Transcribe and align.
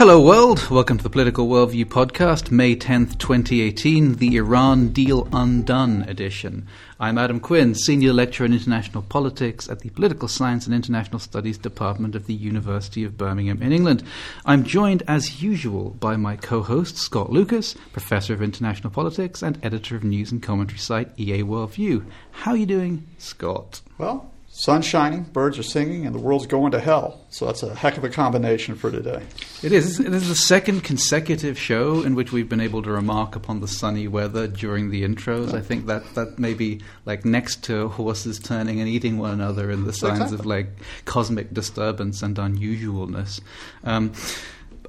Hello, 0.00 0.18
world. 0.18 0.70
Welcome 0.70 0.96
to 0.96 1.02
the 1.02 1.10
Political 1.10 1.46
Worldview 1.46 1.84
podcast, 1.84 2.50
May 2.50 2.74
10th, 2.74 3.18
2018, 3.18 4.14
the 4.14 4.36
Iran 4.38 4.88
Deal 4.94 5.28
Undone 5.30 6.08
edition. 6.08 6.66
I'm 6.98 7.18
Adam 7.18 7.38
Quinn, 7.38 7.74
Senior 7.74 8.14
Lecturer 8.14 8.46
in 8.46 8.54
International 8.54 9.02
Politics 9.02 9.68
at 9.68 9.80
the 9.80 9.90
Political 9.90 10.28
Science 10.28 10.64
and 10.64 10.74
International 10.74 11.18
Studies 11.18 11.58
Department 11.58 12.14
of 12.14 12.26
the 12.26 12.32
University 12.32 13.04
of 13.04 13.18
Birmingham 13.18 13.60
in 13.60 13.72
England. 13.72 14.02
I'm 14.46 14.64
joined, 14.64 15.02
as 15.06 15.42
usual, 15.42 15.90
by 15.90 16.16
my 16.16 16.34
co 16.34 16.62
host, 16.62 16.96
Scott 16.96 17.28
Lucas, 17.30 17.74
Professor 17.92 18.32
of 18.32 18.40
International 18.40 18.88
Politics 18.88 19.42
and 19.42 19.62
Editor 19.62 19.96
of 19.96 20.02
news 20.02 20.32
and 20.32 20.42
commentary 20.42 20.78
site 20.78 21.10
EA 21.20 21.42
Worldview. 21.42 22.06
How 22.30 22.52
are 22.52 22.56
you 22.56 22.64
doing, 22.64 23.06
Scott? 23.18 23.82
Well, 23.98 24.32
sun's 24.60 24.84
shining, 24.84 25.22
birds 25.22 25.58
are 25.58 25.62
singing, 25.62 26.04
and 26.04 26.14
the 26.14 26.18
world's 26.18 26.46
going 26.46 26.70
to 26.72 26.80
hell. 26.80 27.24
So 27.30 27.46
that's 27.46 27.62
a 27.62 27.74
heck 27.74 27.96
of 27.96 28.04
a 28.04 28.10
combination 28.10 28.74
for 28.74 28.90
today. 28.90 29.22
It 29.62 29.72
is. 29.72 29.96
This 29.96 30.22
is 30.22 30.28
the 30.28 30.34
second 30.34 30.84
consecutive 30.84 31.58
show 31.58 32.02
in 32.02 32.14
which 32.14 32.30
we've 32.30 32.48
been 32.48 32.60
able 32.60 32.82
to 32.82 32.90
remark 32.90 33.34
upon 33.36 33.60
the 33.60 33.68
sunny 33.68 34.06
weather 34.06 34.46
during 34.46 34.90
the 34.90 35.02
intros. 35.02 35.54
I 35.54 35.62
think 35.62 35.86
that 35.86 36.14
that 36.14 36.38
may 36.38 36.52
be 36.52 36.82
like 37.06 37.24
next 37.24 37.64
to 37.64 37.88
horses 37.88 38.38
turning 38.38 38.80
and 38.80 38.88
eating 38.88 39.16
one 39.16 39.30
another 39.30 39.70
in 39.70 39.84
the 39.84 39.94
signs 39.94 40.20
exactly. 40.20 40.38
of 40.38 40.46
like 40.46 40.66
cosmic 41.06 41.54
disturbance 41.54 42.22
and 42.22 42.36
unusualness. 42.36 43.40
Um, 43.82 44.12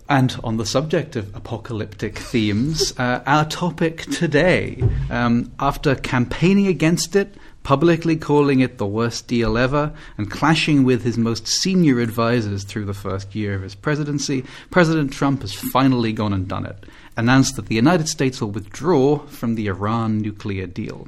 and 0.09 0.37
on 0.43 0.57
the 0.57 0.65
subject 0.65 1.15
of 1.15 1.33
apocalyptic 1.33 2.17
themes, 2.17 2.93
uh, 2.99 3.23
our 3.25 3.45
topic 3.45 4.01
today, 4.07 4.83
um, 5.09 5.53
after 5.57 5.95
campaigning 5.95 6.67
against 6.67 7.15
it, 7.15 7.33
publicly 7.63 8.15
calling 8.15 8.59
it 8.59 8.77
the 8.77 8.85
worst 8.85 9.27
deal 9.27 9.57
ever, 9.57 9.93
and 10.17 10.31
clashing 10.31 10.83
with 10.83 11.03
his 11.03 11.17
most 11.17 11.47
senior 11.47 11.99
advisors 11.99 12.63
through 12.63 12.85
the 12.85 12.93
first 12.93 13.35
year 13.35 13.53
of 13.55 13.61
his 13.61 13.75
presidency, 13.75 14.43
President 14.69 15.13
Trump 15.13 15.41
has 15.41 15.53
finally 15.53 16.13
gone 16.13 16.33
and 16.33 16.47
done 16.47 16.65
it, 16.65 16.85
announced 17.15 17.55
that 17.55 17.67
the 17.67 17.75
United 17.75 18.07
States 18.07 18.41
will 18.41 18.51
withdraw 18.51 19.19
from 19.27 19.55
the 19.55 19.67
Iran 19.67 20.19
nuclear 20.19 20.67
deal. 20.67 21.07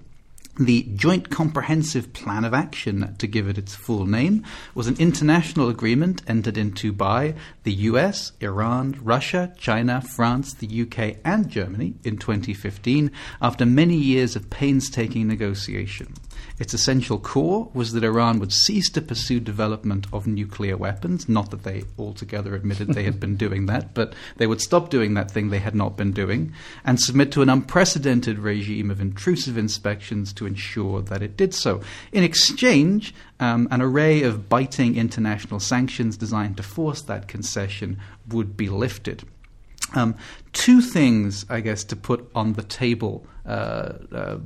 The 0.59 0.83
Joint 0.93 1.31
Comprehensive 1.31 2.13
Plan 2.13 2.45
of 2.45 2.53
Action, 2.53 3.15
to 3.17 3.25
give 3.25 3.47
it 3.47 3.57
its 3.57 3.73
full 3.73 4.05
name, 4.05 4.45
was 4.75 4.85
an 4.85 4.95
international 4.99 5.67
agreement 5.67 6.21
entered 6.27 6.59
into 6.59 6.93
by 6.93 7.33
the 7.63 7.73
US, 7.73 8.33
Iran, 8.39 8.99
Russia, 9.01 9.51
China, 9.57 9.99
France, 9.99 10.53
the 10.53 10.83
UK, 10.83 11.17
and 11.25 11.49
Germany 11.49 11.95
in 12.03 12.17
2015 12.17 13.09
after 13.41 13.65
many 13.65 13.95
years 13.95 14.35
of 14.35 14.51
painstaking 14.51 15.27
negotiation. 15.27 16.13
Its 16.59 16.73
essential 16.73 17.19
core 17.19 17.69
was 17.73 17.93
that 17.93 18.03
Iran 18.03 18.39
would 18.39 18.53
cease 18.53 18.89
to 18.91 19.01
pursue 19.01 19.39
development 19.39 20.05
of 20.13 20.27
nuclear 20.27 20.77
weapons, 20.77 21.27
not 21.27 21.49
that 21.51 21.63
they 21.63 21.83
altogether 21.97 22.53
admitted 22.53 22.89
they 22.89 23.03
had 23.03 23.19
been 23.19 23.35
doing 23.35 23.65
that, 23.65 23.93
but 23.93 24.13
they 24.37 24.45
would 24.45 24.61
stop 24.61 24.89
doing 24.89 25.15
that 25.15 25.31
thing 25.31 25.49
they 25.49 25.59
had 25.59 25.73
not 25.73 25.97
been 25.97 26.11
doing, 26.11 26.53
and 26.85 26.99
submit 26.99 27.31
to 27.31 27.41
an 27.41 27.49
unprecedented 27.49 28.37
regime 28.37 28.91
of 28.91 29.01
intrusive 29.01 29.57
inspections 29.57 30.31
to 30.33 30.45
ensure 30.45 31.01
that 31.01 31.23
it 31.23 31.35
did 31.35 31.53
so. 31.53 31.81
In 32.11 32.23
exchange, 32.23 33.15
um, 33.39 33.67
an 33.71 33.81
array 33.81 34.21
of 34.21 34.47
biting 34.47 34.95
international 34.95 35.59
sanctions 35.59 36.17
designed 36.17 36.57
to 36.57 36.63
force 36.63 37.01
that 37.01 37.27
concession 37.27 37.99
would 38.29 38.55
be 38.55 38.69
lifted. 38.69 39.23
Um, 39.95 40.15
two 40.53 40.81
things, 40.81 41.45
I 41.49 41.61
guess, 41.61 41.83
to 41.85 41.95
put 41.95 42.29
on 42.33 42.53
the 42.53 42.63
table 42.63 43.25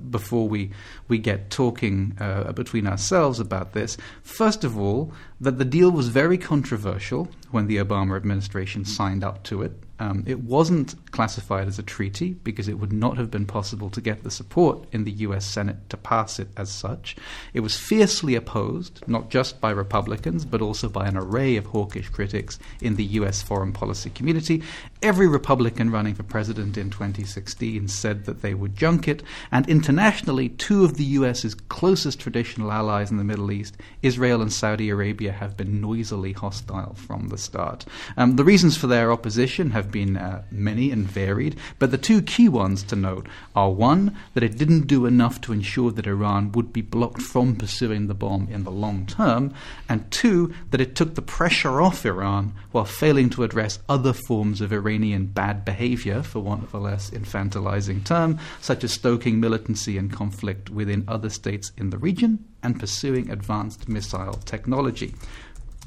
before 0.10 0.48
we 0.48 0.72
we 1.08 1.18
get 1.18 1.50
talking 1.50 2.16
uh, 2.20 2.52
between 2.54 2.88
ourselves 2.88 3.40
about 3.40 3.74
this. 3.74 3.98
First 4.24 4.64
of 4.64 4.80
all, 4.80 5.12
that 5.40 5.58
the 5.58 5.66
deal 5.66 5.92
was 5.92 6.10
very 6.10 6.38
controversial 6.38 7.28
when 7.52 7.68
the 7.68 7.78
Obama 7.78 8.16
administration 8.16 8.86
signed 8.86 9.24
up 9.24 9.44
to 9.44 9.62
it. 9.62 9.72
Um, 10.00 10.24
it 10.28 10.42
wasn't 10.42 10.94
classified 11.12 11.68
as 11.68 11.80
a 11.80 11.84
treaty 11.84 12.34
because 12.34 12.68
it 12.68 12.78
would 12.78 12.94
not 12.94 13.18
have 13.18 13.32
been 13.32 13.48
possible 13.48 13.90
to 13.90 14.02
get 14.02 14.24
the 14.24 14.30
support 14.30 14.86
in 14.92 15.06
the 15.06 15.12
U.S. 15.12 15.44
Senate 15.46 15.90
to 15.90 15.98
pass 15.98 16.38
it 16.38 16.50
as 16.56 16.72
such. 16.72 17.16
It 17.54 17.62
was 17.62 17.80
fiercely 17.80 18.36
opposed, 18.36 19.02
not 19.08 19.32
just 19.32 19.60
by 19.60 19.72
Republicans, 19.72 20.46
but 20.46 20.62
also 20.62 20.88
by 20.88 21.08
an 21.08 21.18
array 21.18 21.56
of 21.56 21.68
hawkish 21.68 22.10
critics 22.10 22.60
in 22.80 22.96
the 22.96 23.06
U.S. 23.06 23.42
foreign 23.42 23.74
policy 23.74 24.12
community. 24.12 24.62
Every 25.02 25.28
Republican 25.28 25.90
running 25.90 26.14
for 26.14 26.24
president 26.24 26.78
in 26.78 26.92
2016 26.92 27.88
said 27.88 28.26
that 28.26 28.44
they 28.44 28.54
would 28.54 28.76
junk 28.76 29.08
it, 29.08 29.24
and 29.52 29.68
internationally, 29.68 30.50
two 30.50 30.84
of 30.84 30.98
the 30.98 31.06
U.S.'s 31.06 31.56
closest 31.56 32.20
traditional 32.20 32.72
allies 32.72 33.10
in 33.10 33.18
the 33.18 33.24
Middle 33.24 33.52
East, 33.52 33.78
Israel 34.04 34.44
and 34.44 34.54
Saudi 34.54 34.90
Arabia, 34.90 35.27
have 35.32 35.58
been 35.58 35.82
noisily 35.82 36.34
hostile 36.34 36.94
from 36.96 37.30
the 37.30 37.38
start. 37.38 37.86
Um, 38.16 38.36
the 38.36 38.44
reasons 38.44 38.78
for 38.78 38.88
their 38.88 39.12
opposition 39.12 39.72
have 39.72 39.92
been 39.92 40.18
uh, 40.18 40.44
many 40.52 40.92
and 40.92 41.06
varied, 41.08 41.56
but 41.80 41.92
the 41.92 41.98
two 41.98 42.22
key 42.22 42.50
ones 42.50 42.84
to 42.84 42.96
note 42.96 43.28
are 43.56 43.72
one, 43.72 44.18
that 44.34 44.44
it 44.44 44.58
didn't 44.58 44.88
do 44.88 45.06
enough 45.06 45.42
to 45.42 45.54
ensure 45.54 45.92
that 45.92 46.08
Iran 46.08 46.52
would 46.52 46.72
be 46.74 46.82
blocked 46.82 47.22
from 47.22 47.56
pursuing 47.56 48.08
the 48.08 48.14
bomb 48.14 48.48
in 48.52 48.64
the 48.64 48.72
long 48.72 49.06
term, 49.06 49.54
and 49.90 50.10
two, 50.12 50.54
that 50.72 50.82
it 50.82 50.96
took 50.96 51.16
the 51.16 51.22
pressure 51.22 51.82
off 51.82 52.06
Iran 52.06 52.54
while 52.72 52.86
failing 52.86 53.30
to 53.32 53.44
address 53.44 53.80
other 53.90 54.14
forms 54.14 54.62
of 54.62 54.72
Iranian 54.72 55.28
bad 55.28 55.66
behavior, 55.66 56.24
for 56.24 56.40
want 56.40 56.64
of 56.64 56.74
a 56.74 56.80
less 56.80 57.10
infantilizing 57.10 58.04
term, 58.04 58.40
such 58.62 58.84
as 58.84 58.94
stoking 58.94 59.40
militancy 59.40 59.98
and 59.98 60.12
conflict 60.12 60.70
within 60.70 61.04
other 61.08 61.30
states 61.30 61.72
in 61.78 61.90
the 61.90 61.98
region 61.98 62.46
and 62.64 62.80
pursuing 62.80 63.30
advanced 63.30 63.88
missile 63.88 64.40
technology. 64.46 65.14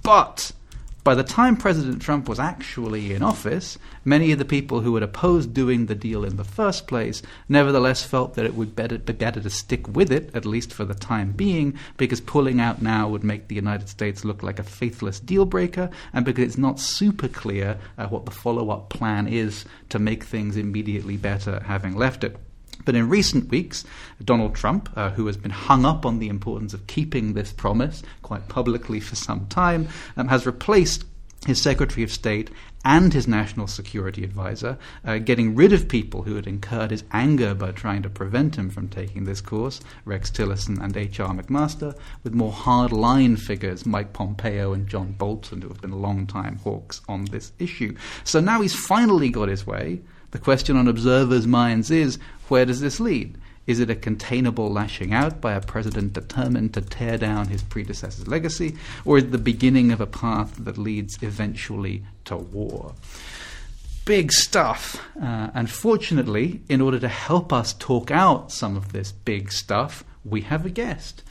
But 0.03 0.53
by 1.03 1.15
the 1.15 1.25
time 1.25 1.57
President 1.57 2.03
Trump 2.03 2.29
was 2.29 2.39
actually 2.39 3.15
in 3.15 3.23
office, 3.23 3.79
many 4.05 4.33
of 4.33 4.39
the 4.39 4.45
people 4.45 4.81
who 4.81 4.95
had 4.95 5.03
opposed 5.03 5.55
doing 5.55 5.87
the 5.87 5.95
deal 5.95 6.25
in 6.25 6.37
the 6.37 6.45
first 6.45 6.87
place 6.87 7.23
nevertheless 7.49 8.05
felt 8.05 8.35
that 8.35 8.45
it 8.45 8.55
would 8.55 8.77
be 8.77 9.13
better 9.15 9.41
to 9.41 9.51
stick 9.51 9.89
with 9.89 10.13
it, 10.13 10.31
at 10.35 10.45
least 10.45 10.75
for 10.75 10.85
the 10.85 10.95
time 10.95 11.33
being, 11.33 11.75
because 11.97 12.21
pulling 12.21 12.61
out 12.61 12.83
now 12.83 13.09
would 13.09 13.25
make 13.25 13.49
the 13.49 13.55
United 13.55 13.89
States 13.89 14.27
look 14.27 14.43
like 14.43 14.59
a 14.59 14.63
faithless 14.63 15.19
deal 15.21 15.47
breaker, 15.47 15.89
and 16.13 16.27
because 16.27 16.45
it's 16.45 16.59
not 16.59 16.79
super 16.79 17.29
clear 17.29 17.79
uh, 17.97 18.07
what 18.09 18.27
the 18.27 18.31
follow 18.31 18.69
up 18.69 18.91
plan 18.91 19.27
is 19.27 19.65
to 19.89 19.99
make 19.99 20.25
things 20.25 20.59
immediately 20.59 21.17
better 21.17 21.63
having 21.65 21.97
left 21.97 22.25
it. 22.25 22.37
But 22.85 22.97
in 22.97 23.09
recent 23.09 23.51
weeks, 23.51 23.85
Donald 24.25 24.55
Trump, 24.55 24.91
uh, 24.97 25.11
who 25.11 25.27
has 25.27 25.37
been 25.37 25.51
hung 25.51 25.85
up 25.85 26.07
on 26.07 26.19
the 26.19 26.29
importance 26.29 26.75
of 26.75 26.87
keeping 26.87 27.35
this 27.35 27.53
promise 27.53 28.03
quite 28.23 28.49
publicly 28.49 29.01
for 29.01 29.17
some 29.17 29.47
time, 29.47 29.89
um, 30.17 30.29
has 30.29 30.47
replaced 30.47 31.05
his 31.47 31.61
Secretary 31.61 32.03
of 32.03 32.13
State 32.13 32.51
and 32.85 33.13
his 33.13 33.29
National 33.29 33.67
Security 33.67 34.25
Advisor, 34.25 34.79
uh, 35.05 35.19
getting 35.19 35.55
rid 35.55 35.73
of 35.73 35.89
people 35.89 36.23
who 36.23 36.35
had 36.35 36.47
incurred 36.47 36.91
his 36.91 37.05
anger 37.13 37.55
by 37.55 37.73
trying 37.73 38.03
to 38.03 38.09
prevent 38.09 38.57
him 38.57 38.71
from 38.71 38.89
taking 38.89 39.25
this 39.25 39.41
course, 39.41 39.81
Rex 40.05 40.31
Tillerson 40.31 40.83
and 40.83 40.97
H.R. 40.97 41.35
McMaster, 41.35 41.95
with 42.25 42.35
more 42.35 42.53
hard-line 42.53 43.37
figures, 43.37 43.85
Mike 43.85 44.13
Pompeo 44.13 44.73
and 44.73 44.89
John 44.89 45.13
Bolton, 45.13 45.61
who 45.61 45.69
have 45.69 45.81
been 45.81 46.01
long-time 46.01 46.57
hawks 46.57 47.03
on 47.09 47.27
this 47.27 47.53
issue. 47.59 47.95
So 48.25 48.41
now 48.41 48.63
he's 48.63 48.75
finally 48.75 49.29
got 49.29 49.49
his 49.49 49.67
way. 49.67 50.01
The 50.31 50.39
question 50.39 50.77
on 50.77 50.89
observers' 50.89 51.47
minds 51.47 51.91
is 51.91 52.19
where 52.51 52.65
does 52.65 52.81
this 52.81 53.01
lead? 53.01 53.39
Is 53.67 53.79
it 53.79 53.91
a 53.91 53.95
containable 53.95 54.73
lashing 54.73 55.13
out 55.13 55.41
by 55.41 55.53
a 55.53 55.61
president 55.61 56.13
determined 56.13 56.75
to 56.75 56.81
tear 56.81 57.17
down 57.17 57.49
his 57.49 57.63
predecessor's 57.63 58.27
legacy, 58.27 58.77
or 59.05 59.19
is 59.19 59.25
it 59.25 59.33
the 59.33 59.39
beginning 59.39 59.93
of 59.93 60.01
a 60.01 60.07
path 60.07 60.57
that 60.59 60.77
leads 60.77 61.23
eventually 61.23 62.03
to 62.25 62.37
war? 62.37 62.95
Big 64.05 64.33
stuff. 64.33 65.01
Uh, 65.23 65.51
and 65.55 65.71
fortunately, 65.71 66.63
in 66.69 66.81
order 66.81 66.99
to 66.99 67.09
help 67.09 67.53
us 67.53 67.75
talk 67.75 68.11
out 68.11 68.51
some 68.51 68.77
of 68.77 68.93
this 68.93 69.13
big 69.13 69.53
stuff, 69.53 70.03
we 70.25 70.41
have 70.41 70.67
a 70.67 70.71
guest. 70.71 71.23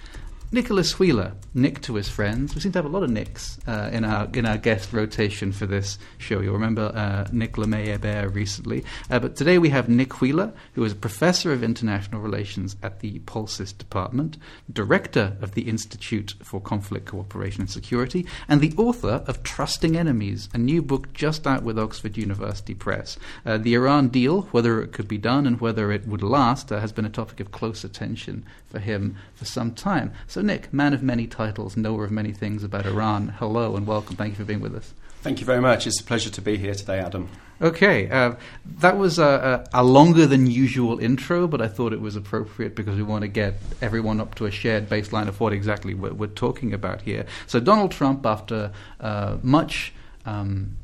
Nicholas 0.52 0.98
Wheeler, 0.98 1.34
Nick 1.54 1.80
to 1.82 1.94
his 1.94 2.10
friends. 2.10 2.56
We 2.56 2.62
seem 2.62 2.72
to 2.72 2.80
have 2.80 2.86
a 2.86 2.90
lot 2.90 3.04
of 3.04 3.12
Nicks 3.12 3.60
uh, 3.68 3.92
in 3.94 4.04
our 4.04 4.28
in 4.34 4.48
our 4.48 4.58
guest 4.58 4.92
rotation 4.94 5.52
for 5.52 5.68
this 5.68 6.00
show. 6.18 6.40
You'll 6.40 6.54
remember 6.54 6.92
uh, 6.96 7.28
Nick 7.32 7.54
LeMay 7.54 8.34
recently, 8.34 8.84
uh, 9.12 9.20
but 9.20 9.36
today 9.36 9.60
we 9.60 9.70
have 9.70 9.90
Nick 9.90 10.22
Wheeler, 10.22 10.52
who 10.74 10.84
is 10.84 10.94
a 10.94 10.96
professor 10.96 11.54
of 11.54 11.62
international 11.62 12.20
relations 12.20 12.78
at 12.82 13.02
the 13.02 13.20
POLSIS 13.28 13.74
Department, 13.74 14.38
director 14.74 15.38
of 15.40 15.52
the 15.52 15.70
Institute 15.70 16.34
for 16.42 16.60
Conflict 16.60 17.06
Cooperation 17.06 17.62
and 17.62 17.70
Security, 17.70 18.26
and 18.48 18.60
the 18.60 18.74
author 18.76 19.24
of 19.28 19.44
Trusting 19.44 19.96
Enemies, 19.96 20.50
a 20.52 20.58
new 20.58 20.82
book 20.82 21.14
just 21.14 21.46
out 21.46 21.62
with 21.62 21.78
Oxford 21.78 22.18
University 22.18 22.74
Press. 22.74 23.20
Uh, 23.46 23.60
the 23.60 23.76
Iran 23.76 24.08
deal, 24.08 24.42
whether 24.50 24.82
it 24.82 24.94
could 24.94 25.08
be 25.08 25.20
done 25.20 25.46
and 25.46 25.62
whether 25.62 25.92
it 25.92 26.08
would 26.08 26.24
last, 26.24 26.72
uh, 26.72 26.80
has 26.80 26.92
been 26.92 27.06
a 27.06 27.10
topic 27.10 27.40
of 27.40 27.52
close 27.52 27.84
attention 27.84 28.44
for 28.70 28.80
him 28.80 29.18
for 29.34 29.46
some 29.46 29.74
time. 29.74 30.14
So, 30.28 30.42
Nick, 30.42 30.72
man 30.74 30.94
of 30.94 31.04
many 31.04 31.28
titles, 31.28 31.76
knower 31.76 32.06
of 32.06 32.12
many 32.12 32.32
things 32.32 32.64
about 32.64 32.86
Iran, 32.86 33.36
hello 33.40 33.76
and 33.76 33.86
welcome. 33.86 34.16
Thank 34.16 34.32
you 34.32 34.38
for 34.38 34.46
being 34.46 34.62
with 34.62 34.76
us. 34.76 34.94
Thank 35.22 35.40
you 35.42 35.46
very 35.46 35.60
much. 35.60 35.86
It's 35.86 36.00
a 36.00 36.04
pleasure 36.04 36.30
to 36.30 36.42
be 36.42 36.58
here 36.58 36.74
today, 36.74 37.00
Adam. 37.00 37.30
Okay, 37.62 38.10
uh, 38.10 38.36
that 38.78 38.98
was 38.98 39.20
a, 39.20 39.66
a, 39.74 39.84
longer 39.84 40.26
than 40.26 40.48
usual 40.48 40.98
intro, 41.00 41.46
but 41.46 41.62
I 41.62 41.68
thought 41.68 41.92
it 41.92 42.00
was 42.00 42.16
appropriate 42.16 42.74
because 42.74 42.96
we 42.96 43.04
want 43.04 43.24
to 43.24 43.28
get 43.28 43.56
everyone 43.82 44.22
up 44.22 44.36
to 44.36 44.46
a 44.46 44.52
shared 44.52 44.88
baseline 44.88 45.28
of 45.28 45.42
what 45.42 45.52
exactly 45.52 45.94
we're, 45.94 46.14
we're 46.14 46.28
talking 46.28 46.74
about 46.74 47.02
here. 47.02 47.26
So, 47.48 47.60
Donald 47.60 47.92
Trump, 47.92 48.26
after 48.26 48.72
uh, 49.02 49.40
much 49.44 49.92
um, 50.26 50.78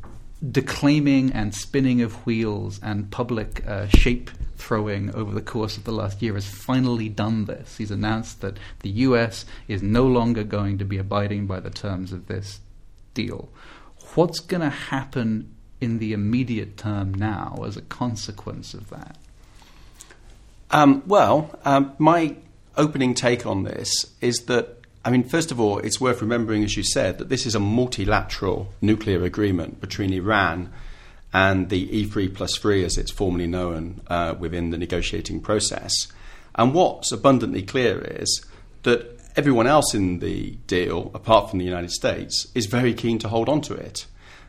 declaiming 0.52 1.32
and 1.32 1.54
spinning 1.54 2.02
of 2.02 2.26
wheels 2.26 2.80
and 2.84 3.12
public 3.12 3.66
uh, 3.68 3.88
shape 3.88 4.30
throwing 4.58 5.14
over 5.14 5.34
the 5.34 5.42
course 5.42 5.78
of 5.78 5.84
the 5.84 5.92
last 5.92 6.22
year 6.22 6.34
has 6.34 6.48
finally 6.48 7.10
done 7.10 7.46
this. 7.46 7.78
He's 7.78 7.92
announced 7.92 8.42
that 8.42 8.58
the 8.80 8.90
US 8.90 9.46
is 9.68 9.82
no 9.82 10.06
longer 10.06 10.44
going 10.44 10.78
to 10.78 10.86
be 10.86 10.98
abiding 10.98 11.48
by 11.48 11.60
the 11.60 11.70
terms 11.70 12.12
of 12.12 12.28
this 12.28 12.60
deal. 13.14 13.50
What's 14.14 14.40
going 14.40 14.62
to 14.62 14.70
happen 14.70 15.54
in 15.82 16.00
the 16.00 16.14
immediate 16.14 16.78
term 16.78 17.14
now 17.14 17.64
as 17.66 17.78
a 17.78 17.82
consequence 17.82 18.74
of 18.74 18.90
that? 18.90 19.18
Um, 20.72 21.04
well, 21.06 21.58
um, 21.64 21.94
my 21.98 22.36
opening 22.78 23.14
take 23.14 23.46
on 23.46 23.64
this 23.64 24.14
is 24.22 24.46
that, 24.46 24.75
I 25.06 25.12
mean, 25.12 25.24
first 25.24 25.52
of 25.52 25.60
all, 25.60 25.78
it's 25.78 26.02
worth 26.02 26.20
remembering, 26.20 26.64
as 26.64 26.76
you 26.76 26.82
said, 26.82 27.20
that 27.20 27.30
this 27.30 27.46
is 27.46 27.54
a 27.54 27.60
multilateral 27.60 28.74
nuclear 28.82 29.24
agreement 29.24 29.80
between 29.80 30.12
Iran 30.12 30.74
and 31.32 31.70
the 31.70 31.88
E3 31.90 32.34
plus 32.34 32.58
3, 32.58 32.84
as 32.84 32.98
it's 32.98 33.12
formally 33.12 33.46
known 33.46 34.02
uh, 34.08 34.34
within 34.40 34.72
the 34.72 34.80
negotiating 34.80 35.42
process. 35.42 36.08
And 36.56 36.74
what's 36.74 37.12
abundantly 37.12 37.62
clear 37.62 38.02
is 38.02 38.44
that 38.82 39.20
everyone 39.36 39.68
else 39.68 39.94
in 39.94 40.20
the 40.20 40.52
deal, 40.66 41.12
apart 41.14 41.52
from 41.52 41.60
the 41.60 41.66
United 41.66 41.92
States, 41.92 42.48
is 42.56 42.66
very 42.66 42.96
keen 42.96 43.20
to 43.20 43.28
hold 43.28 43.48
on 43.48 43.62
to 43.62 43.76
it. 43.76 44.08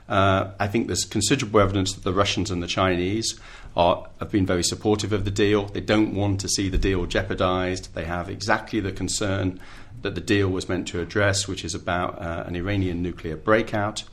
Uh, 0.09 0.53
I 0.59 0.69
think 0.69 0.87
there's 0.87 1.05
considerable 1.05 1.61
evidence 1.61 1.93
that 1.93 2.05
the 2.05 2.15
Russians 2.15 2.51
and 2.51 2.63
the 2.63 2.69
Chinese 2.69 3.39
are, 3.77 4.09
have 4.19 4.31
been 4.31 4.47
very 4.47 4.63
supportive 4.63 5.13
of 5.13 5.25
the 5.25 5.31
deal. 5.31 5.67
They 5.67 5.81
don't 5.81 6.15
want 6.15 6.41
to 6.41 6.49
see 6.49 6.69
the 6.69 6.79
deal 6.79 7.05
jeopardized. 7.07 7.95
They 7.95 8.05
have 8.05 8.31
exactly 8.31 8.81
the 8.81 8.93
concern 8.93 9.61
that 10.03 10.15
the 10.15 10.21
deal 10.21 10.49
was 10.49 10.69
meant 10.69 10.89
to 10.89 11.01
address, 11.01 11.47
which 11.47 11.65
is 11.65 11.75
about 11.75 12.21
uh, 12.21 12.45
an 12.47 12.57
Iranian 12.57 13.03
nuclear 13.03 13.37
breakout. 13.37 14.05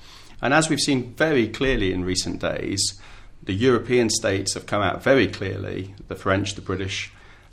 And 0.42 0.54
as 0.54 0.70
we've 0.70 0.80
seen 0.80 1.14
very 1.16 1.48
clearly 1.48 1.94
in 1.94 2.04
recent 2.04 2.42
days, 2.42 3.00
the 3.42 3.54
European 3.54 4.10
states 4.10 4.54
have 4.54 4.66
come 4.66 4.82
out 4.82 5.04
very 5.04 5.28
clearly, 5.28 5.96
the 6.08 6.16
French, 6.16 6.56
the 6.56 6.62
British, 6.62 7.12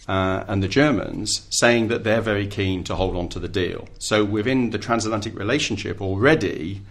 uh, 0.08 0.44
and 0.48 0.62
the 0.62 0.68
Germans, 0.68 1.46
saying 1.50 1.88
that 1.88 2.02
they're 2.02 2.20
very 2.20 2.46
keen 2.46 2.82
to 2.84 2.96
hold 2.96 3.16
on 3.16 3.28
to 3.28 3.38
the 3.38 3.48
deal. 3.48 3.88
So 3.98 4.24
within 4.24 4.70
the 4.70 4.78
transatlantic 4.78 5.38
relationship 5.38 6.00
already, 6.00 6.82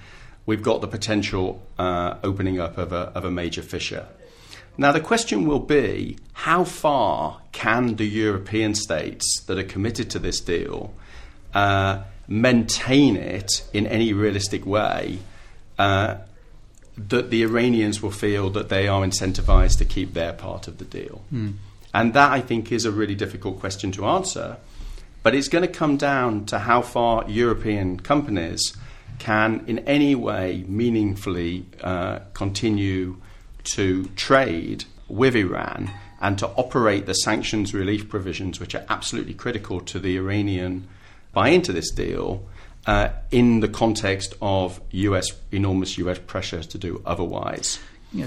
we've 0.45 0.63
got 0.63 0.80
the 0.81 0.88
potential 0.88 1.62
uh, 1.77 2.16
opening 2.24 2.60
up 2.60 2.77
of 2.77 2.94
a, 2.94 3.12
of 3.16 3.25
a 3.25 3.31
major 3.31 3.62
fissure. 3.62 4.07
Now, 4.79 4.93
the 4.93 5.01
question 5.01 5.45
will 5.45 5.59
be 5.59 6.17
how 6.31 6.63
far 6.63 7.41
can 7.51 7.97
the 7.97 8.07
European 8.07 8.75
states 8.75 9.43
that 9.47 9.57
are 9.57 9.63
committed 9.63 10.09
to 10.11 10.19
this 10.19 10.39
deal 10.39 10.93
uh, 11.53 12.03
maintain 12.29 13.17
it 13.17 13.67
in 13.73 13.85
any 13.85 14.13
realistic 14.13 14.65
way 14.65 15.19
uh, 15.77 16.15
that 16.97 17.29
the 17.29 17.43
Iranians 17.43 18.01
will 18.01 18.11
feel 18.11 18.49
that 18.51 18.69
they 18.69 18.87
are 18.87 19.01
incentivized 19.05 19.79
to 19.79 19.85
keep 19.85 20.13
their 20.13 20.31
part 20.31 20.69
of 20.69 20.77
the 20.77 20.85
deal? 20.85 21.23
Mm. 21.33 21.55
And 21.93 22.13
that, 22.13 22.31
I 22.31 22.39
think, 22.39 22.71
is 22.71 22.85
a 22.85 22.91
really 22.91 23.15
difficult 23.15 23.59
question 23.59 23.91
to 23.91 24.05
answer. 24.05 24.55
But 25.23 25.35
it's 25.35 25.49
going 25.49 25.67
to 25.67 25.73
come 25.73 25.97
down 25.97 26.45
to 26.45 26.59
how 26.59 26.83
far 26.83 27.29
European 27.29 27.99
companies 27.99 28.77
can, 29.17 29.61
in 29.67 29.79
any 29.79 30.15
way, 30.15 30.63
meaningfully 30.69 31.65
uh, 31.81 32.19
continue 32.33 33.17
to 33.74 34.06
trade 34.16 34.86
with 35.07 35.36
Iran 35.36 35.92
and 36.21 36.38
to 36.39 36.48
operate 36.50 37.06
the 37.06 37.13
sanctions 37.13 37.74
relief 37.74 38.10
provisions, 38.10 38.60
which 38.60 38.75
are 38.75 38.86
absolutely 38.89 39.33
critical 39.33 39.80
to 39.81 40.00
the 40.00 40.18
Iranian 40.18 40.88
buy 41.33 41.50
into 41.50 41.71
this 41.71 41.92
deal. 41.92 42.45
Uh, 42.88 43.10
in 43.30 43.60
the 43.60 43.68
context 43.68 44.33
of 44.42 44.80
US 44.92 45.27
enormous 45.51 45.98
US 45.98 46.18
pressure 46.18 46.63
to 46.63 46.77
do 46.77 47.04
otherwise. 47.06 47.77
Yeah, 48.13 48.25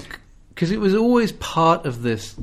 because 0.49 0.71
it 0.71 0.79
was 0.79 0.93
always 0.93 1.31
part 1.33 1.85
of 1.85 2.03
this 2.03 2.35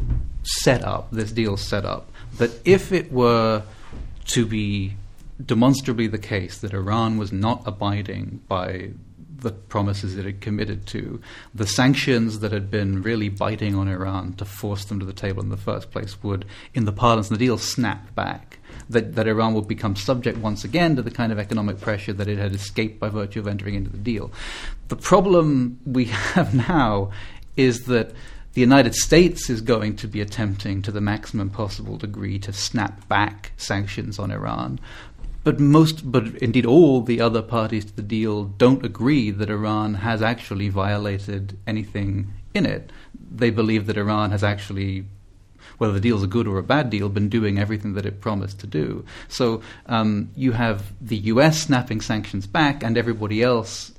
setup, 0.43 1.11
this 1.13 1.31
deal 1.33 1.57
setup, 1.57 2.11
that 2.39 2.51
if 2.65 2.93
it 2.93 3.13
were 3.13 3.63
to 4.27 4.45
be 4.45 4.97
demonstrably 5.45 6.07
the 6.07 6.19
case 6.19 6.59
that 6.59 6.75
Iran 6.75 7.17
was 7.17 7.33
not 7.33 7.63
abiding 7.65 8.43
by 8.49 8.91
the 9.41 9.53
promises 9.53 10.17
it 10.17 10.25
had 10.25 10.41
committed 10.41 10.87
to, 10.87 11.21
the 11.55 11.67
sanctions 11.67 12.41
that 12.41 12.53
had 12.53 12.71
been 12.71 13.03
really 13.03 13.29
biting 13.29 13.75
on 13.75 13.89
Iran 13.89 14.35
to 14.35 14.45
force 14.45 14.85
them 14.85 15.01
to 15.01 15.07
the 15.07 15.13
table 15.13 15.43
in 15.43 15.49
the 15.49 15.57
first 15.57 15.91
place 15.91 16.23
would, 16.23 16.45
in 16.75 16.85
the 16.85 16.93
parlance 16.93 17.31
of 17.31 17.39
the 17.39 17.45
deal, 17.45 17.59
snap 17.59 18.15
back. 18.15 18.59
That, 18.89 19.15
that 19.15 19.29
Iran 19.29 19.55
would 19.55 19.69
become 19.69 19.95
subject 19.95 20.39
once 20.39 20.65
again 20.65 20.97
to 20.97 21.03
the 21.03 21.11
kind 21.11 21.33
of 21.33 21.39
economic 21.39 21.81
pressure 21.81 22.13
that 22.13 22.29
it 22.29 22.39
had 22.39 22.55
escaped 22.55 22.99
by 22.99 23.09
virtue 23.09 23.39
of 23.39 23.47
entering 23.47 23.75
into 23.75 23.91
the 23.91 23.99
deal. 23.99 24.33
The 24.89 24.97
problem 24.97 25.79
we 25.87 26.07
have 26.07 26.55
now 26.55 27.11
is 27.57 27.85
that 27.85 28.13
the 28.53 28.61
United 28.61 28.97
States 28.97 29.49
is 29.49 29.61
going 29.61 29.95
to 29.97 30.09
be 30.09 30.21
attempting 30.21 30.83
to 30.83 30.91
the 30.91 31.01
maximum 31.01 31.51
possible 31.51 31.97
degree 31.97 32.37
to 32.41 32.53
snap 32.53 33.07
back 33.07 33.53
sanctions 33.57 34.19
on 34.19 34.33
Iran. 34.33 34.81
But 35.43 35.59
most, 35.59 36.11
but 36.11 36.27
indeed 36.37 36.67
all 36.67 37.01
the 37.01 37.21
other 37.21 37.43
parties 37.43 37.87
to 37.87 37.97
the 37.97 38.03
deal 38.03 38.45
don't 38.45 38.85
agree 38.85 39.31
that 39.31 39.49
Iran 39.49 39.95
has 39.95 40.21
actually 40.21 40.69
violated 40.69 41.57
anything 41.67 42.33
in 42.53 42.67
it. 42.67 42.91
They 43.31 43.51
believe 43.51 43.87
that 43.87 43.97
Iran 43.97 44.33
has 44.33 44.45
actually 44.45 45.05
whether 45.79 45.95
the 45.95 46.01
deal's 46.01 46.23
a 46.23 46.27
good 46.27 46.47
or 46.47 46.59
a 46.59 46.63
bad 46.63 46.91
deal, 46.91 47.09
been 47.09 47.31
doing 47.31 47.59
everything 47.59 47.95
that 47.95 48.05
it 48.05 48.21
promised 48.21 48.61
to 48.61 48.67
do. 48.67 49.03
So 49.29 49.63
um, 49.87 50.31
you 50.37 50.53
have 50.53 50.93
the 51.01 51.17
US 51.17 51.63
snapping 51.63 52.03
sanctions 52.03 52.47
back, 52.47 52.83
and 52.83 52.99
everybody 52.99 53.43
else 53.43 53.93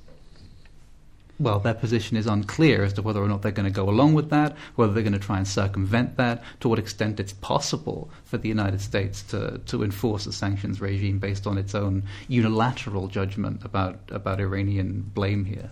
well, 1.41 1.59
their 1.59 1.73
position 1.73 2.17
is 2.17 2.27
unclear 2.27 2.83
as 2.83 2.93
to 2.93 3.01
whether 3.01 3.21
or 3.21 3.27
not 3.27 3.41
they're 3.41 3.51
going 3.51 3.67
to 3.67 3.75
go 3.75 3.89
along 3.89 4.13
with 4.13 4.29
that, 4.29 4.55
whether 4.75 4.93
they're 4.93 5.03
going 5.03 5.13
to 5.13 5.19
try 5.19 5.37
and 5.37 5.47
circumvent 5.47 6.17
that, 6.17 6.43
to 6.59 6.69
what 6.69 6.79
extent 6.79 7.19
it's 7.19 7.33
possible 7.33 8.09
for 8.23 8.37
the 8.37 8.47
United 8.47 8.79
States 8.81 9.23
to, 9.23 9.59
to 9.65 9.83
enforce 9.83 10.27
a 10.27 10.31
sanctions 10.31 10.79
regime 10.79 11.19
based 11.19 11.47
on 11.47 11.57
its 11.57 11.73
own 11.73 12.03
unilateral 12.27 13.07
judgment 13.07 13.63
about, 13.65 13.99
about 14.11 14.39
Iranian 14.39 15.01
blame 15.13 15.45
here. 15.45 15.71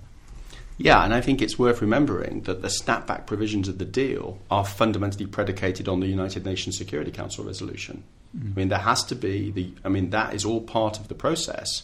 Yeah, 0.78 1.04
and 1.04 1.14
I 1.14 1.20
think 1.20 1.42
it's 1.42 1.60
worth 1.60 1.82
remembering 1.82 2.44
that 2.44 2.62
the 2.62 2.70
snapback 2.70 3.28
provisions 3.28 3.68
of 3.68 3.78
the 3.80 3.86
deal 3.86 4.40
are 4.50 4.66
fundamentally 4.66 5.26
predicated 5.26 5.90
on 5.90 6.00
the 6.00 6.08
United 6.08 6.46
Nations 6.46 6.78
Security 6.78 7.12
Council 7.12 7.44
resolution. 7.44 8.04
Mm. 8.36 8.52
I 8.52 8.56
mean, 8.56 8.70
there 8.70 8.80
has 8.80 9.04
to 9.06 9.16
be 9.16 9.52
the, 9.52 9.74
I 9.84 9.90
mean, 9.90 10.12
that 10.12 10.34
is 10.34 10.46
all 10.46 10.62
part 10.62 10.98
of 10.98 11.10
the 11.10 11.16
process. 11.16 11.84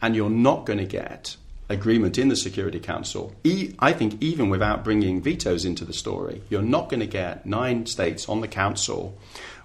And 0.00 0.14
you're 0.14 0.30
not 0.30 0.66
going 0.66 0.78
to 0.78 0.86
get 0.86 1.36
agreement 1.68 2.18
in 2.18 2.28
the 2.28 2.36
Security 2.36 2.80
Council, 2.80 3.34
e- 3.44 3.74
I 3.78 3.92
think 3.92 4.22
even 4.22 4.48
without 4.48 4.84
bringing 4.84 5.20
vetoes 5.20 5.64
into 5.64 5.84
the 5.84 5.92
story, 5.92 6.42
you're 6.48 6.62
not 6.62 6.88
going 6.88 7.00
to 7.00 7.06
get 7.06 7.44
nine 7.46 7.86
states 7.86 8.28
on 8.28 8.40
the 8.40 8.48
Council 8.48 9.18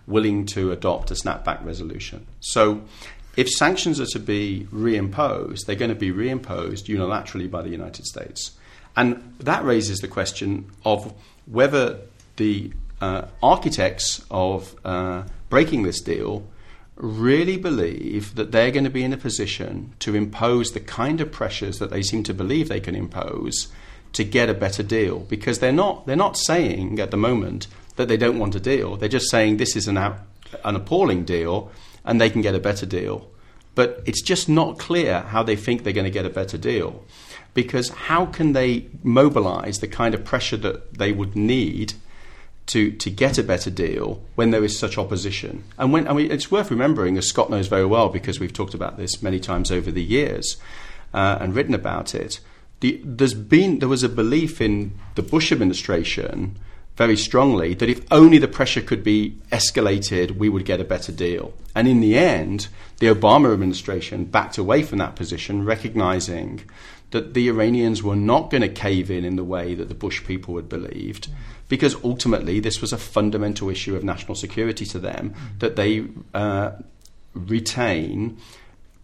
willing 0.05 0.45
to 0.45 0.71
adopt 0.71 1.11
a 1.11 1.13
snapback 1.13 1.63
resolution. 1.65 2.27
So 2.41 2.81
if 3.37 3.49
sanctions 3.49 3.99
are 3.99 4.05
to 4.07 4.19
be 4.19 4.67
reimposed, 4.71 5.65
they're 5.65 5.75
going 5.75 5.89
to 5.89 5.95
be 5.95 6.11
reimposed 6.11 6.85
unilaterally 6.85 7.49
by 7.49 7.61
the 7.61 7.69
United 7.69 8.05
States. 8.05 8.51
And 8.95 9.35
that 9.39 9.63
raises 9.63 9.99
the 9.99 10.07
question 10.07 10.69
of 10.85 11.13
whether 11.45 11.99
the 12.35 12.71
uh, 13.01 13.25
architects 13.41 14.23
of 14.29 14.75
uh, 14.85 15.23
breaking 15.49 15.83
this 15.83 15.99
deal 16.01 16.45
really 17.03 17.57
believe 17.57 18.33
that 18.35 18.53
they're 18.53 18.71
going 18.71 18.85
to 18.85 18.89
be 18.89 19.03
in 19.03 19.11
a 19.11 19.17
position 19.17 19.93
to 19.99 20.15
impose 20.15 20.71
the 20.71 20.79
kind 20.79 21.19
of 21.19 21.31
pressures 21.31 21.77
that 21.79 21.89
they 21.89 22.01
seem 22.01 22.23
to 22.23 22.33
believe 22.33 22.69
they 22.69 22.79
can 22.79 22.95
impose 22.95 23.67
to 24.13 24.23
get 24.23 24.49
a 24.49 24.53
better 24.53 24.81
deal. 24.81 25.19
Because 25.19 25.59
they're 25.59 25.73
not 25.73 26.07
they're 26.07 26.15
not 26.15 26.37
saying 26.37 26.99
at 26.99 27.11
the 27.11 27.17
moment 27.17 27.67
that 27.97 28.07
they 28.07 28.15
don't 28.15 28.39
want 28.39 28.55
a 28.55 28.59
deal. 28.59 28.95
They're 28.95 29.09
just 29.09 29.29
saying 29.29 29.57
this 29.57 29.75
is 29.75 29.87
an 29.87 29.97
an 29.97 30.75
appalling 30.75 31.25
deal 31.25 31.71
and 32.05 32.21
they 32.21 32.29
can 32.29 32.41
get 32.41 32.55
a 32.55 32.59
better 32.59 32.85
deal. 32.85 33.29
But 33.75 34.01
it's 34.05 34.21
just 34.21 34.47
not 34.47 34.79
clear 34.79 35.21
how 35.21 35.43
they 35.43 35.57
think 35.57 35.83
they're 35.83 35.93
going 35.93 36.05
to 36.05 36.11
get 36.11 36.25
a 36.25 36.29
better 36.29 36.57
deal. 36.57 37.03
Because 37.53 37.89
how 37.89 38.27
can 38.27 38.53
they 38.53 38.87
mobilize 39.03 39.79
the 39.79 39.87
kind 39.87 40.15
of 40.15 40.23
pressure 40.23 40.57
that 40.57 40.93
they 40.93 41.11
would 41.11 41.35
need 41.35 41.93
to, 42.67 42.91
to 42.91 43.09
get 43.09 43.37
a 43.37 43.43
better 43.43 43.69
deal 43.69 44.21
when 44.35 44.51
there 44.51 44.63
is 44.63 44.77
such 44.77 44.97
opposition. 44.97 45.63
And 45.77 45.91
when 45.91 46.07
I 46.07 46.13
mean, 46.13 46.31
it's 46.31 46.51
worth 46.51 46.71
remembering, 46.71 47.17
as 47.17 47.27
Scott 47.27 47.49
knows 47.49 47.67
very 47.67 47.85
well, 47.85 48.09
because 48.09 48.39
we've 48.39 48.53
talked 48.53 48.73
about 48.73 48.97
this 48.97 49.21
many 49.21 49.39
times 49.39 49.71
over 49.71 49.91
the 49.91 50.03
years 50.03 50.57
uh, 51.13 51.37
and 51.39 51.55
written 51.55 51.73
about 51.73 52.15
it. 52.15 52.39
The, 52.79 53.01
there's 53.03 53.33
been 53.33 53.79
there 53.79 53.89
was 53.89 54.03
a 54.03 54.09
belief 54.09 54.59
in 54.59 54.97
the 55.15 55.21
Bush 55.21 55.51
administration 55.51 56.57
very 56.95 57.17
strongly 57.17 57.73
that 57.73 57.89
if 57.89 58.05
only 58.11 58.37
the 58.37 58.47
pressure 58.47 58.81
could 58.81 59.03
be 59.03 59.37
escalated, 59.51 60.37
we 60.37 60.49
would 60.49 60.65
get 60.65 60.79
a 60.79 60.85
better 60.85 61.11
deal. 61.11 61.53
And 61.73 61.87
in 61.87 62.01
the 62.01 62.17
end, 62.17 62.67
the 62.99 63.07
Obama 63.07 63.51
administration 63.51 64.25
backed 64.25 64.57
away 64.57 64.83
from 64.83 64.99
that 64.99 65.15
position, 65.15 65.65
recognizing 65.65 66.61
that 67.11 67.33
the 67.33 67.47
Iranians 67.47 68.03
were 68.03 68.15
not 68.15 68.49
going 68.49 68.61
to 68.61 68.69
cave 68.69 69.09
in 69.09 69.25
in 69.25 69.35
the 69.35 69.43
way 69.43 69.75
that 69.75 69.89
the 69.89 69.95
Bush 69.95 70.23
people 70.25 70.55
had 70.55 70.69
believed, 70.69 71.29
because 71.69 71.95
ultimately 72.03 72.59
this 72.59 72.81
was 72.81 72.93
a 72.93 72.97
fundamental 72.97 73.69
issue 73.69 73.95
of 73.95 74.03
national 74.03 74.35
security 74.35 74.85
to 74.85 74.99
them 74.99 75.33
that 75.59 75.75
they 75.75 76.05
uh, 76.33 76.71
retain. 77.33 78.37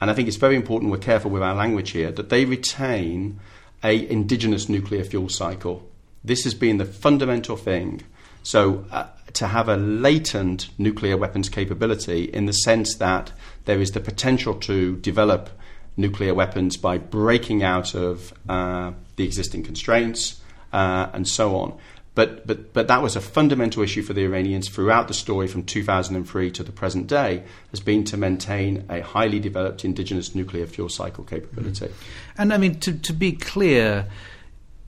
And 0.02 0.10
I 0.10 0.14
think 0.14 0.28
it's 0.28 0.38
very 0.38 0.56
important 0.56 0.92
we're 0.92 0.98
careful 0.98 1.32
with 1.32 1.44
our 1.44 1.56
language 1.56 1.92
here 1.92 2.12
that 2.12 2.30
they 2.30 2.46
retain 2.46 3.40
a 3.84 4.10
indigenous 4.10 4.70
nuclear 4.70 5.04
fuel 5.04 5.30
cycle. 5.30 5.88
This 6.24 6.44
has 6.44 6.54
been 6.54 6.78
the 6.78 6.86
fundamental 6.86 7.56
thing. 7.56 8.02
So, 8.44 8.86
uh, 8.92 9.08
to 9.34 9.48
have 9.48 9.70
a 9.70 9.78
latent 9.78 10.70
nuclear 10.78 11.16
weapons 11.18 11.50
capability 11.50 12.24
in 12.24 12.46
the 12.46 12.54
sense 12.54 12.96
that 12.96 13.32
there 13.66 13.80
is 13.80 13.92
the 13.92 14.00
potential 14.00 14.56
to 14.56 14.96
develop 14.98 15.50
nuclear 15.98 16.34
weapons 16.34 16.78
by 16.78 16.98
breaking 16.98 17.62
out 17.62 17.94
of 17.94 18.34
uh, 18.48 18.92
the 19.18 19.26
existing 19.26 19.64
constraints 19.64 20.42
uh, 20.74 21.10
and 21.14 21.28
so 21.28 21.58
on. 21.58 21.78
But, 22.16 22.46
but, 22.46 22.74
but 22.74 22.88
that 22.88 23.02
was 23.02 23.16
a 23.16 23.22
fundamental 23.22 23.84
issue 23.84 24.02
for 24.02 24.14
the 24.14 24.24
Iranians 24.24 24.68
throughout 24.68 25.08
the 25.08 25.14
story 25.14 25.48
from 25.48 25.64
2003 25.64 26.52
to 26.52 26.64
the 26.64 26.72
present 26.72 27.08
day, 27.08 27.44
has 27.72 27.80
been 27.80 28.04
to 28.06 28.18
maintain 28.18 28.86
a 28.90 29.02
highly 29.02 29.40
developed 29.40 29.86
indigenous 29.86 30.36
nuclear 30.36 30.66
fuel 30.66 30.90
cycle 30.90 31.24
capability. 31.24 31.86
Mm-hmm. 31.86 32.42
And 32.42 32.54
I 32.54 32.58
mean, 32.58 32.80
to, 32.82 32.94
to 32.94 33.14
be 33.14 33.32
clear, 33.34 34.08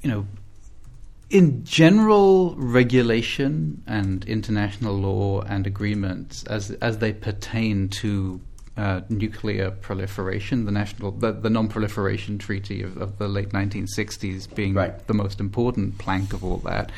you 0.01 0.09
know, 0.09 0.25
in 1.31 1.63
general, 1.63 2.55
regulation 2.55 3.81
and 3.87 4.25
international 4.25 4.95
law 4.95 5.41
and 5.41 5.65
agreements, 5.65 6.43
as 6.43 6.71
as 6.71 6.97
they 6.97 7.13
pertain 7.13 7.87
to 7.87 8.41
uh, 8.77 9.01
nuclear 9.09 9.71
proliferation, 9.71 10.65
the 10.65 10.71
national, 10.71 11.11
the, 11.11 11.31
the 11.31 11.49
non-proliferation 11.49 12.37
treaty 12.37 12.81
of, 12.81 12.97
of, 12.97 13.17
the 13.17 13.27
late 13.27 13.49
1960s 13.49 14.53
being 14.55 14.73
right. 14.73 15.05
the 15.07 15.13
most 15.13 15.39
important 15.39 15.97
plank 15.97 16.33
of 16.33 16.43
all 16.43 16.57
that. 16.57 16.91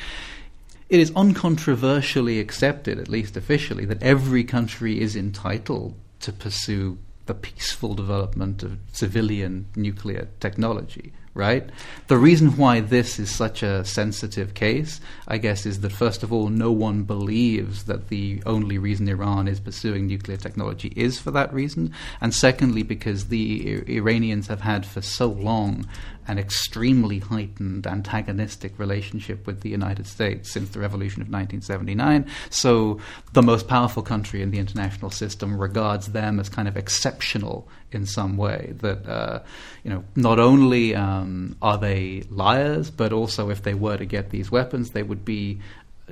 It 0.89 1.00
is 1.00 1.12
uncontroversially 1.12 2.39
accepted, 2.39 3.00
at 3.00 3.10
least 3.10 3.36
officially, 3.36 3.86
that 3.86 4.03
every 4.03 4.44
country 4.44 5.01
is 5.01 5.15
entitled 5.15 5.96
to 6.20 6.32
pursue 6.32 7.00
the 7.25 7.34
peaceful 7.34 7.96
development 7.96 8.62
of 8.63 8.77
civilian 8.92 9.65
nuclear 9.75 10.27
technology 10.39 11.13
right? 11.34 11.68
The 12.08 12.18
reason 12.18 12.58
why 12.58 12.80
this 12.80 13.18
is 13.18 13.34
such 13.34 13.63
a 13.63 13.84
sensitive 13.84 14.54
case, 14.54 15.02
I 15.28 15.38
guess, 15.38 15.66
is 15.66 15.82
that 15.82 15.92
first 15.92 16.22
of 16.22 16.32
all, 16.32 16.50
no 16.50 16.72
one 16.72 17.04
believes 17.04 17.86
that 17.86 18.10
the 18.10 18.44
only 18.46 18.78
reason 18.78 19.08
Iran 19.08 19.48
is 19.48 19.60
pursuing 19.60 20.06
nuclear 20.08 20.38
technology 20.38 20.94
is 20.96 21.20
for 21.20 21.32
that 21.32 21.54
reason. 21.54 21.92
And 22.22 22.34
secondly, 22.34 22.84
because 22.84 23.28
the 23.30 23.84
I- 23.88 23.92
Iranians 23.92 24.48
have 24.48 24.62
had 24.62 24.86
for 24.86 25.02
so 25.02 25.28
long 25.28 25.88
an 26.27 26.39
extremely 26.39 27.20
heightened 27.20 27.86
antagonistic 27.88 28.77
relationship 28.80 29.46
with 29.46 29.62
the 29.62 29.70
United 29.70 30.08
States 30.08 30.51
since 30.51 30.70
the 30.70 30.80
revolution 30.80 31.22
of 31.22 31.27
1979. 31.27 32.25
So 32.50 33.00
the 33.34 33.42
most 33.42 33.68
powerful 33.68 34.03
country 34.03 34.42
in 34.42 34.51
the 34.51 34.60
international 34.60 35.12
system 35.12 35.60
regards 35.60 36.08
them 36.08 36.39
as 36.39 36.50
kind 36.50 36.68
of 36.68 36.77
exceptional 36.77 37.68
in 37.92 38.06
some 38.06 38.38
way. 38.38 38.74
That 38.77 39.08
uh, 39.08 39.44
you 39.84 39.92
know, 39.92 40.03
not 40.15 40.39
only 40.39 40.96
um, 40.96 41.56
are 41.62 41.77
they 41.77 42.24
liars, 42.30 42.89
but 42.89 43.13
also 43.13 43.50
if 43.50 43.63
they 43.63 43.74
were 43.74 43.98
to 43.98 44.06
get 44.06 44.30
these 44.30 44.51
weapons, 44.51 44.92
they 44.92 45.03
would 45.03 45.25
be 45.25 45.60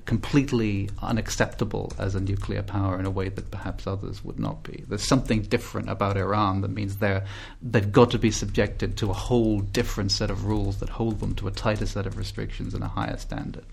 completely 0.06 0.90
unacceptable 1.02 1.92
as 1.98 2.16
a 2.16 2.20
nuclear 2.20 2.62
power 2.62 3.00
in 3.00 3.06
a 3.06 3.10
way 3.10 3.30
that 3.30 3.52
perhaps 3.52 3.88
others 3.88 4.24
would 4.24 4.40
not 4.40 4.64
be. 4.64 4.84
There's 4.88 5.08
something 5.08 5.42
different 5.44 5.90
about 5.90 6.18
Iran 6.18 6.62
that 6.62 6.72
means 6.72 6.98
they're 6.98 7.26
they've 7.62 7.92
got 7.92 8.12
to 8.12 8.20
be 8.20 8.32
subjected 8.32 8.98
to 8.98 9.10
a 9.10 9.14
whole 9.14 9.60
different 9.60 10.12
set 10.12 10.30
of 10.30 10.46
rules 10.46 10.78
that 10.78 10.90
hold 10.90 11.20
them 11.20 11.36
to 11.36 11.48
a 11.48 11.52
tighter 11.52 11.86
set 11.86 12.06
of 12.06 12.18
restrictions 12.18 12.74
and 12.74 12.84
a 12.84 12.88
higher 12.88 13.18
standard. 13.18 13.66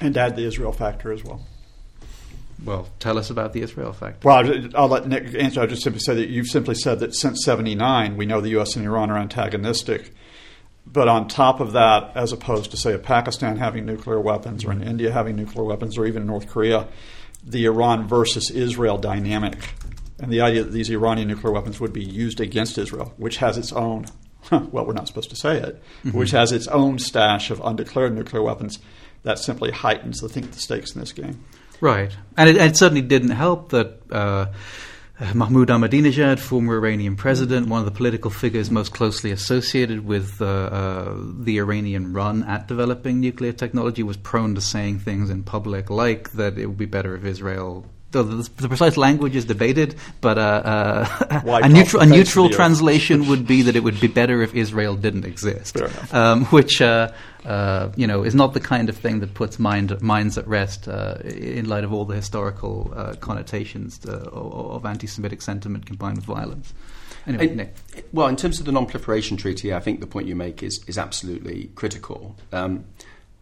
And 0.00 0.16
add 0.16 0.36
the 0.36 0.46
Israel 0.46 0.72
factor 0.72 1.12
as 1.12 1.24
well. 1.24 1.42
Well, 2.64 2.88
tell 3.00 3.18
us 3.18 3.28
about 3.30 3.52
the 3.52 3.62
Israel 3.62 3.92
factor. 3.92 4.26
Well, 4.26 4.70
I'll 4.74 4.88
let 4.88 5.08
Nick 5.08 5.34
answer. 5.34 5.60
I'll 5.60 5.66
just 5.66 5.82
simply 5.82 6.00
say 6.00 6.14
that 6.14 6.28
you've 6.28 6.46
simply 6.46 6.76
said 6.76 7.00
that 7.00 7.14
since 7.14 7.44
79, 7.44 8.16
we 8.16 8.24
know 8.24 8.40
the 8.40 8.50
U.S. 8.50 8.76
and 8.76 8.84
Iran 8.84 9.10
are 9.10 9.18
antagonistic 9.18 10.12
but 10.92 11.08
on 11.08 11.28
top 11.28 11.60
of 11.60 11.72
that, 11.72 12.12
as 12.16 12.32
opposed 12.32 12.70
to, 12.72 12.76
say, 12.76 12.92
a 12.92 12.98
Pakistan 12.98 13.56
having 13.56 13.86
nuclear 13.86 14.20
weapons 14.20 14.64
or 14.64 14.72
an 14.72 14.82
India 14.82 15.12
having 15.12 15.36
nuclear 15.36 15.64
weapons 15.64 15.96
or 15.96 16.06
even 16.06 16.26
North 16.26 16.48
Korea, 16.48 16.86
the 17.44 17.64
Iran 17.64 18.06
versus 18.06 18.50
Israel 18.50 18.98
dynamic 18.98 19.58
and 20.22 20.32
the 20.32 20.40
idea 20.40 20.62
that 20.62 20.70
these 20.70 20.88
Iranian 20.88 21.28
nuclear 21.28 21.52
weapons 21.52 21.80
would 21.80 21.92
be 21.92 22.04
used 22.04 22.40
against 22.40 22.78
Israel, 22.78 23.12
which 23.16 23.38
has 23.38 23.58
its 23.58 23.72
own, 23.72 24.06
well, 24.50 24.86
we're 24.86 24.92
not 24.92 25.08
supposed 25.08 25.30
to 25.30 25.36
say 25.36 25.58
it, 25.58 25.82
mm-hmm. 26.04 26.16
which 26.16 26.30
has 26.30 26.52
its 26.52 26.68
own 26.68 26.98
stash 26.98 27.50
of 27.50 27.60
undeclared 27.64 28.14
nuclear 28.14 28.42
weapons, 28.42 28.78
that 29.24 29.38
simply 29.38 29.72
heightens 29.72 30.20
the, 30.20 30.28
think, 30.28 30.52
the 30.52 30.58
stakes 30.58 30.94
in 30.94 31.00
this 31.00 31.12
game. 31.12 31.44
Right. 31.80 32.16
And 32.36 32.48
it, 32.48 32.56
it 32.56 32.76
certainly 32.76 33.02
didn't 33.02 33.30
help 33.30 33.70
that. 33.70 34.00
Uh, 34.10 34.46
Mahmoud 35.34 35.68
Ahmadinejad, 35.68 36.40
former 36.40 36.74
Iranian 36.74 37.14
president, 37.14 37.68
one 37.68 37.78
of 37.78 37.84
the 37.84 37.92
political 37.92 38.28
figures 38.28 38.72
most 38.72 38.92
closely 38.92 39.30
associated 39.30 40.04
with 40.04 40.42
uh, 40.42 40.44
uh, 40.44 41.16
the 41.16 41.58
Iranian 41.58 42.12
run 42.12 42.42
at 42.42 42.66
developing 42.66 43.20
nuclear 43.20 43.52
technology, 43.52 44.02
was 44.02 44.16
prone 44.16 44.56
to 44.56 44.60
saying 44.60 44.98
things 44.98 45.30
in 45.30 45.44
public 45.44 45.90
like 45.90 46.32
that 46.32 46.58
it 46.58 46.66
would 46.66 46.76
be 46.76 46.86
better 46.86 47.14
if 47.14 47.24
Israel 47.24 47.86
the, 48.12 48.22
the, 48.22 48.50
the, 48.56 48.68
precise 48.68 48.96
language 48.96 49.34
is 49.34 49.44
debated, 49.44 49.96
but 50.20 50.38
uh, 50.38 51.06
uh, 51.30 51.60
a 51.62 51.68
neutral, 51.68 52.02
a 52.02 52.06
neutral 52.06 52.48
translation 52.48 53.26
would 53.28 53.46
be 53.46 53.62
that 53.62 53.74
it 53.74 53.82
would 53.82 54.00
be 54.00 54.06
better 54.06 54.42
if 54.42 54.54
Israel 54.54 54.94
didn't 54.94 55.24
exist, 55.24 55.76
um, 56.12 56.44
which 56.46 56.80
uh, 56.80 57.10
uh, 57.44 57.90
you 57.96 58.06
know 58.06 58.22
is 58.22 58.34
not 58.34 58.54
the 58.54 58.60
kind 58.60 58.88
of 58.88 58.96
thing 58.96 59.20
that 59.20 59.34
puts 59.34 59.58
mind, 59.58 60.00
minds 60.00 60.38
at 60.38 60.46
rest 60.46 60.88
uh, 60.88 61.16
in 61.24 61.68
light 61.68 61.84
of 61.84 61.92
all 61.92 62.04
the 62.04 62.14
historical 62.14 62.92
uh, 62.94 63.14
connotations 63.14 63.98
of, 64.04 64.26
of, 64.32 64.86
anti-Semitic 64.86 65.42
sentiment 65.42 65.86
combined 65.86 66.16
with 66.16 66.24
violence. 66.24 66.72
Anyway, 67.26 67.48
and, 67.48 67.56
Nick. 67.56 67.74
Well, 68.12 68.28
in 68.28 68.36
terms 68.36 68.60
of 68.60 68.66
the 68.66 68.72
non-proliferation 68.72 69.36
treaty, 69.36 69.72
I 69.72 69.80
think 69.80 70.00
the 70.00 70.06
point 70.06 70.28
you 70.28 70.36
make 70.36 70.62
is 70.62 70.84
is 70.86 70.98
absolutely 70.98 71.70
critical. 71.74 72.36
Um, 72.52 72.84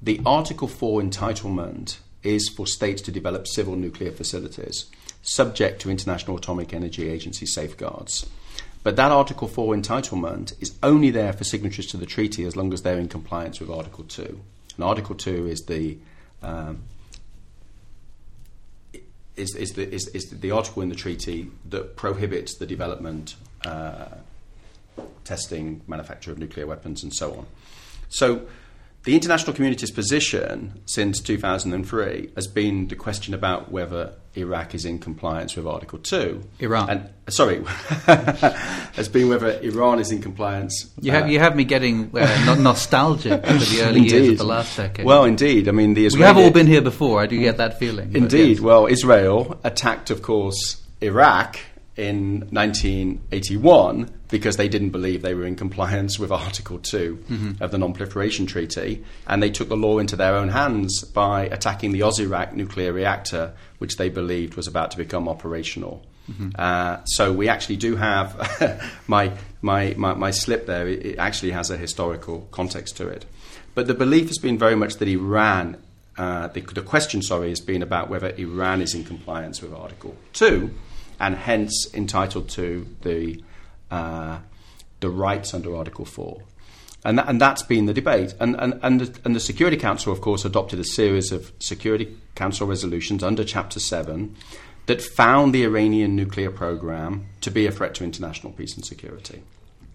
the 0.00 0.20
Article 0.24 0.68
Four 0.68 1.02
entitlement 1.02 1.98
is 2.22 2.48
for 2.48 2.66
states 2.66 3.02
to 3.02 3.12
develop 3.12 3.46
civil 3.46 3.76
nuclear 3.76 4.10
facilities, 4.10 4.86
subject 5.22 5.80
to 5.82 5.90
International 5.90 6.36
Atomic 6.36 6.74
Energy 6.74 7.08
Agency 7.08 7.46
safeguards. 7.46 8.26
But 8.82 8.96
that 8.96 9.12
Article 9.12 9.48
4 9.48 9.74
entitlement 9.74 10.54
is 10.60 10.74
only 10.82 11.10
there 11.10 11.32
for 11.32 11.44
signatories 11.44 11.86
to 11.88 11.96
the 11.96 12.06
treaty 12.06 12.44
as 12.44 12.56
long 12.56 12.72
as 12.72 12.82
they're 12.82 12.98
in 12.98 13.08
compliance 13.08 13.60
with 13.60 13.70
Article 13.70 14.04
2. 14.04 14.40
And 14.76 14.84
Article 14.84 15.14
2 15.14 15.48
is 15.48 15.60
the 15.66 15.98
um, 16.42 16.82
is, 19.36 19.54
is, 19.54 19.72
the, 19.72 19.92
is, 19.92 20.08
is 20.08 20.30
the 20.30 20.50
article 20.50 20.82
in 20.82 20.88
the 20.88 20.94
treaty 20.94 21.50
that 21.68 21.96
prohibits 21.96 22.56
the 22.56 22.66
development, 22.66 23.36
uh, 23.64 24.06
testing, 25.24 25.80
manufacture 25.86 26.30
of 26.30 26.38
nuclear 26.38 26.66
weapons, 26.66 27.02
and 27.02 27.14
so 27.14 27.34
on. 27.34 27.46
So 28.08 28.46
the 29.04 29.14
international 29.14 29.54
community's 29.54 29.90
position 29.90 30.82
since 30.84 31.20
2003 31.20 32.32
has 32.34 32.46
been 32.46 32.88
the 32.88 32.96
question 32.96 33.32
about 33.32 33.72
whether 33.72 34.14
Iraq 34.34 34.74
is 34.74 34.84
in 34.84 34.98
compliance 34.98 35.56
with 35.56 35.66
Article 35.66 35.98
2. 35.98 36.42
Iran. 36.60 36.90
And, 36.90 37.10
sorry, 37.30 37.64
has 37.64 39.08
been 39.08 39.30
whether 39.30 39.58
Iran 39.60 40.00
is 40.00 40.12
in 40.12 40.20
compliance. 40.20 40.92
You 41.00 41.12
have, 41.12 41.24
uh, 41.24 41.28
you 41.28 41.38
have 41.38 41.56
me 41.56 41.64
getting 41.64 42.14
uh, 42.14 42.56
nostalgic 42.60 43.44
for 43.44 43.52
the 43.54 43.82
early 43.84 44.02
years 44.02 44.32
of 44.32 44.38
the 44.38 44.44
last 44.44 44.76
decade. 44.76 45.06
Well, 45.06 45.24
indeed. 45.24 45.68
I 45.68 45.72
mean, 45.72 45.94
the 45.94 46.04
Israeli... 46.04 46.22
We 46.22 46.26
have 46.26 46.44
all 46.44 46.52
been 46.52 46.66
here 46.66 46.82
before. 46.82 47.22
I 47.22 47.26
do 47.26 47.38
get 47.38 47.56
that 47.56 47.78
feeling. 47.78 48.14
Indeed. 48.14 48.56
Yes. 48.56 48.60
Well, 48.60 48.86
Israel 48.86 49.58
attacked, 49.64 50.10
of 50.10 50.20
course, 50.20 50.76
Iraq 51.00 51.58
in 52.00 52.40
1981 52.50 54.10
because 54.28 54.56
they 54.56 54.68
didn't 54.68 54.90
believe 54.90 55.22
they 55.22 55.34
were 55.34 55.44
in 55.44 55.54
compliance 55.54 56.18
with 56.18 56.32
Article 56.32 56.78
2 56.78 57.24
mm-hmm. 57.28 57.62
of 57.62 57.70
the 57.70 57.78
Non 57.78 57.92
Proliferation 57.92 58.46
Treaty. 58.46 59.04
And 59.26 59.42
they 59.42 59.50
took 59.50 59.68
the 59.68 59.76
law 59.76 59.98
into 59.98 60.16
their 60.16 60.34
own 60.34 60.48
hands 60.48 61.04
by 61.04 61.42
attacking 61.46 61.92
the 61.92 62.00
Osirak 62.00 62.54
nuclear 62.54 62.92
reactor, 62.92 63.52
which 63.78 63.96
they 63.96 64.08
believed 64.08 64.54
was 64.54 64.66
about 64.66 64.92
to 64.92 64.96
become 64.96 65.28
operational. 65.28 66.04
Mm-hmm. 66.30 66.50
Uh, 66.56 67.04
so 67.04 67.32
we 67.32 67.48
actually 67.48 67.76
do 67.76 67.96
have 67.96 68.92
my, 69.06 69.32
my, 69.60 69.94
my, 69.96 70.14
my, 70.14 70.30
slip 70.30 70.66
there, 70.66 70.88
it, 70.88 71.04
it, 71.04 71.18
actually 71.18 71.50
has 71.50 71.70
a 71.70 71.76
historical 71.76 72.48
context 72.52 72.96
to 72.98 73.08
it. 73.08 73.26
But 73.74 73.88
the 73.88 73.94
belief 73.94 74.28
has 74.28 74.38
been 74.38 74.56
very 74.56 74.76
much 74.76 74.96
that 74.96 75.08
Iran, 75.08 75.76
uh, 76.16 76.48
the, 76.48 76.60
the 76.60 76.82
question, 76.82 77.20
sorry, 77.20 77.48
has 77.48 77.60
been 77.60 77.82
about 77.82 78.08
whether 78.08 78.30
Iran 78.36 78.80
is 78.80 78.94
in 78.94 79.04
compliance 79.04 79.60
with 79.60 79.74
Article 79.74 80.14
2 80.34 80.70
and 81.20 81.36
hence 81.36 81.86
entitled 81.94 82.48
to 82.50 82.86
the 83.02 83.42
uh, 83.90 84.38
the 85.00 85.10
rights 85.10 85.54
under 85.54 85.76
Article 85.76 86.04
Four. 86.04 86.42
And, 87.02 87.18
that, 87.18 87.28
and 87.28 87.40
that's 87.40 87.62
been 87.62 87.86
the 87.86 87.94
debate. 87.94 88.34
And, 88.38 88.54
and, 88.56 88.78
and, 88.82 89.00
the, 89.00 89.20
and 89.24 89.34
the 89.34 89.40
Security 89.40 89.78
Council, 89.78 90.12
of 90.12 90.20
course, 90.20 90.44
adopted 90.44 90.78
a 90.78 90.84
series 90.84 91.32
of 91.32 91.50
Security 91.58 92.14
Council 92.34 92.66
resolutions 92.66 93.22
under 93.22 93.42
Chapter 93.42 93.80
7 93.80 94.36
that 94.84 95.00
found 95.00 95.54
the 95.54 95.64
Iranian 95.64 96.14
nuclear 96.14 96.50
program 96.50 97.26
to 97.40 97.50
be 97.50 97.66
a 97.66 97.72
threat 97.72 97.94
to 97.94 98.04
international 98.04 98.52
peace 98.52 98.74
and 98.74 98.84
security. 98.84 99.42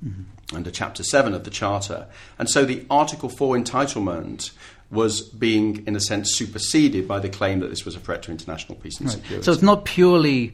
Mm-hmm. 0.03 0.23
Under 0.55 0.71
Chapter 0.71 1.03
7 1.03 1.33
of 1.33 1.43
the 1.43 1.49
Charter. 1.49 2.07
And 2.39 2.49
so 2.49 2.65
the 2.65 2.85
Article 2.89 3.29
4 3.29 3.57
entitlement 3.57 4.51
was 4.91 5.21
being, 5.21 5.85
in 5.87 5.95
a 5.95 5.99
sense, 5.99 6.35
superseded 6.35 7.07
by 7.07 7.19
the 7.19 7.29
claim 7.29 7.59
that 7.59 7.69
this 7.69 7.85
was 7.85 7.95
a 7.95 7.99
threat 7.99 8.23
to 8.23 8.31
international 8.31 8.77
peace 8.77 8.99
and 8.99 9.09
right. 9.09 9.17
security. 9.17 9.43
So 9.43 9.51
it's 9.51 9.61
not 9.61 9.85
purely 9.85 10.53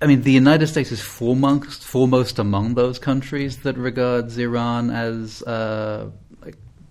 I 0.00 0.06
mean, 0.06 0.22
the 0.22 0.32
United 0.32 0.68
States 0.68 0.92
is 0.92 1.00
foremost, 1.00 1.82
foremost 1.82 2.38
among 2.38 2.74
those 2.74 3.00
countries 3.00 3.58
that 3.58 3.76
regards 3.76 4.38
Iran 4.38 4.90
as 4.90 5.42
uh, 5.42 6.10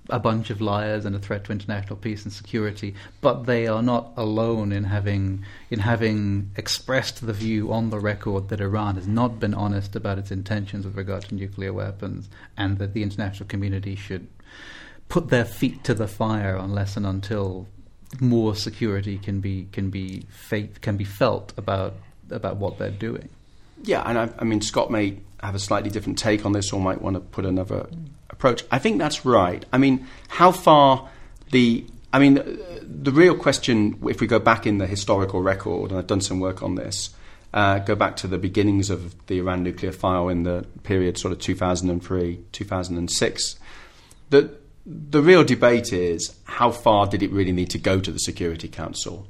a 0.09 0.19
bunch 0.19 0.49
of 0.49 0.61
liars 0.61 1.05
and 1.05 1.15
a 1.15 1.19
threat 1.19 1.43
to 1.45 1.51
international 1.51 1.97
peace 1.97 2.23
and 2.23 2.31
security, 2.31 2.95
but 3.21 3.45
they 3.45 3.67
are 3.67 3.81
not 3.81 4.13
alone 4.15 4.71
in 4.71 4.85
having 4.85 5.43
in 5.69 5.79
having 5.79 6.51
expressed 6.55 7.25
the 7.25 7.33
view 7.33 7.71
on 7.71 7.89
the 7.89 7.99
record 7.99 8.49
that 8.49 8.61
Iran 8.61 8.95
has 8.95 9.07
not 9.07 9.39
been 9.39 9.53
honest 9.53 9.95
about 9.95 10.17
its 10.17 10.31
intentions 10.31 10.85
with 10.85 10.95
regard 10.95 11.23
to 11.23 11.35
nuclear 11.35 11.73
weapons, 11.73 12.29
and 12.55 12.77
that 12.77 12.93
the 12.93 13.03
international 13.03 13.47
community 13.47 13.95
should 13.95 14.27
put 15.09 15.29
their 15.29 15.45
feet 15.45 15.83
to 15.85 15.93
the 15.93 16.07
fire 16.07 16.55
unless 16.55 16.97
and 16.97 17.05
until 17.05 17.67
more 18.19 18.55
security 18.55 19.17
can 19.17 19.39
be 19.41 19.67
can 19.71 19.89
be 19.89 20.25
faith, 20.29 20.81
can 20.81 20.97
be 20.97 21.03
felt 21.03 21.53
about 21.57 21.95
about 22.31 22.57
what 22.57 22.77
they're 22.77 22.89
doing. 22.91 23.29
Yeah, 23.83 24.03
and 24.05 24.17
I, 24.17 24.29
I 24.39 24.43
mean 24.43 24.61
Scott 24.61 24.89
may 24.89 25.19
have 25.41 25.55
a 25.55 25.59
slightly 25.59 25.89
different 25.89 26.17
take 26.17 26.45
on 26.45 26.51
this, 26.53 26.71
or 26.71 26.79
might 26.79 27.01
want 27.01 27.15
to 27.15 27.19
put 27.19 27.45
another 27.45 27.87
approach. 28.37 28.63
I 28.71 28.79
think 28.79 28.99
that's 28.99 29.25
right. 29.25 29.65
I 29.73 29.77
mean, 29.77 30.07
how 30.27 30.51
far 30.51 31.09
the 31.51 31.85
I 32.13 32.19
mean, 32.19 32.35
the 32.81 33.11
real 33.11 33.35
question, 33.35 33.99
if 34.07 34.21
we 34.21 34.27
go 34.27 34.39
back 34.39 34.65
in 34.65 34.77
the 34.77 34.87
historical 34.87 35.41
record, 35.41 35.91
and 35.91 35.99
I've 35.99 36.07
done 36.07 36.21
some 36.21 36.39
work 36.39 36.63
on 36.63 36.75
this, 36.75 37.09
uh, 37.53 37.79
go 37.79 37.95
back 37.95 38.15
to 38.17 38.27
the 38.27 38.37
beginnings 38.37 38.89
of 38.89 39.13
the 39.27 39.39
Iran 39.39 39.63
nuclear 39.63 39.91
file 39.91 40.29
in 40.29 40.43
the 40.43 40.65
period 40.83 41.17
sort 41.17 41.31
of 41.33 41.39
2003, 41.39 42.39
2006, 42.51 43.59
the, 44.29 44.51
the 44.85 45.21
real 45.21 45.43
debate 45.43 45.91
is 45.91 46.35
how 46.45 46.71
far 46.71 47.07
did 47.07 47.21
it 47.21 47.31
really 47.31 47.51
need 47.51 47.69
to 47.71 47.77
go 47.77 47.99
to 47.99 48.11
the 48.11 48.19
Security 48.19 48.67
Council? 48.67 49.27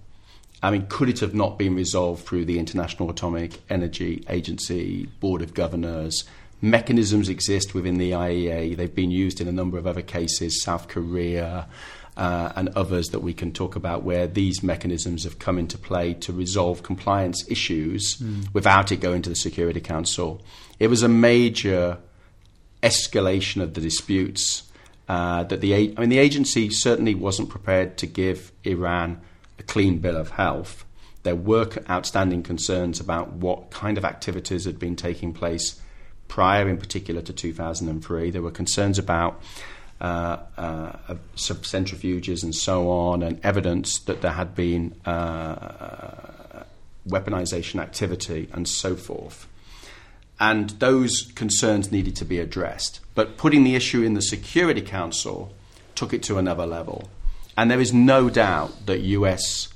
I 0.62 0.72
mean, 0.72 0.88
could 0.88 1.10
it 1.10 1.20
have 1.20 1.34
not 1.34 1.58
been 1.58 1.76
resolved 1.76 2.26
through 2.26 2.46
the 2.46 2.60
International 2.60 3.10
Atomic 3.10 3.60
Energy 3.70 4.24
Agency, 4.30 5.08
Board 5.20 5.42
of 5.42 5.54
Governors, 5.54 6.24
mechanisms 6.62 7.30
exist 7.30 7.74
within 7.74 7.98
the 7.98 8.12
IAEA. 8.12 8.76
They've 8.76 8.94
been 8.94 9.12
used 9.12 9.42
in 9.42 9.48
a 9.48 9.52
number 9.52 9.78
of 9.78 9.86
other 9.86 10.02
cases, 10.02 10.64
South 10.64 10.88
Korea 10.88 11.68
uh, 12.16 12.52
and 12.56 12.70
others 12.70 13.10
that 13.10 13.20
we 13.20 13.34
can 13.34 13.54
talk 13.54 13.76
about, 13.76 14.04
where 14.04 14.26
these 14.26 14.64
mechanisms 14.64 15.24
have 15.24 15.38
come 15.38 15.60
into 15.60 15.78
play 15.78 16.16
to 16.16 16.34
resolve 16.34 16.82
compliance 16.82 17.46
issues 17.50 18.18
mm. 18.18 18.52
without 18.54 18.92
it 18.92 18.98
going 18.98 19.22
to 19.22 19.30
the 19.30 19.36
Security 19.36 19.80
Council. 19.80 20.42
It 20.80 20.88
was 20.88 21.04
a 21.04 21.08
major 21.08 22.00
escalation 22.82 23.62
of 23.62 23.74
the 23.76 23.82
disputes. 23.82 24.64
Uh, 25.08 25.44
that 25.44 25.62
the 25.62 25.74
I 25.74 26.02
mean 26.02 26.10
the 26.10 26.18
agency 26.18 26.70
certainly 26.70 27.16
wasn't 27.16 27.48
prepared 27.48 27.98
to 28.00 28.08
give 28.08 28.52
Iran 28.66 29.22
a 29.58 29.64
clean 29.64 30.00
bill 30.00 30.18
of 30.18 30.32
health. 30.32 30.84
There 31.24 31.36
were 31.36 31.70
outstanding 31.90 32.44
concerns 32.44 33.00
about 33.00 33.32
what 33.32 33.72
kind 33.72 33.98
of 33.98 34.04
activities 34.04 34.66
had 34.66 34.80
been 34.80 34.98
taking 34.98 35.34
place 35.34 35.80
prior, 36.28 36.68
in 36.68 36.78
particular, 36.78 37.22
to 37.22 37.34
2003. 37.34 38.30
There 38.32 38.42
were 38.42 38.52
concerns 38.52 39.00
about 39.00 39.42
uh, 40.00 40.38
uh, 40.58 41.16
centrifuges 41.36 42.44
and 42.44 42.54
so 42.54 42.90
on, 42.90 43.24
and 43.24 43.40
evidence 43.44 44.00
that 44.02 44.22
there 44.22 44.32
had 44.32 44.56
been 44.56 44.94
uh, 45.06 46.64
weaponization 47.08 47.82
activity 47.82 48.50
and 48.54 48.68
so 48.68 48.96
forth. 48.96 49.48
And 50.40 50.70
those 50.72 51.32
concerns 51.34 51.92
needed 51.92 52.16
to 52.18 52.26
be 52.26 52.40
addressed. 52.40 53.00
But 53.16 53.38
putting 53.38 53.64
the 53.64 53.76
issue 53.76 54.04
in 54.04 54.14
the 54.14 54.22
Security 54.22 54.82
Council 54.82 55.52
took 55.96 56.14
it 56.14 56.22
to 56.24 56.38
another 56.38 56.66
level. 56.66 57.10
And 57.58 57.72
there 57.72 57.80
is 57.80 57.92
no 57.92 58.30
doubt 58.30 58.86
that 58.86 59.00
US, 59.00 59.70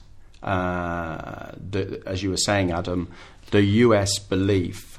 uh, 0.44 1.54
the, 1.58 2.04
as 2.06 2.22
you 2.22 2.30
were 2.30 2.38
saying, 2.38 2.72
Adam, 2.72 3.08
the 3.50 3.64
US 3.64 4.20
belief 4.20 4.91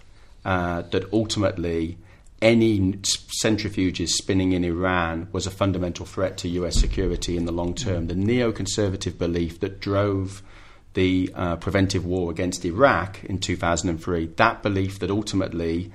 uh, 0.44 0.82
that 0.90 1.12
ultimately 1.12 1.98
any 2.40 2.94
centrifuges 3.42 4.08
spinning 4.08 4.52
in 4.52 4.64
Iran 4.64 5.28
was 5.30 5.46
a 5.46 5.50
fundamental 5.50 6.04
threat 6.04 6.36
to 6.38 6.48
US 6.48 6.76
security 6.78 7.36
in 7.36 7.44
the 7.44 7.52
long 7.52 7.74
term. 7.74 8.08
The 8.08 8.14
neoconservative 8.14 9.16
belief 9.16 9.60
that 9.60 9.80
drove 9.80 10.42
the 10.94 11.30
uh, 11.34 11.56
preventive 11.56 12.04
war 12.04 12.30
against 12.30 12.64
Iraq 12.64 13.24
in 13.24 13.38
2003, 13.38 14.26
that 14.36 14.62
belief 14.62 14.98
that 14.98 15.10
ultimately 15.10 15.90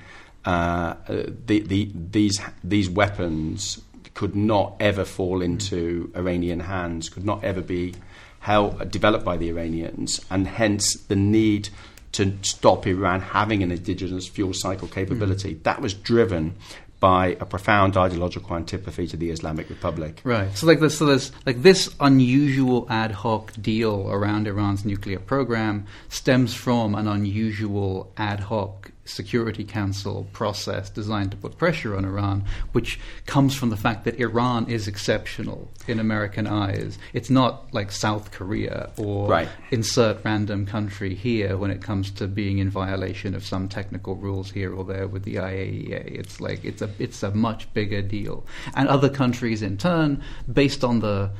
uh, 0.46 0.96
the, 1.08 1.60
the, 1.60 1.92
these, 1.94 2.40
these 2.64 2.90
weapons 2.90 3.82
could 4.14 4.36
not 4.36 4.76
ever 4.80 5.06
fall 5.06 5.42
into 5.42 6.12
Iranian 6.16 6.62
hands, 6.62 7.10
could 7.10 7.26
not 7.26 7.44
ever 7.44 7.62
be 7.62 7.94
held, 8.40 8.90
developed 8.90 9.26
by 9.26 9.38
the 9.38 9.50
Iranians, 9.50 10.22
and 10.32 10.48
hence 10.48 10.94
the 10.94 11.16
need 11.16 11.70
to 12.18 12.34
stop 12.42 12.88
Iran 12.88 13.22
having 13.22 13.62
an 13.64 13.72
indigenous 13.72 14.28
fuel 14.28 14.54
cycle 14.54 14.88
capability. 14.88 15.56
Mm. 15.56 15.64
That 15.64 15.82
was 15.82 15.94
driven 15.94 16.56
by 17.00 17.38
a 17.40 17.46
profound 17.46 17.96
ideological 17.96 18.56
antipathy 18.56 19.06
to 19.08 19.18
the 19.18 19.30
Islamic 19.30 19.70
Republic. 19.70 20.20
Right. 20.24 20.56
So 20.58 20.66
like 20.66 20.80
this, 20.80 20.98
so 20.98 21.06
there's 21.06 21.32
like 21.46 21.62
this 21.62 21.94
unusual 22.00 22.88
ad 22.90 23.12
hoc 23.12 23.54
deal 23.62 24.10
around 24.10 24.48
Iran's 24.48 24.84
nuclear 24.84 25.20
program 25.20 25.86
stems 26.10 26.56
from 26.56 26.96
an 26.96 27.08
unusual 27.08 28.12
ad 28.18 28.40
hoc 28.40 28.87
Security 29.10 29.64
Council 29.64 30.28
process 30.34 30.90
designed 30.90 31.32
to 31.32 31.38
put 31.38 31.58
pressure 31.58 31.96
on 31.96 32.06
Iran, 32.06 32.44
which 32.72 33.00
comes 33.26 33.56
from 33.56 33.70
the 33.70 33.78
fact 33.78 34.06
that 34.06 34.20
Iran 34.20 34.70
is 34.70 34.88
exceptional 34.88 35.72
in 35.88 36.00
American 36.00 36.48
eyes. 36.48 36.98
It's 37.14 37.30
not 37.30 37.74
like 37.74 37.92
South 37.92 38.32
Korea 38.32 38.92
or 38.98 39.28
right. 39.28 39.50
insert 39.72 40.24
random 40.24 40.66
country 40.66 41.16
here 41.16 41.58
when 41.58 41.72
it 41.72 41.82
comes 41.82 42.12
to 42.12 42.28
being 42.28 42.58
in 42.60 42.70
violation 42.70 43.34
of 43.34 43.46
some 43.46 43.68
technical 43.68 44.16
rules 44.16 44.52
here 44.52 44.74
or 44.74 44.84
there 44.84 45.08
with 45.08 45.24
the 45.24 45.36
IAEA. 45.36 46.20
It's 46.20 46.40
like 46.42 46.64
it's 46.64 46.82
a 46.82 46.90
it's 47.00 47.24
a 47.24 47.32
much 47.32 47.72
bigger 47.74 48.02
deal. 48.02 48.46
And 48.76 48.88
other 48.90 49.10
countries 49.10 49.62
in 49.62 49.78
turn, 49.78 50.22
based 50.52 50.84
on 50.84 51.00
the 51.00 51.32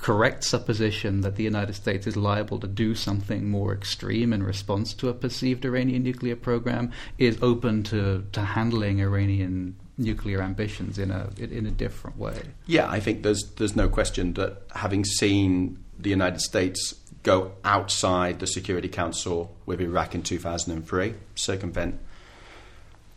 correct 0.00 0.44
supposition 0.44 1.22
that 1.22 1.36
the 1.36 1.42
United 1.42 1.74
States 1.74 2.06
is 2.06 2.16
liable 2.16 2.58
to 2.60 2.66
do 2.66 2.94
something 2.94 3.48
more 3.48 3.72
extreme 3.72 4.32
in 4.32 4.42
response 4.42 4.94
to 4.94 5.08
a 5.08 5.14
perceived 5.14 5.64
Iranian 5.64 6.02
nuclear 6.02 6.36
program 6.36 6.92
is 7.18 7.38
open 7.42 7.82
to, 7.84 8.24
to 8.32 8.40
handling 8.40 9.00
Iranian 9.00 9.76
nuclear 9.98 10.40
ambitions 10.40 10.96
in 10.98 11.10
a 11.10 11.28
in 11.38 11.66
a 11.66 11.72
different 11.72 12.16
way. 12.16 12.40
Yeah, 12.66 12.88
I 12.88 13.00
think 13.00 13.24
there's 13.24 13.42
there's 13.56 13.74
no 13.74 13.88
question 13.88 14.34
that 14.34 14.62
having 14.74 15.04
seen 15.04 15.82
the 15.98 16.10
United 16.10 16.40
States 16.40 16.94
go 17.24 17.52
outside 17.64 18.38
the 18.38 18.46
Security 18.46 18.88
Council 18.88 19.56
with 19.66 19.80
Iraq 19.80 20.14
in 20.14 20.22
2003, 20.22 21.14
circumvent 21.34 21.98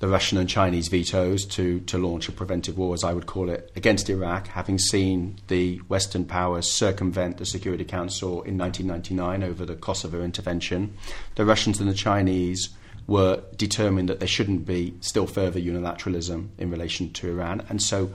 the 0.01 0.07
Russian 0.07 0.39
and 0.39 0.49
Chinese 0.49 0.87
vetoes 0.87 1.45
to, 1.45 1.79
to 1.81 1.99
launch 1.99 2.27
a 2.27 2.31
preventive 2.31 2.75
war, 2.75 2.95
as 2.95 3.03
I 3.03 3.13
would 3.13 3.27
call 3.27 3.51
it, 3.51 3.71
against 3.75 4.09
Iraq, 4.09 4.47
having 4.47 4.79
seen 4.79 5.35
the 5.47 5.77
Western 5.89 6.25
powers 6.25 6.71
circumvent 6.71 7.37
the 7.37 7.45
Security 7.45 7.85
Council 7.85 8.41
in 8.41 8.57
1999 8.57 9.43
over 9.43 9.63
the 9.63 9.75
Kosovo 9.75 10.23
intervention. 10.23 10.97
The 11.35 11.45
Russians 11.45 11.79
and 11.79 11.87
the 11.87 11.93
Chinese 11.93 12.69
were 13.05 13.43
determined 13.55 14.09
that 14.09 14.17
there 14.17 14.27
shouldn't 14.27 14.65
be 14.65 14.95
still 15.01 15.27
further 15.27 15.59
unilateralism 15.59 16.47
in 16.57 16.71
relation 16.71 17.13
to 17.13 17.29
Iran, 17.29 17.63
and 17.69 17.79
so 17.79 18.11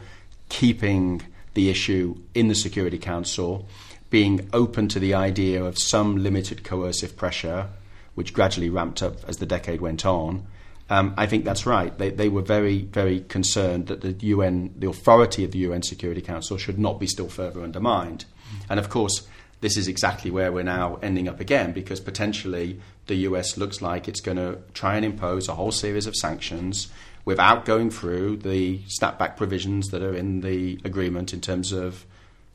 keeping 0.49 1.23
the 1.55 1.71
issue 1.71 2.17
in 2.35 2.49
the 2.49 2.57
Security 2.57 2.99
Council, 2.99 3.69
being 4.11 4.49
open 4.53 4.89
to 4.89 4.99
the 4.99 5.15
idea 5.15 5.63
of 5.63 5.79
some 5.79 6.17
limited 6.17 6.65
coercive 6.65 7.17
pressure, 7.17 7.69
which 8.17 8.35
gradually 8.35 8.71
ramped 8.71 9.05
up 9.05 9.19
as 9.29 9.37
the 9.37 9.47
decade 9.47 9.81
went 9.81 10.05
on 10.05 10.49
um, 10.89 11.15
I 11.17 11.27
think 11.27 11.45
that's 11.45 11.67
right. 11.67 11.97
They, 11.97 12.11
they 12.11 12.29
were 12.29 12.43
very, 12.43 12.83
very 12.83 13.21
concerned 13.21 13.89
that 13.89 14.03
the 14.03 14.13
UN, 14.27 14.73
the 14.77 14.89
authority 14.89 15.45
of 15.45 15.51
the 15.51 15.59
UN 15.59 15.83
Security 15.83 16.21
Council, 16.21 16.57
should 16.57 16.79
not 16.79 17.01
be 17.01 17.07
still 17.07 17.29
further 17.29 17.63
undermined. 17.63 18.25
And 18.69 18.79
of 18.79 18.89
course, 18.89 19.27
this 19.61 19.77
is 19.77 19.89
exactly 19.89 20.31
where 20.31 20.53
we're 20.53 20.63
now 20.63 20.99
ending 21.03 21.29
up 21.29 21.41
again, 21.41 21.73
because 21.73 21.99
potentially 22.01 22.81
the 23.07 23.17
US 23.17 23.57
looks 23.57 23.83
like 23.83 24.07
it's 24.07 24.21
going 24.21 24.37
to 24.37 24.59
try 24.75 24.97
and 24.97 25.05
impose 25.05 25.49
a 25.49 25.55
whole 25.55 25.73
series 25.73 26.07
of 26.07 26.15
sanctions 26.15 26.89
without 27.25 27.65
going 27.65 27.91
through 27.91 28.37
the 28.37 28.79
snapback 29.01 29.37
provisions 29.37 29.89
that 29.89 30.03
are 30.03 30.15
in 30.15 30.43
the 30.43 30.79
agreement 30.85 31.33
in 31.33 31.41
terms 31.41 31.73
of 31.73 32.05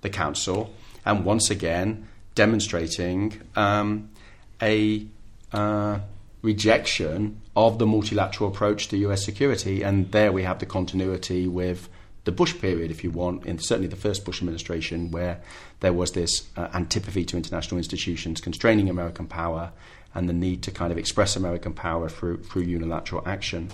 the 0.01 0.09
Council, 0.09 0.73
and 1.05 1.25
once 1.25 1.49
again 1.49 2.07
demonstrating 2.33 3.41
um, 3.55 4.09
a 4.61 5.05
uh, 5.51 5.99
rejection 6.41 7.39
of 7.55 7.77
the 7.79 7.85
multilateral 7.85 8.49
approach 8.49 8.87
to 8.89 8.97
US 8.97 9.23
security. 9.23 9.83
And 9.83 10.11
there 10.11 10.31
we 10.31 10.43
have 10.43 10.59
the 10.59 10.65
continuity 10.65 11.47
with 11.47 11.89
the 12.23 12.31
Bush 12.31 12.57
period, 12.59 12.91
if 12.91 13.03
you 13.03 13.11
want, 13.11 13.45
in 13.45 13.57
certainly 13.57 13.87
the 13.87 13.95
first 13.95 14.25
Bush 14.25 14.41
administration, 14.41 15.11
where 15.11 15.41
there 15.79 15.93
was 15.93 16.11
this 16.11 16.47
uh, 16.55 16.67
antipathy 16.73 17.25
to 17.25 17.37
international 17.37 17.77
institutions 17.77 18.41
constraining 18.41 18.89
American 18.89 19.27
power 19.27 19.71
and 20.13 20.29
the 20.29 20.33
need 20.33 20.61
to 20.63 20.71
kind 20.71 20.91
of 20.91 20.97
express 20.97 21.35
American 21.35 21.73
power 21.73 22.09
through, 22.09 22.43
through 22.43 22.63
unilateral 22.63 23.23
action. 23.27 23.71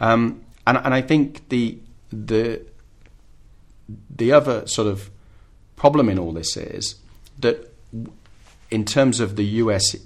Um, 0.00 0.44
and, 0.66 0.76
and 0.78 0.94
I 0.94 1.00
think 1.00 1.48
the, 1.48 1.78
the, 2.10 2.62
the 4.14 4.32
other 4.32 4.66
sort 4.66 4.88
of 4.88 5.10
problem 5.76 6.08
in 6.08 6.18
all 6.18 6.32
this 6.32 6.56
is 6.56 6.96
that 7.38 7.72
in 8.70 8.84
terms 8.84 9.20
of 9.20 9.36
the 9.36 9.44
US 9.44 9.96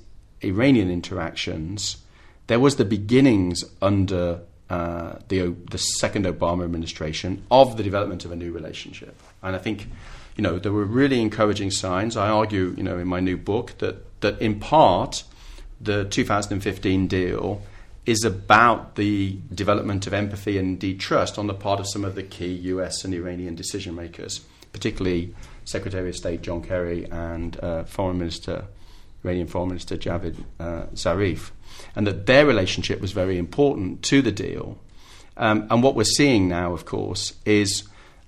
Iranian 0.42 0.90
interactions, 0.90 1.98
there 2.46 2.60
was 2.60 2.76
the 2.76 2.84
beginnings 2.84 3.64
under 3.80 4.40
uh, 4.68 5.18
the 5.28 5.54
the 5.70 5.78
second 5.78 6.26
Obama 6.26 6.64
administration 6.64 7.44
of 7.50 7.76
the 7.76 7.82
development 7.82 8.24
of 8.24 8.32
a 8.32 8.36
new 8.36 8.52
relationship. 8.52 9.20
And 9.42 9.56
I 9.56 9.58
think, 9.58 9.88
you 10.36 10.42
know, 10.42 10.58
there 10.58 10.72
were 10.72 10.84
really 10.84 11.20
encouraging 11.20 11.70
signs. 11.70 12.16
I 12.16 12.28
argue, 12.28 12.74
you 12.76 12.82
know, 12.82 12.98
in 12.98 13.08
my 13.08 13.20
new 13.20 13.36
book 13.36 13.78
that 13.78 14.20
that 14.20 14.40
in 14.40 14.60
part 14.60 15.24
the 15.80 16.04
2015 16.04 17.06
deal 17.06 17.62
is 18.06 18.24
about 18.24 18.96
the 18.96 19.38
development 19.54 20.06
of 20.06 20.14
empathy 20.14 20.58
and 20.58 20.68
indeed 20.68 21.00
trust 21.00 21.38
on 21.38 21.46
the 21.46 21.54
part 21.54 21.80
of 21.80 21.88
some 21.88 22.04
of 22.04 22.14
the 22.14 22.22
key 22.22 22.52
US 22.52 23.04
and 23.04 23.14
Iranian 23.14 23.54
decision 23.54 23.94
makers, 23.94 24.40
particularly 24.72 25.34
Secretary 25.64 26.08
of 26.08 26.16
State 26.16 26.42
John 26.42 26.62
Kerry 26.62 27.06
and 27.10 27.58
uh, 27.60 27.84
Foreign 27.84 28.18
Minister, 28.18 28.64
Iranian 29.24 29.46
Foreign 29.46 29.68
Minister 29.68 29.96
Javad 29.96 30.36
uh, 30.58 30.86
Zarif, 30.94 31.50
and 31.94 32.06
that 32.06 32.26
their 32.26 32.46
relationship 32.46 33.00
was 33.00 33.12
very 33.12 33.38
important 33.38 34.02
to 34.04 34.22
the 34.22 34.32
deal. 34.32 34.78
Um, 35.36 35.66
and 35.70 35.82
what 35.82 35.94
we're 35.94 36.04
seeing 36.04 36.48
now, 36.48 36.72
of 36.72 36.84
course, 36.84 37.34
is 37.44 37.84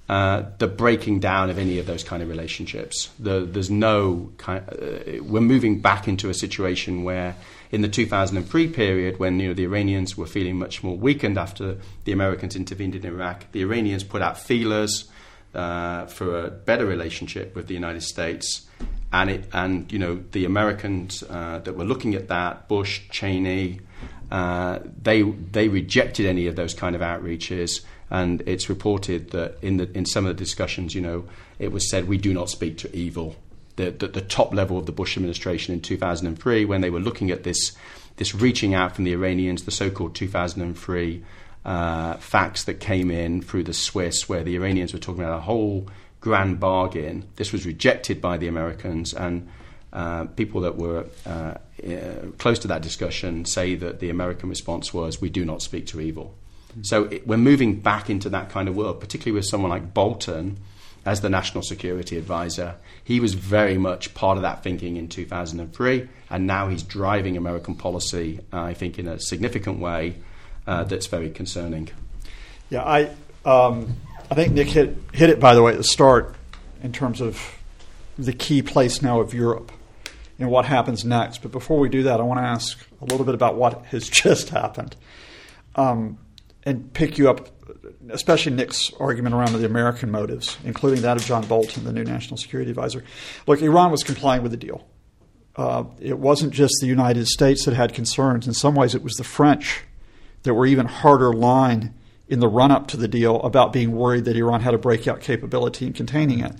uh, 0.08 0.44
the 0.58 0.66
breaking 0.66 1.20
down 1.20 1.48
of 1.48 1.58
any 1.58 1.78
of 1.78 1.86
those 1.86 2.02
kind 2.02 2.22
of 2.22 2.28
relationships. 2.28 3.10
The, 3.18 3.40
there's 3.40 3.70
no 3.70 4.30
kind. 4.36 4.62
Uh, 4.68 5.22
we're 5.22 5.40
moving 5.40 5.80
back 5.80 6.08
into 6.08 6.28
a 6.28 6.34
situation 6.34 7.04
where, 7.04 7.36
in 7.70 7.82
the 7.82 7.88
2003 7.88 8.68
period, 8.68 9.18
when 9.18 9.40
you 9.40 9.48
know 9.48 9.54
the 9.54 9.64
Iranians 9.64 10.16
were 10.16 10.26
feeling 10.26 10.58
much 10.58 10.82
more 10.82 10.96
weakened 10.96 11.38
after 11.38 11.78
the 12.04 12.12
Americans 12.12 12.56
intervened 12.56 12.94
in 12.94 13.06
Iraq, 13.06 13.50
the 13.52 13.62
Iranians 13.62 14.04
put 14.04 14.22
out 14.22 14.38
feelers 14.38 15.08
uh, 15.54 16.06
for 16.06 16.46
a 16.46 16.50
better 16.50 16.84
relationship 16.84 17.54
with 17.54 17.68
the 17.68 17.74
United 17.74 18.02
States, 18.02 18.66
and 19.12 19.30
it 19.30 19.48
and 19.52 19.90
you 19.92 19.98
know 19.98 20.22
the 20.32 20.44
Americans 20.44 21.22
uh, 21.28 21.60
that 21.64 21.76
were 21.76 21.84
looking 21.84 22.14
at 22.14 22.28
that, 22.28 22.68
Bush, 22.68 23.02
Cheney. 23.10 23.80
Uh, 24.30 24.78
they 25.02 25.22
they 25.22 25.68
rejected 25.68 26.24
any 26.24 26.46
of 26.46 26.56
those 26.56 26.72
kind 26.72 26.96
of 26.96 27.02
outreaches 27.02 27.82
and 28.12 28.42
it's 28.44 28.68
reported 28.68 29.30
that 29.30 29.56
in 29.62 29.78
the 29.78 29.90
in 29.96 30.04
some 30.04 30.26
of 30.26 30.36
the 30.36 30.44
discussions, 30.44 30.94
you 30.94 31.00
know, 31.00 31.24
it 31.58 31.72
was 31.72 31.90
said 31.90 32.06
we 32.06 32.18
do 32.18 32.34
not 32.34 32.50
speak 32.50 32.76
to 32.76 32.94
evil. 32.94 33.36
The, 33.76 33.90
the, 33.90 34.06
the 34.06 34.20
top 34.20 34.52
level 34.52 34.76
of 34.76 34.84
the 34.84 34.92
Bush 34.92 35.16
administration 35.16 35.72
in 35.72 35.80
2003, 35.80 36.66
when 36.66 36.82
they 36.82 36.90
were 36.90 37.00
looking 37.00 37.30
at 37.30 37.42
this 37.42 37.72
this 38.16 38.34
reaching 38.34 38.74
out 38.74 38.94
from 38.94 39.04
the 39.04 39.12
Iranians, 39.12 39.62
the 39.62 39.70
so-called 39.70 40.14
2003 40.14 41.24
uh, 41.64 42.14
fax 42.18 42.64
that 42.64 42.80
came 42.80 43.10
in 43.10 43.40
through 43.40 43.62
the 43.62 43.72
Swiss, 43.72 44.28
where 44.28 44.44
the 44.44 44.56
Iranians 44.56 44.92
were 44.92 44.98
talking 44.98 45.22
about 45.24 45.38
a 45.38 45.40
whole 45.40 45.88
grand 46.22 46.58
bargain. 46.58 47.28
This 47.36 47.52
was 47.52 47.66
rejected 47.66 48.22
by 48.22 48.38
the 48.38 48.48
Americans, 48.48 49.12
and 49.12 49.48
uh, 49.92 50.24
people 50.24 50.62
that 50.62 50.76
were 50.76 51.04
uh, 51.26 51.54
uh 51.86 52.30
close 52.38 52.58
to 52.60 52.68
that 52.68 52.80
discussion 52.80 53.44
say 53.44 53.74
that 53.74 54.00
the 54.00 54.08
American 54.08 54.48
response 54.48 54.94
was, 54.94 55.20
"We 55.20 55.28
do 55.28 55.44
not 55.44 55.60
speak 55.60 55.86
to 55.88 56.00
evil." 56.00 56.34
So 56.80 57.04
it, 57.04 57.26
we're 57.26 57.36
moving 57.36 57.80
back 57.80 58.08
into 58.08 58.30
that 58.30 58.48
kind 58.48 58.68
of 58.68 58.74
world, 58.74 59.00
particularly 59.00 59.36
with 59.36 59.44
someone 59.44 59.70
like 59.70 59.92
Bolton 59.92 60.56
as 61.04 61.20
the 61.20 61.28
national 61.28 61.62
security 61.62 62.16
advisor. 62.16 62.76
He 63.04 63.20
was 63.20 63.34
very 63.34 63.76
much 63.76 64.14
part 64.14 64.38
of 64.38 64.42
that 64.42 64.62
thinking 64.62 64.96
in 64.96 65.08
2003, 65.08 66.08
and 66.30 66.46
now 66.46 66.68
he's 66.68 66.82
driving 66.82 67.36
American 67.36 67.74
policy, 67.74 68.40
uh, 68.52 68.62
I 68.62 68.74
think, 68.74 68.98
in 68.98 69.08
a 69.08 69.18
significant 69.18 69.80
way 69.80 70.16
uh, 70.66 70.84
that's 70.84 71.08
very 71.08 71.30
concerning. 71.30 71.90
Yeah, 72.70 72.84
I, 72.84 73.10
um, 73.44 73.96
I 74.30 74.34
think 74.34 74.52
Nick 74.52 74.68
hit, 74.68 74.96
hit 75.12 75.30
it, 75.30 75.40
by 75.40 75.54
the 75.54 75.62
way, 75.62 75.72
at 75.72 75.78
the 75.78 75.84
start 75.84 76.34
in 76.82 76.92
terms 76.92 77.20
of 77.20 77.40
the 78.18 78.32
key 78.32 78.62
place 78.62 79.02
now 79.02 79.20
of 79.20 79.34
Europe 79.34 79.72
and 80.38 80.50
what 80.50 80.64
happens 80.64 81.04
next. 81.04 81.38
But 81.38 81.52
before 81.52 81.78
we 81.78 81.88
do 81.88 82.04
that, 82.04 82.20
I 82.20 82.22
want 82.22 82.38
to 82.38 82.44
ask 82.44 82.78
a 83.00 83.04
little 83.04 83.24
bit 83.24 83.34
about 83.34 83.56
what 83.56 83.84
has 83.86 84.08
just 84.10 84.50
happened. 84.50 84.96
Um, 85.74 86.18
and 86.64 86.92
pick 86.92 87.18
you 87.18 87.28
up, 87.28 87.48
especially 88.10 88.52
Nick's 88.52 88.92
argument 89.00 89.34
around 89.34 89.52
the 89.52 89.64
American 89.64 90.10
motives, 90.10 90.56
including 90.64 91.02
that 91.02 91.16
of 91.16 91.24
John 91.24 91.46
Bolton, 91.46 91.84
the 91.84 91.92
new 91.92 92.04
national 92.04 92.36
security 92.36 92.70
advisor. 92.70 93.04
Look, 93.46 93.62
Iran 93.62 93.90
was 93.90 94.02
complying 94.02 94.42
with 94.42 94.52
the 94.52 94.58
deal. 94.58 94.86
Uh, 95.56 95.84
it 96.00 96.18
wasn't 96.18 96.52
just 96.52 96.74
the 96.80 96.86
United 96.86 97.26
States 97.26 97.64
that 97.64 97.74
had 97.74 97.92
concerns. 97.94 98.46
In 98.46 98.54
some 98.54 98.74
ways, 98.74 98.94
it 98.94 99.02
was 99.02 99.14
the 99.14 99.24
French 99.24 99.82
that 100.44 100.54
were 100.54 100.66
even 100.66 100.86
harder 100.86 101.32
line 101.32 101.94
in 102.28 102.40
the 102.40 102.48
run 102.48 102.70
up 102.70 102.86
to 102.88 102.96
the 102.96 103.08
deal 103.08 103.40
about 103.42 103.72
being 103.72 103.92
worried 103.92 104.24
that 104.24 104.36
Iran 104.36 104.60
had 104.60 104.74
a 104.74 104.78
breakout 104.78 105.20
capability 105.20 105.86
in 105.86 105.92
containing 105.92 106.40
it. 106.40 106.54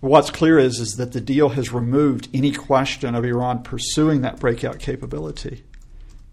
What's 0.00 0.30
clear 0.30 0.58
is, 0.58 0.80
is 0.80 0.96
that 0.96 1.12
the 1.12 1.20
deal 1.20 1.50
has 1.50 1.72
removed 1.72 2.28
any 2.34 2.52
question 2.52 3.14
of 3.14 3.24
Iran 3.24 3.62
pursuing 3.62 4.20
that 4.20 4.38
breakout 4.38 4.78
capability. 4.78 5.64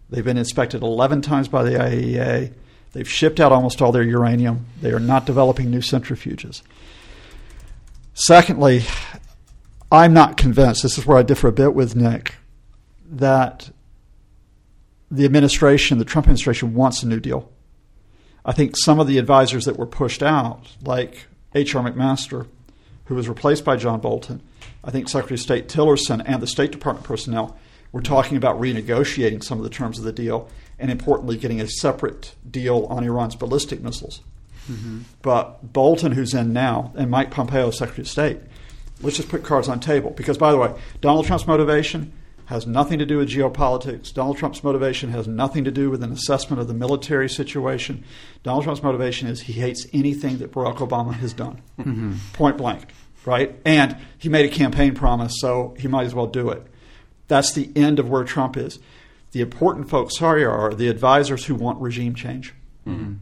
They've 0.10 0.26
been 0.26 0.38
inspected 0.38 0.84
11 0.84 1.22
times 1.22 1.48
by 1.48 1.64
the 1.64 1.72
IAEA. 1.72 2.54
They've 2.92 3.10
shipped 3.10 3.40
out 3.40 3.54
almost 3.54 3.82
all 3.82 3.94
their 3.94 4.04
uranium. 4.04 4.66
They 4.82 4.92
are 4.92 5.00
not 5.00 5.26
developing 5.26 5.72
new 5.72 5.80
centrifuges. 5.80 6.62
Secondly, 8.14 8.84
I'm 9.90 10.14
not 10.14 10.36
convinced, 10.36 10.84
this 10.84 10.98
is 10.98 11.06
where 11.06 11.18
I 11.18 11.24
differ 11.24 11.48
a 11.48 11.54
bit 11.54 11.74
with 11.74 11.96
Nick, 11.96 12.36
that 13.10 13.72
the 15.10 15.24
administration, 15.24 15.98
the 15.98 16.06
Trump 16.06 16.26
administration, 16.26 16.74
wants 16.74 17.04
a 17.04 17.08
New 17.08 17.20
Deal. 17.22 17.50
I 18.45 18.51
think 18.51 18.75
some 18.77 18.99
of 18.99 19.08
the 19.08 19.17
advisors 19.17 19.65
that 19.65 19.77
were 19.77 19.86
pushed 19.86 20.23
out, 20.23 20.75
like 20.84 21.27
H.R. 21.54 21.84
McMaster, 21.84 22.47
who 23.06 23.15
was 23.15 23.30
replaced 23.30 23.63
by 23.63 23.75
John 23.75 23.99
Bolton, 23.99 24.41
I 24.84 24.91
think 24.91 25.10
Secretary 25.10 25.36
of 25.36 25.41
State 25.41 25.67
Tillerson 25.67 26.23
and 26.25 26.41
the 26.41 26.47
State 26.47 26.71
Department 26.71 27.06
personnel 27.06 27.58
were 27.91 28.01
talking 28.01 28.38
about 28.38 28.60
renegotiating 28.60 29.43
some 29.43 29.58
of 29.58 29.63
the 29.63 29.69
terms 29.69 29.99
of 29.99 30.06
the 30.06 30.13
deal 30.13 30.49
and 30.80 30.89
importantly, 30.89 31.38
getting 31.38 31.62
a 31.62 31.67
separate 31.67 32.34
deal 32.49 32.88
on 32.89 33.04
Iran's 33.04 33.36
ballistic 33.36 33.82
missiles. 33.82 34.21
Mm-hmm. 34.69 35.01
But 35.21 35.73
Bolton, 35.73 36.13
who's 36.13 36.34
in 36.34 36.54
now, 36.54 36.91
and 36.95 37.12
Mike 37.12 37.30
Pompeo, 37.30 37.69
Secretary 37.69 38.01
of 38.01 38.08
State, 38.08 38.39
let's 39.01 39.17
just 39.17 39.30
put 39.30 39.43
cards 39.43 39.67
on 39.67 39.80
table. 39.80 40.10
Because, 40.10 40.39
by 40.39 40.51
the 40.51 40.58
way, 40.58 40.73
Donald 40.99 41.27
Trump's 41.27 41.45
motivation 41.45 42.13
has 42.52 42.68
nothing 42.68 43.00
to 43.00 43.06
do 43.06 43.18
with 43.18 43.30
geopolitics. 43.30 44.14
Donald 44.14 44.36
Trump's 44.36 44.62
motivation 44.62 45.10
has 45.12 45.26
nothing 45.26 45.64
to 45.64 45.72
do 45.72 45.90
with 45.90 46.04
an 46.04 46.12
assessment 46.12 46.60
of 46.60 46.68
the 46.68 46.74
military 46.74 47.30
situation. 47.30 48.04
Donald 48.44 48.66
Trump's 48.66 48.84
motivation 48.84 49.30
is 49.30 49.40
he 49.40 49.54
hates 49.54 49.88
anything 49.94 50.40
that 50.40 50.52
Barack 50.52 50.80
Obama 50.80 51.14
has 51.14 51.32
done, 51.32 51.62
mm-hmm. 51.80 52.16
point 52.34 52.58
blank, 52.58 52.90
right? 53.24 53.56
And 53.64 53.96
he 54.18 54.28
made 54.28 54.46
a 54.46 54.54
campaign 54.54 54.96
promise, 54.96 55.36
so 55.40 55.76
he 55.80 55.88
might 55.88 56.06
as 56.06 56.14
well 56.14 56.28
do 56.28 56.50
it. 56.50 56.68
That's 57.30 57.54
the 57.54 57.72
end 57.74 58.00
of 58.00 58.10
where 58.10 58.26
Trump 58.26 58.58
is. 58.58 58.80
The 59.32 59.40
important 59.40 59.90
folks 59.90 60.18
here 60.18 60.52
are 60.52 60.74
the 60.74 60.90
advisors 60.90 61.46
who 61.46 61.56
want 61.56 61.80
regime 61.80 62.16
change. 62.16 62.54
Mm-hmm. 62.86 63.14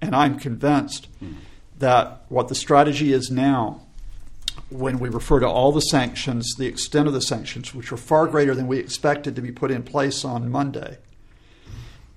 And 0.00 0.16
I'm 0.16 0.36
convinced 0.36 1.06
mm-hmm. 1.22 1.38
that 1.78 2.24
what 2.28 2.48
the 2.48 2.56
strategy 2.56 3.12
is 3.12 3.30
now, 3.30 3.83
when 4.74 4.98
we 4.98 5.08
refer 5.08 5.38
to 5.38 5.48
all 5.48 5.70
the 5.70 5.80
sanctions, 5.80 6.52
the 6.58 6.66
extent 6.66 7.06
of 7.06 7.14
the 7.14 7.20
sanctions, 7.20 7.72
which 7.72 7.92
are 7.92 7.96
far 7.96 8.26
greater 8.26 8.56
than 8.56 8.66
we 8.66 8.78
expected 8.78 9.36
to 9.36 9.42
be 9.42 9.52
put 9.52 9.70
in 9.70 9.84
place 9.84 10.24
on 10.24 10.50
Monday, 10.50 10.98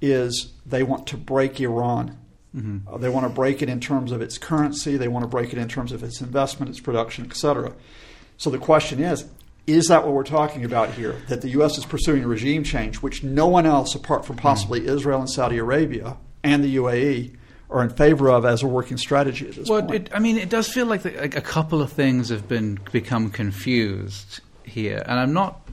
is 0.02 0.54
they 0.66 0.82
want 0.82 1.06
to 1.08 1.18
break 1.18 1.62
Iran. 1.62 2.18
Mm-hmm. 2.56 2.88
Uh, 2.92 2.98
they 2.98 3.10
want 3.10 3.28
to 3.28 3.30
break 3.30 3.62
it 3.62 3.70
in 3.70 3.80
terms 3.80 4.12
of 4.12 4.22
its 4.22 4.40
currency. 4.40 4.98
They 4.98 5.08
want 5.08 5.22
to 5.22 5.28
break 5.28 5.54
it 5.54 5.60
in 5.60 5.68
terms 5.68 5.92
of 5.92 6.02
its 6.02 6.20
investment, 6.20 6.72
its 6.72 6.80
production, 6.80 7.26
et 7.26 7.36
cetera. 7.36 7.74
So 8.38 8.50
the 8.50 8.58
question 8.58 9.04
is 9.04 9.26
is 9.68 9.88
that 9.90 10.06
what 10.06 10.14
we're 10.14 10.24
talking 10.24 10.64
about 10.64 10.92
here? 10.92 11.22
That 11.28 11.42
the 11.42 11.50
U.S. 11.50 11.78
is 11.78 11.86
pursuing 11.86 12.24
a 12.24 12.28
regime 12.28 12.64
change, 12.64 12.98
which 12.98 13.22
no 13.22 13.48
one 13.48 13.66
else, 13.66 13.94
apart 13.94 14.26
from 14.26 14.38
possibly 14.38 14.82
mm. 14.82 14.88
Israel 14.88 15.20
and 15.20 15.30
Saudi 15.30 15.58
Arabia 15.58 16.18
and 16.42 16.64
the 16.64 16.78
UAE, 16.78 17.37
are 17.70 17.84
in 17.84 17.90
favor 17.90 18.30
of 18.30 18.46
as 18.46 18.64
a 18.64 18.68
working 18.68 18.98
strategy 18.98 19.48
at 19.48 19.56
this 19.56 19.70
well, 19.70 19.82
point? 19.82 20.08
It, 20.08 20.10
I 20.14 20.20
mean, 20.20 20.38
it 20.38 20.50
does 20.50 20.68
feel 20.68 20.86
like, 20.86 21.02
the, 21.02 21.12
like 21.12 21.36
a 21.36 21.42
couple 21.42 21.82
of 21.82 21.92
things 21.92 22.30
have 22.30 22.48
been 22.48 22.80
become 22.92 23.30
confused 23.30 24.40
here, 24.64 25.04
and 25.06 25.20
I'm 25.20 25.34
not 25.34 25.67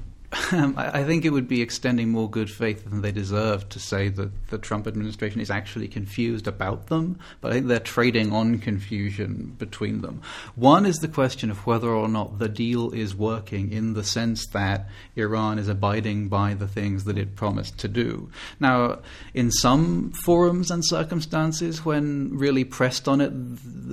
um, 0.52 0.74
I 0.76 1.04
think 1.04 1.24
it 1.24 1.30
would 1.30 1.48
be 1.48 1.62
extending 1.62 2.10
more 2.10 2.28
good 2.28 2.50
faith 2.50 2.84
than 2.84 3.02
they 3.02 3.12
deserve 3.12 3.68
to 3.70 3.78
say 3.78 4.08
that 4.08 4.48
the 4.48 4.58
Trump 4.58 4.86
administration 4.86 5.40
is 5.40 5.50
actually 5.50 5.88
confused 5.88 6.46
about 6.46 6.86
them, 6.86 7.18
but 7.40 7.50
I 7.50 7.54
think 7.54 7.66
they're 7.66 7.80
trading 7.80 8.32
on 8.32 8.58
confusion 8.58 9.54
between 9.58 10.00
them. 10.00 10.22
One 10.54 10.86
is 10.86 10.98
the 10.98 11.08
question 11.08 11.50
of 11.50 11.66
whether 11.66 11.88
or 11.88 12.08
not 12.08 12.38
the 12.38 12.48
deal 12.48 12.90
is 12.90 13.14
working 13.14 13.72
in 13.72 13.94
the 13.94 14.04
sense 14.04 14.46
that 14.48 14.88
Iran 15.16 15.58
is 15.58 15.68
abiding 15.68 16.28
by 16.28 16.54
the 16.54 16.68
things 16.68 17.04
that 17.04 17.18
it 17.18 17.36
promised 17.36 17.78
to 17.78 17.88
do. 17.88 18.30
Now, 18.60 19.00
in 19.34 19.50
some 19.50 20.12
forums 20.24 20.70
and 20.70 20.84
circumstances, 20.84 21.84
when 21.84 22.36
really 22.36 22.64
pressed 22.64 23.08
on 23.08 23.20
it, 23.20 23.32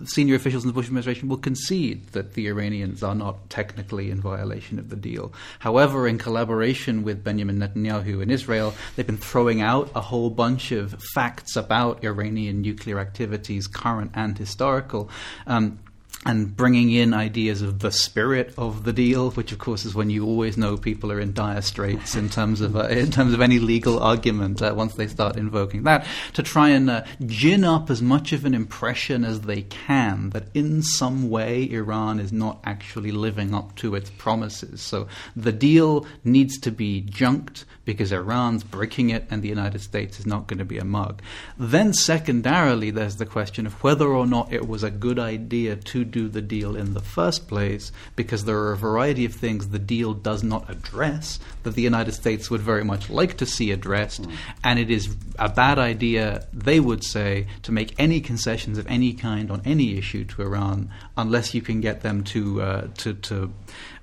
senior 0.10 0.36
officials 0.36 0.64
in 0.64 0.68
the 0.68 0.74
Bush 0.74 0.88
administration 0.88 1.30
will 1.30 1.38
concede 1.38 2.08
that 2.10 2.34
the 2.34 2.48
Iranians 2.48 3.04
are 3.04 3.16
not 3.16 3.50
technically 3.50 4.10
in 4.10 4.22
violation 4.22 4.80
of 4.80 4.90
the 4.90 4.96
deal. 4.96 5.34
However, 5.60 6.08
in 6.08 6.18
collaboration 6.32 7.04
with 7.04 7.26
Benjamin 7.26 7.60
Netanyahu 7.60 8.24
in 8.24 8.30
Israel, 8.30 8.74
they've 8.96 9.06
been 9.06 9.18
throwing 9.18 9.60
out 9.62 9.92
a 9.94 10.00
whole 10.00 10.30
bunch 10.30 10.72
of 10.72 10.96
facts 11.14 11.58
about 11.58 12.06
Iranian 12.06 12.62
nuclear 12.62 13.00
activities, 13.00 13.68
current 13.68 14.12
and 14.14 14.38
historical. 14.38 15.10
Um, 15.46 15.80
and 16.24 16.56
bringing 16.56 16.92
in 16.92 17.16
ideas 17.16 17.64
of 17.64 17.80
the 17.80 17.92
spirit 17.92 18.54
of 18.56 18.84
the 18.84 18.94
deal, 18.94 19.32
which 19.32 19.52
of 19.52 19.58
course 19.58 19.86
is 19.86 19.96
when 19.96 20.12
you 20.12 20.24
always 20.24 20.56
know 20.56 20.78
people 20.78 21.12
are 21.12 21.20
in 21.20 21.34
dire 21.34 21.62
straits 21.62 22.16
in 22.16 22.30
terms 22.30 22.62
of 22.62 22.76
uh, 22.76 22.84
in 22.88 23.10
terms 23.10 23.34
of 23.34 23.42
any 23.42 23.58
legal 23.58 24.00
argument 24.00 24.62
uh, 24.62 24.72
once 24.76 24.94
they 24.94 25.08
start 25.08 25.36
invoking 25.36 25.82
that, 25.84 26.06
to 26.34 26.44
try 26.44 26.70
and 26.70 26.92
uh, 26.92 27.04
gin 27.26 27.64
up 27.64 27.90
as 27.90 28.04
much 28.04 28.34
of 28.34 28.46
an 28.46 28.54
impression 28.54 29.26
as 29.26 29.42
they 29.42 29.64
can 29.64 30.30
that 30.30 30.46
in 30.54 30.84
some 30.84 31.28
way 31.28 31.68
Iran 31.72 32.20
is 32.20 32.32
not 32.32 32.60
actually 32.66 33.12
living 33.12 33.56
up 33.56 33.76
to 33.78 33.96
its 33.96 34.12
promises. 34.12 34.80
So 34.80 35.08
the 35.36 35.52
deal 35.52 36.06
needs 36.24 36.60
to 36.60 36.72
be 36.72 37.02
junked 37.02 37.66
because 37.84 38.12
Iran's 38.12 38.64
breaking 38.64 39.10
it 39.10 39.26
and 39.32 39.42
the 39.42 39.50
United 39.50 39.82
States 39.82 40.20
is 40.20 40.28
not 40.28 40.46
going 40.48 40.60
to 40.60 40.66
be 40.66 40.78
a 40.78 40.86
mug. 40.86 41.22
Then 41.58 41.94
secondarily, 41.94 42.92
there's 42.92 43.16
the 43.16 43.26
question 43.26 43.66
of 43.66 43.74
whether 43.84 44.08
or 44.08 44.28
not 44.28 44.54
it 44.54 44.68
was 44.68 44.84
a 44.84 44.92
good 44.92 45.18
idea 45.18 45.76
to 45.76 46.06
do 46.12 46.28
the 46.28 46.42
deal 46.42 46.76
in 46.76 46.94
the 46.94 47.02
first 47.02 47.48
place, 47.48 47.92
because 48.16 48.46
there 48.46 48.58
are 48.58 48.74
a 48.74 48.78
variety 48.78 49.26
of 49.26 49.34
things 49.34 49.70
the 49.70 49.80
deal 49.80 50.14
does 50.14 50.44
not 50.44 50.70
address 50.70 51.40
that 51.64 51.76
the 51.76 51.82
United 51.82 52.14
States 52.14 52.50
would 52.50 52.62
very 52.62 52.84
much 52.84 53.10
like 53.10 53.38
to 53.38 53.46
see 53.46 53.72
addressed, 53.72 54.24
mm. 54.24 54.36
and 54.64 54.80
it 54.80 54.92
is 54.92 55.16
a 55.40 55.50
bad 55.50 55.80
idea, 55.80 56.46
they 56.54 56.80
would 56.80 57.04
say, 57.04 57.48
to 57.64 57.72
make 57.72 57.94
any 57.98 58.20
concessions 58.22 58.78
of 58.78 58.86
any 58.88 59.14
kind 59.14 59.50
on 59.50 59.62
any 59.66 59.98
issue 59.98 60.26
to 60.26 60.42
Iran 60.42 60.90
unless 61.18 61.54
you 61.54 61.62
can 61.62 61.82
get 61.82 62.02
them 62.02 62.24
to 62.24 62.62
uh, 62.62 62.88
to 62.98 63.14
to 63.14 63.54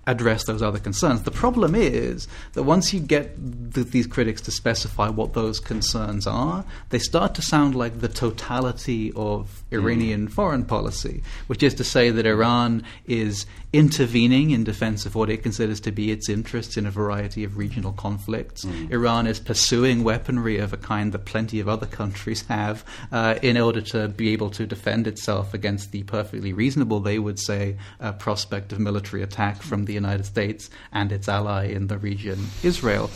address 0.08 0.44
those 0.44 0.62
other 0.62 0.78
concerns. 0.78 1.22
The 1.22 1.30
problem 1.30 1.74
is 1.74 2.26
that 2.54 2.62
once 2.62 2.94
you 2.94 2.98
get 2.98 3.36
the, 3.74 3.84
these 3.84 4.06
critics 4.06 4.40
to 4.42 4.50
specify 4.50 5.10
what 5.10 5.34
those 5.34 5.60
concerns 5.60 6.26
are, 6.26 6.64
they 6.88 6.98
start 6.98 7.34
to 7.34 7.42
sound 7.42 7.74
like 7.74 8.00
the 8.00 8.08
totality 8.08 9.12
of 9.14 9.62
Iranian 9.70 10.26
mm. 10.26 10.32
foreign 10.32 10.64
policy, 10.64 11.22
which 11.46 11.62
is 11.62 11.74
to 11.74 11.84
say 11.84 12.08
that 12.10 12.24
Iran 12.24 12.84
is 13.06 13.44
intervening 13.72 14.50
in 14.50 14.64
defense 14.64 15.04
of 15.04 15.14
what 15.14 15.28
it 15.28 15.42
considers 15.42 15.78
to 15.80 15.92
be 15.92 16.10
its 16.10 16.28
interests 16.28 16.76
in 16.78 16.86
a 16.86 16.90
variety 16.90 17.44
of 17.44 17.58
regional 17.58 17.92
conflicts. 17.92 18.64
Mm. 18.64 18.90
Iran 18.90 19.26
is 19.26 19.38
pursuing 19.38 20.02
weaponry 20.02 20.56
of 20.58 20.72
a 20.72 20.78
kind 20.78 21.12
that 21.12 21.26
plenty 21.26 21.60
of 21.60 21.68
other 21.68 21.86
countries 21.86 22.46
have 22.46 22.82
uh, 23.12 23.38
in 23.42 23.58
order 23.58 23.82
to 23.82 24.08
be 24.08 24.30
able 24.32 24.48
to 24.50 24.66
defend 24.66 25.06
itself 25.06 25.52
against 25.52 25.92
the 25.92 26.02
perfectly 26.04 26.52
reasonable, 26.52 27.00
they 27.00 27.18
would 27.18 27.38
say, 27.38 27.76
uh, 28.00 28.12
prospect 28.12 28.72
of 28.72 28.78
military 28.78 29.22
attack 29.22 29.60
from 29.60 29.84
the 29.84 29.92
United 29.92 30.24
States 30.24 30.70
and 30.90 31.12
its 31.12 31.28
ally 31.28 31.66
in 31.66 31.88
the 31.88 31.98
region, 31.98 32.46
Israel. 32.62 33.10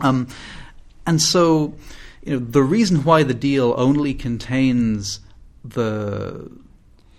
Um, 0.00 0.28
and 1.06 1.22
so, 1.22 1.74
you 2.22 2.32
know, 2.32 2.38
the 2.44 2.62
reason 2.62 3.04
why 3.04 3.22
the 3.22 3.32
deal 3.32 3.74
only 3.78 4.12
contains 4.12 5.20
the 5.64 6.50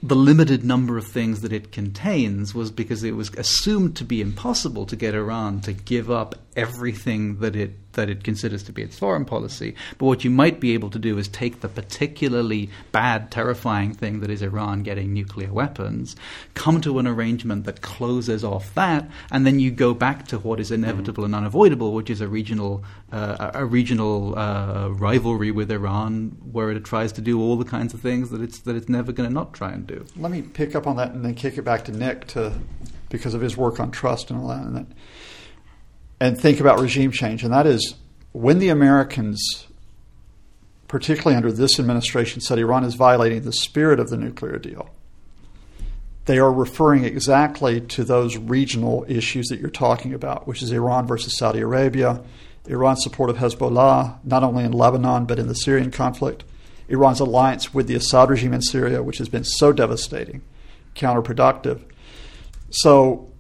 the 0.01 0.15
limited 0.15 0.63
number 0.63 0.97
of 0.97 1.07
things 1.07 1.41
that 1.41 1.51
it 1.51 1.71
contains 1.71 2.55
was 2.55 2.71
because 2.71 3.03
it 3.03 3.15
was 3.15 3.29
assumed 3.35 3.97
to 3.97 4.05
be 4.05 4.21
impossible 4.21 4.85
to 4.85 4.95
get 4.95 5.13
Iran 5.13 5.59
to 5.61 5.73
give 5.73 6.09
up 6.09 6.35
everything 6.59 7.39
that 7.39 7.55
it 7.55 7.71
that 7.93 8.09
it 8.09 8.23
considers 8.23 8.63
to 8.63 8.71
be 8.71 8.81
its 8.81 8.99
foreign 8.99 9.25
policy. 9.25 9.75
But 9.97 10.05
what 10.05 10.23
you 10.23 10.29
might 10.29 10.59
be 10.59 10.73
able 10.73 10.89
to 10.91 10.99
do 10.99 11.17
is 11.17 11.27
take 11.27 11.61
the 11.61 11.67
particularly 11.67 12.69
bad, 12.91 13.31
terrifying 13.31 13.93
thing 13.93 14.19
that 14.19 14.29
is 14.29 14.41
Iran 14.41 14.83
getting 14.83 15.11
nuclear 15.11 15.51
weapons, 15.51 16.15
come 16.53 16.81
to 16.81 16.99
an 16.99 17.07
arrangement 17.07 17.65
that 17.65 17.81
closes 17.81 18.43
off 18.43 18.73
that, 18.75 19.09
and 19.31 19.45
then 19.45 19.59
you 19.59 19.71
go 19.71 19.93
back 19.93 20.27
to 20.27 20.39
what 20.39 20.59
is 20.59 20.71
inevitable 20.71 21.25
and 21.25 21.33
unavoidable, 21.33 21.93
which 21.93 22.09
is 22.09 22.21
a 22.21 22.27
regional 22.27 22.83
uh, 23.11 23.51
a 23.53 23.65
regional 23.65 24.37
uh, 24.37 24.89
rivalry 24.89 25.51
with 25.51 25.71
Iran, 25.71 26.37
where 26.51 26.69
it 26.71 26.83
tries 26.85 27.11
to 27.13 27.21
do 27.21 27.41
all 27.41 27.57
the 27.57 27.65
kinds 27.65 27.93
of 27.93 28.01
things 28.01 28.29
that 28.29 28.41
it's 28.41 28.59
that 28.59 28.75
it's 28.75 28.89
never 28.89 29.11
going 29.11 29.27
to 29.27 29.33
not 29.33 29.53
try 29.53 29.71
and 29.71 29.87
do. 29.87 30.05
Let 30.15 30.31
me 30.31 30.41
pick 30.41 30.75
up 30.75 30.85
on 30.85 30.95
that 30.97 31.11
and 31.11 31.25
then 31.25 31.35
kick 31.35 31.57
it 31.57 31.63
back 31.63 31.85
to 31.85 31.91
Nick 31.91 32.27
to 32.27 32.53
because 33.09 33.33
of 33.33 33.41
his 33.41 33.57
work 33.57 33.79
on 33.79 33.91
trust 33.91 34.29
and 34.29 34.39
all 34.39 34.47
that. 34.49 34.85
And 36.19 36.39
think 36.39 36.59
about 36.59 36.79
regime 36.79 37.11
change. 37.11 37.43
And 37.43 37.53
that 37.53 37.65
is 37.65 37.95
when 38.31 38.59
the 38.59 38.69
Americans, 38.69 39.67
particularly 40.87 41.35
under 41.35 41.51
this 41.51 41.79
administration, 41.79 42.41
said 42.41 42.59
Iran 42.59 42.83
is 42.83 42.95
violating 42.95 43.41
the 43.41 43.53
spirit 43.53 43.99
of 43.99 44.09
the 44.09 44.17
nuclear 44.17 44.57
deal, 44.57 44.89
they 46.25 46.37
are 46.37 46.53
referring 46.53 47.05
exactly 47.05 47.81
to 47.81 48.03
those 48.03 48.37
regional 48.37 49.05
issues 49.07 49.47
that 49.47 49.59
you're 49.59 49.69
talking 49.69 50.13
about, 50.13 50.47
which 50.47 50.61
is 50.61 50.71
Iran 50.71 51.07
versus 51.07 51.35
Saudi 51.37 51.59
Arabia, 51.59 52.21
Iran's 52.67 53.01
support 53.01 53.31
of 53.31 53.37
Hezbollah, 53.37 54.23
not 54.23 54.43
only 54.43 54.63
in 54.63 54.71
Lebanon 54.71 55.25
but 55.25 55.39
in 55.39 55.47
the 55.47 55.55
Syrian 55.55 55.89
conflict, 55.89 56.43
Iran's 56.87 57.19
alliance 57.19 57.73
with 57.73 57.87
the 57.87 57.95
Assad 57.95 58.29
regime 58.29 58.53
in 58.53 58.61
Syria, 58.61 59.01
which 59.01 59.17
has 59.17 59.29
been 59.29 59.43
so 59.43 59.71
devastating, 59.71 60.41
counterproductive. 60.95 61.81
So 62.69 63.31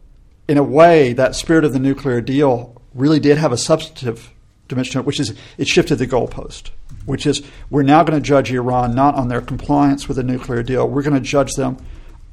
in 0.49 0.57
a 0.57 0.63
way, 0.63 1.13
that 1.13 1.35
spirit 1.35 1.63
of 1.63 1.73
the 1.73 1.79
nuclear 1.79 2.21
deal 2.21 2.81
really 2.95 3.19
did 3.19 3.37
have 3.37 3.51
a 3.51 3.57
substantive 3.57 4.33
dimension 4.67 4.93
to 4.93 4.99
it, 4.99 5.05
which 5.05 5.19
is 5.19 5.37
it 5.59 5.67
shifted 5.67 5.97
the 5.97 6.07
goalpost, 6.07 6.71
which 7.05 7.27
is 7.27 7.43
we're 7.69 7.83
now 7.83 8.03
going 8.03 8.19
to 8.19 8.27
judge 8.27 8.51
Iran 8.51 8.95
not 8.95 9.13
on 9.13 9.27
their 9.27 9.41
compliance 9.41 10.07
with 10.07 10.17
the 10.17 10.23
nuclear 10.23 10.63
deal, 10.63 10.89
we're 10.89 11.03
going 11.03 11.13
to 11.13 11.19
judge 11.19 11.53
them 11.53 11.77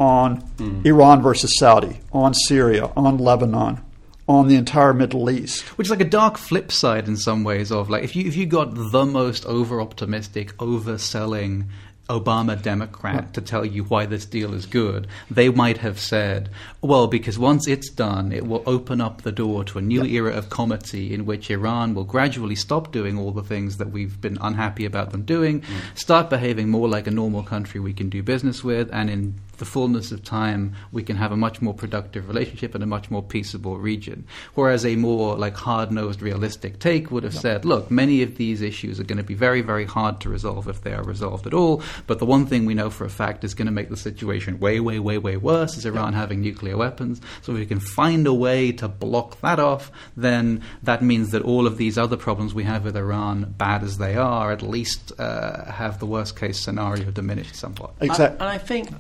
on 0.01 0.41
mm. 0.57 0.87
Iran 0.87 1.21
versus 1.21 1.59
Saudi, 1.59 2.01
on 2.11 2.33
Syria, 2.33 2.91
on 2.97 3.19
Lebanon, 3.19 3.83
on 4.27 4.49
the 4.49 4.57
entire 4.57 4.95
Middle 4.95 5.29
East. 5.29 5.63
Which 5.77 5.89
is 5.89 5.91
like 5.91 6.01
a 6.01 6.05
dark 6.05 6.39
flip 6.39 6.73
side 6.73 7.09
in 7.09 7.19
some 7.19 7.45
ways 7.45 7.71
of 7.71 7.91
like 7.91 8.03
if 8.03 8.17
you 8.17 8.27
if 8.27 8.35
you 8.35 8.47
got 8.47 8.75
the 8.75 9.05
most 9.05 9.45
over 9.45 9.79
optimistic, 9.79 10.57
overselling 10.57 11.67
Obama 12.09 12.61
Democrat 12.61 13.35
to 13.35 13.41
tell 13.41 13.65
you 13.65 13.85
why 13.85 14.07
this 14.07 14.25
deal 14.25 14.55
is 14.55 14.67
good, 14.67 15.07
they 15.31 15.49
might 15.49 15.79
have 15.79 15.99
said, 15.99 16.49
well, 16.81 17.07
because 17.07 17.39
once 17.39 17.67
it's 17.67 17.91
done, 17.91 18.33
it 18.33 18.47
will 18.47 18.63
open 18.67 19.01
up 19.01 19.23
the 19.23 19.33
door 19.33 19.65
to 19.65 19.79
a 19.79 19.83
new 19.83 20.05
era 20.05 20.33
of 20.33 20.49
comity 20.49 21.13
in 21.13 21.27
which 21.27 21.51
Iran 21.51 21.95
will 21.95 22.05
gradually 22.05 22.55
stop 22.55 22.93
doing 22.93 23.19
all 23.19 23.33
the 23.33 23.43
things 23.43 23.79
that 23.79 23.91
we've 23.91 24.21
been 24.21 24.39
unhappy 24.41 24.85
about 24.85 25.11
them 25.11 25.23
doing, 25.23 25.63
mm. 25.63 25.99
start 25.99 26.31
behaving 26.31 26.69
more 26.69 26.89
like 26.89 27.07
a 27.07 27.11
normal 27.11 27.43
country 27.43 27.81
we 27.81 27.93
can 27.93 28.09
do 28.09 28.23
business 28.23 28.63
with, 28.63 28.89
and 28.93 29.11
in 29.11 29.35
the 29.59 29.65
fullness 29.65 30.13
of 30.13 30.23
time, 30.23 30.75
we 30.93 31.03
can 31.03 31.17
have 31.17 31.33
a 31.33 31.37
much 31.37 31.63
more 31.63 31.75
productive 31.75 32.29
relationship 32.29 32.75
and 32.75 32.85
a 32.85 32.87
much 32.87 33.11
more 33.11 33.23
peaceable 33.23 33.79
region. 33.79 34.27
Whereas 34.55 34.85
a 34.85 34.97
more 34.97 35.37
like 35.37 35.57
hard-nosed, 35.57 36.23
realistic 36.23 36.79
take 36.79 37.11
would 37.11 37.25
have 37.25 37.35
said, 37.35 37.65
look, 37.65 37.91
many 37.91 38.23
of 38.23 38.37
these 38.37 38.61
issues 38.61 39.01
are 39.01 39.05
going 39.05 39.19
to 39.19 39.25
be 39.25 39.35
very, 39.35 39.63
very 39.63 39.85
hard 39.85 40.21
to 40.21 40.29
resolve 40.29 40.69
if 40.69 40.83
they 40.83 40.93
are 40.93 41.03
resolved 41.03 41.47
at 41.47 41.55
all. 41.55 41.83
But 42.07 42.19
the 42.19 42.27
one 42.27 42.47
thing 42.47 42.67
we 42.67 42.75
know 42.75 42.91
for 42.91 43.05
a 43.05 43.11
fact 43.11 43.45
is 43.45 43.55
going 43.55 43.67
to 43.67 43.73
make 43.73 43.89
the 43.89 43.97
situation 43.97 44.59
way, 44.59 44.81
way, 44.81 44.99
way, 44.99 45.19
way 45.19 45.37
worse 45.37 45.77
is 45.77 45.87
Iran 45.87 46.13
yep. 46.13 46.21
having 46.21 46.41
nuclear 46.41 46.77
weapons. 46.77 47.21
So 47.43 47.53
if 47.53 47.59
we 47.59 47.67
can 47.67 47.81
find 47.81 48.27
a 48.27 48.35
way 48.35 48.73
to 48.73 48.89
block 48.89 49.41
that 49.41 49.59
off, 49.59 49.91
then 50.17 50.63
that 50.83 51.03
means 51.03 51.31
that 51.31 51.43
all 51.43 51.67
of 51.67 51.77
these 51.77 51.99
other 51.99 52.17
problems 52.17 52.55
we 52.55 52.65
have 52.65 52.85
with 52.85 52.97
Iran, 52.97 53.55
bad 53.57 53.83
as 53.83 53.99
they 53.99 54.17
are, 54.17 54.53
at 54.53 54.63
least 54.63 55.13
uh, 55.19 55.71
have 55.71 55.99
the 55.99 56.07
worst 56.07 56.39
case 56.39 56.63
scenario 56.63 57.11
diminished 57.11 57.57
somewhat. 57.57 57.93
Exactly. 58.01 58.39
And 58.41 58.49
I 58.49 58.59
think 58.59 58.91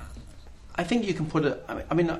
I 0.76 0.84
think 0.84 1.06
you 1.06 1.14
can 1.14 1.26
put 1.26 1.44
a. 1.44 1.84
I 1.90 1.94
mean, 1.94 2.10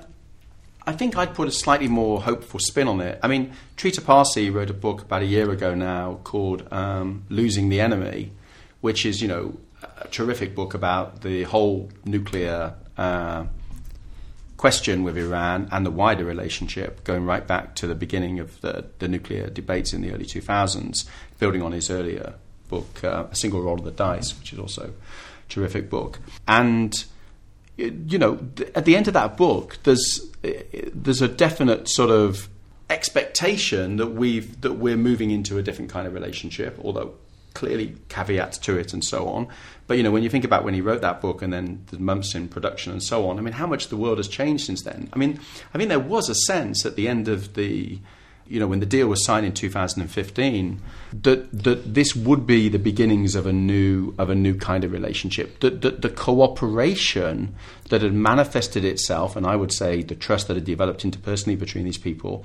I 0.87 0.93
think 0.93 1.17
I'd 1.17 1.35
put 1.35 1.49
a 1.49 1.51
slightly 1.51 1.89
more 1.89 2.23
hopeful 2.23 2.61
spin 2.61 2.89
on 2.89 3.01
it. 3.01 3.19
I 3.23 3.29
mean, 3.29 3.53
Trita 3.77 4.05
Parsi 4.05 4.51
wrote 4.51 4.71
a 4.71 4.75
book 4.75 5.03
about 5.03 5.23
a 5.23 5.27
year 5.27 5.51
ago 5.51 5.75
now 5.75 6.21
called 6.25 6.67
um, 6.73 7.25
"Losing 7.29 7.69
the 7.69 7.81
Enemy," 7.81 8.33
which 8.81 9.05
is 9.05 9.21
you 9.21 9.29
know 9.29 9.57
a 9.97 10.09
terrific 10.09 10.55
book 10.55 10.75
about 10.75 11.23
the 11.23 11.45
whole 11.45 11.91
nuclear. 12.05 12.75
Uh, 12.97 13.47
question 14.57 15.03
with 15.03 15.19
Iran 15.19 15.69
and 15.71 15.85
the 15.85 15.91
wider 15.91 16.25
relationship, 16.25 17.05
going 17.05 17.27
right 17.27 17.47
back 17.47 17.75
to 17.77 17.87
the 17.87 17.95
beginning 17.95 18.41
of 18.41 18.59
the, 18.63 18.87
the 19.01 19.07
nuclear 19.07 19.49
debates 19.51 19.93
in 19.93 20.01
the 20.01 20.11
early 20.11 20.25
2000s, 20.25 21.07
building 21.39 21.61
on 21.61 21.73
his 21.73 21.91
earlier 21.91 22.35
book, 22.69 23.05
uh, 23.05 23.27
A 23.31 23.37
Single 23.37 23.63
Roll 23.63 23.79
of 23.79 23.85
the 23.85 23.91
Dice, 23.91 24.37
which 24.39 24.53
is 24.53 24.59
also 24.59 24.85
a 24.85 25.51
terrific 25.53 25.91
book. 25.91 26.19
And 26.49 26.95
you 27.77 28.19
know, 28.19 28.39
at 28.75 28.87
the 28.87 28.97
end 28.97 29.07
of 29.07 29.15
that 29.15 29.37
book, 29.37 29.79
there's 29.83 30.21
there's 30.95 31.21
a 31.21 31.29
definite 31.29 31.89
sort 31.89 32.11
of 32.11 32.49
expectation 32.89 33.97
that 33.97 34.09
we've 34.09 34.61
that 34.63 34.75
we're 34.75 34.97
moving 34.97 35.31
into 35.31 35.59
a 35.59 35.63
different 35.63 35.91
kind 35.91 36.07
of 36.07 36.15
relationship, 36.15 36.79
although 36.83 37.15
clearly 37.57 37.97
caveats 38.11 38.59
to 38.59 38.77
it 38.77 38.93
and 38.93 39.03
so 39.03 39.27
on. 39.29 39.49
But 39.87 39.97
you 39.97 40.03
know, 40.03 40.11
when 40.11 40.23
you 40.23 40.29
think 40.29 40.45
about 40.45 40.63
when 40.63 40.75
he 40.75 40.83
wrote 40.83 41.01
that 41.01 41.23
book 41.23 41.41
and 41.41 41.53
then 41.53 41.85
the 41.87 41.99
months 41.99 42.35
in 42.35 42.49
production 42.49 42.93
and 42.93 43.03
so 43.03 43.29
on, 43.29 43.39
I 43.39 43.41
mean, 43.41 43.55
how 43.55 43.67
much 43.67 43.89
the 43.89 43.97
world 43.97 44.19
has 44.19 44.29
changed 44.29 44.67
since 44.67 44.83
then. 44.83 45.09
I 45.15 45.19
mean, 45.19 45.41
I 45.73 45.79
mean, 45.79 45.89
there 45.89 45.99
was 45.99 46.29
a 46.29 46.35
sense 46.35 46.85
at 46.85 46.97
the 46.97 47.09
end 47.09 47.29
of 47.29 47.55
the 47.55 47.99
you 48.49 48.61
know, 48.61 48.69
when 48.69 48.79
the 48.79 48.87
deal 48.87 49.09
was 49.09 49.25
signed 49.25 49.45
in 49.45 49.53
2015, 49.53 50.81
that 51.23 51.65
that 51.65 51.95
this 51.95 52.15
would 52.15 52.47
be 52.47 52.69
the 52.69 52.79
beginnings 52.79 53.35
of 53.35 53.47
a 53.47 53.53
new 53.53 54.15
of 54.19 54.31
a 54.31 54.35
new 54.35 54.55
kind 54.55 54.85
of 54.85 54.93
relationship. 54.93 55.59
That, 55.61 55.81
that 55.81 56.03
the 56.03 56.11
cooperation 56.11 57.55
that 57.89 58.03
had 58.03 58.13
manifested 58.13 58.85
itself, 58.85 59.35
and 59.35 59.47
I 59.47 59.57
would 59.57 59.73
say 59.73 60.03
the 60.03 60.15
trust 60.15 60.47
that 60.47 60.55
had 60.55 60.65
developed 60.65 61.03
interpersonally 61.03 61.59
between 61.59 61.85
these 61.85 61.99
people, 61.99 62.45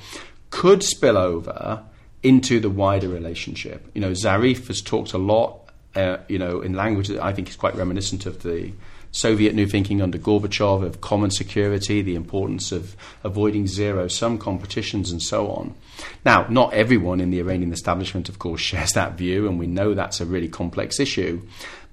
could 0.49 0.81
spill 0.81 1.17
over 1.17 1.83
into 2.23 2.59
the 2.59 2.69
wider 2.69 3.07
relationship. 3.07 3.89
You 3.93 4.01
know, 4.01 4.11
Zarif 4.11 4.67
has 4.67 4.81
talked 4.81 5.13
a 5.13 5.17
lot, 5.17 5.59
uh, 5.95 6.17
you 6.27 6.37
know, 6.37 6.61
in 6.61 6.73
language 6.73 7.07
that 7.07 7.23
I 7.23 7.33
think 7.33 7.49
is 7.49 7.55
quite 7.55 7.75
reminiscent 7.75 8.25
of 8.25 8.43
the 8.43 8.71
Soviet 9.11 9.53
new 9.53 9.67
thinking 9.67 10.01
under 10.01 10.17
Gorbachev 10.17 10.83
of 10.83 11.01
common 11.01 11.31
security, 11.31 12.01
the 12.01 12.15
importance 12.15 12.71
of 12.71 12.95
avoiding 13.23 13.67
zero 13.67 14.07
sum 14.07 14.37
competitions, 14.37 15.11
and 15.11 15.21
so 15.21 15.49
on. 15.49 15.75
Now, 16.23 16.47
not 16.49 16.73
everyone 16.73 17.19
in 17.19 17.29
the 17.29 17.39
Iranian 17.39 17.73
establishment, 17.73 18.29
of 18.29 18.39
course, 18.39 18.61
shares 18.71 18.93
that 18.93 19.13
view, 19.13 19.47
and 19.47 19.59
we 19.59 19.67
know 19.67 19.93
that's 19.93 20.21
a 20.21 20.25
really 20.25 20.47
complex 20.47 20.99
issue. 20.99 21.41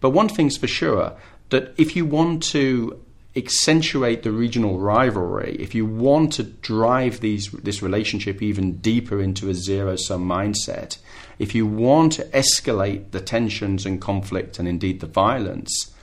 But 0.00 0.10
one 0.10 0.28
thing's 0.28 0.56
for 0.56 0.68
sure 0.68 1.16
that 1.50 1.74
if 1.76 1.96
you 1.96 2.04
want 2.04 2.42
to 2.44 3.00
accentuate 3.38 4.22
the 4.22 4.32
regional 4.32 4.78
rivalry, 4.78 5.56
if 5.58 5.74
you 5.74 5.86
want 5.86 6.32
to 6.34 6.42
drive 6.42 7.20
these, 7.20 7.50
this 7.52 7.82
relationship 7.82 8.42
even 8.42 8.78
deeper 8.78 9.20
into 9.20 9.48
a 9.48 9.54
zero 9.54 9.96
sum 9.96 10.28
mindset, 10.28 10.98
if 11.38 11.54
you 11.54 11.66
want 11.66 12.12
to 12.14 12.24
escalate 12.26 13.12
the 13.12 13.20
tensions 13.20 13.86
and 13.86 14.00
conflict 14.00 14.58
and 14.58 14.68
indeed 14.68 15.00
the 15.00 15.06
violence, 15.06 15.94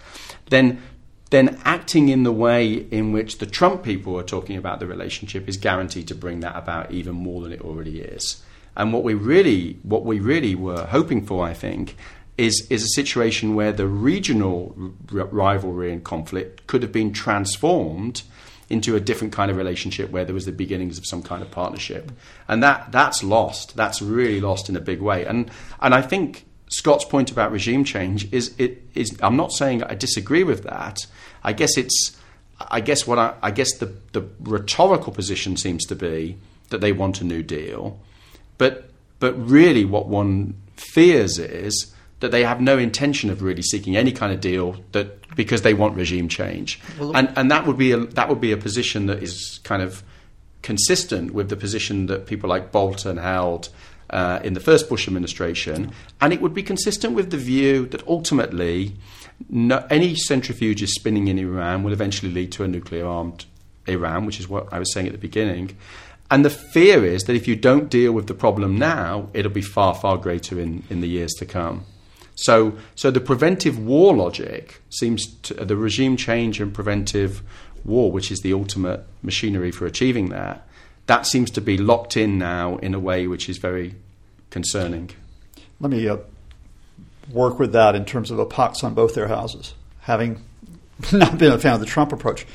then 0.49 0.81
then 1.31 1.59
acting 1.65 2.09
in 2.09 2.23
the 2.23 2.31
way 2.31 2.71
in 2.71 3.11
which 3.11 3.39
the 3.39 3.45
Trump 3.47 3.83
people 3.83 4.17
are 4.17 4.23
talking 4.23 4.57
about 4.57 4.79
the 4.79 4.85
relationship 4.85 5.49
is 5.49 5.57
guaranteed 5.57 6.07
to 6.07 6.15
bring 6.15 6.39
that 6.41 6.55
about 6.55 6.91
even 6.91 7.15
more 7.15 7.41
than 7.41 7.51
it 7.51 7.61
already 7.61 7.99
is. 7.99 8.43
And 8.77 8.93
what 8.93 9.03
we 9.03 9.15
really, 9.15 9.79
what 9.83 10.05
we 10.05 10.19
really 10.19 10.53
were 10.53 10.85
hoping 10.85 11.25
for, 11.25 11.43
I 11.43 11.53
think, 11.53 11.97
is, 12.37 12.67
is 12.69 12.83
a 12.83 12.89
situation 12.89 13.55
where 13.55 13.71
the 13.71 13.87
regional 13.87 14.75
r- 15.13 15.25
rivalry 15.25 15.91
and 15.91 16.03
conflict 16.03 16.67
could 16.67 16.81
have 16.81 16.91
been 16.91 17.13
transformed 17.13 18.23
into 18.69 18.95
a 18.95 18.99
different 18.99 19.31
kind 19.31 19.51
of 19.51 19.57
relationship 19.57 20.09
where 20.09 20.25
there 20.25 20.33
was 20.33 20.45
the 20.45 20.51
beginnings 20.51 20.97
of 20.97 21.05
some 21.05 21.21
kind 21.21 21.41
of 21.41 21.51
partnership. 21.51 22.11
And 22.47 22.63
that, 22.63 22.91
that's 22.91 23.23
lost. 23.23 23.75
That's 23.75 24.01
really 24.01 24.41
lost 24.41 24.69
in 24.69 24.75
a 24.75 24.81
big 24.81 25.01
way. 25.01 25.25
And, 25.25 25.51
and 25.79 25.93
I 25.93 26.01
think 26.01 26.45
Scott's 26.69 27.05
point 27.05 27.31
about 27.31 27.51
regime 27.51 27.83
change 27.83 28.31
is, 28.33 28.53
it, 28.57 28.81
is 28.95 29.17
I'm 29.21 29.35
not 29.35 29.51
saying 29.51 29.83
I 29.83 29.93
disagree 29.93 30.43
with 30.43 30.63
that. 30.63 30.97
I 31.43 31.53
guess 31.53 31.77
it's, 31.77 32.17
I 32.59 32.81
guess 32.81 33.05
what 33.05 33.19
I, 33.19 33.35
I 33.41 33.51
guess 33.51 33.77
the, 33.77 33.93
the 34.13 34.27
rhetorical 34.39 35.13
position 35.13 35.57
seems 35.57 35.85
to 35.85 35.95
be 35.95 36.37
that 36.69 36.81
they 36.81 36.91
want 36.91 37.21
a 37.21 37.23
new 37.23 37.43
deal. 37.43 37.99
But, 38.57 38.89
but 39.19 39.33
really 39.33 39.85
what 39.85 40.07
one 40.07 40.55
fears 40.75 41.37
is 41.37 41.93
that 42.19 42.31
they 42.31 42.43
have 42.43 42.61
no 42.61 42.77
intention 42.77 43.29
of 43.29 43.41
really 43.41 43.61
seeking 43.61 43.95
any 43.95 44.11
kind 44.11 44.31
of 44.33 44.39
deal 44.39 44.77
that 44.93 45.35
because 45.35 45.63
they 45.63 45.73
want 45.73 45.95
regime 45.95 46.27
change, 46.27 46.79
well, 46.99 47.15
and 47.15 47.31
and 47.35 47.51
that 47.51 47.65
would 47.67 47.77
be 47.77 47.91
a, 47.91 47.97
that 47.97 48.29
would 48.29 48.41
be 48.41 48.51
a 48.51 48.57
position 48.57 49.07
that 49.07 49.21
is 49.21 49.59
kind 49.63 49.81
of 49.81 50.03
consistent 50.61 51.33
with 51.33 51.49
the 51.49 51.55
position 51.55 52.07
that 52.07 52.25
people 52.25 52.49
like 52.49 52.71
Bolton 52.71 53.17
held. 53.17 53.69
Uh, 54.07 54.39
in 54.43 54.53
the 54.53 54.59
first 54.59 54.87
Bush 54.87 55.07
administration, 55.07 55.91
and 56.21 56.31
it 56.31 56.39
would 56.39 56.53
be 56.53 56.61
consistent 56.61 57.15
with 57.15 57.31
the 57.31 57.37
view 57.37 57.87
that 57.87 58.07
ultimately 58.07 58.93
no, 59.49 59.85
any 59.89 60.13
centrifuges 60.13 60.89
spinning 60.89 61.27
in 61.27 61.37
Iran 61.37 61.83
will 61.83 61.91
eventually 61.93 62.31
lead 62.31 62.51
to 62.53 62.63
a 62.63 62.67
nuclear 62.67 63.05
armed 63.05 63.45
Iran, 63.87 64.25
which 64.25 64.39
is 64.39 64.47
what 64.47 64.71
I 64.71 64.79
was 64.79 64.91
saying 64.93 65.07
at 65.07 65.11
the 65.11 65.19
beginning. 65.19 65.77
And 66.31 66.43
the 66.43 66.49
fear 66.49 67.05
is 67.05 67.23
that 67.23 67.35
if 67.35 67.47
you 67.47 67.55
don't 67.55 67.89
deal 67.89 68.11
with 68.11 68.27
the 68.27 68.33
problem 68.33 68.77
now, 68.77 69.29
it'll 69.33 69.51
be 69.51 69.61
far, 69.61 69.93
far 69.93 70.17
greater 70.17 70.59
in, 70.59 70.83
in 70.89 71.01
the 71.01 71.07
years 71.07 71.33
to 71.33 71.45
come. 71.45 71.85
So, 72.35 72.77
so 72.95 73.11
the 73.11 73.21
preventive 73.21 73.79
war 73.79 74.13
logic 74.13 74.81
seems 74.89 75.25
to, 75.43 75.53
the 75.53 75.77
regime 75.77 76.17
change 76.17 76.59
and 76.59 76.73
preventive 76.73 77.41
war, 77.85 78.11
which 78.11 78.31
is 78.31 78.41
the 78.41 78.53
ultimate 78.53 79.05
machinery 79.23 79.71
for 79.71 79.85
achieving 79.85 80.29
that, 80.29 80.67
that 81.07 81.25
seems 81.25 81.51
to 81.51 81.61
be 81.61 81.77
locked 81.77 82.17
in 82.17 82.37
now 82.37 82.77
in 82.77 82.93
a 82.93 82.99
way 82.99 83.27
which 83.27 83.47
is 83.47 83.57
very 83.57 83.95
concerning. 84.49 85.11
Let 85.79 85.91
me 85.91 86.07
uh, 86.07 86.17
work 87.31 87.59
with 87.59 87.73
that 87.73 87.95
in 87.95 88.05
terms 88.05 88.31
of 88.31 88.39
a 88.39 88.45
pox 88.45 88.83
on 88.83 88.93
both 88.93 89.13
their 89.13 89.27
houses, 89.27 89.73
having 90.01 90.41
not 91.11 91.37
been 91.37 91.51
a 91.51 91.59
fan 91.59 91.73
of 91.73 91.79
the 91.79 91.85
Trump 91.85 92.11
approach. 92.11 92.45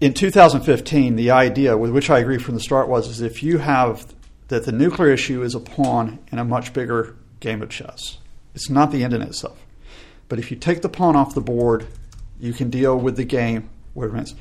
In 0.00 0.14
2015, 0.14 1.16
the 1.16 1.30
idea 1.30 1.76
with 1.76 1.90
which 1.90 2.08
I 2.08 2.20
agree 2.20 2.38
from 2.38 2.54
the 2.54 2.60
start 2.60 2.88
was 2.88 3.08
is 3.08 3.20
if 3.20 3.42
you 3.42 3.58
have 3.58 4.14
that 4.48 4.64
the 4.64 4.72
nuclear 4.72 5.12
issue 5.12 5.42
is 5.42 5.54
a 5.54 5.60
pawn 5.60 6.18
in 6.32 6.38
a 6.38 6.44
much 6.44 6.72
bigger 6.72 7.14
game 7.40 7.62
of 7.62 7.70
chess. 7.70 8.18
It's 8.54 8.70
not 8.70 8.92
the 8.92 9.02
end 9.02 9.14
in 9.14 9.22
itself. 9.22 9.58
But 10.28 10.38
if 10.38 10.50
you 10.50 10.56
take 10.56 10.82
the 10.82 10.88
pawn 10.88 11.16
off 11.16 11.34
the 11.34 11.40
board, 11.40 11.86
you 12.38 12.52
can 12.52 12.70
deal 12.70 12.96
with 12.96 13.16
the 13.16 13.24
game 13.24 13.68
where 13.94 14.08
it 14.08 14.16
ends. 14.16 14.34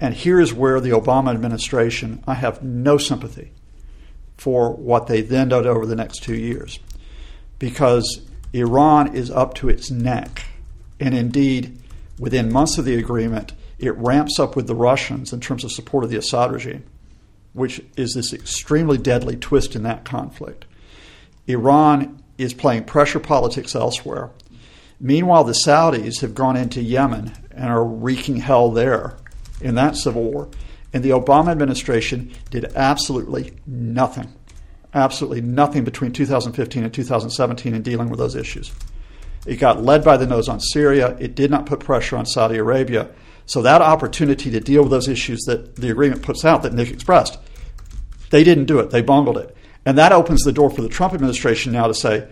And 0.00 0.14
here 0.14 0.40
is 0.40 0.54
where 0.54 0.80
the 0.80 0.90
Obama 0.90 1.32
administration, 1.32 2.22
I 2.26 2.34
have 2.34 2.62
no 2.62 2.98
sympathy 2.98 3.52
for 4.36 4.72
what 4.72 5.08
they 5.08 5.20
then 5.20 5.48
did 5.48 5.66
over 5.66 5.84
the 5.84 5.96
next 5.96 6.22
two 6.22 6.36
years. 6.36 6.78
Because 7.58 8.22
Iran 8.52 9.14
is 9.14 9.30
up 9.30 9.54
to 9.54 9.68
its 9.68 9.90
neck. 9.90 10.44
And 11.00 11.14
indeed, 11.14 11.78
within 12.18 12.52
months 12.52 12.78
of 12.78 12.84
the 12.84 12.96
agreement, 12.96 13.52
it 13.78 13.96
ramps 13.96 14.38
up 14.38 14.56
with 14.56 14.66
the 14.66 14.74
Russians 14.74 15.32
in 15.32 15.40
terms 15.40 15.64
of 15.64 15.72
support 15.72 16.04
of 16.04 16.10
the 16.10 16.16
Assad 16.16 16.52
regime, 16.52 16.84
which 17.52 17.80
is 17.96 18.14
this 18.14 18.32
extremely 18.32 18.98
deadly 18.98 19.36
twist 19.36 19.76
in 19.76 19.82
that 19.82 20.04
conflict. 20.04 20.64
Iran 21.46 22.22
is 22.38 22.54
playing 22.54 22.84
pressure 22.84 23.20
politics 23.20 23.74
elsewhere. 23.74 24.30
Meanwhile, 25.00 25.44
the 25.44 25.52
Saudis 25.52 26.20
have 26.22 26.34
gone 26.34 26.56
into 26.56 26.82
Yemen 26.82 27.32
and 27.50 27.68
are 27.68 27.84
wreaking 27.84 28.36
hell 28.36 28.70
there 28.70 29.16
in 29.60 29.74
that 29.74 29.96
civil 29.96 30.22
war. 30.22 30.48
And 30.92 31.04
the 31.04 31.10
Obama 31.10 31.50
administration 31.50 32.32
did 32.50 32.72
absolutely 32.74 33.52
nothing, 33.66 34.32
absolutely 34.94 35.42
nothing 35.42 35.84
between 35.84 36.12
2015 36.12 36.84
and 36.84 36.94
2017 36.94 37.74
in 37.74 37.82
dealing 37.82 38.08
with 38.08 38.18
those 38.18 38.34
issues. 38.34 38.72
It 39.46 39.56
got 39.56 39.82
led 39.82 40.02
by 40.04 40.16
the 40.16 40.26
nose 40.26 40.48
on 40.48 40.60
Syria. 40.60 41.16
It 41.20 41.34
did 41.34 41.50
not 41.50 41.66
put 41.66 41.80
pressure 41.80 42.16
on 42.16 42.26
Saudi 42.26 42.56
Arabia. 42.56 43.10
So 43.46 43.62
that 43.62 43.82
opportunity 43.82 44.50
to 44.50 44.60
deal 44.60 44.82
with 44.82 44.90
those 44.90 45.08
issues 45.08 45.40
that 45.46 45.76
the 45.76 45.90
agreement 45.90 46.22
puts 46.22 46.44
out 46.44 46.62
that 46.62 46.74
Nick 46.74 46.90
expressed, 46.90 47.38
they 48.30 48.44
didn't 48.44 48.66
do 48.66 48.78
it. 48.78 48.90
They 48.90 49.00
bungled 49.00 49.38
it. 49.38 49.56
And 49.84 49.96
that 49.98 50.12
opens 50.12 50.42
the 50.42 50.52
door 50.52 50.70
for 50.70 50.82
the 50.82 50.88
Trump 50.88 51.14
administration 51.14 51.72
now 51.72 51.86
to 51.86 51.94
say, 51.94 52.28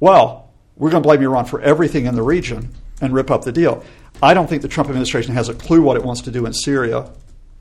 well, 0.00 0.50
we're 0.76 0.90
going 0.90 1.02
to 1.02 1.06
blame 1.06 1.22
Iran 1.22 1.44
for 1.44 1.60
everything 1.60 2.06
in 2.06 2.14
the 2.14 2.22
region 2.22 2.74
and 3.00 3.12
rip 3.12 3.30
up 3.30 3.44
the 3.44 3.52
deal. 3.52 3.84
I 4.22 4.34
don't 4.34 4.48
think 4.48 4.62
the 4.62 4.68
Trump 4.68 4.88
administration 4.88 5.34
has 5.34 5.48
a 5.48 5.54
clue 5.54 5.82
what 5.82 5.96
it 5.96 6.04
wants 6.04 6.22
to 6.22 6.30
do 6.30 6.46
in 6.46 6.52
Syria 6.52 7.10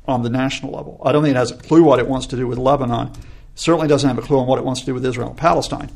on 0.07 0.23
the 0.23 0.29
national 0.29 0.71
level. 0.73 1.01
I 1.05 1.11
don't 1.11 1.23
think 1.23 1.35
it 1.35 1.39
has 1.39 1.51
a 1.51 1.57
clue 1.57 1.83
what 1.83 1.99
it 1.99 2.07
wants 2.07 2.27
to 2.27 2.35
do 2.35 2.47
with 2.47 2.57
Lebanon. 2.57 3.07
It 3.07 3.17
certainly 3.55 3.87
doesn't 3.87 4.07
have 4.07 4.17
a 4.17 4.21
clue 4.21 4.39
on 4.39 4.47
what 4.47 4.57
it 4.57 4.65
wants 4.65 4.81
to 4.81 4.85
do 4.85 4.93
with 4.93 5.05
Israel 5.05 5.29
and 5.29 5.37
Palestine. 5.37 5.91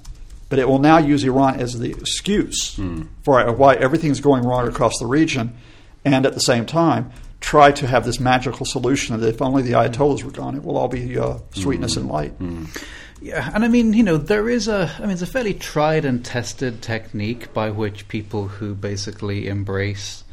But 0.50 0.60
it 0.60 0.68
will 0.68 0.80
now 0.80 1.00
use 1.00 1.24
Iran 1.24 1.60
as 1.60 1.80
the 1.80 1.90
excuse 1.90 2.76
mm. 2.76 3.08
for 3.24 3.52
why 3.54 3.76
everything's 3.76 4.20
going 4.20 4.44
wrong 4.44 4.68
across 4.68 5.00
the 5.00 5.08
region, 5.08 5.58
and 6.06 6.26
at 6.26 6.34
the 6.34 6.40
same 6.40 6.66
time, 6.66 7.12
try 7.40 7.72
to 7.72 7.88
have 7.88 8.06
this 8.06 8.20
magical 8.20 8.66
solution 8.66 9.20
that 9.20 9.28
if 9.28 9.42
only 9.42 9.64
the 9.64 9.72
Ayatollahs 9.72 10.24
were 10.24 10.32
gone, 10.32 10.56
it 10.56 10.64
will 10.64 10.78
all 10.78 10.88
be 10.88 11.18
uh, 11.18 11.40
sweetness 11.54 11.96
mm. 11.96 12.02
and 12.02 12.10
light. 12.10 12.40
Mm. 12.40 12.84
Yeah, 13.24 13.50
and 13.54 13.64
I 13.64 13.70
mean, 13.70 13.94
you 13.94 14.04
know, 14.04 14.18
there 14.18 14.50
is 14.50 14.68
a, 14.68 14.94
I 14.98 15.04
mean, 15.04 15.12
it's 15.12 15.22
a 15.22 15.26
fairly 15.26 15.54
tried 15.54 16.04
and 16.04 16.26
tested 16.26 16.82
technique 16.82 17.54
by 17.54 17.70
which 17.70 18.10
people 18.10 18.50
who 18.50 18.76
basically 18.76 19.48
embrace 19.48 20.26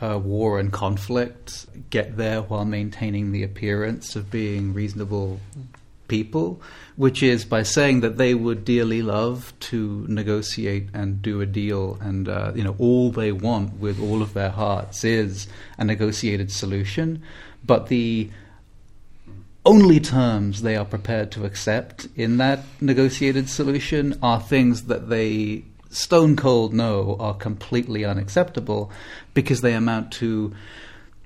uh, 0.00 0.18
war 0.18 0.58
and 0.58 0.72
conflict 0.72 1.66
get 1.90 2.16
there 2.16 2.40
while 2.40 2.64
maintaining 2.64 3.32
the 3.32 3.42
appearance 3.42 4.16
of 4.16 4.30
being 4.30 4.72
reasonable 4.72 5.40
people, 6.08 6.62
which 6.96 7.22
is 7.22 7.44
by 7.44 7.64
saying 7.64 8.00
that 8.00 8.16
they 8.16 8.34
would 8.34 8.64
dearly 8.64 9.02
love 9.02 9.52
to 9.60 10.06
negotiate 10.08 10.88
and 10.94 11.20
do 11.20 11.42
a 11.42 11.46
deal, 11.46 11.98
and 12.00 12.30
uh, 12.30 12.50
you 12.54 12.64
know, 12.64 12.74
all 12.78 13.10
they 13.10 13.30
want 13.30 13.74
with 13.74 14.00
all 14.00 14.22
of 14.22 14.32
their 14.32 14.48
hearts 14.48 15.04
is 15.04 15.48
a 15.76 15.84
negotiated 15.84 16.50
solution, 16.50 17.22
but 17.62 17.88
the 17.88 18.30
only 19.68 20.00
terms 20.00 20.62
they 20.62 20.76
are 20.76 20.84
prepared 20.84 21.30
to 21.30 21.44
accept 21.44 22.08
in 22.16 22.38
that 22.38 22.60
negotiated 22.80 23.50
solution 23.50 24.18
are 24.22 24.40
things 24.40 24.84
that 24.84 25.10
they 25.10 25.62
stone 25.90 26.36
cold 26.36 26.72
know 26.72 27.16
are 27.20 27.34
completely 27.34 28.02
unacceptable 28.02 28.90
because 29.34 29.60
they 29.60 29.74
amount 29.74 30.10
to 30.10 30.54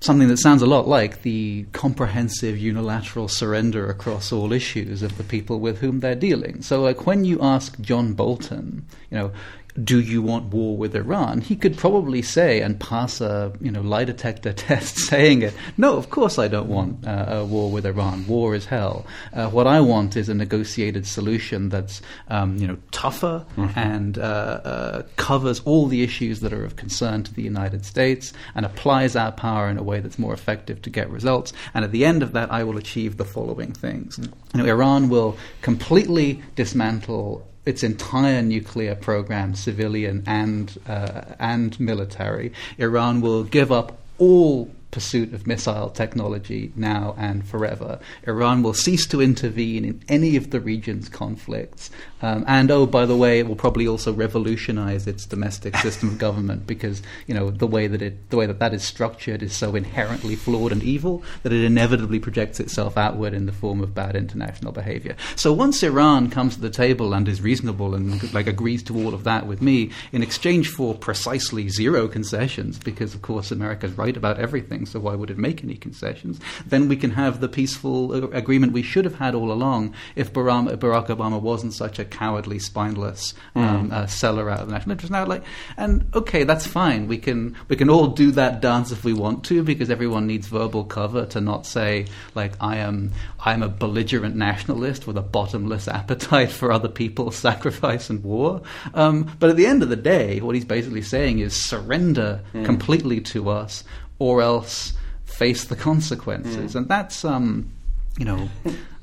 something 0.01 0.27
that 0.27 0.39
sounds 0.39 0.61
a 0.61 0.67
lot 0.67 0.89
like 0.89 1.23
the 1.23 1.65
comprehensive 1.73 2.59
unilateral 2.59 3.29
surrender 3.29 3.89
across 3.89 4.33
all 4.33 4.53
issues 4.53 5.05
of 5.05 5.17
the 5.17 5.23
people 5.25 5.61
with 5.61 5.79
whom 5.79 6.01
they're 6.01 6.17
dealing. 6.17 6.63
So, 6.63 6.83
like 6.83 7.07
when 7.07 7.25
you 7.25 7.41
ask 7.41 7.81
John 7.81 8.15
Bolton, 8.15 8.85
you 9.11 9.19
know, 9.19 9.33
do 9.81 10.01
you 10.01 10.21
want 10.21 10.53
war 10.53 10.77
with 10.77 10.95
Iran? 10.95 11.41
He 11.41 11.57
could 11.57 11.77
probably 11.77 12.21
say 12.21 12.61
and 12.61 12.79
pass 12.79 13.21
a 13.21 13.53
you 13.61 13.71
know 13.71 13.81
lie 13.81 14.05
detector 14.05 14.53
test 14.69 14.99
saying 14.99 15.43
it. 15.43 15.55
No, 15.77 15.97
of 15.97 16.11
course 16.11 16.39
I 16.39 16.49
don't 16.49 16.69
want 16.69 17.07
uh, 17.07 17.27
a 17.29 17.45
war 17.45 17.71
with 17.71 17.87
Iran. 17.87 18.27
War 18.27 18.55
is 18.55 18.67
hell. 18.67 19.07
Uh, 19.33 19.49
what 19.49 19.67
I 19.67 19.81
want 19.81 20.17
is 20.17 20.29
a 20.29 20.35
negotiated 20.35 21.07
solution 21.07 21.71
that's 21.71 22.03
um, 22.29 22.59
you 22.59 22.67
know 22.67 22.77
tougher 22.91 23.45
mm-hmm. 23.57 23.79
and 23.79 24.19
uh, 24.19 24.23
uh, 24.23 25.03
covers 25.17 25.61
all 25.65 25.87
the 25.87 26.03
issues 26.03 26.41
that 26.41 26.53
are 26.53 26.65
of 26.65 26.77
concern 26.77 27.23
to 27.23 27.35
the 27.35 27.43
United 27.43 27.85
States 27.87 28.33
and 28.55 28.67
applies 28.67 29.17
our 29.17 29.33
power 29.33 29.69
in 29.69 29.79
a 29.79 29.83
way 29.83 30.01
that's 30.01 30.19
more 30.19 30.35
effective 30.35 30.83
to 30.83 30.91
get 30.91 31.09
results. 31.11 31.53
And 31.75 31.85
at 31.85 31.93
the 31.93 32.05
end 32.05 32.23
of 32.23 32.33
that, 32.33 32.53
I 32.53 32.65
will 32.65 32.77
achieve 32.77 33.17
the 33.17 33.25
following 33.25 33.73
things. 33.73 34.19
Mm-hmm. 34.19 34.59
You 34.59 34.65
know, 34.65 34.71
Iran 34.71 35.09
will 35.09 35.37
completely 35.63 36.43
dismantle 36.57 37.47
its 37.65 37.83
entire 37.83 38.43
nuclear 38.43 38.95
program, 38.95 39.55
civilian 39.55 40.23
and 40.27 40.79
uh, 40.89 41.23
and 41.39 41.79
military. 41.79 42.53
Iran 42.79 43.21
will 43.21 43.45
give 43.45 43.71
up 43.71 43.99
all 44.19 44.71
pursuit 44.93 45.33
of 45.33 45.47
missile 45.47 45.91
technology 45.91 46.71
now 46.77 47.15
and 47.19 47.45
forever. 47.45 47.99
Iran 48.29 48.63
will 48.63 48.75
cease 48.75 49.07
to 49.07 49.21
intervene 49.21 49.85
in 49.85 50.05
any 50.09 50.37
of 50.37 50.51
the 50.51 50.61
region's 50.61 51.09
conflicts. 51.09 51.91
Um, 52.21 52.45
and 52.47 52.71
oh, 52.71 52.87
by 52.87 53.07
the 53.07 53.17
way, 53.17 53.41
it 53.41 53.49
will 53.49 53.57
probably 53.57 53.89
also 53.89 54.13
revolutionize 54.13 55.09
its 55.09 55.27
domestic 55.27 55.77
system 55.79 56.11
of 56.11 56.19
government 56.19 56.67
because 56.67 57.03
you 57.27 57.35
know 57.35 57.51
the 57.51 57.67
way 57.67 57.89
that 57.89 58.01
it, 58.01 58.31
the 58.31 58.37
way 58.37 58.47
that 58.47 58.61
that 58.61 58.75
is 58.75 58.85
structured 58.85 59.43
is 59.43 59.57
so 59.57 59.75
inherently 59.75 60.37
flawed 60.37 60.71
and 60.71 60.83
evil 60.85 61.23
that 61.43 61.53
it 61.53 61.65
inevitably 61.65 62.21
projects 62.21 62.61
itself 62.61 62.97
outward 62.97 63.35
in 63.35 63.47
the 63.47 63.53
form 63.53 63.81
of 63.81 63.95
bad 63.95 64.15
international 64.15 64.73
behavior. 64.73 65.17
So 65.35 65.53
once 65.53 65.83
Iran 65.83 66.31
comes 66.31 66.55
to 66.55 66.61
the 66.61 66.71
table 66.71 67.15
and 67.15 67.27
is 67.27 67.41
reasonable 67.41 67.95
and 67.95 68.33
like 68.33 68.47
agrees 68.47 68.83
to 68.85 68.97
all 68.97 69.15
of 69.15 69.25
that 69.25 69.47
with 69.47 69.63
me 69.63 69.91
in 70.13 70.23
exchange 70.23 70.69
for 70.69 70.95
precisely 70.95 71.71
zero 71.71 72.07
concessions, 72.09 72.79
because 72.79 73.15
of 73.15 73.23
course 73.23 73.51
America's 73.51 73.97
right 73.97 74.17
about 74.17 74.39
everything, 74.39 74.82
so 74.87 75.01
why 75.01 75.15
would 75.15 75.31
it 75.31 75.39
make 75.39 75.63
any 75.63 75.77
concessions? 75.77 76.41
Then 76.67 76.89
we 76.89 76.97
can 76.97 77.11
have 77.11 77.41
the 77.41 77.49
peaceful 77.49 78.13
agreement 78.35 78.73
we 78.73 78.83
should 78.83 79.05
have 79.05 79.17
had 79.17 79.35
all 79.35 79.53
along 79.53 79.95
if 80.17 80.33
Barack 80.33 81.07
Obama 81.09 81.41
wasn't 81.41 81.75
such 81.75 81.99
a 81.99 82.05
cowardly, 82.05 82.59
spineless 82.59 83.35
um, 83.55 83.91
mm. 83.91 83.93
uh, 83.93 84.07
seller 84.07 84.51
out 84.51 84.61
of 84.61 84.69
the 84.69 84.73
national 84.73 84.93
interest. 84.93 85.13
Now, 85.13 85.27
like, 85.27 85.45
and 85.77 86.07
okay, 86.15 86.45
that's 86.45 86.67
fine. 86.67 87.07
We 87.07 87.19
can 87.19 87.57
we 87.69 87.77
can 87.77 87.91
all 87.91 88.09
do 88.09 88.31
that 88.33 88.61
dance 88.61 88.93
if 88.93 89.05
we 89.05 89.13
want 89.13 89.45
to, 89.45 89.63
because 89.63 89.91
everyone 89.91 90.27
needs 90.27 90.47
verbal 90.49 90.85
cover 90.85 91.27
to 91.27 91.41
not 91.41 91.67
say 91.67 92.07
like 92.35 92.53
I 92.61 92.77
am 92.79 93.13
I'm 93.41 93.63
a 93.63 93.69
belligerent 93.69 94.37
nationalist 94.37 95.07
with 95.07 95.17
a 95.17 95.23
bottomless 95.23 95.89
appetite 95.89 96.51
for 96.51 96.73
other 96.73 96.89
people's 96.89 97.37
sacrifice 97.49 98.11
and 98.11 98.23
war. 98.23 98.63
Um, 98.95 99.31
but 99.39 99.51
at 99.51 99.57
the 99.57 99.67
end 99.67 99.83
of 99.83 99.89
the 99.89 99.97
day, 99.97 100.41
what 100.41 100.55
he's 100.55 100.65
basically 100.65 101.03
saying 101.03 101.41
is 101.41 101.55
surrender 101.55 102.41
mm. 102.53 102.65
completely 102.65 103.21
to 103.21 103.51
us, 103.51 103.85
or 104.23 104.41
else 104.41 104.93
face 105.25 105.65
the 105.65 105.77
consequences. 105.77 106.73
Mm. 106.73 106.77
And 106.77 106.89
that's 106.89 107.25
um, 107.25 107.71
you 108.19 108.25
know 108.25 108.49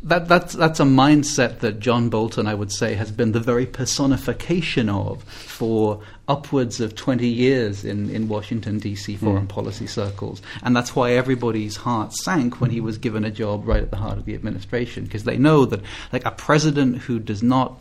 that, 0.03 0.27
that's, 0.29 0.53
that's 0.53 0.79
a 0.79 0.83
mindset 0.83 1.59
that 1.59 1.79
John 1.79 2.09
Bolton, 2.09 2.47
I 2.47 2.53
would 2.53 2.71
say, 2.71 2.93
has 2.93 3.11
been 3.11 3.33
the 3.33 3.39
very 3.39 3.65
personification 3.65 4.87
of 4.87 5.23
for 5.23 6.01
upwards 6.27 6.79
of 6.79 6.95
20 6.95 7.27
years 7.27 7.83
in, 7.83 8.09
in 8.09 8.29
Washington, 8.29 8.79
D.C. 8.79 9.17
foreign 9.17 9.47
mm. 9.47 9.49
policy 9.49 9.87
circles. 9.87 10.41
And 10.63 10.75
that's 10.75 10.95
why 10.95 11.11
everybody's 11.11 11.75
heart 11.75 12.13
sank 12.13 12.61
when 12.61 12.69
he 12.69 12.79
was 12.79 12.97
given 12.97 13.25
a 13.25 13.31
job 13.31 13.67
right 13.67 13.83
at 13.83 13.91
the 13.91 13.97
heart 13.97 14.17
of 14.17 14.25
the 14.25 14.35
administration, 14.35 15.03
because 15.03 15.25
they 15.25 15.37
know 15.37 15.65
that 15.65 15.81
like 16.13 16.25
a 16.25 16.31
president 16.31 16.99
who 16.99 17.19
does 17.19 17.43
not 17.43 17.77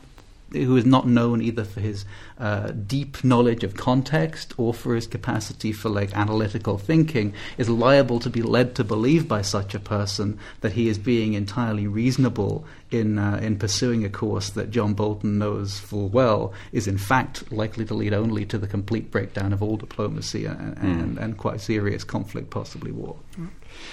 who 0.53 0.77
is 0.77 0.87
not 0.87 1.07
known 1.07 1.43
either 1.43 1.65
for 1.65 1.81
his 1.81 2.05
uh, 2.39 2.69
deep 2.69 3.23
knowledge 3.23 3.65
of 3.65 3.75
context 3.75 4.55
or 4.57 4.73
for 4.73 4.95
his 4.95 5.07
capacity 5.07 5.73
for 5.73 5.89
like 5.89 6.17
analytical 6.17 6.79
thinking 6.79 7.35
is 7.59 7.69
liable 7.69 8.19
to 8.19 8.31
be 8.31 8.43
led 8.43 8.75
to 8.75 8.85
believe 8.85 9.29
by 9.29 9.43
such 9.43 9.75
a 9.75 9.81
person 9.81 10.39
that 10.61 10.73
he 10.73 10.89
is 10.89 10.99
being 10.99 11.35
entirely 11.35 11.87
reasonable 11.87 12.65
in 12.91 13.19
uh, 13.19 13.39
in 13.43 13.59
pursuing 13.59 14.05
a 14.05 14.09
course 14.09 14.51
that 14.51 14.71
John 14.71 14.95
Bolton 14.95 15.39
knows 15.39 15.79
full 15.79 16.09
well 16.09 16.53
is 16.73 16.87
in 16.87 16.97
fact 16.97 17.53
likely 17.53 17.85
to 17.85 17.95
lead 17.95 18.15
only 18.15 18.47
to 18.47 18.57
the 18.57 18.67
complete 18.67 19.11
breakdown 19.11 19.53
of 19.53 19.63
all 19.63 19.77
diplomacy 19.77 20.47
and, 20.47 20.77
mm. 20.77 20.83
and, 20.83 21.19
and 21.19 21.37
quite 21.37 21.61
serious 21.61 22.05
conflict, 22.05 22.51
possibly 22.51 22.91
war. 22.91 23.17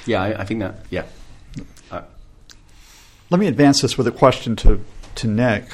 Yeah, 0.05 0.21
I, 0.21 0.41
I 0.41 0.45
think 0.45 0.61
that. 0.61 0.85
Yeah. 0.89 1.03
Uh, 1.91 2.01
Let 3.29 3.39
me 3.39 3.47
advance 3.47 3.81
this 3.81 3.97
with 3.97 4.07
a 4.07 4.11
question 4.11 4.55
to 4.57 4.79
to 5.15 5.27
Nick 5.27 5.65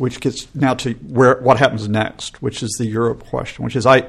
which 0.00 0.20
gets 0.20 0.52
now 0.54 0.72
to 0.72 0.94
where 0.94 1.40
what 1.42 1.58
happens 1.58 1.86
next, 1.86 2.40
which 2.40 2.62
is 2.62 2.70
the 2.78 2.86
Europe 2.86 3.26
question, 3.26 3.64
which 3.64 3.76
is 3.76 3.84
I 3.84 4.08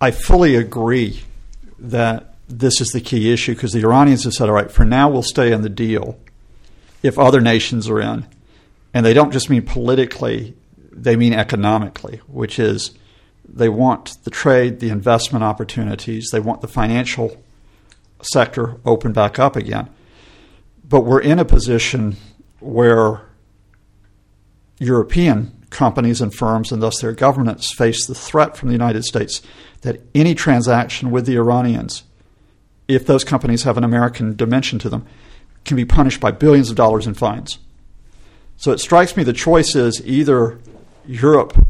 I 0.00 0.10
fully 0.10 0.56
agree 0.56 1.22
that 1.78 2.34
this 2.48 2.80
is 2.80 2.88
the 2.88 3.00
key 3.00 3.30
issue 3.30 3.54
because 3.54 3.72
the 3.72 3.80
Iranians 3.80 4.24
have 4.24 4.32
said, 4.32 4.48
all 4.48 4.54
right, 4.54 4.70
for 4.70 4.86
now 4.86 5.10
we'll 5.10 5.22
stay 5.22 5.52
in 5.52 5.60
the 5.60 5.68
deal 5.68 6.18
if 7.02 7.18
other 7.18 7.40
nations 7.40 7.88
are 7.90 8.00
in. 8.00 8.26
And 8.94 9.04
they 9.04 9.12
don't 9.12 9.30
just 9.30 9.50
mean 9.50 9.62
politically, 9.62 10.54
they 10.90 11.14
mean 11.14 11.34
economically, 11.34 12.22
which 12.26 12.58
is 12.58 12.92
they 13.46 13.68
want 13.68 14.16
the 14.24 14.30
trade, 14.30 14.80
the 14.80 14.88
investment 14.88 15.44
opportunities, 15.44 16.30
they 16.32 16.40
want 16.40 16.62
the 16.62 16.68
financial 16.68 17.36
sector 18.22 18.76
open 18.86 19.12
back 19.12 19.38
up 19.38 19.54
again. 19.54 19.90
But 20.82 21.02
we're 21.02 21.20
in 21.20 21.38
a 21.38 21.44
position 21.44 22.16
where 22.60 23.27
European 24.78 25.52
companies 25.70 26.20
and 26.20 26.34
firms, 26.34 26.72
and 26.72 26.82
thus 26.82 27.00
their 27.00 27.12
governments, 27.12 27.74
face 27.74 28.06
the 28.06 28.14
threat 28.14 28.56
from 28.56 28.68
the 28.68 28.74
United 28.74 29.04
States 29.04 29.42
that 29.82 30.00
any 30.14 30.34
transaction 30.34 31.10
with 31.10 31.26
the 31.26 31.36
Iranians, 31.36 32.04
if 32.86 33.06
those 33.06 33.24
companies 33.24 33.64
have 33.64 33.76
an 33.76 33.84
American 33.84 34.34
dimension 34.34 34.78
to 34.78 34.88
them, 34.88 35.06
can 35.64 35.76
be 35.76 35.84
punished 35.84 36.20
by 36.20 36.30
billions 36.30 36.70
of 36.70 36.76
dollars 36.76 37.06
in 37.06 37.14
fines. 37.14 37.58
So 38.56 38.72
it 38.72 38.80
strikes 38.80 39.16
me 39.16 39.22
the 39.22 39.32
choice 39.32 39.76
is 39.76 40.04
either 40.06 40.58
Europe 41.06 41.66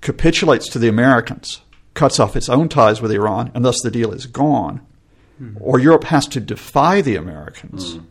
capitulates 0.00 0.68
to 0.70 0.78
the 0.78 0.88
Americans, 0.88 1.60
cuts 1.94 2.18
off 2.18 2.36
its 2.36 2.48
own 2.48 2.68
ties 2.68 3.00
with 3.00 3.12
Iran, 3.12 3.50
and 3.54 3.64
thus 3.64 3.80
the 3.82 3.90
deal 3.90 4.12
is 4.12 4.26
gone, 4.26 4.84
mm. 5.40 5.56
or 5.60 5.78
Europe 5.78 6.04
has 6.04 6.26
to 6.28 6.40
defy 6.40 7.00
the 7.00 7.16
Americans, 7.16 7.94
mm. 7.94 8.04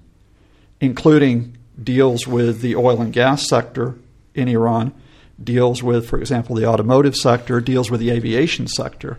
including 0.80 1.58
deals 1.84 2.28
with 2.28 2.62
the 2.62 2.76
oil 2.76 3.02
and 3.02 3.14
gas 3.14 3.48
sector 3.48 3.96
in 4.34 4.48
Iran, 4.48 4.94
deals 5.42 5.82
with, 5.82 6.10
for 6.10 6.20
example, 6.20 6.56
the 6.56 6.66
automotive 6.66 7.16
sector, 7.16 7.62
deals 7.62 7.90
with 7.90 8.00
the 8.00 8.10
aviation 8.12 8.68
sector. 8.68 9.18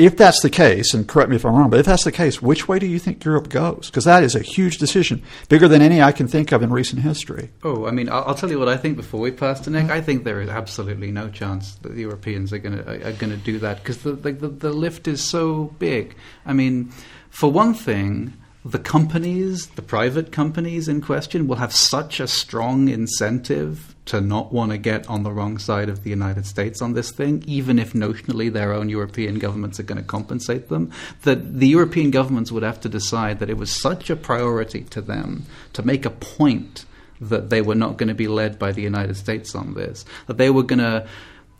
If 0.00 0.16
that's 0.16 0.40
the 0.40 0.48
case, 0.48 0.94
and 0.94 1.06
correct 1.06 1.28
me 1.28 1.36
if 1.36 1.44
I'm 1.44 1.54
wrong, 1.54 1.68
but 1.68 1.78
if 1.78 1.84
that's 1.84 2.04
the 2.04 2.12
case, 2.12 2.40
which 2.40 2.66
way 2.66 2.78
do 2.78 2.86
you 2.86 2.98
think 2.98 3.22
Europe 3.22 3.50
goes? 3.50 3.90
Because 3.90 4.06
that 4.06 4.24
is 4.24 4.34
a 4.34 4.40
huge 4.40 4.78
decision, 4.78 5.22
bigger 5.50 5.68
than 5.68 5.82
any 5.82 6.00
I 6.00 6.10
can 6.10 6.26
think 6.26 6.52
of 6.52 6.62
in 6.62 6.72
recent 6.72 7.02
history. 7.02 7.50
Oh, 7.62 7.84
I 7.84 7.90
mean, 7.90 8.08
I'll, 8.08 8.24
I'll 8.28 8.34
tell 8.34 8.50
you 8.50 8.58
what 8.58 8.70
I 8.70 8.78
think 8.78 8.96
before 8.96 9.20
we 9.20 9.30
pass 9.30 9.60
to 9.60 9.70
Nick. 9.70 9.90
I 9.90 10.00
think 10.00 10.24
there 10.24 10.40
is 10.40 10.48
absolutely 10.48 11.12
no 11.12 11.28
chance 11.28 11.74
that 11.82 11.94
the 11.94 12.00
Europeans 12.00 12.50
are 12.54 12.58
going 12.58 12.78
to 12.78 13.08
are 13.08 13.12
going 13.12 13.30
to 13.30 13.36
do 13.36 13.58
that 13.58 13.80
because 13.80 13.98
the, 13.98 14.12
the 14.12 14.32
the 14.32 14.72
lift 14.72 15.06
is 15.06 15.22
so 15.22 15.64
big. 15.78 16.16
I 16.46 16.54
mean, 16.54 16.94
for 17.28 17.52
one 17.52 17.74
thing, 17.74 18.32
the 18.64 18.78
companies, 18.78 19.68
the 19.68 19.82
private 19.82 20.32
companies 20.32 20.86
in 20.86 21.00
question, 21.00 21.48
will 21.48 21.56
have 21.56 21.74
such 21.74 22.20
a 22.20 22.28
strong 22.28 22.88
incentive 22.88 23.94
to 24.04 24.20
not 24.20 24.52
want 24.52 24.72
to 24.72 24.78
get 24.78 25.08
on 25.08 25.22
the 25.22 25.32
wrong 25.32 25.56
side 25.56 25.88
of 25.88 26.02
the 26.04 26.10
United 26.10 26.44
States 26.44 26.82
on 26.82 26.92
this 26.92 27.10
thing, 27.10 27.42
even 27.46 27.78
if 27.78 27.94
notionally 27.94 28.52
their 28.52 28.72
own 28.72 28.88
European 28.88 29.38
governments 29.38 29.80
are 29.80 29.84
going 29.84 30.00
to 30.00 30.04
compensate 30.04 30.68
them, 30.68 30.90
that 31.22 31.58
the 31.58 31.68
European 31.68 32.10
governments 32.10 32.52
would 32.52 32.62
have 32.62 32.80
to 32.80 32.88
decide 32.88 33.38
that 33.38 33.48
it 33.48 33.56
was 33.56 33.80
such 33.80 34.10
a 34.10 34.16
priority 34.16 34.82
to 34.84 35.00
them 35.00 35.44
to 35.72 35.82
make 35.82 36.04
a 36.04 36.10
point 36.10 36.84
that 37.20 37.50
they 37.50 37.62
were 37.62 37.74
not 37.74 37.96
going 37.96 38.08
to 38.08 38.14
be 38.14 38.28
led 38.28 38.58
by 38.58 38.72
the 38.72 38.82
United 38.82 39.16
States 39.16 39.54
on 39.54 39.74
this, 39.74 40.04
that 40.26 40.36
they 40.36 40.50
were 40.50 40.62
going 40.62 40.78
to 40.78 41.06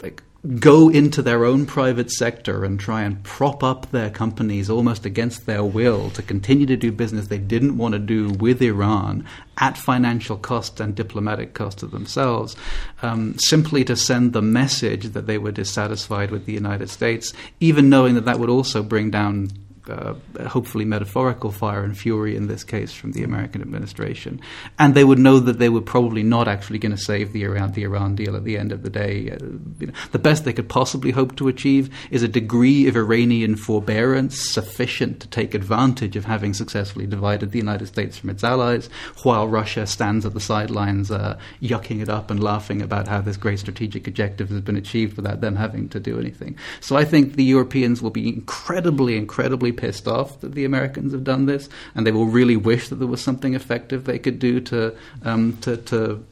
like 0.03 0.23
go 0.59 0.89
into 0.89 1.21
their 1.21 1.45
own 1.45 1.67
private 1.67 2.11
sector 2.11 2.65
and 2.65 2.81
try 2.81 3.03
and 3.03 3.23
prop 3.25 3.63
up 3.63 3.91
their 3.91 4.09
companies 4.09 4.71
almost 4.71 5.05
against 5.05 5.45
their 5.45 5.63
will 5.63 6.09
to 6.11 6.23
continue 6.23 6.65
to 6.65 6.77
do 6.77 6.91
business 6.91 7.29
they 7.29 7.39
didn't 7.39 7.77
want 7.77 7.93
to 7.93 7.99
do 7.99 8.31
with 8.31 8.63
Iran 8.63 9.27
at 9.59 9.77
financial 9.77 10.39
cost 10.39 10.81
and 10.81 10.95
diplomatic 10.95 11.53
cost 11.53 11.79
to 11.79 11.87
themselves, 11.87 12.57
um, 13.03 13.37
simply 13.39 13.85
to 13.85 13.95
send 13.95 14.33
the 14.33 14.41
message 14.41 15.11
that 15.13 15.27
they 15.27 15.37
were 15.37 15.53
dissatisfied 15.53 16.31
with 16.31 16.47
the 16.47 16.55
United 16.55 16.89
States, 16.89 17.35
even 17.61 17.91
knowing 17.91 18.15
that 18.15 18.25
that 18.25 18.39
would 18.39 18.49
also 18.49 18.83
bring 18.83 19.11
down 19.11 19.51
uh, 19.89 20.15
hopefully 20.49 20.85
metaphorical 20.85 21.51
fire 21.51 21.83
and 21.83 21.97
fury 21.97 22.37
in 22.37 22.49
this 22.49 22.65
case 22.65 22.93
from 22.93 23.13
the 23.13 23.23
American 23.23 23.63
administration. 23.63 24.41
And 24.79 24.95
they 24.95 25.05
would 25.05 25.19
know 25.19 25.39
that 25.39 25.59
they 25.59 25.69
were 25.69 25.81
probably 25.81 26.23
not 26.23 26.49
actually 26.49 26.79
going 26.79 26.95
to 26.95 26.99
save 26.99 27.33
the 27.33 27.45
Iran, 27.45 27.73
the 27.73 27.85
Iran 27.85 28.15
deal 28.15 28.37
at 28.37 28.45
the 28.45 28.59
end 28.59 28.73
of 28.73 28.83
the 28.83 28.91
day. 28.91 29.31
Uh, 29.31 29.39
you 29.79 29.87
know, 29.87 29.93
the 30.13 30.19
best 30.19 30.45
they 30.45 30.53
could 30.53 30.69
possibly 30.69 31.11
hope 31.11 31.37
to 31.37 31.49
achieve 31.49 31.91
is 32.11 32.23
a 32.23 32.29
degree 32.29 32.89
of 32.89 32.97
Iranian 32.97 33.57
forbearance 33.57 34.39
sufficient 34.39 35.21
to 35.21 35.29
take 35.29 35.55
advantage 35.55 36.17
of 36.17 36.25
having 36.25 36.55
successfully 36.55 37.07
divided 37.07 37.53
the 37.53 37.59
United 37.59 37.87
States 37.87 38.19
from 38.19 38.31
its 38.31 38.45
allies, 38.45 38.89
while 39.23 39.49
Russia 39.49 39.87
stands 39.87 40.27
at 40.27 40.35
the 40.35 40.41
sidelines 40.41 41.11
uh, 41.11 41.39
yucking 41.63 42.01
it 42.01 42.09
up 42.09 42.31
and 42.31 42.43
laughing 42.43 42.83
about 42.83 43.09
how 43.09 43.21
this 43.21 43.37
great 43.37 43.59
strategic 43.59 44.07
objective 44.07 44.49
has 44.51 44.61
been 44.61 44.77
achieved 44.77 45.17
without 45.17 45.41
them 45.41 45.57
having 45.57 45.89
to 45.89 46.01
do 46.01 46.19
anything. 46.19 46.57
So 46.81 46.97
I 46.97 47.05
think 47.05 47.35
the 47.35 47.45
Europeans 47.45 48.03
will 48.03 48.11
be 48.11 48.29
incredibly, 48.29 49.17
incredibly 49.17 49.70
pissed 49.73 50.09
off 50.09 50.41
that 50.41 50.55
the 50.55 50.65
Americans 50.65 51.13
have 51.13 51.25
done 51.25 51.47
this, 51.47 51.69
and 51.95 52.07
they 52.07 52.13
will 52.13 52.27
really 52.27 52.57
wish 52.57 52.89
that 52.89 52.97
there 52.97 53.09
was 53.09 53.21
something 53.21 53.55
effective 53.55 54.05
they 54.05 54.19
could 54.19 54.39
do 54.39 54.61
to 54.61 54.95
um, 55.25 55.57
to, 55.59 55.77
to 55.77 56.25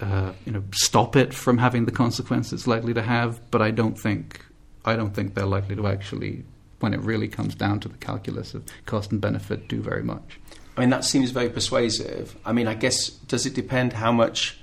uh, 0.00 0.32
you 0.44 0.52
know 0.52 0.62
stop 0.72 1.16
it 1.16 1.32
from 1.32 1.58
having 1.58 1.84
the 1.84 1.92
consequences 1.92 2.52
it's 2.52 2.66
likely 2.66 2.94
to 2.94 3.02
have. 3.02 3.40
But 3.50 3.62
I 3.62 3.70
don't 3.70 3.98
think 3.98 4.44
I 4.84 4.96
don't 4.96 5.14
think 5.14 5.34
they're 5.34 5.46
likely 5.46 5.76
to 5.76 5.86
actually, 5.86 6.44
when 6.80 6.94
it 6.94 7.00
really 7.00 7.28
comes 7.28 7.54
down 7.54 7.80
to 7.80 7.88
the 7.88 7.98
calculus 7.98 8.54
of 8.54 8.64
cost 8.86 9.12
and 9.12 9.20
benefit, 9.20 9.68
do 9.68 9.80
very 9.80 10.02
much. 10.02 10.38
I 10.76 10.80
mean, 10.80 10.90
that 10.90 11.04
seems 11.04 11.30
very 11.30 11.48
persuasive. 11.48 12.36
I 12.44 12.52
mean, 12.52 12.68
I 12.68 12.74
guess 12.74 13.08
does 13.08 13.46
it 13.46 13.54
depend 13.54 13.94
how 13.94 14.12
much 14.12 14.58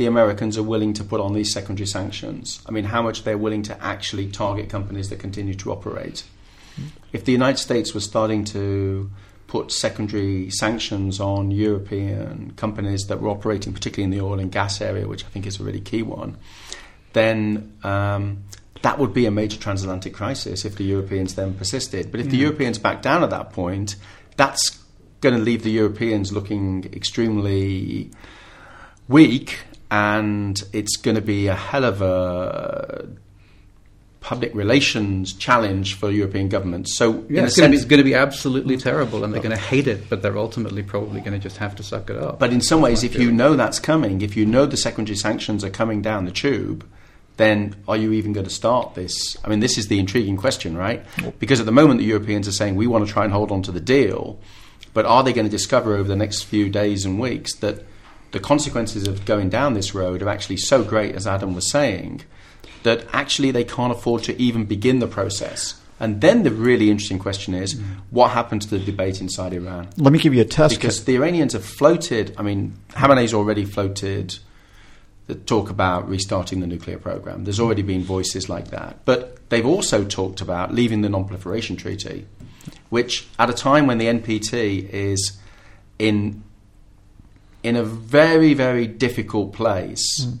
the 0.00 0.06
Americans 0.06 0.56
are 0.56 0.62
willing 0.62 0.94
to 0.94 1.04
put 1.04 1.20
on 1.20 1.34
these 1.34 1.52
secondary 1.52 1.86
sanctions. 1.86 2.62
I 2.64 2.70
mean, 2.70 2.84
how 2.84 3.02
much 3.02 3.24
they're 3.24 3.36
willing 3.36 3.62
to 3.64 3.84
actually 3.84 4.28
target 4.28 4.70
companies 4.70 5.10
that 5.10 5.18
continue 5.18 5.52
to 5.56 5.70
operate. 5.70 6.24
If 7.12 7.24
the 7.24 7.32
United 7.32 7.58
States 7.58 7.92
was 7.94 8.04
starting 8.04 8.44
to 8.46 9.10
put 9.46 9.72
secondary 9.72 10.48
sanctions 10.50 11.18
on 11.18 11.50
European 11.50 12.52
companies 12.52 13.06
that 13.08 13.20
were 13.20 13.28
operating, 13.28 13.72
particularly 13.72 14.04
in 14.04 14.16
the 14.16 14.24
oil 14.24 14.38
and 14.38 14.52
gas 14.52 14.80
area, 14.80 15.08
which 15.08 15.24
I 15.24 15.28
think 15.28 15.44
is 15.44 15.58
a 15.58 15.64
really 15.64 15.80
key 15.80 16.02
one, 16.02 16.36
then 17.14 17.76
um, 17.82 18.44
that 18.82 18.98
would 18.98 19.12
be 19.12 19.26
a 19.26 19.30
major 19.30 19.58
transatlantic 19.58 20.14
crisis 20.14 20.64
if 20.64 20.76
the 20.76 20.84
Europeans 20.84 21.34
then 21.34 21.54
persisted. 21.54 22.12
But 22.12 22.20
if 22.20 22.30
the 22.30 22.36
Europeans 22.36 22.78
back 22.78 23.02
down 23.02 23.24
at 23.24 23.30
that 23.30 23.52
point, 23.52 23.96
that's 24.36 24.78
going 25.20 25.34
to 25.34 25.40
leave 25.40 25.64
the 25.64 25.70
Europeans 25.70 26.32
looking 26.32 26.84
extremely 26.94 28.10
weak, 29.08 29.58
and 29.90 30.62
it's 30.72 30.96
going 30.96 31.16
to 31.16 31.22
be 31.22 31.48
a 31.48 31.56
hell 31.56 31.84
of 31.84 32.00
a 32.00 33.08
public 34.20 34.54
relations 34.54 35.32
challenge 35.32 35.94
for 35.94 36.10
European 36.10 36.48
governments. 36.48 36.96
So, 36.96 37.24
yeah, 37.28 37.44
it's 37.44 37.58
it's 37.58 37.84
going, 37.84 37.98
to 37.98 38.04
be, 38.04 38.14
absolutely 38.14 38.76
terrible, 38.76 39.24
and 39.24 39.32
they're 39.32 39.42
going 39.42 39.56
to 39.56 39.62
hate 39.62 39.86
it, 39.86 40.08
but 40.10 40.22
they're 40.22 40.38
ultimately 40.38 40.82
probably 40.82 41.20
going 41.20 41.32
to 41.32 41.38
just 41.38 41.56
have 41.56 41.74
to 41.76 41.82
suck 41.82 42.10
it 42.10 42.16
up. 42.16 42.38
But 42.38 42.52
in 42.52 42.60
some 42.60 42.82
ways, 42.82 43.02
if 43.02 43.14
you 43.14 43.32
know 43.32 43.56
that's 43.56 43.78
coming, 43.78 44.20
if 44.20 44.36
you 44.36 44.44
know 44.44 44.66
the 44.66 44.76
secondary 44.76 45.16
sanctions 45.16 45.64
are 45.64 45.70
coming 45.70 46.02
down 46.02 46.26
the 46.26 46.32
tube, 46.32 46.86
then 47.38 47.74
are 47.88 47.96
you 47.96 48.12
even 48.12 48.34
going 48.34 48.44
to 48.44 48.52
start 48.52 48.94
this? 48.94 49.36
I 49.42 49.48
mean, 49.48 49.60
this 49.60 49.78
is 49.78 49.88
the 49.88 49.98
intriguing 49.98 50.36
question, 50.36 50.76
right? 50.76 51.04
Because 51.38 51.58
at 51.58 51.66
the 51.66 51.72
moment, 51.72 52.00
the 52.00 52.06
Europeans 52.06 52.46
are 52.46 52.52
saying 52.52 52.76
we 52.76 52.86
want 52.86 53.06
to 53.06 53.12
try 53.12 53.24
and 53.24 53.32
hold 53.32 53.50
on 53.50 53.62
to 53.62 53.72
the 53.72 53.80
deal, 53.80 54.38
but 54.92 55.06
are 55.06 55.22
they 55.24 55.32
going 55.32 55.46
to 55.46 55.50
discover 55.50 55.94
over 55.94 56.08
the 56.08 56.16
next 56.16 56.42
few 56.42 56.68
days 56.68 57.06
and 57.06 57.18
weeks 57.18 57.54
that 57.56 57.84
the 58.32 58.40
consequences 58.40 59.08
of 59.08 59.24
going 59.24 59.48
down 59.48 59.72
this 59.72 59.94
road 59.94 60.22
are 60.22 60.28
actually 60.28 60.58
so 60.58 60.84
great, 60.84 61.14
as 61.14 61.26
Adam 61.26 61.54
was 61.54 61.70
saying, 61.70 62.22
that 62.82 63.06
actually 63.12 63.50
they 63.50 63.64
can't 63.64 63.92
afford 63.92 64.22
to 64.24 64.40
even 64.40 64.64
begin 64.64 64.98
the 64.98 65.06
process? 65.06 65.80
And 66.00 66.22
then 66.22 66.44
the 66.44 66.50
really 66.50 66.90
interesting 66.90 67.18
question 67.18 67.54
is, 67.54 67.74
mm. 67.74 67.84
what 68.10 68.30
happened 68.30 68.62
to 68.62 68.68
the 68.68 68.78
debate 68.78 69.20
inside 69.20 69.52
Iran? 69.52 69.88
Let 69.98 70.14
me 70.14 70.18
give 70.18 70.34
you 70.34 70.40
a 70.40 70.46
test. 70.46 70.74
Because 70.74 71.04
the 71.04 71.14
Iranians 71.16 71.52
have 71.52 71.64
floated, 71.64 72.34
I 72.38 72.42
mean, 72.42 72.74
Khamenei's 72.92 73.34
already 73.34 73.66
floated 73.66 74.38
that 75.26 75.46
talk 75.46 75.70
about 75.70 76.08
restarting 76.08 76.60
the 76.60 76.66
nuclear 76.66 76.98
program. 76.98 77.44
There's 77.44 77.60
already 77.60 77.82
been 77.82 78.02
voices 78.02 78.48
like 78.48 78.68
that. 78.68 79.04
But 79.04 79.48
they've 79.50 79.66
also 79.66 80.04
talked 80.04 80.40
about 80.40 80.74
leaving 80.74 81.02
the 81.02 81.08
Non 81.08 81.26
Proliferation 81.26 81.76
Treaty, 81.76 82.26
which 82.88 83.28
at 83.38 83.50
a 83.50 83.52
time 83.52 83.86
when 83.86 83.98
the 83.98 84.06
NPT 84.06 84.88
is 84.88 85.38
in, 85.98 86.42
in 87.62 87.76
a 87.76 87.84
very, 87.84 88.54
very 88.54 88.86
difficult 88.86 89.52
place. 89.52 90.24
Mm. 90.24 90.38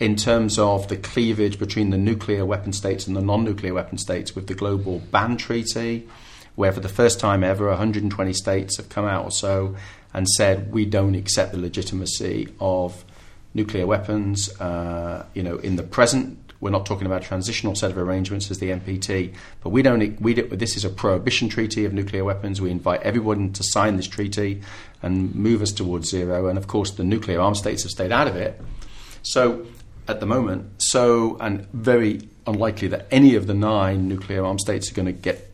In 0.00 0.16
terms 0.16 0.58
of 0.58 0.88
the 0.88 0.96
cleavage 0.96 1.58
between 1.58 1.90
the 1.90 1.96
nuclear 1.96 2.44
weapon 2.44 2.72
states 2.72 3.06
and 3.06 3.16
the 3.16 3.22
non 3.22 3.44
nuclear 3.44 3.74
weapon 3.74 3.96
states, 3.96 4.34
with 4.34 4.48
the 4.48 4.54
Global 4.54 4.98
Ban 4.98 5.36
Treaty, 5.36 6.08
where 6.56 6.72
for 6.72 6.80
the 6.80 6.88
first 6.88 7.20
time 7.20 7.44
ever 7.44 7.68
120 7.68 8.32
states 8.32 8.76
have 8.76 8.88
come 8.88 9.04
out 9.04 9.24
or 9.24 9.30
so 9.30 9.76
and 10.12 10.28
said 10.28 10.72
we 10.72 10.84
don't 10.84 11.14
accept 11.14 11.52
the 11.52 11.58
legitimacy 11.58 12.48
of 12.60 13.04
nuclear 13.54 13.86
weapons. 13.86 14.48
Uh, 14.60 15.26
you 15.34 15.42
know, 15.42 15.58
in 15.58 15.76
the 15.76 15.82
present, 15.82 16.38
we're 16.60 16.70
not 16.70 16.86
talking 16.86 17.06
about 17.06 17.22
a 17.22 17.26
transitional 17.26 17.74
set 17.74 17.90
of 17.90 17.98
arrangements 17.98 18.50
as 18.50 18.58
the 18.58 18.70
NPT, 18.70 19.34
but 19.62 19.70
we 19.70 19.82
don't. 19.82 20.20
We 20.20 20.34
do, 20.34 20.48
this 20.48 20.76
is 20.76 20.84
a 20.84 20.90
prohibition 20.90 21.48
treaty 21.48 21.84
of 21.84 21.92
nuclear 21.92 22.24
weapons. 22.24 22.60
We 22.60 22.70
invite 22.70 23.02
everyone 23.02 23.52
to 23.52 23.62
sign 23.62 23.96
this 23.96 24.08
treaty 24.08 24.62
and 25.02 25.34
move 25.34 25.62
us 25.62 25.72
towards 25.72 26.08
zero. 26.08 26.48
And 26.48 26.56
of 26.56 26.66
course, 26.66 26.92
the 26.92 27.04
nuclear 27.04 27.40
armed 27.40 27.58
states 27.58 27.82
have 27.82 27.90
stayed 27.90 28.12
out 28.12 28.28
of 28.28 28.36
it. 28.36 28.60
So, 29.22 29.66
at 30.08 30.20
the 30.20 30.26
moment, 30.26 30.82
so 30.82 31.36
and 31.40 31.66
very 31.72 32.28
unlikely 32.46 32.88
that 32.88 33.06
any 33.10 33.34
of 33.34 33.46
the 33.46 33.54
nine 33.54 34.08
nuclear 34.08 34.44
armed 34.44 34.60
states 34.60 34.90
are 34.90 34.94
going 34.94 35.06
to 35.06 35.12
get 35.12 35.50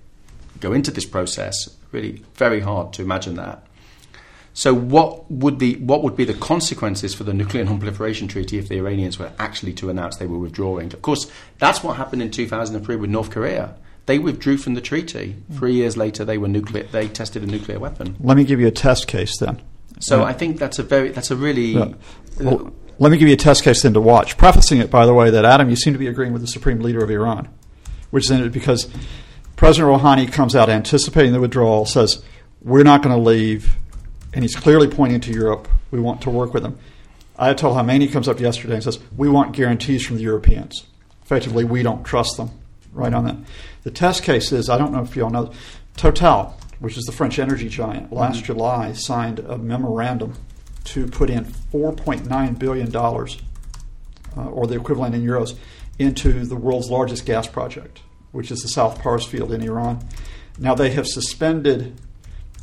go 0.61 0.72
into 0.72 0.90
this 0.90 1.07
process. 1.07 1.55
Really, 1.92 2.22
very 2.34 2.61
hard 2.61 2.92
to 2.94 3.03
imagine 3.03 3.34
that. 3.34 3.66
So, 4.53 4.74
what 4.74 5.30
would 5.30 5.59
the 5.59 5.76
what 5.76 6.03
would 6.03 6.16
be 6.16 6.24
the 6.24 6.34
consequences 6.34 7.14
for 7.14 7.24
the 7.24 7.32
nuclear 7.32 7.64
non-proliferation 7.64 8.28
treaty 8.28 8.59
if 8.59 8.68
the 8.68 8.78
Iranians 8.78 9.18
were 9.18 9.32
actually 9.38 9.72
to 9.74 9.90
announce 9.90 10.16
they 10.16 10.26
were 10.26 10.38
withdrawing? 10.38 10.92
Of 10.92 11.03
course, 11.03 11.30
that's 11.59 11.82
what 11.82 11.96
happened 11.96 12.22
in 12.22 12.30
2003 12.30 12.96
with 12.96 13.11
North 13.11 13.30
Korea. 13.30 13.76
They 14.07 14.18
withdrew 14.18 14.57
from 14.57 14.74
the 14.74 14.80
treaty. 14.80 15.36
Three 15.53 15.74
years 15.74 15.96
later, 15.96 16.24
they 16.24 16.36
were 16.36 16.48
nuclear. 16.48 16.82
They 16.82 17.07
tested 17.07 17.44
a 17.44 17.46
nuclear 17.46 17.78
weapon. 17.78 18.16
Let 18.20 18.36
me 18.36 18.44
give 18.44 18.59
you 18.61 18.66
a 18.66 18.72
test 18.72 19.07
case 19.07 19.38
then. 19.38 19.62
So, 20.01 20.24
I 20.24 20.32
think 20.32 20.59
that's 20.59 20.78
a 20.78 20.82
very 20.82 21.11
that's 21.11 21.30
a 21.30 21.36
really. 21.36 21.72
Yeah. 21.72 21.92
Well, 22.40 22.72
let 23.01 23.11
me 23.11 23.18
give 23.18 23.28
you 23.28 23.34
a 23.34 23.38
test 23.38 23.64
case 23.64 23.82
then 23.82 23.94
to 23.94 24.01
watch. 24.01 24.36
Prefacing 24.36 24.78
it, 24.78 24.90
by 24.90 25.07
the 25.07 25.14
way, 25.14 25.30
that 25.30 25.44
Adam, 25.44 25.70
you 25.70 25.74
seem 25.74 25.94
to 25.94 25.98
be 25.98 26.07
agreeing 26.07 26.34
with 26.34 26.42
the 26.42 26.48
supreme 26.48 26.80
leader 26.80 27.03
of 27.03 27.11
Iran, 27.11 27.48
which 28.11 28.30
is 28.30 28.53
because 28.53 28.88
President 29.57 29.90
Rouhani 29.90 30.30
comes 30.30 30.55
out 30.55 30.68
anticipating 30.68 31.32
the 31.32 31.40
withdrawal, 31.40 31.86
says 31.86 32.22
we're 32.61 32.84
not 32.84 33.03
going 33.03 33.16
to 33.16 33.20
leave 33.20 33.74
and 34.34 34.44
he's 34.44 34.55
clearly 34.55 34.86
pointing 34.86 35.20
to 35.22 35.32
Europe. 35.32 35.66
We 35.90 35.98
want 35.98 36.20
to 36.22 36.30
work 36.30 36.53
with 36.53 36.62
them. 36.62 36.78
Ayatollah 37.38 37.82
Khamenei 37.82 38.12
comes 38.12 38.28
up 38.28 38.38
yesterday 38.38 38.74
and 38.74 38.84
says, 38.84 38.98
We 39.16 39.30
want 39.30 39.57
guarantees 39.57 40.07
from 40.07 40.16
the 40.16 40.22
Europeans. 40.22 40.86
Effectively, 41.22 41.64
we 41.64 41.82
don't 41.82 42.05
trust 42.05 42.36
them. 42.36 42.51
Right 42.92 43.14
on 43.14 43.24
that. 43.24 43.36
The 43.82 43.90
test 43.90 44.24
case 44.24 44.53
is 44.53 44.68
I 44.68 44.76
don't 44.76 44.92
know 44.92 45.03
if 45.03 45.16
you 45.16 45.24
all 45.24 45.30
know, 45.30 45.53
Total, 45.96 46.55
which 46.80 46.98
is 46.98 47.05
the 47.05 47.12
French 47.12 47.38
energy 47.38 47.68
giant, 47.68 48.12
last 48.12 48.36
mm-hmm. 48.38 48.46
July 48.46 48.92
signed 48.92 49.38
a 49.38 49.57
memorandum 49.57 50.34
to 50.85 51.07
put 51.07 51.31
in 51.31 51.45
$4.9 51.45 52.59
billion, 52.59 52.97
uh, 52.97 54.51
or 54.51 54.66
the 54.66 54.76
equivalent 54.76 55.14
in 55.14 55.22
euros, 55.22 55.57
into 55.99 56.45
the 56.45 56.57
world's 56.57 56.91
largest 56.91 57.26
gas 57.26 57.47
project, 57.47 58.01
which 58.33 58.51
is 58.51 58.61
the 58.61 58.68
South 58.68 59.01
Pars 59.01 59.26
field 59.26 59.53
in 59.53 59.62
Iran. 59.62 60.07
Now, 60.59 60.74
they 60.74 60.91
have 60.91 61.07
suspended 61.07 62.01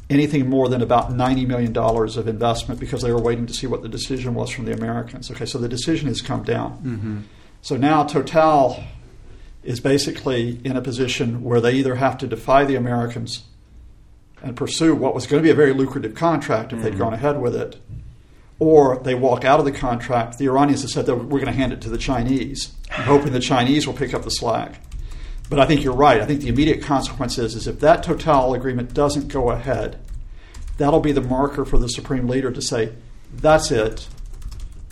anything 0.10 0.50
more 0.50 0.70
than 0.70 0.82
about 0.82 1.12
$90 1.12 1.48
million 1.48 1.78
of 1.78 2.28
investment 2.28 2.80
because 2.80 3.02
they 3.02 3.12
were 3.12 3.22
waiting 3.22 3.46
to 3.46 3.54
see 3.54 3.68
what 3.68 3.82
the 3.82 3.90
decision 3.90 4.34
was 4.34 4.50
from 4.50 4.66
the 4.66 4.74
Americans. 4.74 5.30
Okay, 5.30 5.46
so 5.46 5.58
the 5.58 5.68
decision 5.68 6.08
has 6.08 6.22
come 6.22 6.44
down. 6.44 6.78
Mm-hmm. 6.78 7.20
So 7.62 7.76
now 7.76 8.04
Total 8.04 8.84
is 9.64 9.80
basically 9.80 10.62
in 10.64 10.78
a 10.78 10.82
position 10.82 11.44
where 11.44 11.60
they 11.60 11.74
either 11.74 11.96
have 11.96 12.18
to 12.20 12.28
defy 12.28 12.64
the 12.64 12.76
Americans 12.76 13.44
and 14.42 14.56
pursue 14.56 14.96
what 14.96 15.14
was 15.14 15.28
going 15.28 15.42
to 15.42 15.46
be 15.46 15.52
a 15.52 15.56
very 15.56 15.74
lucrative 15.74 16.16
contract 16.16 16.72
if 16.72 16.80
mm-hmm. 16.80 16.90
they'd 16.90 16.98
gone 16.98 17.14
ahead 17.14 17.42
with 17.42 17.56
it, 17.56 17.80
or 18.60 19.00
they 19.04 19.16
walk 19.16 19.46
out 19.46 19.60
of 19.60 19.66
the 19.66 19.72
contract. 19.72 20.38
The 20.38 20.46
Iranians 20.46 20.82
have 20.82 20.92
said 20.92 21.06
that 21.06 21.16
we're 21.16 21.40
going 21.40 21.46
to 21.46 21.52
hand 21.52 21.74
it 21.74 21.82
to 21.82 21.90
the 21.90 21.98
Chinese, 21.98 22.74
I'm 22.92 23.04
hoping 23.04 23.34
the 23.34 23.40
Chinese 23.40 23.86
will 23.86 23.94
pick 23.94 24.14
up 24.14 24.24
the 24.24 24.32
slack. 24.32 24.80
But 25.50 25.60
I 25.60 25.66
think 25.66 25.84
you're 25.84 25.96
right. 25.96 26.22
I 26.22 26.26
think 26.26 26.42
the 26.42 26.50
immediate 26.50 26.82
consequence 26.82 27.38
is, 27.38 27.56
is 27.56 27.68
if 27.68 27.80
that 27.80 28.04
Total 28.04 28.54
agreement 28.54 28.94
doesn't 28.94 29.30
go 29.30 29.52
ahead, 29.52 30.00
that'll 30.78 31.00
be 31.00 31.12
the 31.12 31.22
marker 31.22 31.64
for 31.64 31.78
the 31.78 31.88
Supreme 31.88 32.28
Leader 32.28 32.52
to 32.52 32.62
say, 32.62 32.94
that's 33.34 33.72
it. 33.72 34.08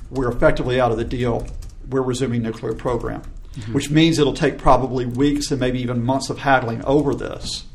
We're 0.09 0.31
effectively 0.31 0.79
out 0.79 0.91
of 0.91 0.97
the 0.97 1.03
deal. 1.03 1.47
We're 1.89 2.01
resuming 2.01 2.41
nuclear 2.41 2.73
program, 2.73 3.21
mm-hmm. 3.53 3.73
which 3.73 3.89
means 3.89 4.17
it'll 4.17 4.33
take 4.33 4.57
probably 4.57 5.05
weeks 5.05 5.51
and 5.51 5.59
maybe 5.59 5.81
even 5.81 6.03
months 6.03 6.29
of 6.29 6.39
haggling 6.39 6.83
over 6.85 7.13
this. 7.13 7.65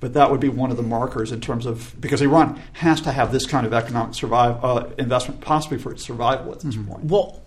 But 0.00 0.14
that 0.14 0.30
would 0.30 0.40
be 0.40 0.48
one 0.48 0.70
of 0.70 0.76
the 0.78 0.82
markers 0.82 1.30
in 1.30 1.40
terms 1.40 1.66
of 1.66 1.94
because 2.00 2.22
Iran 2.22 2.60
has 2.72 3.00
to 3.02 3.12
have 3.12 3.32
this 3.32 3.46
kind 3.46 3.66
of 3.66 3.72
economic 3.74 4.14
survive, 4.14 4.64
uh, 4.64 4.88
investment 4.96 5.42
possibly 5.42 5.78
for 5.78 5.92
its 5.92 6.02
survival 6.02 6.52
at 6.52 6.60
this 6.60 6.74
mm-hmm. 6.74 6.90
point. 6.90 7.04
What 7.04 7.38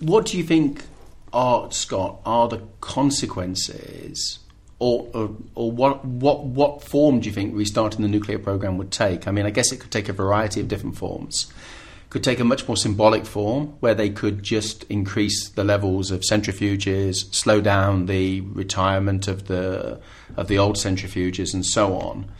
What 0.00 0.26
do 0.26 0.36
you 0.36 0.44
think 0.44 0.84
are, 1.32 1.72
Scott, 1.72 2.20
are 2.26 2.48
the 2.48 2.60
consequences, 2.80 4.40
or, 4.78 5.08
or, 5.14 5.36
or, 5.54 5.70
what, 5.72 6.04
what, 6.04 6.44
what 6.44 6.82
form 6.82 7.20
do 7.20 7.28
you 7.28 7.34
think 7.34 7.54
restarting 7.54 8.02
the 8.02 8.08
nuclear 8.08 8.38
program 8.38 8.76
would 8.76 8.90
take? 8.90 9.26
I 9.26 9.30
mean, 9.30 9.46
I 9.46 9.50
guess 9.50 9.72
it 9.72 9.80
could 9.80 9.90
take 9.90 10.08
a 10.08 10.12
variety 10.12 10.60
of 10.60 10.68
different 10.68 10.96
forms. 10.98 11.50
Could 12.16 12.24
take 12.24 12.40
a 12.40 12.44
much 12.44 12.66
more 12.66 12.78
symbolic 12.78 13.26
form 13.26 13.76
where 13.80 13.94
they 13.94 14.08
could 14.08 14.42
just 14.42 14.84
increase 14.84 15.50
the 15.50 15.64
levels 15.64 16.10
of 16.10 16.22
centrifuges, 16.22 17.34
slow 17.34 17.60
down 17.60 18.06
the 18.06 18.40
retirement 18.40 19.28
of 19.28 19.48
the 19.48 20.00
of 20.34 20.48
the 20.48 20.56
old 20.56 20.76
centrifuges, 20.76 21.52
and 21.52 21.66
so 21.66 21.92
on. 21.98 22.32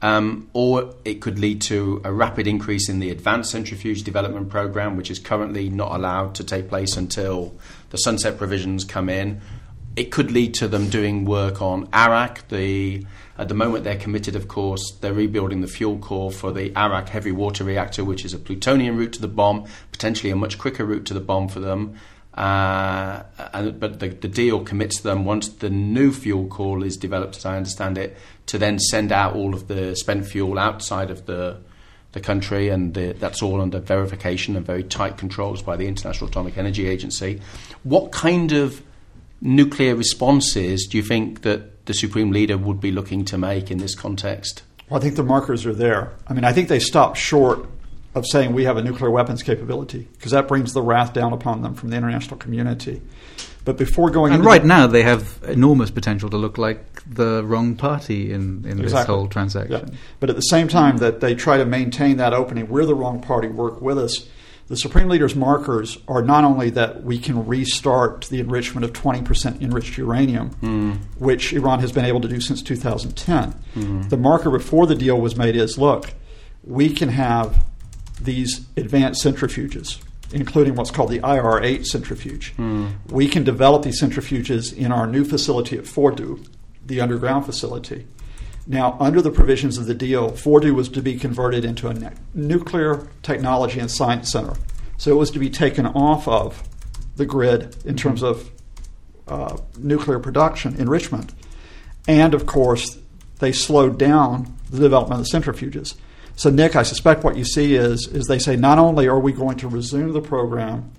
Um, 0.00 0.48
or 0.54 0.94
it 1.04 1.20
could 1.20 1.38
lead 1.38 1.60
to 1.62 2.00
a 2.04 2.10
rapid 2.10 2.46
increase 2.46 2.88
in 2.88 3.00
the 3.00 3.10
advanced 3.10 3.50
centrifuge 3.50 4.02
development 4.02 4.48
program, 4.48 4.96
which 4.96 5.10
is 5.10 5.18
currently 5.18 5.68
not 5.68 5.92
allowed 5.92 6.34
to 6.36 6.42
take 6.42 6.70
place 6.70 6.96
until 6.96 7.54
the 7.90 7.98
sunset 7.98 8.38
provisions 8.38 8.82
come 8.82 9.10
in. 9.10 9.42
It 9.94 10.10
could 10.10 10.30
lead 10.30 10.54
to 10.54 10.68
them 10.68 10.88
doing 10.88 11.26
work 11.26 11.60
on 11.60 11.86
Arak. 11.92 12.48
The 12.48 13.04
at 13.38 13.48
the 13.48 13.54
moment 13.54 13.84
they're 13.84 13.96
committed, 13.96 14.34
of 14.34 14.48
course, 14.48 14.96
they're 15.00 15.14
rebuilding 15.14 15.60
the 15.60 15.68
fuel 15.68 15.98
core 15.98 16.32
for 16.32 16.52
the 16.52 16.74
Arak 16.74 17.08
heavy 17.08 17.32
water 17.32 17.64
reactor, 17.64 18.04
which 18.04 18.24
is 18.24 18.34
a 18.34 18.38
plutonium 18.38 18.96
route 18.96 19.12
to 19.14 19.20
the 19.20 19.28
bomb, 19.28 19.66
potentially 19.92 20.30
a 20.30 20.36
much 20.36 20.58
quicker 20.58 20.84
route 20.84 21.06
to 21.06 21.14
the 21.14 21.20
bomb 21.20 21.48
for 21.48 21.60
them. 21.60 21.96
Uh, 22.34 23.22
and, 23.52 23.80
but 23.80 24.00
the, 24.00 24.08
the, 24.08 24.28
deal 24.28 24.62
commits 24.62 25.00
them 25.00 25.24
once 25.24 25.48
the 25.48 25.70
new 25.70 26.12
fuel 26.12 26.46
core 26.46 26.84
is 26.84 26.96
developed, 26.96 27.36
as 27.36 27.44
I 27.44 27.56
understand 27.56 27.98
it, 27.98 28.16
to 28.46 28.58
then 28.58 28.78
send 28.78 29.10
out 29.10 29.34
all 29.34 29.54
of 29.54 29.66
the 29.66 29.96
spent 29.96 30.26
fuel 30.26 30.58
outside 30.58 31.10
of 31.10 31.26
the 31.26 31.58
the 32.12 32.20
country, 32.20 32.68
and 32.68 32.94
the, 32.94 33.12
that's 33.12 33.42
all 33.42 33.60
under 33.60 33.80
verification 33.80 34.56
and 34.56 34.64
very 34.64 34.82
tight 34.82 35.18
controls 35.18 35.60
by 35.62 35.76
the 35.76 35.86
International 35.86 36.28
Atomic 36.28 36.56
Energy 36.56 36.86
Agency. 36.86 37.40
What 37.82 38.12
kind 38.12 38.52
of 38.52 38.82
nuclear 39.40 39.94
responses 39.94 40.86
do 40.86 40.96
you 40.96 41.02
think 41.02 41.42
that 41.42 41.86
the 41.86 41.94
Supreme 41.94 42.30
Leader 42.30 42.58
would 42.58 42.80
be 42.80 42.90
looking 42.90 43.24
to 43.26 43.38
make 43.38 43.70
in 43.70 43.78
this 43.78 43.94
context? 43.94 44.62
Well, 44.88 45.00
I 45.00 45.02
think 45.02 45.16
the 45.16 45.24
markers 45.24 45.66
are 45.66 45.74
there. 45.74 46.12
I 46.26 46.34
mean, 46.34 46.44
I 46.44 46.52
think 46.52 46.68
they 46.68 46.80
stop 46.80 47.16
short 47.16 47.68
of 48.14 48.26
saying 48.26 48.52
we 48.52 48.64
have 48.64 48.76
a 48.76 48.82
nuclear 48.82 49.10
weapons 49.10 49.42
capability 49.42 50.08
because 50.12 50.32
that 50.32 50.48
brings 50.48 50.72
the 50.72 50.82
wrath 50.82 51.12
down 51.12 51.32
upon 51.32 51.62
them 51.62 51.74
from 51.74 51.90
the 51.90 51.96
international 51.96 52.36
community. 52.36 53.02
But 53.64 53.76
before 53.76 54.10
going, 54.10 54.32
and 54.32 54.44
right 54.44 54.62
the, 54.62 54.68
now 54.68 54.86
they 54.86 55.02
have 55.02 55.40
enormous 55.46 55.90
potential 55.90 56.30
to 56.30 56.38
look 56.38 56.56
like 56.56 57.02
the 57.06 57.44
wrong 57.44 57.76
party 57.76 58.32
in, 58.32 58.64
in 58.64 58.80
exactly. 58.80 58.84
this 58.84 59.06
whole 59.06 59.28
transaction. 59.28 59.88
Yeah. 59.92 59.98
But 60.20 60.30
at 60.30 60.36
the 60.36 60.42
same 60.42 60.68
time 60.68 60.98
that 60.98 61.20
they 61.20 61.34
try 61.34 61.58
to 61.58 61.66
maintain 61.66 62.16
that 62.16 62.32
opening, 62.32 62.68
we're 62.68 62.86
the 62.86 62.94
wrong 62.94 63.20
party. 63.20 63.48
Work 63.48 63.82
with 63.82 63.98
us. 63.98 64.26
The 64.68 64.76
Supreme 64.76 65.08
Leader's 65.08 65.34
markers 65.34 65.96
are 66.06 66.20
not 66.20 66.44
only 66.44 66.68
that 66.70 67.02
we 67.02 67.18
can 67.18 67.46
restart 67.46 68.26
the 68.26 68.38
enrichment 68.38 68.84
of 68.84 68.92
20% 68.92 69.62
enriched 69.62 69.96
uranium, 69.96 70.50
mm. 70.62 70.98
which 71.18 71.54
Iran 71.54 71.80
has 71.80 71.90
been 71.90 72.04
able 72.04 72.20
to 72.20 72.28
do 72.28 72.38
since 72.38 72.62
2010. 72.62 73.54
Mm. 73.74 74.10
The 74.10 74.16
marker 74.18 74.50
before 74.50 74.86
the 74.86 74.94
deal 74.94 75.18
was 75.18 75.36
made 75.36 75.56
is 75.56 75.78
look, 75.78 76.12
we 76.62 76.90
can 76.90 77.08
have 77.08 77.64
these 78.20 78.66
advanced 78.76 79.24
centrifuges, 79.24 80.02
including 80.32 80.74
what's 80.74 80.90
called 80.90 81.10
the 81.10 81.26
IR 81.26 81.62
8 81.62 81.86
centrifuge. 81.86 82.54
Mm. 82.56 82.92
We 83.10 83.26
can 83.26 83.44
develop 83.44 83.84
these 83.84 84.02
centrifuges 84.02 84.76
in 84.76 84.92
our 84.92 85.06
new 85.06 85.24
facility 85.24 85.78
at 85.78 85.84
Fordow, 85.84 86.46
the 86.84 87.00
underground 87.00 87.46
facility. 87.46 88.06
Now, 88.70 88.98
under 89.00 89.22
the 89.22 89.30
provisions 89.30 89.78
of 89.78 89.86
the 89.86 89.94
deal, 89.94 90.30
Fordow 90.32 90.74
was 90.74 90.90
to 90.90 91.00
be 91.00 91.18
converted 91.18 91.64
into 91.64 91.88
a 91.88 92.12
nuclear 92.34 93.08
technology 93.22 93.80
and 93.80 93.90
science 93.90 94.30
center. 94.30 94.52
So 94.98 95.10
it 95.10 95.14
was 95.14 95.30
to 95.30 95.38
be 95.38 95.48
taken 95.48 95.86
off 95.86 96.28
of 96.28 96.62
the 97.16 97.24
grid 97.24 97.76
in 97.86 97.96
terms 97.96 98.22
of 98.22 98.50
uh, 99.26 99.56
nuclear 99.78 100.18
production, 100.18 100.76
enrichment. 100.76 101.32
And 102.06 102.34
of 102.34 102.44
course, 102.44 102.98
they 103.38 103.52
slowed 103.52 103.98
down 103.98 104.54
the 104.70 104.80
development 104.80 105.22
of 105.22 105.26
the 105.26 105.38
centrifuges. 105.38 105.94
So, 106.36 106.50
Nick, 106.50 106.76
I 106.76 106.82
suspect 106.82 107.24
what 107.24 107.36
you 107.36 107.44
see 107.44 107.74
is, 107.74 108.06
is 108.06 108.26
they 108.26 108.38
say 108.38 108.54
not 108.54 108.78
only 108.78 109.08
are 109.08 109.18
we 109.18 109.32
going 109.32 109.56
to 109.58 109.68
resume 109.68 110.12
the 110.12 110.20
program, 110.20 110.92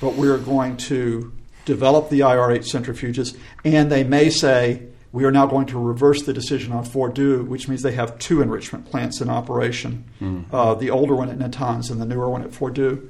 but 0.00 0.14
we're 0.14 0.38
going 0.38 0.76
to 0.78 1.32
develop 1.64 2.10
the 2.10 2.20
IR 2.20 2.50
8 2.50 2.62
centrifuges, 2.62 3.36
and 3.64 3.90
they 3.90 4.04
may 4.04 4.30
say, 4.30 4.82
we 5.14 5.24
are 5.24 5.30
now 5.30 5.46
going 5.46 5.64
to 5.66 5.78
reverse 5.78 6.24
the 6.24 6.32
decision 6.32 6.72
on 6.72 6.84
Fordow, 6.84 7.46
which 7.46 7.68
means 7.68 7.82
they 7.82 7.92
have 7.92 8.18
two 8.18 8.42
enrichment 8.42 8.90
plants 8.90 9.20
in 9.20 9.30
operation 9.30 10.04
mm. 10.20 10.44
uh, 10.52 10.74
the 10.74 10.90
older 10.90 11.14
one 11.14 11.30
at 11.30 11.38
Natanz 11.38 11.88
and 11.88 12.00
the 12.00 12.04
newer 12.04 12.28
one 12.28 12.42
at 12.42 12.50
Fordow. 12.50 13.00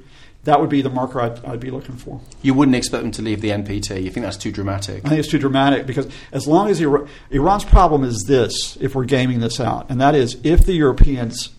That 0.43 0.61
would 0.61 0.69
be 0.69 0.83
the 0.83 0.91
marker 0.91 1.19
I'd, 1.19 1.43
I'd, 1.43 1.59
be 1.59 1.71
looking 1.71 1.95
for. 1.95 2.21
You 2.43 2.53
wouldn't 2.53 2.75
expect 2.75 3.01
them 3.01 3.11
to 3.13 3.23
leave 3.23 3.41
the 3.41 3.49
NPT. 3.49 4.03
You 4.03 4.11
think 4.11 4.23
that's 4.23 4.37
too 4.37 4.51
dramatic? 4.51 5.03
I 5.03 5.09
think 5.09 5.19
it's 5.19 5.31
too 5.31 5.39
dramatic 5.39 5.87
because 5.87 6.07
as 6.31 6.45
long 6.47 6.69
as 6.69 6.79
Iran, 6.79 7.09
Iran's 7.31 7.65
problem 7.65 8.03
is 8.03 8.25
this, 8.27 8.77
if 8.79 8.93
we're 8.93 9.05
gaming 9.05 9.39
this 9.39 9.59
out, 9.59 9.89
and 9.89 9.99
that 9.99 10.13
is 10.13 10.37
if 10.43 10.63
the 10.63 10.73
Europeans 10.73 11.49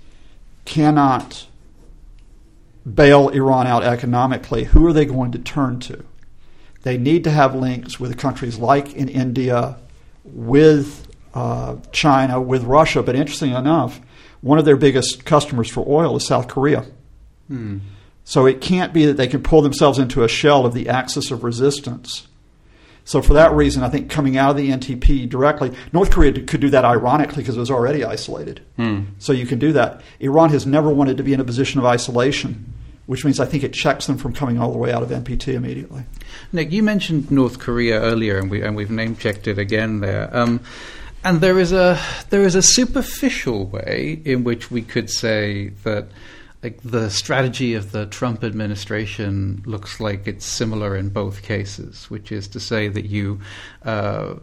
cannot 0.64 1.48
bail 2.94 3.30
Iran 3.30 3.66
out 3.66 3.82
economically, 3.82 4.62
who 4.62 4.86
are 4.86 4.92
they 4.92 5.06
going 5.06 5.32
to 5.32 5.40
turn 5.40 5.80
to? 5.80 6.04
They 6.82 6.96
need 6.96 7.24
to 7.24 7.32
have 7.32 7.56
links 7.56 7.98
with 7.98 8.16
countries 8.16 8.58
like 8.58 8.94
in 8.94 9.08
India, 9.08 9.78
with 10.28 11.06
uh, 11.34 11.76
China, 11.92 12.40
with 12.40 12.64
Russia, 12.64 13.02
but 13.02 13.14
interesting 13.14 13.52
enough, 13.52 14.00
one 14.40 14.58
of 14.58 14.64
their 14.64 14.76
biggest 14.76 15.24
customers 15.24 15.68
for 15.68 15.84
oil 15.86 16.16
is 16.16 16.26
South 16.26 16.48
Korea. 16.48 16.86
Hmm. 17.48 17.78
So 18.24 18.46
it 18.46 18.60
can't 18.60 18.92
be 18.92 19.06
that 19.06 19.16
they 19.16 19.28
can 19.28 19.42
pull 19.42 19.62
themselves 19.62 19.98
into 19.98 20.24
a 20.24 20.28
shell 20.28 20.66
of 20.66 20.74
the 20.74 20.88
axis 20.88 21.30
of 21.30 21.44
resistance. 21.44 22.26
So 23.04 23.22
for 23.22 23.34
that 23.34 23.52
reason, 23.52 23.84
I 23.84 23.88
think 23.88 24.10
coming 24.10 24.36
out 24.36 24.50
of 24.50 24.56
the 24.56 24.70
NTP 24.70 25.28
directly, 25.28 25.72
North 25.92 26.10
Korea 26.10 26.32
could 26.32 26.60
do 26.60 26.70
that 26.70 26.84
ironically 26.84 27.42
because 27.42 27.56
it 27.56 27.60
was 27.60 27.70
already 27.70 28.04
isolated. 28.04 28.62
Hmm. 28.76 29.04
So 29.18 29.32
you 29.32 29.46
can 29.46 29.60
do 29.60 29.72
that. 29.74 30.00
Iran 30.18 30.50
has 30.50 30.66
never 30.66 30.90
wanted 30.90 31.16
to 31.18 31.22
be 31.22 31.32
in 31.32 31.38
a 31.38 31.44
position 31.44 31.78
of 31.78 31.86
isolation 31.86 32.72
which 33.06 33.24
means 33.24 33.40
I 33.40 33.46
think 33.46 33.62
it 33.62 33.72
checks 33.72 34.06
them 34.06 34.18
from 34.18 34.32
coming 34.32 34.58
all 34.58 34.72
the 34.72 34.78
way 34.78 34.92
out 34.92 35.02
of 35.02 35.10
NPT 35.10 35.54
immediately. 35.54 36.04
Nick, 36.52 36.72
you 36.72 36.82
mentioned 36.82 37.30
North 37.30 37.58
Korea 37.58 38.00
earlier, 38.00 38.38
and 38.38 38.50
we 38.50 38.62
and 38.62 38.76
we've 38.76 38.90
name 38.90 39.16
checked 39.16 39.46
it 39.46 39.58
again 39.58 40.00
there. 40.00 40.34
Um, 40.36 40.60
and 41.24 41.40
there 41.40 41.58
is 41.58 41.72
a 41.72 41.98
there 42.30 42.42
is 42.42 42.54
a 42.54 42.62
superficial 42.62 43.66
way 43.66 44.20
in 44.24 44.44
which 44.44 44.70
we 44.70 44.82
could 44.82 45.10
say 45.10 45.68
that 45.84 46.08
like 46.62 46.80
the 46.82 47.10
strategy 47.10 47.74
of 47.74 47.92
the 47.92 48.06
Trump 48.06 48.42
administration 48.42 49.62
looks 49.66 50.00
like 50.00 50.26
it's 50.26 50.44
similar 50.44 50.96
in 50.96 51.10
both 51.10 51.42
cases, 51.42 52.10
which 52.10 52.32
is 52.32 52.48
to 52.48 52.60
say 52.60 52.88
that 52.88 53.06
you. 53.06 53.40
Uh, 53.84 54.36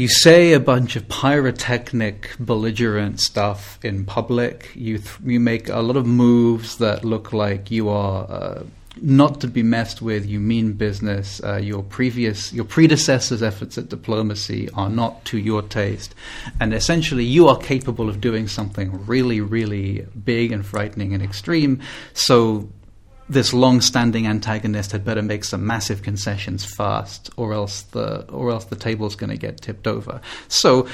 you 0.00 0.08
say 0.08 0.54
a 0.54 0.60
bunch 0.60 0.96
of 0.96 1.06
pyrotechnic, 1.10 2.34
belligerent 2.40 3.20
stuff 3.20 3.78
in 3.84 4.06
public. 4.06 4.70
You 4.74 4.96
th- 4.96 5.18
you 5.22 5.38
make 5.38 5.68
a 5.68 5.80
lot 5.80 5.96
of 5.96 6.06
moves 6.06 6.78
that 6.78 7.04
look 7.04 7.34
like 7.34 7.70
you 7.70 7.90
are 7.90 8.24
uh, 8.30 8.62
not 9.02 9.42
to 9.42 9.46
be 9.46 9.62
messed 9.62 10.00
with. 10.00 10.24
You 10.24 10.40
mean 10.40 10.72
business. 10.72 11.42
Uh, 11.44 11.56
your 11.56 11.82
previous 11.82 12.50
your 12.50 12.64
predecessors' 12.64 13.42
efforts 13.42 13.76
at 13.76 13.90
diplomacy 13.90 14.70
are 14.70 14.88
not 14.88 15.22
to 15.26 15.38
your 15.38 15.60
taste, 15.60 16.14
and 16.58 16.72
essentially 16.72 17.24
you 17.24 17.46
are 17.48 17.58
capable 17.58 18.08
of 18.08 18.22
doing 18.22 18.48
something 18.48 19.04
really, 19.04 19.42
really 19.42 20.06
big 20.24 20.50
and 20.50 20.64
frightening 20.64 21.12
and 21.12 21.22
extreme. 21.22 21.78
So 22.14 22.70
this 23.30 23.54
long-standing 23.54 24.26
antagonist 24.26 24.90
had 24.90 25.04
better 25.04 25.22
make 25.22 25.44
some 25.44 25.64
massive 25.64 26.02
concessions 26.02 26.64
fast, 26.64 27.30
or 27.36 27.52
else 27.52 27.82
the 27.82 28.24
or 28.30 28.50
else 28.50 28.64
the 28.64 28.76
table's 28.76 29.14
going 29.14 29.30
to 29.30 29.36
get 29.36 29.60
tipped 29.60 29.86
over. 29.86 30.20
So, 30.48 30.88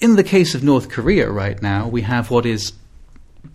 in 0.00 0.14
the 0.14 0.22
case 0.22 0.54
of 0.54 0.62
North 0.62 0.88
Korea 0.88 1.30
right 1.30 1.60
now, 1.60 1.88
we 1.88 2.02
have 2.02 2.30
what 2.30 2.46
is, 2.46 2.72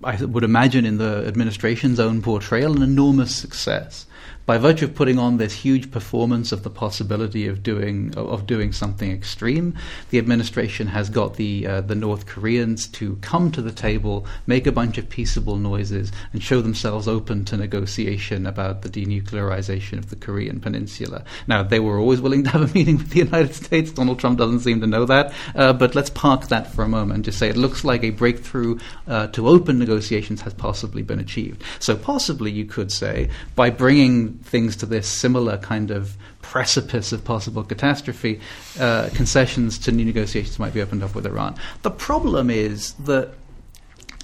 I 0.03 0.17
would 0.23 0.43
imagine, 0.43 0.85
in 0.85 0.97
the 0.97 1.25
administration's 1.25 1.99
own 1.99 2.21
portrayal, 2.21 2.75
an 2.75 2.83
enormous 2.83 3.33
success 3.33 4.05
by 4.49 4.57
virtue 4.57 4.85
of 4.85 4.95
putting 4.95 5.19
on 5.19 5.37
this 5.37 5.53
huge 5.53 5.91
performance 5.91 6.51
of 6.51 6.63
the 6.63 6.71
possibility 6.71 7.45
of 7.45 7.61
doing 7.61 8.11
of 8.17 8.47
doing 8.47 8.71
something 8.71 9.11
extreme, 9.11 9.77
the 10.09 10.17
administration 10.17 10.87
has 10.87 11.07
got 11.07 11.35
the 11.35 11.67
uh, 11.67 11.81
the 11.81 11.93
North 11.93 12.25
Koreans 12.25 12.87
to 12.87 13.17
come 13.17 13.51
to 13.51 13.61
the 13.61 13.71
table, 13.71 14.25
make 14.47 14.65
a 14.65 14.71
bunch 14.71 14.97
of 14.97 15.07
peaceable 15.07 15.57
noises, 15.57 16.11
and 16.33 16.41
show 16.41 16.61
themselves 16.61 17.07
open 17.07 17.45
to 17.45 17.57
negotiation 17.57 18.47
about 18.47 18.81
the 18.81 18.89
denuclearization 18.89 19.99
of 19.99 20.09
the 20.09 20.15
Korean 20.15 20.59
Peninsula. 20.59 21.23
Now, 21.45 21.61
they 21.61 21.79
were 21.79 21.99
always 21.99 22.19
willing 22.19 22.43
to 22.45 22.49
have 22.49 22.71
a 22.71 22.73
meeting 22.73 22.97
with 22.97 23.11
the 23.11 23.19
United 23.19 23.53
States. 23.53 23.91
Donald 23.91 24.17
Trump 24.17 24.39
doesn't 24.39 24.61
seem 24.61 24.81
to 24.81 24.87
know 24.87 25.05
that, 25.05 25.31
uh, 25.53 25.73
but 25.73 25.93
let's 25.93 26.09
park 26.09 26.47
that 26.47 26.73
for 26.73 26.83
a 26.83 26.89
moment 26.89 27.17
and 27.17 27.25
just 27.25 27.37
say 27.37 27.49
it 27.49 27.55
looks 27.55 27.83
like 27.83 28.03
a 28.03 28.09
breakthrough 28.09 28.79
uh, 29.07 29.27
to 29.27 29.47
open 29.47 29.77
negotiations 29.77 30.41
has 30.41 30.55
possibly 30.55 31.03
been 31.03 31.19
achieved. 31.19 31.63
So, 31.77 31.95
possibly 31.95 32.49
you 32.49 32.65
could 32.65 32.91
say 32.91 33.29
by 33.55 33.69
bringing 33.69 34.38
things 34.43 34.75
to 34.77 34.85
this 34.85 35.07
similar 35.07 35.57
kind 35.57 35.91
of 35.91 36.15
precipice 36.41 37.11
of 37.11 37.23
possible 37.23 37.63
catastrophe, 37.63 38.39
uh, 38.79 39.09
concessions 39.13 39.77
to 39.79 39.91
new 39.91 40.05
negotiations 40.05 40.59
might 40.59 40.73
be 40.73 40.81
opened 40.81 41.03
up 41.03 41.15
with 41.15 41.25
Iran. 41.25 41.55
The 41.81 41.91
problem 41.91 42.49
is 42.49 42.93
that, 42.93 43.33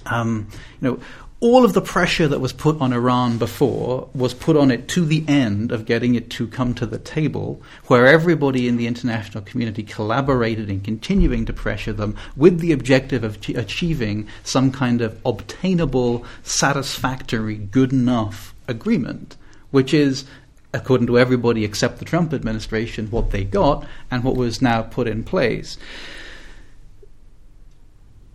um, 0.06 0.48
you 0.80 0.88
know, 0.88 1.00
all 1.38 1.66
of 1.66 1.74
the 1.74 1.82
pressure 1.82 2.26
that 2.26 2.40
was 2.40 2.52
put 2.54 2.80
on 2.80 2.94
Iran 2.94 3.36
before 3.36 4.08
was 4.14 4.32
put 4.32 4.56
on 4.56 4.70
it 4.70 4.88
to 4.88 5.04
the 5.04 5.22
end 5.28 5.70
of 5.70 5.84
getting 5.84 6.14
it 6.14 6.30
to 6.30 6.46
come 6.48 6.72
to 6.74 6.86
the 6.86 6.98
table, 6.98 7.60
where 7.88 8.06
everybody 8.06 8.66
in 8.66 8.78
the 8.78 8.86
international 8.86 9.44
community 9.44 9.82
collaborated 9.82 10.70
in 10.70 10.80
continuing 10.80 11.44
to 11.44 11.52
pressure 11.52 11.92
them 11.92 12.16
with 12.36 12.60
the 12.60 12.72
objective 12.72 13.22
of 13.22 13.36
achieving 13.50 14.26
some 14.44 14.72
kind 14.72 15.02
of 15.02 15.20
obtainable, 15.26 16.24
satisfactory, 16.42 17.56
good 17.56 17.92
enough 17.92 18.54
agreement 18.66 19.36
which 19.76 19.92
is, 19.92 20.24
according 20.72 21.06
to 21.06 21.18
everybody 21.18 21.62
except 21.62 21.98
the 21.98 22.04
Trump 22.06 22.32
administration, 22.32 23.10
what 23.10 23.30
they 23.30 23.44
got 23.44 23.86
and 24.10 24.24
what 24.24 24.34
was 24.34 24.62
now 24.62 24.80
put 24.80 25.06
in 25.06 25.22
place. 25.22 25.76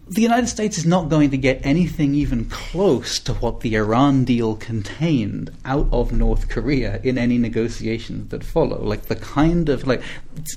The 0.07 0.21
United 0.21 0.49
States 0.49 0.77
is 0.77 0.85
not 0.85 1.09
going 1.09 1.31
to 1.31 1.37
get 1.37 1.65
anything 1.65 2.13
even 2.13 2.45
close 2.45 3.17
to 3.21 3.33
what 3.33 3.61
the 3.61 3.73
Iran 3.73 4.23
deal 4.23 4.55
contained 4.55 5.49
out 5.65 5.87
of 5.91 6.11
North 6.11 6.47
Korea 6.47 7.01
in 7.03 7.17
any 7.17 7.39
negotiations 7.39 8.29
that 8.29 8.43
follow. 8.43 8.79
Like 8.83 9.07
the 9.07 9.15
kind 9.15 9.67
of 9.67 9.87
like 9.87 10.03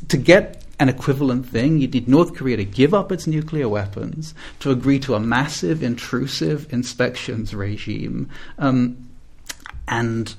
to 0.08 0.18
get 0.18 0.64
an 0.78 0.90
equivalent 0.90 1.48
thing, 1.48 1.78
you 1.78 1.88
need 1.88 2.08
North 2.08 2.34
Korea 2.34 2.58
to 2.58 2.64
give 2.66 2.92
up 2.92 3.10
its 3.10 3.26
nuclear 3.26 3.70
weapons, 3.70 4.34
to 4.60 4.70
agree 4.70 4.98
to 4.98 5.14
a 5.14 5.20
massive, 5.20 5.82
intrusive 5.82 6.70
inspections 6.70 7.54
regime, 7.54 8.28
um, 8.58 9.08
and 9.88 10.34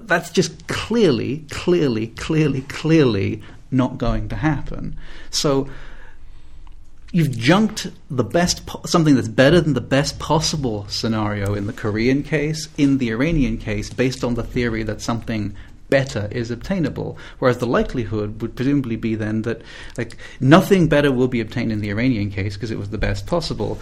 that's 0.00 0.30
just 0.30 0.66
clearly, 0.68 1.44
clearly, 1.50 2.08
clearly, 2.08 2.62
clearly 2.62 3.42
not 3.70 3.98
going 3.98 4.28
to 4.28 4.36
happen. 4.36 4.96
So 5.30 5.68
you've 7.12 7.36
junked 7.36 7.88
the 8.10 8.24
best 8.24 8.66
po- 8.66 8.82
something 8.84 9.14
that's 9.14 9.28
better 9.28 9.60
than 9.60 9.74
the 9.74 9.80
best 9.80 10.18
possible 10.18 10.86
scenario 10.88 11.54
in 11.54 11.66
the 11.66 11.72
Korean 11.72 12.22
case 12.22 12.68
in 12.76 12.98
the 12.98 13.10
Iranian 13.10 13.58
case 13.58 13.90
based 13.90 14.22
on 14.22 14.34
the 14.34 14.42
theory 14.42 14.82
that 14.84 15.00
something 15.00 15.54
better 15.88 16.28
is 16.30 16.52
obtainable 16.52 17.18
whereas 17.40 17.58
the 17.58 17.66
likelihood 17.66 18.40
would 18.40 18.54
presumably 18.54 18.94
be 18.94 19.16
then 19.16 19.42
that 19.42 19.60
like 19.98 20.16
nothing 20.38 20.86
better 20.86 21.10
will 21.10 21.26
be 21.26 21.40
obtained 21.40 21.72
in 21.72 21.80
the 21.80 21.90
Iranian 21.90 22.30
case 22.30 22.54
because 22.54 22.70
it 22.70 22.78
was 22.78 22.90
the 22.90 22.98
best 22.98 23.26
possible 23.26 23.76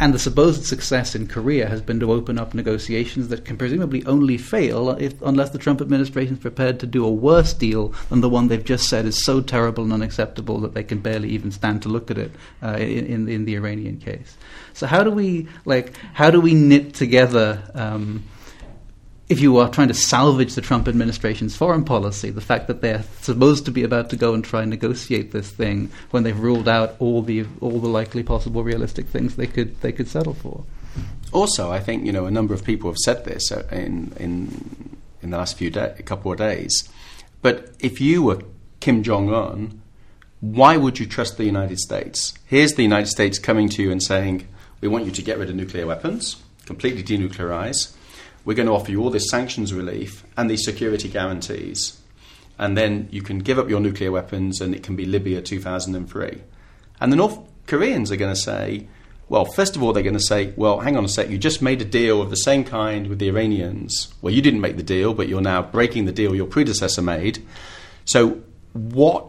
and 0.00 0.12
the 0.12 0.18
supposed 0.18 0.64
success 0.64 1.14
in 1.14 1.26
Korea 1.26 1.68
has 1.68 1.80
been 1.80 2.00
to 2.00 2.12
open 2.12 2.38
up 2.38 2.52
negotiations 2.52 3.28
that 3.28 3.44
can 3.44 3.56
presumably 3.56 4.04
only 4.06 4.36
fail 4.36 4.90
if, 4.90 5.20
unless 5.22 5.50
the 5.50 5.58
Trump 5.58 5.80
administration 5.80 6.34
is 6.34 6.40
prepared 6.40 6.80
to 6.80 6.86
do 6.86 7.04
a 7.04 7.10
worse 7.10 7.52
deal 7.52 7.94
than 8.08 8.20
the 8.20 8.28
one 8.28 8.48
they've 8.48 8.64
just 8.64 8.88
said 8.88 9.04
is 9.06 9.24
so 9.24 9.40
terrible 9.40 9.84
and 9.84 9.92
unacceptable 9.92 10.60
that 10.60 10.74
they 10.74 10.82
can 10.82 10.98
barely 10.98 11.28
even 11.30 11.52
stand 11.52 11.82
to 11.82 11.88
look 11.88 12.10
at 12.10 12.18
it 12.18 12.32
uh, 12.62 12.76
in, 12.76 13.28
in, 13.28 13.44
the 13.44 13.54
Iranian 13.54 13.98
case. 13.98 14.36
So 14.72 14.86
how 14.86 15.04
do 15.04 15.10
we 15.10 15.48
like 15.64 15.96
how 16.12 16.30
do 16.30 16.40
we 16.40 16.54
knit 16.54 16.94
together? 16.94 17.62
Um, 17.74 18.24
if 19.28 19.40
you 19.40 19.56
are 19.56 19.68
trying 19.70 19.88
to 19.88 19.94
salvage 19.94 20.54
the 20.54 20.60
Trump 20.60 20.86
administration's 20.86 21.56
foreign 21.56 21.84
policy, 21.84 22.30
the 22.30 22.40
fact 22.40 22.66
that 22.66 22.82
they're 22.82 23.04
supposed 23.20 23.64
to 23.64 23.70
be 23.70 23.82
about 23.82 24.10
to 24.10 24.16
go 24.16 24.34
and 24.34 24.44
try 24.44 24.60
and 24.60 24.70
negotiate 24.70 25.32
this 25.32 25.50
thing 25.50 25.90
when 26.10 26.24
they've 26.24 26.38
ruled 26.38 26.68
out 26.68 26.94
all 26.98 27.22
the 27.22 27.46
all 27.60 27.80
the 27.80 27.88
likely 27.88 28.22
possible 28.22 28.62
realistic 28.62 29.06
things 29.06 29.36
they 29.36 29.46
could 29.46 29.80
they 29.80 29.92
could 29.92 30.08
settle 30.08 30.34
for. 30.34 30.64
Also, 31.32 31.72
I 31.72 31.80
think 31.80 32.04
you 32.04 32.12
know 32.12 32.26
a 32.26 32.30
number 32.30 32.52
of 32.52 32.64
people 32.64 32.90
have 32.90 32.98
said 32.98 33.24
this 33.24 33.50
uh, 33.50 33.66
in 33.72 34.12
in 34.18 34.98
in 35.22 35.30
the 35.30 35.38
last 35.38 35.56
few 35.56 35.70
couple 35.70 36.32
of 36.32 36.38
days. 36.38 36.88
But 37.40 37.70
if 37.80 38.00
you 38.00 38.22
were 38.22 38.42
Kim 38.80 39.02
Jong 39.02 39.32
Un, 39.32 39.80
why 40.40 40.76
would 40.76 40.98
you 40.98 41.06
trust 41.06 41.38
the 41.38 41.44
United 41.44 41.78
States? 41.78 42.34
Here's 42.44 42.74
the 42.74 42.82
United 42.82 43.08
States 43.08 43.38
coming 43.38 43.70
to 43.70 43.82
you 43.82 43.90
and 43.90 44.02
saying, 44.02 44.46
"We 44.82 44.88
want 44.88 45.06
you 45.06 45.12
to 45.12 45.22
get 45.22 45.38
rid 45.38 45.48
of 45.48 45.56
nuclear 45.56 45.86
weapons, 45.86 46.36
completely 46.66 47.02
denuclearize." 47.02 47.94
We're 48.44 48.54
going 48.54 48.66
to 48.66 48.74
offer 48.74 48.90
you 48.90 49.02
all 49.02 49.10
this 49.10 49.30
sanctions 49.30 49.72
relief 49.72 50.24
and 50.36 50.50
these 50.50 50.64
security 50.64 51.08
guarantees. 51.08 52.00
And 52.58 52.76
then 52.76 53.08
you 53.10 53.22
can 53.22 53.38
give 53.38 53.58
up 53.58 53.68
your 53.68 53.80
nuclear 53.80 54.12
weapons 54.12 54.60
and 54.60 54.74
it 54.74 54.82
can 54.82 54.96
be 54.96 55.06
Libya 55.06 55.42
2003. 55.42 56.42
And 57.00 57.12
the 57.12 57.16
North 57.16 57.38
Koreans 57.66 58.12
are 58.12 58.16
going 58.16 58.34
to 58.34 58.40
say, 58.40 58.86
well, 59.28 59.44
first 59.44 59.74
of 59.74 59.82
all, 59.82 59.92
they're 59.92 60.02
going 60.02 60.14
to 60.14 60.20
say, 60.20 60.52
well, 60.56 60.80
hang 60.80 60.96
on 60.96 61.04
a 61.04 61.08
sec, 61.08 61.30
you 61.30 61.38
just 61.38 61.62
made 61.62 61.80
a 61.80 61.84
deal 61.84 62.20
of 62.20 62.30
the 62.30 62.36
same 62.36 62.62
kind 62.62 63.06
with 63.06 63.18
the 63.18 63.28
Iranians. 63.28 64.12
Well, 64.20 64.34
you 64.34 64.42
didn't 64.42 64.60
make 64.60 64.76
the 64.76 64.82
deal, 64.82 65.14
but 65.14 65.28
you're 65.28 65.40
now 65.40 65.62
breaking 65.62 66.04
the 66.04 66.12
deal 66.12 66.34
your 66.34 66.46
predecessor 66.46 67.02
made. 67.02 67.44
So, 68.04 68.42
what 68.74 69.26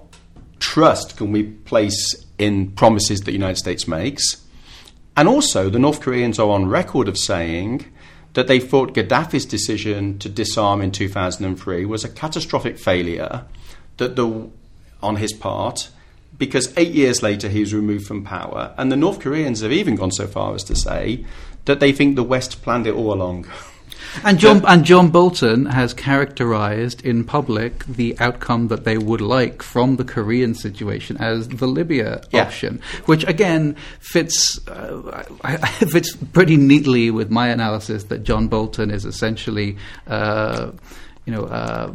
trust 0.60 1.18
can 1.18 1.32
we 1.32 1.44
place 1.44 2.26
in 2.38 2.72
promises 2.72 3.20
that 3.20 3.26
the 3.26 3.32
United 3.32 3.58
States 3.58 3.88
makes? 3.88 4.44
And 5.16 5.30
also, 5.30 5.70
the 5.70 5.80
North 5.80 6.02
Koreans 6.02 6.40
are 6.40 6.50
on 6.50 6.68
record 6.68 7.08
of 7.08 7.18
saying 7.18 7.86
that 8.36 8.48
they 8.48 8.60
thought 8.60 8.94
Gaddafi's 8.94 9.46
decision 9.46 10.20
to 10.20 10.30
disarm 10.30 10.82
in 10.82 10.92
2003 10.92 11.86
was 11.86 12.04
a 12.04 12.10
catastrophic 12.10 12.78
failure 12.78 13.46
that 13.98 14.16
the, 14.16 14.50
on 15.02 15.16
his 15.16 15.34
part 15.34 15.90
because 16.38 16.74
eight 16.78 16.92
years 16.94 17.24
later 17.24 17.48
he 17.48 17.62
was 17.62 17.74
removed 17.74 18.06
from 18.06 18.24
power. 18.24 18.74
And 18.78 18.92
the 18.92 18.98
North 18.98 19.20
Koreans 19.20 19.62
have 19.62 19.72
even 19.72 19.96
gone 19.96 20.12
so 20.12 20.28
far 20.28 20.54
as 20.54 20.64
to 20.66 20.76
say 20.76 21.26
that 21.64 21.80
they 21.80 21.92
think 21.92 22.16
the 22.16 22.24
West 22.24 22.62
planned 22.62 22.88
it 22.88 22.94
all 22.94 23.14
along. 23.14 23.48
And 24.24 24.40
John, 24.40 24.64
and 24.66 24.86
John 24.86 25.10
Bolton 25.10 25.66
has 25.66 25.94
characterized 25.94 27.04
in 27.06 27.24
public 27.26 27.86
the 27.86 28.18
outcome 28.20 28.70
that 28.70 28.86
they 28.86 28.98
would 28.98 29.22
like 29.22 29.62
from 29.62 29.98
the 29.98 30.04
Korean 30.06 30.56
situation 30.56 31.18
as 31.18 31.48
the 31.50 31.68
Libya 31.68 32.22
Yeah. 32.32 32.44
option, 32.44 32.82
which 33.06 33.26
again 33.28 33.76
fits 34.00 34.60
uh, 34.68 35.24
fits 35.92 36.16
pretty 36.34 36.56
neatly 36.58 37.12
with 37.12 37.30
my 37.30 37.50
analysis 37.50 38.06
that 38.06 38.24
John 38.24 38.48
Bolton 38.48 38.90
is 38.92 39.06
essentially, 39.06 39.78
uh, 40.08 40.72
you 41.26 41.34
know. 41.34 41.44
Uh, 41.46 41.92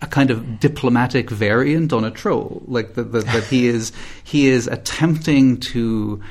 a 0.00 0.06
kind 0.06 0.30
of 0.30 0.60
diplomatic 0.60 1.28
variant 1.28 1.92
on 1.92 2.04
a 2.04 2.10
troll, 2.12 2.62
like 2.68 2.94
that, 2.94 3.44
he 3.50 3.66
is 3.66 3.90
he 4.22 4.46
is 4.46 4.68
attempting 4.68 5.56
to 5.58 6.22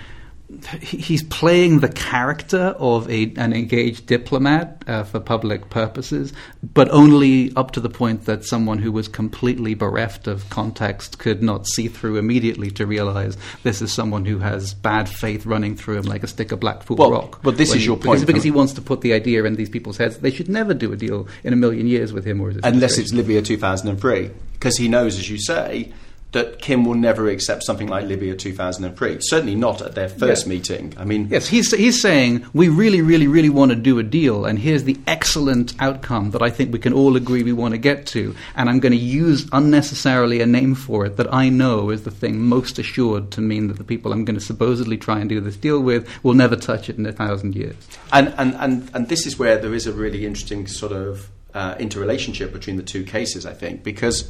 he's 0.82 1.24
playing 1.24 1.80
the 1.82 1.90
character 1.90 2.74
of 2.80 3.10
a, 3.10 3.34
an 3.36 3.52
engaged 3.52 4.06
diplomat 4.06 4.82
uh, 4.88 5.04
for 5.04 5.20
public 5.20 5.70
purposes, 5.70 6.32
but 6.74 6.90
only 6.90 7.54
up 7.58 7.72
to 7.72 7.82
the 7.82 7.90
point 7.90 8.26
that 8.26 8.46
someone 8.46 8.78
who 8.78 8.92
was 8.92 9.10
completely 9.10 9.74
bereft 9.74 10.26
of 10.26 10.50
context 10.50 11.20
could 11.20 11.44
not 11.44 11.68
see 11.68 11.90
through 11.90 12.16
immediately 12.18 12.72
to 12.72 12.86
realize 12.86 13.36
this 13.64 13.82
is 13.82 13.92
someone 13.92 14.24
who 14.24 14.40
has 14.40 14.74
bad 14.74 15.10
faith 15.10 15.46
running 15.46 15.76
through 15.76 15.98
him 15.98 16.06
like 16.06 16.24
a 16.24 16.28
stick 16.28 16.54
of 16.54 16.62
Blackpool 16.62 16.96
Well, 16.96 17.12
rock. 17.12 17.42
but 17.44 17.58
this 17.58 17.70
When 17.72 17.80
is 17.80 17.86
your 17.86 17.98
because, 17.98 18.20
point 18.20 18.28
because 18.28 18.44
from- 18.44 18.48
he 18.48 18.52
wants 18.52 18.74
to 18.74 18.82
put 18.82 19.02
the 19.02 19.12
idea 19.14 19.44
in 19.44 19.56
these 19.56 19.70
people's 19.70 19.98
heads 19.98 20.16
that 20.16 20.22
they 20.22 20.32
should 20.32 20.48
never 20.50 20.74
do 20.74 20.94
a 20.94 20.96
deal 20.96 21.28
in 21.44 21.52
a 21.52 21.58
million 21.58 21.88
years 21.88 22.14
with 22.14 22.24
him 22.26 22.40
or 22.40 22.54
unless 22.64 22.98
it's. 22.98 23.12
Libya 23.14 23.42
2003, 23.42 24.30
because 24.54 24.78
he 24.78 24.88
knows, 24.88 25.18
as 25.18 25.30
you 25.30 25.40
say, 25.40 25.92
that 26.34 26.62
Kim 26.62 26.84
will 26.84 26.94
never 26.94 27.30
accept 27.30 27.64
something 27.64 27.88
like 27.88 28.06
Libya 28.06 28.36
2003. 28.36 29.18
Certainly 29.22 29.56
not 29.56 29.82
at 29.82 29.96
their 29.96 30.10
first 30.10 30.46
Yeah. 30.46 30.50
meeting. 30.50 30.94
I 30.98 31.06
mean, 31.06 31.30
Yes, 31.32 31.48
he's, 31.48 31.74
he's 31.74 32.02
saying 32.02 32.46
we 32.54 32.68
really, 32.68 33.02
really, 33.02 33.28
really 33.28 33.50
want 33.50 33.72
to 33.72 33.78
do 33.78 33.98
a 33.98 34.04
deal, 34.04 34.44
and 34.46 34.60
here's 34.60 34.84
the 34.84 34.98
excellent 35.08 35.74
outcome 35.80 36.32
that 36.32 36.42
I 36.42 36.50
think 36.50 36.74
we 36.74 36.80
can 36.80 36.92
all 36.92 37.16
agree 37.16 37.44
we 37.44 37.54
want 37.54 37.74
to 37.74 37.78
get 37.78 38.06
to, 38.08 38.36
and 38.58 38.70
I'm 38.70 38.80
going 38.80 38.92
to 38.92 38.98
use 38.98 39.48
unnecessarily 39.54 40.42
a 40.42 40.46
name 40.46 40.76
for 40.76 41.06
it 41.06 41.16
that 41.16 41.34
I 41.34 41.48
know 41.50 41.90
is 41.92 42.04
the 42.04 42.12
thing 42.12 42.40
most 42.42 42.78
assured 42.78 43.32
to 43.32 43.42
mean 43.42 43.68
that 43.70 43.78
the 43.78 43.86
people 43.86 44.12
I'm 44.12 44.26
going 44.26 44.38
to 44.38 44.46
supposedly 44.46 44.98
try 44.98 45.20
and 45.20 45.30
do 45.30 45.40
this 45.40 45.56
deal 45.56 45.80
with 45.80 46.08
will 46.24 46.34
never 46.34 46.58
touch 46.58 46.90
it 46.90 46.98
in 46.98 47.06
a 47.06 47.14
thousand 47.14 47.56
years. 47.56 47.76
and, 48.12 48.34
and, 48.38 48.54
and, 48.56 48.92
and 48.94 49.08
this 49.08 49.26
is 49.26 49.40
where 49.40 49.58
there 49.58 49.74
is 49.74 49.88
a 49.88 49.94
really 49.94 50.26
interesting 50.26 50.68
sort 50.68 50.92
of 50.92 51.30
uh, 51.54 51.76
interrelationship 51.80 52.52
between 52.52 52.76
the 52.76 52.84
two 52.84 53.04
cases, 53.06 53.46
I 53.46 53.54
think, 53.54 53.82
because 53.84 54.30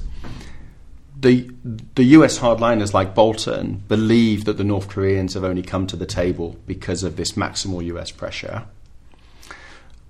the 1.20 1.49
the 1.95 2.03
US 2.03 2.39
hardliners 2.39 2.93
like 2.93 3.15
Bolton 3.15 3.84
believe 3.88 4.45
that 4.45 4.57
the 4.57 4.63
North 4.63 4.88
Koreans 4.88 5.34
have 5.34 5.43
only 5.43 5.63
come 5.63 5.88
to 5.88 5.95
the 5.95 6.05
table 6.05 6.57
because 6.65 7.03
of 7.03 7.15
this 7.15 7.34
maximal 7.34 7.84
US 7.86 8.11
pressure. 8.11 8.65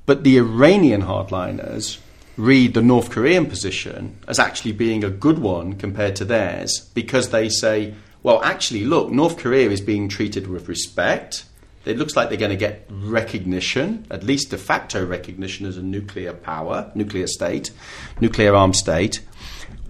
But 0.05 0.23
the 0.23 0.37
Iranian 0.37 1.03
hardliners 1.03 1.97
read 2.37 2.73
the 2.73 2.81
North 2.81 3.09
Korean 3.09 3.45
position 3.47 4.17
as 4.27 4.39
actually 4.39 4.71
being 4.71 5.03
a 5.03 5.09
good 5.09 5.39
one 5.39 5.73
compared 5.73 6.15
to 6.17 6.25
theirs 6.25 6.89
because 6.93 7.29
they 7.29 7.49
say, 7.49 7.95
well, 8.23 8.41
actually, 8.43 8.85
look, 8.85 9.09
North 9.11 9.37
Korea 9.37 9.69
is 9.69 9.81
being 9.81 10.07
treated 10.07 10.47
with 10.47 10.69
respect. 10.69 11.45
It 11.85 11.97
looks 11.97 12.15
like 12.15 12.29
they're 12.29 12.37
going 12.37 12.51
to 12.51 12.57
get 12.57 12.85
recognition, 12.89 14.05
at 14.11 14.23
least 14.23 14.49
de 14.49 14.57
facto 14.57 15.05
recognition 15.05 15.65
as 15.65 15.77
a 15.77 15.81
nuclear 15.81 16.33
power, 16.33 16.91
nuclear 16.93 17.27
state, 17.27 17.71
nuclear 18.19 18.53
armed 18.55 18.75
state. 18.75 19.21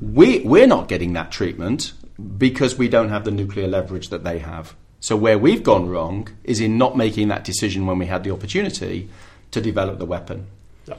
We, 0.02 0.40
we're 0.40 0.68
not 0.68 0.88
getting 0.88 1.14
that 1.14 1.32
treatment 1.32 1.94
because 2.38 2.78
we 2.78 2.88
don't 2.88 3.10
have 3.10 3.26
the 3.26 3.32
nuclear 3.32 3.68
leverage 3.68 4.10
that 4.10 4.24
they 4.24 4.40
have. 4.40 4.76
So, 5.00 5.16
where 5.16 5.38
we've 5.38 5.64
gone 5.64 5.90
wrong 5.90 6.30
is 6.44 6.60
in 6.60 6.78
not 6.78 6.98
making 6.98 7.28
that 7.28 7.44
decision 7.44 7.86
when 7.86 8.00
we 8.00 8.08
had 8.08 8.24
the 8.24 8.32
opportunity 8.32 9.10
to 9.52 9.62
develop 9.62 10.00
the 10.00 10.06
weapon. 10.06 10.48
Yeah. 10.88 10.96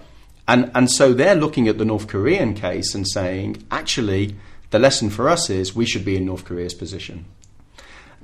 And, 0.47 0.71
and 0.75 0.91
so 0.91 1.13
they're 1.13 1.35
looking 1.35 1.69
at 1.69 1.79
the 1.79 1.85
North 1.85 2.07
Korean 2.07 2.55
case 2.55 2.95
and 2.95 3.07
saying, 3.07 3.65
actually, 3.71 4.37
the 4.71 4.79
lesson 4.79 5.11
for 5.11 5.29
us 5.29 5.51
is 5.51 5.75
we 5.75 5.87
should 5.87 6.05
be 6.05 6.17
in 6.17 6.27
North 6.27 6.45
Korea's 6.45 6.75
position. 6.75 7.25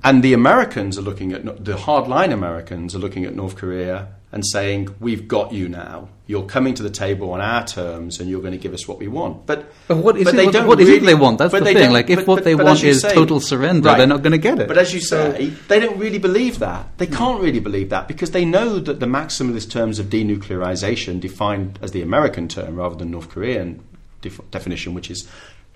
And 0.05 0.23
the 0.23 0.35
Americans 0.35 0.99
are 0.99 1.03
looking 1.03 1.33
at, 1.33 1.65
the 1.65 1.75
hardline 1.77 2.31
Americans 2.33 2.95
are 2.95 2.99
looking 2.99 3.25
at 3.25 3.35
North 3.35 3.57
Korea 3.57 4.09
and 4.33 4.45
saying, 4.47 4.95
we've 5.01 5.27
got 5.27 5.53
you 5.53 5.67
now. 5.69 6.09
You're 6.27 6.45
coming 6.45 6.75
to 6.75 6.83
the 6.83 6.91
table 6.91 7.31
on 7.33 7.41
our 7.41 7.65
terms 7.67 8.21
and 8.21 8.29
you're 8.29 8.41
going 8.43 8.53
to 8.53 8.59
give 8.59 8.75
us 8.75 8.87
what 8.87 8.99
we 8.99 9.09
want. 9.09 9.47
But, 9.47 9.73
But 9.89 9.99
what 9.99 10.19
is, 10.19 10.25
but 10.25 10.35
it, 10.35 10.37
they 10.37 10.45
what, 10.47 10.53
don't 10.53 10.67
what 10.67 10.81
is 10.81 10.89
it 10.91 11.03
they 11.05 11.15
want? 11.15 11.39
That's 11.39 11.53
the 11.55 11.61
thing. 11.65 11.93
Like, 11.93 12.11
if 12.11 12.19
but- 12.21 12.27
what 12.27 12.45
they 12.45 12.55
but 12.55 12.67
want 12.67 12.83
is 12.83 13.01
say- 13.01 13.15
total 13.15 13.41
surrender, 13.41 13.89
Right. 13.89 13.99
they're 13.99 14.07
not 14.07 14.23
going 14.23 14.33
to 14.33 14.39
get 14.39 14.59
it. 14.59 14.69
But 14.69 14.77
as 14.77 14.93
you 14.93 15.01
So- 15.01 15.33
say, 15.33 15.47
they 15.69 15.81
don't 15.81 15.99
really 15.99 16.19
believe 16.19 16.59
that. 16.59 16.99
They 16.99 17.07
mm. 17.07 17.17
can't 17.17 17.41
really 17.41 17.61
believe 17.61 17.89
that 17.91 18.07
because 18.07 18.33
they 18.33 18.45
know 18.45 18.79
that 18.81 19.01
the 19.01 19.07
maximalist 19.07 19.71
terms 19.71 19.99
of 19.99 20.07
denuclearization, 20.07 21.21
defined 21.21 21.79
as 21.81 21.93
the 21.93 22.03
American 22.03 22.49
term 22.49 22.77
rather 22.77 22.97
than 22.97 23.11
North 23.11 23.31
Korean 23.31 23.83
def- 24.21 24.41
definition, 24.51 24.93
which 24.93 25.11
is 25.11 25.27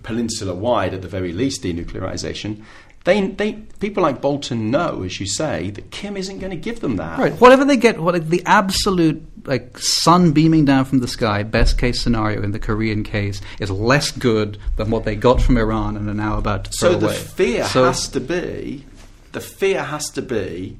peninsula 0.03 0.55
wide 0.55 0.95
at 0.95 1.03
the 1.03 1.09
very 1.09 1.33
least 1.33 1.63
denuclearization, 1.63 2.63
they, 3.09 3.27
they, 3.27 3.53
people 3.81 4.03
like 4.03 4.21
Bolton 4.21 4.71
know, 4.71 5.03
as 5.03 5.19
you 5.19 5.27
say, 5.27 5.71
that 5.71 5.91
Kim 5.91 6.15
isn't 6.15 6.41
going 6.41 6.51
to 6.51 6.59
give 6.59 6.81
them 6.81 6.97
that. 6.97 7.19
Right. 7.19 7.33
Whatever 7.41 7.65
they 7.65 7.79
get, 7.79 7.99
what 7.99 8.29
the 8.29 8.43
absolute 8.45 9.23
like 9.47 9.79
sun 9.79 10.33
beaming 10.33 10.67
down 10.67 10.85
from 10.85 10.99
the 10.99 11.09
sky, 11.09 11.43
best 11.43 11.79
case 11.79 12.03
scenario 12.03 12.43
in 12.43 12.53
the 12.53 12.59
Korean 12.59 13.03
case 13.03 13.41
is 13.61 13.71
less 13.71 14.11
good 14.11 14.59
than 14.77 14.91
what 14.91 15.05
they 15.05 15.17
got 15.17 15.41
from 15.41 15.57
Iran 15.57 15.97
and 15.97 16.07
are 16.07 16.13
now 16.13 16.37
about 16.37 16.65
to 16.65 16.71
throw 16.79 16.93
So 16.93 16.99
the 16.99 17.09
fear 17.09 17.65
So- 17.65 17.85
has 17.85 18.09
to 18.09 18.21
be, 18.21 18.85
the 19.33 19.41
fear 19.41 19.85
has 19.85 20.11
to 20.11 20.21
be 20.21 20.79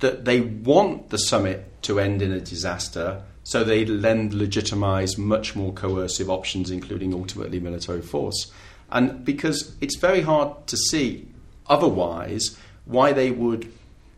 that 0.00 0.24
they 0.24 0.40
want 0.40 1.10
the 1.10 1.18
summit 1.18 1.82
to 1.82 2.00
end 2.00 2.20
in 2.20 2.32
a 2.32 2.40
disaster, 2.40 3.22
so 3.44 3.62
they 3.62 3.84
then 3.84 4.32
legitimise 4.32 5.16
much 5.16 5.54
more 5.54 5.72
coercive 5.72 6.28
options, 6.28 6.68
including 6.70 7.14
ultimately 7.14 7.60
military 7.60 8.02
force. 8.02 8.50
And 8.90 9.24
because 9.24 9.76
it's 9.80 9.96
very 9.98 10.22
hard 10.22 10.66
to 10.66 10.76
see 10.76 11.28
otherwise 11.70 12.58
why 12.84 13.12
they 13.12 13.30
would 13.30 13.72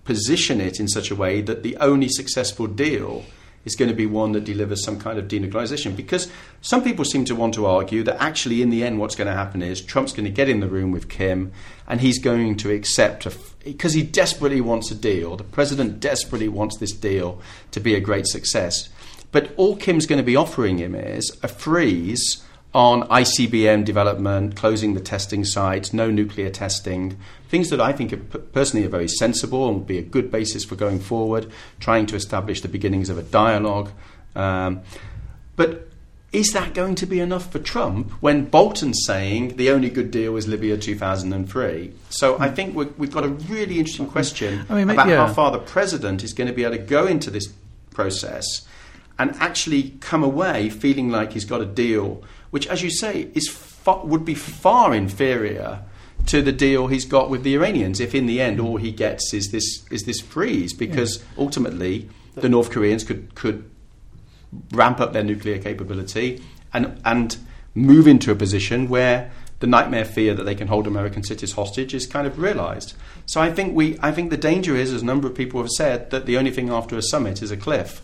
position 0.05 0.61
it 0.61 0.81
in 0.81 0.89
such 0.89 1.11
a 1.11 1.15
way 1.15 1.41
that 1.41 1.63
the 1.63 1.77
only 1.77 2.09
successful 2.09 2.67
deal 2.67 3.25
is 3.65 3.77
going 3.77 3.89
to 3.89 3.95
be 3.95 4.07
one 4.07 4.33
that 4.33 4.45
delivers 4.45 4.85
some 4.85 4.99
kind 4.99 5.19
of 5.19 5.29
denuclearization. 5.29 5.95
Because 5.95 6.29
some 6.61 6.83
people 6.83 7.05
seem 7.05 7.25
to 7.27 7.35
want 7.37 7.55
to 7.55 7.67
argue 7.67 8.03
that 8.03 8.21
actually, 8.21 8.61
in 8.61 8.71
the 8.71 8.83
end, 8.83 8.99
what's 8.99 9.15
going 9.15 9.29
to 9.29 9.35
happen 9.35 9.63
is 9.63 9.81
Trump's 9.81 10.13
going 10.13 10.25
to 10.25 10.31
get 10.31 10.49
in 10.49 10.59
the 10.59 10.67
room 10.67 10.91
with 10.91 11.09
Kim 11.09 11.53
and 11.87 12.01
he's 12.01 12.19
going 12.19 12.57
to 12.57 12.73
accept, 12.73 13.27
because 13.63 13.93
he 13.93 14.03
desperately 14.03 14.61
wants 14.61 14.91
a 14.91 14.97
deal. 14.97 15.37
The 15.37 15.45
president 15.45 16.01
desperately 16.01 16.49
wants 16.49 16.79
this 16.79 16.93
deal 16.93 17.41
to 17.71 17.79
be 17.79 17.95
a 17.95 18.01
great 18.01 18.27
success. 18.27 18.89
But 19.31 19.53
all 19.57 19.77
Kim's 19.77 20.07
going 20.07 20.21
to 20.21 20.25
be 20.25 20.37
offering 20.37 20.79
him 20.79 20.95
is 20.95 21.31
a 21.43 21.49
freeze 21.49 22.45
on 22.75 23.03
ICBM 23.09 23.85
development, 23.85 24.57
closing 24.57 24.95
the 24.95 25.01
testing 25.01 25.45
sites, 25.45 25.93
no 25.93 26.11
nuclear 26.11 26.49
testing, 26.49 27.19
things 27.49 27.69
that 27.69 27.81
I 27.81 27.93
think 27.93 28.13
are, 28.13 28.17
personally 28.17 28.87
are 28.87 28.91
very 28.91 29.09
sensible 29.09 29.69
and 29.69 29.79
would 29.79 29.87
be 29.87 29.99
a 29.99 30.03
good 30.03 30.31
basis 30.31 30.65
for 30.65 30.75
going 30.75 30.99
forward, 30.99 31.51
trying 31.81 32.07
to 32.07 32.17
establish 32.17 32.63
the 32.63 32.69
beginnings 32.69 33.11
of 33.11 33.19
a 33.19 33.23
dialogue. 33.23 33.91
Um, 34.35 34.81
but 35.55 35.89
is 36.33 36.53
that 36.55 36.73
going 36.73 36.95
to 36.95 37.07
be 37.07 37.21
enough 37.21 37.53
for 37.53 37.59
Trump 37.59 38.11
when 38.23 38.47
Bolton's 38.47 39.05
saying 39.05 39.57
the 39.57 39.71
only 39.71 39.91
good 39.91 40.11
deal 40.11 40.33
was 40.33 40.49
Libya 40.49 40.79
2003? 40.79 41.93
So 42.09 42.39
I 42.39 42.51
think 42.51 42.75
we 42.75 42.87
have 42.87 43.11
got 43.13 43.25
a 43.25 43.29
really 43.29 43.79
interesting 43.79 44.07
question 44.07 44.65
I 44.71 44.77
mean, 44.77 44.89
about 44.89 45.09
yeah. 45.09 45.27
how 45.27 45.33
far 45.33 45.51
the 45.51 45.59
president 45.59 46.25
is 46.25 46.33
going 46.33 46.49
to 46.49 46.55
be 46.55 46.65
able 46.65 46.79
to 46.79 46.83
go 46.83 47.07
into 47.07 47.31
this 47.31 47.53
process 47.91 48.67
and 49.19 49.37
actually 49.37 49.91
come 50.01 50.25
away 50.25 50.71
feeling 50.71 51.11
like 51.11 51.33
he's 51.33 51.45
got 51.45 51.61
a 51.61 51.67
deal 51.67 52.25
which, 52.53 52.67
as 52.69 52.83
you 52.83 52.91
say, 52.91 53.29
is 53.35 53.49
would 54.05 54.25
be 54.25 54.35
far 54.35 54.95
inferior 54.95 55.83
to 56.27 56.41
the 56.41 56.53
deal 56.53 56.87
he's 56.87 57.05
got 57.05 57.31
with 57.31 57.43
the 57.43 57.55
Iranians. 57.55 57.99
If 57.99 58.15
in 58.15 58.27
the 58.27 58.41
end 58.41 58.61
all 58.61 58.77
he 58.77 58.93
gets 58.93 59.35
is 59.35 59.51
this 59.51 59.85
is 59.91 60.05
this 60.05 60.21
freeze, 60.21 60.73
because 60.73 61.19
yeah. 61.19 61.25
ultimately 61.39 62.09
the 62.35 62.49
North 62.49 62.71
Koreans 62.71 63.05
could 63.05 63.35
could 63.35 63.69
ramp 64.71 65.01
up 65.01 65.13
their 65.13 65.25
nuclear 65.25 65.59
capability 65.59 66.43
and 66.73 67.01
and 67.05 67.39
move 67.75 68.07
into 68.07 68.31
a 68.31 68.35
position 68.35 68.89
where 68.89 69.33
the 69.61 69.67
nightmare 69.67 70.05
fear 70.05 70.35
that 70.35 70.43
they 70.43 70.55
can 70.55 70.69
hold 70.69 70.87
American 70.87 71.23
cities 71.23 71.53
hostage 71.53 71.95
is 71.95 72.07
kind 72.07 72.27
of 72.27 72.39
realized. 72.39 72.95
So 73.25 73.41
I 73.41 73.51
think 73.51 73.75
we 73.75 73.99
I 74.03 74.13
think 74.13 74.31
the 74.31 74.37
danger 74.37 74.77
is, 74.77 74.93
as 74.93 75.01
a 75.03 75.05
number 75.07 75.27
of 75.27 75.35
people 75.35 75.61
have 75.61 75.71
said, 75.71 76.11
that 76.11 76.27
the 76.27 76.37
only 76.37 76.51
thing 76.51 76.69
after 76.69 76.97
a 76.99 77.03
summit 77.03 77.43
is 77.43 77.51
a 77.51 77.57
cliff, 77.57 78.03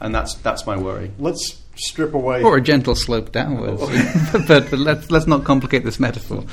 and 0.00 0.14
that's 0.14 0.34
that's 0.36 0.66
my 0.66 0.76
worry. 0.76 1.12
Let's 1.18 1.60
strip 1.80 2.14
away. 2.14 2.42
Or 2.42 2.56
a 2.56 2.60
gentle 2.60 2.94
slope 2.94 3.32
downwards. 3.32 3.80
Oh, 3.82 4.44
but, 4.48 4.70
but, 4.70 4.78
let's, 4.78 5.10
let's 5.10 5.26
not 5.26 5.44
complicate 5.44 5.84
this 5.84 5.98
metaphor. 5.98 6.44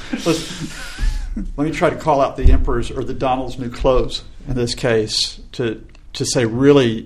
let 1.55 1.67
me 1.67 1.71
try 1.71 1.89
to 1.89 1.95
call 1.95 2.21
out 2.21 2.38
the 2.38 2.51
emperor's 2.51 2.91
or 2.91 3.03
the 3.03 3.13
Donald's 3.13 3.59
new 3.59 3.69
clothes 3.69 4.23
in 4.47 4.55
this 4.55 4.73
case 4.73 5.39
to, 5.53 5.86
to 6.13 6.25
say 6.25 6.45
really 6.45 7.03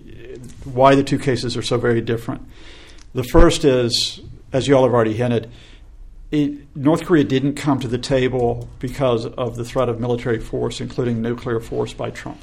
why 0.63 0.95
the 0.95 1.03
two 1.03 1.19
cases 1.19 1.57
are 1.57 1.63
so 1.63 1.77
very 1.77 2.01
different. 2.01 2.41
The 3.13 3.23
first 3.23 3.65
is, 3.65 4.21
as 4.53 4.67
you 4.67 4.75
all 4.75 4.83
have 4.83 4.93
already 4.93 5.13
hinted, 5.13 5.51
it, 6.31 6.75
North 6.77 7.03
Korea 7.03 7.25
didn't 7.25 7.55
come 7.55 7.79
to 7.81 7.89
the 7.89 7.97
table 7.97 8.69
because 8.79 9.25
of 9.25 9.57
the 9.57 9.65
threat 9.65 9.89
of 9.89 9.99
military 9.99 10.39
force, 10.39 10.79
including 10.79 11.21
nuclear 11.21 11.59
force 11.59 11.93
by 11.93 12.09
Trump 12.09 12.41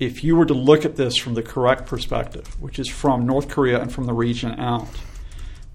if 0.00 0.24
you 0.24 0.36
were 0.36 0.46
to 0.46 0.54
look 0.54 0.84
at 0.84 0.96
this 0.96 1.16
from 1.16 1.34
the 1.34 1.42
correct 1.42 1.86
perspective, 1.86 2.60
which 2.60 2.78
is 2.78 2.88
from 2.88 3.26
North 3.26 3.48
Korea 3.48 3.80
and 3.80 3.92
from 3.92 4.06
the 4.06 4.12
region 4.12 4.58
out, 4.58 4.88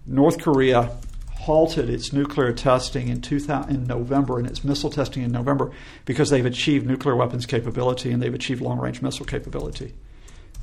North 0.05 0.39
Korea 0.39 0.91
halted 1.33 1.89
its 1.89 2.11
nuclear 2.11 2.51
testing 2.51 3.07
in, 3.07 3.21
2000, 3.21 3.73
in 3.73 3.87
November 3.87 4.39
and 4.39 4.47
its 4.47 4.63
missile 4.63 4.89
testing 4.89 5.23
in 5.23 5.31
November 5.31 5.71
because 6.05 6.29
they've 6.29 6.45
achieved 6.45 6.85
nuclear 6.85 7.15
weapons 7.15 7.45
capability 7.45 8.11
and 8.11 8.21
they've 8.21 8.33
achieved 8.33 8.61
long 8.61 8.77
range 8.77 9.01
missile 9.01 9.25
capability, 9.25 9.93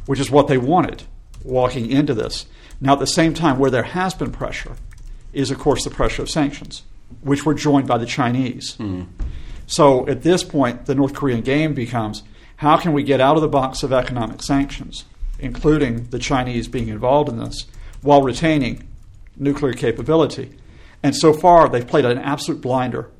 which 0.05 0.21
is 0.21 0.31
what 0.31 0.49
they 0.49 0.59
wanted 0.59 1.05
walking 1.43 1.91
into 1.91 2.13
this. 2.13 2.47
Now, 2.81 2.93
at 2.93 2.99
the 2.99 3.07
same 3.07 3.33
time, 3.33 3.59
where 3.59 3.71
there 3.71 3.85
has 3.85 4.13
been 4.13 4.33
pressure 4.33 4.77
is, 5.33 5.51
of 5.51 5.59
course, 5.59 5.85
the 5.85 5.91
pressure 5.91 6.23
of 6.23 6.31
sanctions, 6.31 6.83
which 7.23 7.47
were 7.47 7.55
joined 7.55 7.87
by 7.87 7.97
the 7.97 8.07
Chinese. 8.07 8.77
Mm. 8.77 9.07
So 9.67 10.07
at 10.09 10.23
this 10.23 10.45
point, 10.45 10.87
the 10.87 10.95
North 10.95 11.15
Korean 11.15 11.41
game 11.41 11.73
becomes 11.73 12.23
how 12.57 12.77
can 12.77 12.93
we 12.93 13.03
get 13.03 13.21
out 13.21 13.37
of 13.37 13.43
the 13.43 13.49
box 13.49 13.83
of 13.83 13.93
economic 13.93 14.43
sanctions, 14.43 15.05
including 15.39 16.05
the 16.11 16.19
Chinese 16.19 16.69
being 16.69 16.89
involved 16.89 17.29
in 17.29 17.39
this, 17.39 17.67
while 18.03 18.23
retaining 18.23 18.89
nuclear 19.37 19.75
capability? 19.75 20.57
And 21.03 21.15
so 21.15 21.33
far, 21.33 21.69
they've 21.69 21.87
played 21.87 22.05
an 22.05 22.19
absolute 22.19 22.61
blinder, 22.61 23.11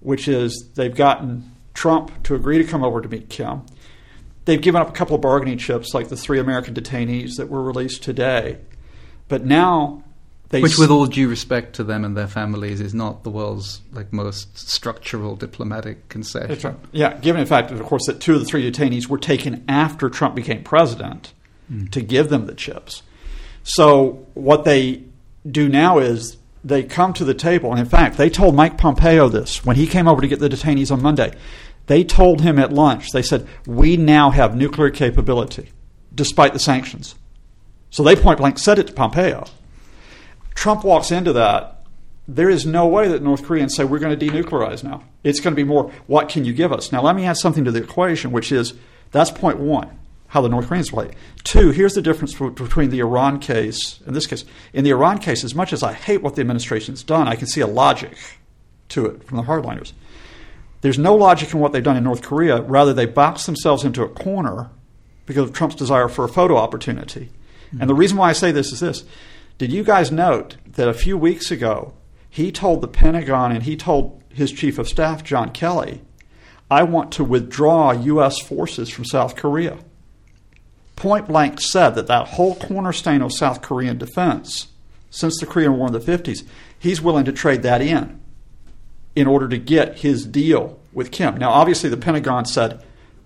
which 0.00 0.28
is 0.28 0.70
they've 0.74 0.94
gotten 0.94 1.52
Trump 1.74 2.22
to 2.24 2.34
agree 2.34 2.58
to 2.58 2.64
come 2.64 2.84
over 2.84 3.00
to 3.00 3.08
meet 3.08 3.28
Kim. 3.28 3.62
They've 4.44 4.60
given 4.60 4.80
up 4.80 4.88
a 4.88 4.92
couple 4.92 5.16
of 5.16 5.22
bargaining 5.22 5.58
chips, 5.58 5.92
like 5.92 6.08
the 6.08 6.16
three 6.16 6.38
American 6.38 6.72
detainees 6.72 7.36
that 7.36 7.48
were 7.48 7.62
released 7.62 8.04
today. 8.04 8.58
But 9.28 9.44
now 9.44 10.04
they 10.48 10.60
Which, 10.60 10.78
with 10.78 10.90
all 10.90 11.06
due 11.06 11.28
respect 11.28 11.74
to 11.76 11.84
them 11.84 12.04
and 12.04 12.16
their 12.16 12.28
families, 12.28 12.80
is 12.80 12.94
not 12.94 13.24
the 13.24 13.30
world's 13.30 13.80
like 13.92 14.12
most 14.12 14.56
structural 14.56 15.34
diplomatic 15.34 16.08
concession. 16.08 16.70
Right. 16.70 16.78
Yeah, 16.92 17.14
given 17.18 17.40
the 17.40 17.46
fact, 17.46 17.72
of 17.72 17.82
course, 17.82 18.06
that 18.06 18.20
two 18.20 18.34
of 18.34 18.40
the 18.40 18.46
three 18.46 18.70
detainees 18.70 19.08
were 19.08 19.18
taken 19.18 19.64
after 19.68 20.08
Trump 20.08 20.36
became 20.36 20.62
president 20.62 21.32
mm. 21.72 21.90
to 21.90 22.00
give 22.00 22.28
them 22.28 22.46
the 22.46 22.54
chips. 22.54 23.02
So 23.64 24.26
what 24.34 24.64
they 24.64 25.02
do 25.50 25.68
now 25.68 25.98
is 25.98 26.36
they 26.62 26.84
come 26.84 27.12
to 27.14 27.24
the 27.24 27.34
table, 27.34 27.70
and 27.72 27.80
in 27.80 27.86
fact, 27.86 28.16
they 28.16 28.30
told 28.30 28.54
Mike 28.54 28.78
Pompeo 28.78 29.28
this 29.28 29.64
when 29.64 29.74
he 29.74 29.88
came 29.88 30.06
over 30.06 30.20
to 30.20 30.28
get 30.28 30.38
the 30.38 30.48
detainees 30.48 30.92
on 30.92 31.02
Monday. 31.02 31.32
They 31.86 32.04
told 32.04 32.40
him 32.40 32.58
at 32.58 32.72
lunch, 32.72 33.10
they 33.10 33.22
said, 33.22 33.46
We 33.66 33.96
now 33.96 34.30
have 34.30 34.56
nuclear 34.56 34.90
capability, 34.90 35.70
despite 36.14 36.52
the 36.52 36.58
sanctions. 36.58 37.16
So 37.90 38.02
they 38.02 38.16
point 38.16 38.38
blank 38.38 38.58
said 38.58 38.78
it 38.78 38.88
to 38.88 38.92
Pompeo. 38.92 39.46
Trump 40.56 40.82
walks 40.82 41.12
into 41.12 41.32
that, 41.34 41.84
there 42.26 42.50
is 42.50 42.66
no 42.66 42.88
way 42.88 43.06
that 43.06 43.22
North 43.22 43.44
Koreans 43.44 43.76
say 43.76 43.84
we're 43.84 44.00
going 44.00 44.18
to 44.18 44.26
denuclearize 44.26 44.82
now. 44.82 45.04
It's 45.22 45.38
going 45.38 45.54
to 45.54 45.56
be 45.56 45.62
more, 45.62 45.92
what 46.08 46.28
can 46.28 46.44
you 46.44 46.52
give 46.52 46.72
us? 46.72 46.90
Now, 46.90 47.02
let 47.02 47.14
me 47.14 47.24
add 47.24 47.36
something 47.36 47.64
to 47.64 47.70
the 47.70 47.82
equation, 47.82 48.32
which 48.32 48.50
is 48.50 48.74
that's 49.12 49.30
point 49.30 49.58
one, 49.60 49.96
how 50.28 50.40
the 50.40 50.48
North 50.48 50.66
Koreans 50.66 50.90
play. 50.90 51.12
Two, 51.44 51.70
here's 51.70 51.94
the 51.94 52.02
difference 52.02 52.34
between 52.34 52.90
the 52.90 52.98
Iran 52.98 53.38
case 53.38 54.00
and 54.06 54.16
this 54.16 54.26
case. 54.26 54.44
In 54.72 54.82
the 54.82 54.90
Iran 54.90 55.18
case, 55.18 55.44
as 55.44 55.54
much 55.54 55.72
as 55.72 55.84
I 55.84 55.92
hate 55.92 56.22
what 56.22 56.34
the 56.34 56.40
administration's 56.40 57.04
done, 57.04 57.28
I 57.28 57.36
can 57.36 57.46
see 57.46 57.60
a 57.60 57.66
logic 57.68 58.16
to 58.88 59.06
it 59.06 59.22
from 59.22 59.36
the 59.36 59.44
hardliners. 59.44 59.92
There's 60.80 60.98
no 60.98 61.14
logic 61.14 61.52
in 61.52 61.60
what 61.60 61.72
they've 61.72 61.82
done 61.82 61.96
in 61.96 62.04
North 62.04 62.22
Korea. 62.22 62.60
Rather, 62.62 62.92
they 62.92 63.06
box 63.06 63.46
themselves 63.46 63.84
into 63.84 64.02
a 64.02 64.08
corner 64.08 64.70
because 65.26 65.48
of 65.48 65.54
Trump's 65.54 65.76
desire 65.76 66.08
for 66.08 66.24
a 66.24 66.28
photo 66.28 66.56
opportunity. 66.56 67.30
Mm-hmm. 67.68 67.80
And 67.82 67.90
the 67.90 67.94
reason 67.94 68.16
why 68.16 68.30
I 68.30 68.32
say 68.32 68.52
this 68.52 68.72
is 68.72 68.80
this 68.80 69.04
did 69.58 69.72
you 69.72 69.82
guys 69.82 70.12
note 70.12 70.56
that 70.66 70.88
a 70.88 70.94
few 70.94 71.16
weeks 71.16 71.50
ago 71.50 71.94
he 72.28 72.52
told 72.52 72.80
the 72.80 72.88
Pentagon 72.88 73.52
and 73.52 73.62
he 73.62 73.76
told 73.76 74.22
his 74.28 74.52
chief 74.52 74.78
of 74.78 74.88
staff, 74.88 75.24
John 75.24 75.50
Kelly, 75.50 76.02
I 76.70 76.82
want 76.82 77.12
to 77.12 77.24
withdraw 77.24 77.92
U.S. 77.92 78.40
forces 78.40 78.90
from 78.90 79.04
South 79.04 79.36
Korea? 79.36 79.78
Point 80.96 81.28
blank 81.28 81.60
said 81.60 81.90
that 81.90 82.06
that 82.08 82.28
whole 82.28 82.54
cornerstone 82.56 83.22
of 83.22 83.32
South 83.32 83.62
Korean 83.62 83.98
defense 83.98 84.68
since 85.10 85.38
the 85.40 85.46
Korean 85.46 85.78
War 85.78 85.86
in 85.86 85.92
the 85.92 86.00
50s, 86.00 86.44
he's 86.78 87.00
willing 87.00 87.24
to 87.24 87.32
trade 87.32 87.62
that 87.62 87.80
in 87.80 88.20
in 89.14 89.26
order 89.26 89.48
to 89.48 89.56
get 89.56 90.00
his 90.00 90.26
deal 90.26 90.78
with 90.92 91.10
Kim. 91.10 91.38
Now, 91.38 91.50
obviously, 91.50 91.88
the 91.88 91.96
Pentagon 91.96 92.44
said, 92.44 92.82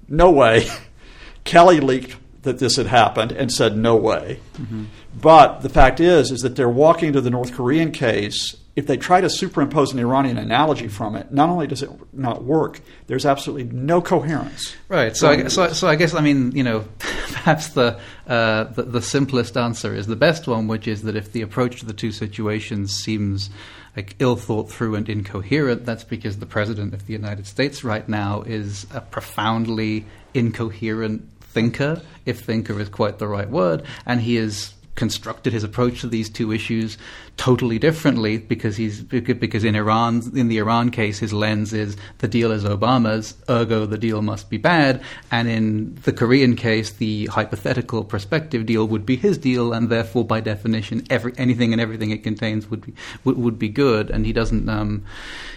no 0.08 0.30
way. 0.30 0.68
Kelly 1.44 1.80
leaked 1.80 2.16
that 2.42 2.58
this 2.58 2.76
had 2.76 2.86
happened 2.86 3.32
and 3.32 3.50
said 3.52 3.76
no 3.76 3.96
way. 3.96 4.38
Mm-hmm. 4.54 4.84
But 5.14 5.60
the 5.60 5.68
fact 5.68 6.00
is, 6.00 6.30
is 6.30 6.40
that 6.42 6.56
they're 6.56 6.68
walking 6.68 7.12
to 7.12 7.20
the 7.20 7.30
North 7.30 7.52
Korean 7.52 7.90
case. 7.90 8.56
If 8.76 8.86
they 8.86 8.96
try 8.96 9.20
to 9.20 9.28
superimpose 9.28 9.92
an 9.92 9.98
Iranian 9.98 10.38
analogy 10.38 10.88
from 10.88 11.16
it, 11.16 11.32
not 11.32 11.50
only 11.50 11.66
does 11.66 11.82
it 11.82 11.90
not 12.12 12.44
work, 12.44 12.80
there's 13.08 13.26
absolutely 13.26 13.64
no 13.76 14.00
coherence. 14.00 14.74
Right. 14.88 15.16
So, 15.16 15.28
I, 15.28 15.48
so, 15.48 15.72
so 15.72 15.88
I 15.88 15.96
guess 15.96 16.14
I 16.14 16.20
mean, 16.20 16.52
you 16.52 16.62
know, 16.62 16.84
perhaps 16.98 17.68
the, 17.70 17.98
uh, 18.26 18.64
the 18.64 18.84
the 18.84 19.02
simplest 19.02 19.56
answer 19.56 19.94
is 19.94 20.06
the 20.06 20.16
best 20.16 20.46
one, 20.46 20.68
which 20.68 20.86
is 20.86 21.02
that 21.02 21.16
if 21.16 21.32
the 21.32 21.42
approach 21.42 21.80
to 21.80 21.86
the 21.86 21.92
two 21.92 22.12
situations 22.12 22.94
seems 22.94 23.50
like 23.96 24.14
ill 24.20 24.36
thought 24.36 24.70
through 24.70 24.94
and 24.94 25.08
incoherent, 25.08 25.84
that's 25.84 26.04
because 26.04 26.38
the 26.38 26.46
president 26.46 26.94
of 26.94 27.06
the 27.06 27.12
United 27.12 27.46
States 27.46 27.82
right 27.82 28.08
now 28.08 28.42
is 28.42 28.86
a 28.94 29.00
profoundly 29.00 30.06
incoherent 30.32 31.28
thinker, 31.40 32.00
if 32.24 32.40
thinker 32.40 32.80
is 32.80 32.88
quite 32.88 33.18
the 33.18 33.26
right 33.26 33.50
word, 33.50 33.82
and 34.06 34.20
he 34.20 34.36
is 34.36 34.72
constructed 35.00 35.50
his 35.50 35.64
approach 35.64 36.02
to 36.02 36.06
these 36.06 36.28
two 36.28 36.52
issues 36.52 36.98
totally 37.38 37.78
differently 37.78 38.36
because 38.36 38.76
he's 38.76 39.00
because 39.00 39.64
in 39.64 39.74
Iran 39.74 40.20
in 40.36 40.48
the 40.48 40.58
Iran 40.58 40.90
case 40.90 41.18
his 41.18 41.32
lens 41.32 41.72
is 41.72 41.96
the 42.18 42.28
deal 42.28 42.52
is 42.52 42.64
Obama's 42.64 43.34
ergo 43.48 43.86
the 43.86 43.96
deal 43.96 44.20
must 44.20 44.50
be 44.50 44.58
bad. 44.58 45.00
And 45.30 45.48
in 45.48 45.94
the 46.02 46.12
Korean 46.12 46.54
case 46.54 46.90
the 46.90 47.26
hypothetical 47.38 48.04
prospective 48.04 48.66
deal 48.66 48.86
would 48.88 49.06
be 49.06 49.16
his 49.16 49.38
deal 49.38 49.72
and 49.72 49.88
therefore 49.88 50.26
by 50.26 50.40
definition 50.40 51.02
every 51.08 51.32
anything 51.38 51.72
and 51.72 51.80
everything 51.80 52.10
it 52.10 52.22
contains 52.22 52.68
would 52.70 52.82
be 52.84 52.92
would, 53.24 53.38
would 53.38 53.58
be 53.58 53.70
good. 53.70 54.10
And 54.10 54.26
he 54.26 54.34
doesn't 54.34 54.68
um, 54.68 55.02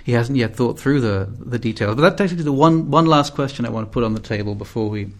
he 0.06 0.14
hasn't 0.14 0.38
yet 0.38 0.56
thought 0.56 0.80
through 0.80 1.02
the 1.02 1.28
the 1.38 1.60
details. 1.60 1.96
But 1.96 2.04
that 2.04 2.18
takes 2.18 2.32
me 2.32 2.38
to 2.38 2.44
the 2.44 2.54
one 2.54 2.90
one 2.90 3.08
last 3.08 3.36
question 3.36 3.66
I 3.66 3.72
want 3.72 3.88
to 3.88 3.92
put 3.92 4.06
on 4.06 4.14
the 4.14 4.22
table 4.22 4.56
before 4.56 4.90
we 4.90 5.12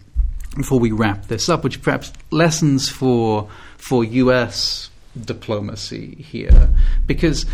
before 0.56 0.78
we 0.78 0.92
wrap 0.92 1.26
this 1.26 1.48
up 1.48 1.64
which 1.64 1.82
perhaps 1.82 2.12
lessons 2.30 2.88
for 2.88 3.48
for 3.84 4.02
US 4.02 4.88
diplomacy 5.26 6.14
here. 6.14 6.70
Because 7.06 7.44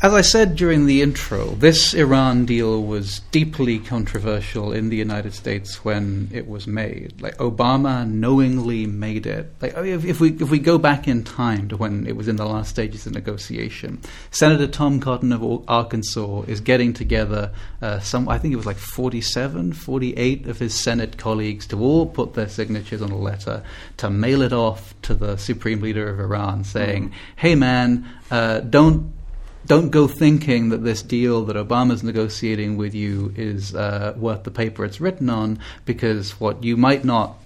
as 0.00 0.14
I 0.14 0.20
said 0.20 0.54
during 0.54 0.86
the 0.86 1.02
intro, 1.02 1.46
this 1.56 1.92
Iran 1.92 2.46
deal 2.46 2.84
was 2.84 3.18
deeply 3.32 3.80
controversial 3.80 4.72
in 4.72 4.90
the 4.90 4.96
United 4.96 5.34
States 5.34 5.84
when 5.84 6.30
it 6.32 6.46
was 6.46 6.68
made. 6.68 7.20
Like 7.20 7.36
Obama 7.38 8.08
knowingly 8.08 8.86
made 8.86 9.26
it. 9.26 9.52
Like 9.60 9.76
if, 9.76 10.04
if, 10.04 10.20
we 10.20 10.30
if 10.34 10.50
we 10.50 10.60
go 10.60 10.78
back 10.78 11.08
in 11.08 11.24
time 11.24 11.68
to 11.70 11.76
when 11.76 12.06
it 12.06 12.14
was 12.14 12.28
in 12.28 12.36
the 12.36 12.46
last 12.46 12.70
stages 12.70 13.06
of 13.06 13.14
negotiation, 13.14 14.00
Senator 14.30 14.68
Tom 14.68 15.00
Cotton 15.00 15.32
of 15.32 15.68
Arkansas 15.68 16.42
is 16.42 16.60
getting 16.60 16.92
together 16.92 17.50
uh, 17.82 17.98
some 17.98 18.28
I 18.28 18.38
think 18.38 18.54
it 18.54 18.56
was 18.56 18.66
like 18.66 18.76
47, 18.76 19.72
48 19.72 20.46
of 20.46 20.60
his 20.60 20.74
Senate 20.74 21.16
colleagues 21.16 21.66
to 21.68 21.80
all 21.80 22.06
put 22.06 22.34
their 22.34 22.48
signatures 22.48 23.02
on 23.02 23.10
a 23.10 23.18
letter 23.18 23.64
to 23.96 24.10
mail 24.10 24.42
it 24.42 24.52
off 24.52 24.94
to 25.02 25.14
the 25.14 25.36
supreme 25.36 25.80
leader 25.80 26.08
of 26.08 26.20
Iran, 26.20 26.62
saying, 26.62 27.06
mm-hmm. 27.06 27.14
"Hey 27.34 27.56
man, 27.56 28.08
uh, 28.30 28.60
don't." 28.60 29.17
Don't 29.68 29.90
go 29.90 30.08
thinking 30.08 30.70
that 30.70 30.82
this 30.82 31.02
deal 31.02 31.44
that 31.44 31.56
Obama's 31.56 32.02
negotiating 32.02 32.76
with 32.76 32.94
you 32.94 33.32
is 33.36 33.74
uh, 33.74 34.14
worth 34.16 34.42
the 34.44 34.50
paper 34.50 34.84
it's 34.84 35.00
written 35.00 35.28
on, 35.30 35.60
because 35.84 36.40
what 36.40 36.64
you 36.64 36.76
might 36.76 37.04
not 37.04 37.36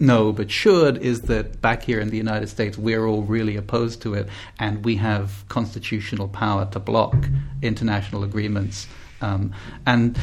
know 0.00 0.32
but 0.32 0.50
should 0.50 0.98
is 0.98 1.22
that 1.22 1.62
back 1.62 1.84
here 1.84 2.00
in 2.00 2.10
the 2.10 2.16
United 2.16 2.48
States, 2.48 2.76
we're 2.76 3.06
all 3.06 3.22
really 3.22 3.56
opposed 3.56 4.02
to 4.02 4.14
it, 4.14 4.28
and 4.58 4.84
we 4.84 4.96
have 4.96 5.44
constitutional 5.48 6.28
power 6.28 6.66
to 6.72 6.80
block 6.80 7.14
international 7.62 8.24
agreements. 8.24 8.88
Um, 9.20 9.54
and 9.86 10.18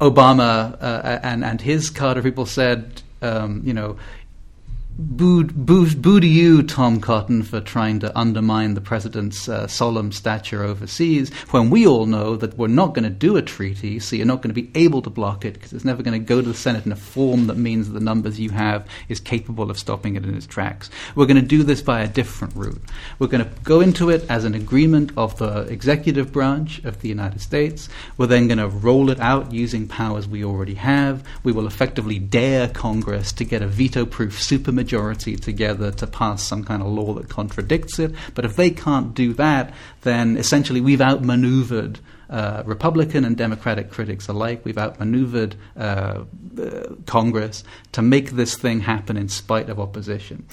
Obama 0.00 0.76
uh, 0.82 1.20
and 1.22 1.44
and 1.44 1.60
his 1.60 1.90
Carter 1.90 2.22
people 2.22 2.46
said, 2.46 3.02
um, 3.20 3.62
you 3.64 3.74
know, 3.74 3.96
Boo, 4.96 5.42
boo, 5.42 5.92
boo 5.92 6.20
to 6.20 6.26
you, 6.26 6.62
Tom 6.62 7.00
Cotton, 7.00 7.42
for 7.42 7.60
trying 7.60 7.98
to 7.98 8.16
undermine 8.16 8.74
the 8.74 8.80
president's 8.80 9.48
uh, 9.48 9.66
solemn 9.66 10.12
stature 10.12 10.62
overseas, 10.62 11.34
when 11.50 11.68
we 11.68 11.84
all 11.84 12.06
know 12.06 12.36
that 12.36 12.56
we're 12.56 12.68
not 12.68 12.94
going 12.94 13.02
to 13.02 13.10
do 13.10 13.36
a 13.36 13.42
treaty, 13.42 13.98
so 13.98 14.14
you're 14.14 14.24
not 14.24 14.40
going 14.40 14.54
to 14.54 14.62
be 14.62 14.70
able 14.76 15.02
to 15.02 15.10
block 15.10 15.44
it 15.44 15.54
because 15.54 15.72
it's 15.72 15.84
never 15.84 16.00
going 16.04 16.20
to 16.20 16.24
go 16.24 16.40
to 16.40 16.46
the 16.46 16.54
Senate 16.54 16.86
in 16.86 16.92
a 16.92 16.96
form 16.96 17.48
that 17.48 17.56
means 17.56 17.88
that 17.88 17.94
the 17.94 18.04
numbers 18.04 18.38
you 18.38 18.50
have 18.50 18.86
is 19.08 19.18
capable 19.18 19.68
of 19.68 19.80
stopping 19.80 20.14
it 20.14 20.22
in 20.22 20.32
its 20.36 20.46
tracks. 20.46 20.90
We're 21.16 21.26
going 21.26 21.40
to 21.40 21.42
do 21.42 21.64
this 21.64 21.82
by 21.82 22.00
a 22.00 22.08
different 22.08 22.54
route. 22.54 22.80
We're 23.18 23.26
going 23.26 23.44
to 23.44 23.50
go 23.64 23.80
into 23.80 24.10
it 24.10 24.24
as 24.30 24.44
an 24.44 24.54
agreement 24.54 25.10
of 25.16 25.36
the 25.38 25.62
executive 25.62 26.30
branch 26.30 26.84
of 26.84 27.00
the 27.00 27.08
United 27.08 27.40
States. 27.40 27.88
We're 28.16 28.28
then 28.28 28.46
going 28.46 28.58
to 28.58 28.68
roll 28.68 29.10
it 29.10 29.18
out 29.18 29.52
using 29.52 29.88
powers 29.88 30.28
we 30.28 30.44
already 30.44 30.74
have. 30.74 31.24
We 31.42 31.50
will 31.50 31.66
effectively 31.66 32.20
dare 32.20 32.68
Congress 32.68 33.32
to 33.32 33.44
get 33.44 33.60
a 33.60 33.66
veto 33.66 34.06
proof 34.06 34.38
supermajority 34.38 34.83
majority 34.84 35.34
together 35.36 35.90
to 35.90 36.06
pass 36.06 36.38
some 36.42 36.62
kind 36.64 36.82
of 36.82 36.88
law 36.88 37.14
that 37.14 37.28
contradicts 37.28 37.98
it. 37.98 38.10
But 38.34 38.44
if 38.44 38.54
they 38.56 38.70
can't 38.70 39.14
do 39.14 39.32
that, 39.34 39.72
then 40.02 40.36
essentially 40.36 40.80
we've 40.80 41.00
outmaneuvered 41.00 41.98
uh, 42.30 42.62
Republican 42.66 43.24
and 43.24 43.36
Democratic 43.36 43.90
critics 43.90 44.28
alike. 44.28 44.58
We've 44.64 44.82
outmaneuvered 44.86 45.56
uh, 45.76 45.80
uh, 45.80 46.24
Congress 47.06 47.64
to 47.92 48.02
make 48.02 48.32
this 48.32 48.56
thing 48.56 48.80
happen 48.80 49.16
in 49.16 49.28
spite 49.28 49.68
of 49.70 49.78
opposition. 49.78 50.46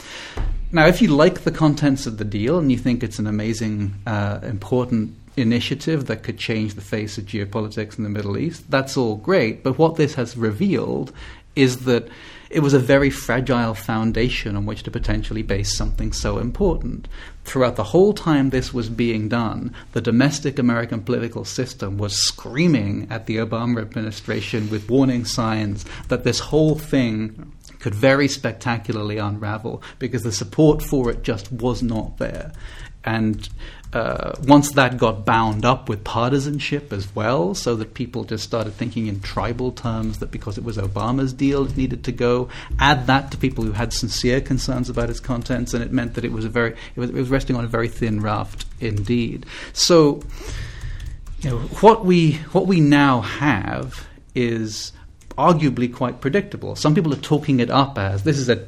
Now, 0.71 0.85
if 0.87 1.01
you 1.01 1.09
like 1.09 1.41
the 1.41 1.51
contents 1.51 2.05
of 2.07 2.17
the 2.17 2.25
deal 2.25 2.59
and 2.59 2.71
you 2.71 2.77
think 2.77 3.03
it's 3.03 3.19
an 3.19 3.27
amazing, 3.27 3.95
uh, 4.05 4.39
important 4.43 5.15
initiative 5.37 6.05
that 6.07 6.23
could 6.23 6.37
change 6.37 6.73
the 6.73 6.81
face 6.81 7.17
of 7.17 7.25
geopolitics 7.25 7.97
in 7.97 8.03
the 8.03 8.09
Middle 8.09 8.37
East, 8.37 8.69
that's 8.69 8.95
all 8.97 9.15
great. 9.15 9.63
But 9.63 9.77
what 9.77 9.95
this 9.95 10.15
has 10.15 10.37
revealed 10.37 11.11
is 11.55 11.85
that 11.85 12.07
it 12.51 12.59
was 12.59 12.73
a 12.73 12.79
very 12.79 13.09
fragile 13.09 13.73
foundation 13.73 14.55
on 14.55 14.65
which 14.65 14.83
to 14.83 14.91
potentially 14.91 15.41
base 15.41 15.75
something 15.75 16.11
so 16.11 16.37
important. 16.37 17.07
Throughout 17.45 17.77
the 17.77 17.85
whole 17.85 18.13
time 18.13 18.49
this 18.49 18.73
was 18.73 18.89
being 18.89 19.29
done, 19.29 19.73
the 19.93 20.01
domestic 20.01 20.59
American 20.59 21.01
political 21.01 21.45
system 21.45 21.97
was 21.97 22.21
screaming 22.21 23.07
at 23.09 23.25
the 23.25 23.37
Obama 23.37 23.81
administration 23.81 24.69
with 24.69 24.89
warning 24.89 25.25
signs 25.25 25.85
that 26.09 26.23
this 26.23 26.39
whole 26.39 26.75
thing 26.75 27.53
could 27.79 27.95
very 27.95 28.27
spectacularly 28.27 29.17
unravel 29.17 29.81
because 29.97 30.23
the 30.23 30.31
support 30.31 30.83
for 30.83 31.09
it 31.09 31.23
just 31.23 31.51
was 31.51 31.81
not 31.81 32.17
there. 32.17 32.51
And 33.03 33.47
uh, 33.93 34.33
once 34.47 34.71
that 34.71 34.97
got 34.97 35.25
bound 35.25 35.65
up 35.65 35.89
with 35.89 36.03
partisanship 36.03 36.93
as 36.93 37.13
well, 37.13 37.53
so 37.53 37.75
that 37.75 37.93
people 37.93 38.23
just 38.23 38.43
started 38.43 38.73
thinking 38.73 39.07
in 39.07 39.19
tribal 39.19 39.71
terms 39.71 40.19
that 40.19 40.31
because 40.31 40.57
it 40.57 40.63
was 40.63 40.77
Obama's 40.77 41.33
deal, 41.33 41.65
it 41.65 41.75
needed 41.75 42.03
to 42.05 42.11
go. 42.11 42.47
Add 42.79 43.07
that 43.07 43.31
to 43.31 43.37
people 43.37 43.63
who 43.63 43.73
had 43.73 43.91
sincere 43.91 44.39
concerns 44.39 44.89
about 44.89 45.09
its 45.09 45.19
contents, 45.19 45.73
and 45.73 45.83
it 45.83 45.91
meant 45.91 46.13
that 46.13 46.23
it 46.23 46.31
was 46.31 46.45
a 46.45 46.49
very 46.49 46.71
it 46.71 46.99
was, 46.99 47.09
it 47.09 47.15
was 47.15 47.29
resting 47.29 47.55
on 47.55 47.65
a 47.65 47.67
very 47.67 47.89
thin 47.89 48.21
raft 48.21 48.65
indeed. 48.79 49.45
So, 49.73 50.21
you 51.41 51.49
know, 51.49 51.57
what 51.57 52.05
we 52.05 52.33
what 52.53 52.67
we 52.67 52.79
now 52.79 53.21
have 53.21 54.07
is 54.33 54.93
arguably 55.37 55.93
quite 55.93 56.21
predictable. 56.21 56.75
Some 56.75 56.95
people 56.95 57.13
are 57.13 57.17
talking 57.17 57.59
it 57.59 57.69
up 57.69 57.97
as 57.97 58.23
this 58.23 58.37
is 58.37 58.47
a 58.47 58.67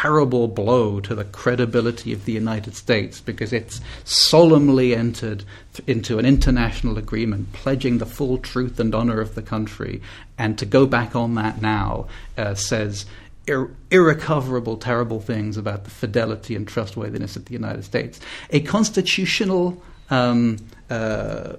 terrible 0.00 0.48
blow 0.48 0.98
to 0.98 1.14
the 1.14 1.24
credibility 1.24 2.10
of 2.10 2.24
the 2.24 2.32
United 2.32 2.74
States 2.74 3.20
because 3.20 3.52
it's 3.52 3.82
solemnly 4.04 4.94
entered 4.94 5.44
into 5.86 6.18
an 6.18 6.24
international 6.24 6.96
agreement 6.96 7.52
pledging 7.52 7.98
the 7.98 8.06
full 8.06 8.38
truth 8.38 8.80
and 8.80 8.94
honor 8.94 9.20
of 9.20 9.34
the 9.34 9.42
country. 9.42 10.00
And 10.38 10.58
to 10.58 10.64
go 10.64 10.86
back 10.86 11.14
on 11.14 11.34
that 11.34 11.60
now 11.60 12.06
uh, 12.38 12.54
says 12.54 13.04
ir- 13.46 13.70
irrecoverable, 13.90 14.78
terrible 14.78 15.20
things 15.20 15.58
about 15.58 15.84
the 15.84 15.90
fidelity 15.90 16.56
and 16.56 16.66
trustworthiness 16.66 17.36
of 17.36 17.44
the 17.44 17.52
United 17.52 17.84
States. 17.84 18.20
A 18.48 18.60
constitutional 18.60 19.82
um, 20.08 20.56
uh, 20.88 21.56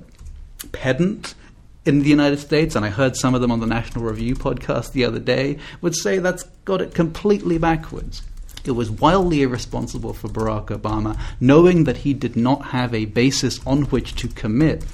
pedant 0.72 1.36
in 1.86 2.00
the 2.00 2.10
United 2.10 2.39
States, 2.39 2.76
and 2.76 2.84
I 2.84 2.89
heard 2.89 3.16
some 3.16 3.36
of 3.36 3.42
them 3.42 3.52
on 3.52 3.60
the 3.60 3.68
National 3.68 4.04
Review 4.04 4.34
podcast 4.34 4.94
the 4.94 5.06
other 5.06 5.20
day, 5.20 5.60
would 5.82 5.96
say 5.96 6.18
that's 6.18 6.42
got 6.66 6.82
it 6.82 6.96
completely 6.96 7.60
backwards. 7.60 8.24
It 8.66 8.72
was 8.72 8.89
wildly 8.89 9.41
irresponsible 9.41 10.14
for 10.14 10.28
Barack 10.28 10.68
Obama, 10.68 11.20
knowing 11.39 11.86
that 11.86 11.97
he 11.97 12.14
did 12.14 12.36
not 12.36 12.68
have 12.68 12.93
a 12.93 13.05
basis 13.05 13.59
on 13.66 13.84
which 13.84 14.16
to 14.16 14.28
commit 14.28 14.86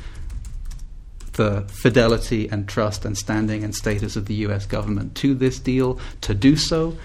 the 1.33 1.61
fidelity 1.67 2.47
and 2.49 2.67
trust 2.67 3.05
and 3.05 3.17
standing 3.17 3.63
and 3.63 3.75
status 3.75 4.15
of 4.15 4.25
the 4.25 4.35
US 4.35 4.65
government 4.65 5.15
to 5.15 5.35
this 5.35 5.59
deal, 5.59 5.99
to 6.21 6.33
do 6.33 6.55
so 6.55 6.97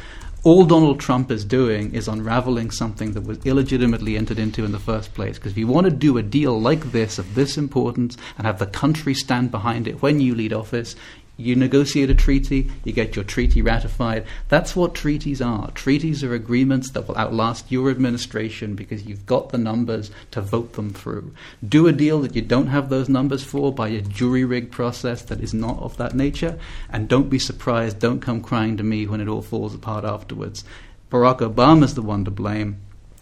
all 0.44 0.64
Donald 0.64 0.98
Trump 0.98 1.30
is 1.30 1.44
doing 1.44 1.94
is 1.94 2.08
unraveling 2.08 2.72
something 2.72 3.12
that 3.12 3.22
was 3.22 3.38
illegitimately 3.44 4.16
entered 4.16 4.40
into 4.40 4.64
in 4.64 4.72
the 4.72 4.78
first 4.80 5.14
place. 5.14 5.38
Because 5.38 5.52
if 5.52 5.58
you 5.58 5.68
want 5.68 5.84
to 5.84 5.92
do 5.92 6.18
a 6.18 6.22
deal 6.22 6.60
like 6.60 6.90
this, 6.90 7.18
of 7.18 7.36
this 7.36 7.56
importance, 7.56 8.16
and 8.36 8.46
have 8.46 8.58
the 8.58 8.66
country 8.66 9.14
stand 9.14 9.52
behind 9.52 9.86
it 9.86 10.02
when 10.02 10.20
you 10.20 10.34
lead 10.34 10.52
office, 10.52 10.96
you 11.42 11.56
negotiate 11.56 12.10
a 12.10 12.14
treaty, 12.14 12.70
you 12.84 12.92
get 12.92 13.16
your 13.16 13.24
treaty 13.24 13.60
ratified. 13.60 14.24
That's 14.48 14.74
what 14.74 14.94
treaties 14.94 15.42
are. 15.42 15.70
Treaties 15.72 16.22
are 16.24 16.34
agreements 16.34 16.90
that 16.90 17.06
will 17.06 17.16
outlast 17.16 17.70
your 17.70 17.90
administration 17.90 18.74
because 18.74 19.04
you've 19.04 19.26
got 19.26 19.50
the 19.50 19.58
numbers 19.58 20.10
to 20.30 20.40
vote 20.40 20.74
them 20.74 20.90
through. 20.90 21.34
Do 21.66 21.86
a 21.86 21.92
deal 21.92 22.20
that 22.20 22.34
you 22.36 22.42
don't 22.42 22.68
have 22.68 22.88
those 22.88 23.08
numbers 23.08 23.42
for 23.42 23.72
by 23.72 23.88
a 23.88 24.00
jury 24.00 24.44
rigged 24.44 24.72
process 24.72 25.22
that 25.22 25.40
is 25.40 25.52
not 25.52 25.78
of 25.78 25.96
that 25.96 26.14
nature, 26.14 26.58
and 26.88 27.08
don't 27.08 27.28
be 27.28 27.38
surprised, 27.38 27.98
don't 27.98 28.20
come 28.20 28.40
crying 28.40 28.76
to 28.76 28.82
me 28.82 29.06
when 29.06 29.20
it 29.20 29.28
all 29.28 29.42
falls 29.42 29.74
apart 29.74 30.04
afterwards. 30.04 30.64
Barack 31.10 31.40
Obama's 31.40 31.94
the 31.94 32.02
one 32.02 32.24
to 32.24 32.30
blame 32.30 32.80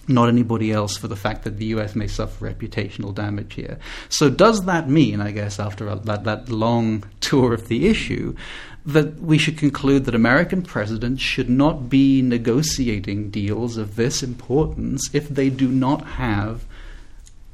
not 0.09 0.29
anybody 0.29 0.73
else 0.73 0.97
for 0.97 1.09
the 1.09 1.17
fact 1.17 1.45
that 1.45 1.59
the 1.59 1.67
US 1.67 1.95
may 1.95 2.07
suffer 2.07 2.51
reputational 2.51 3.15
damage 3.15 3.55
here. 3.55 3.79
So, 4.09 4.29
does 4.31 4.65
that 4.65 4.89
mean, 4.89 5.21
I 5.21 5.31
guess, 5.31 5.61
after 5.61 5.95
that, 5.95 6.25
that 6.25 6.49
long 6.49 7.05
tour 7.21 7.55
of 7.55 7.69
the 7.69 7.87
issue, 7.87 8.35
that 8.87 9.21
we 9.21 9.39
should 9.39 9.59
conclude 9.59 10.07
that 10.07 10.15
American 10.15 10.63
presidents 10.63 11.23
should 11.23 11.51
not 11.51 11.89
be 11.89 12.23
negotiating 12.23 13.31
deals 13.31 13.77
of 13.77 13.97
this 13.97 14.23
importance 14.23 15.11
if 15.13 15.29
they 15.29 15.51
do 15.51 15.69
not 15.69 16.05
have 16.07 16.65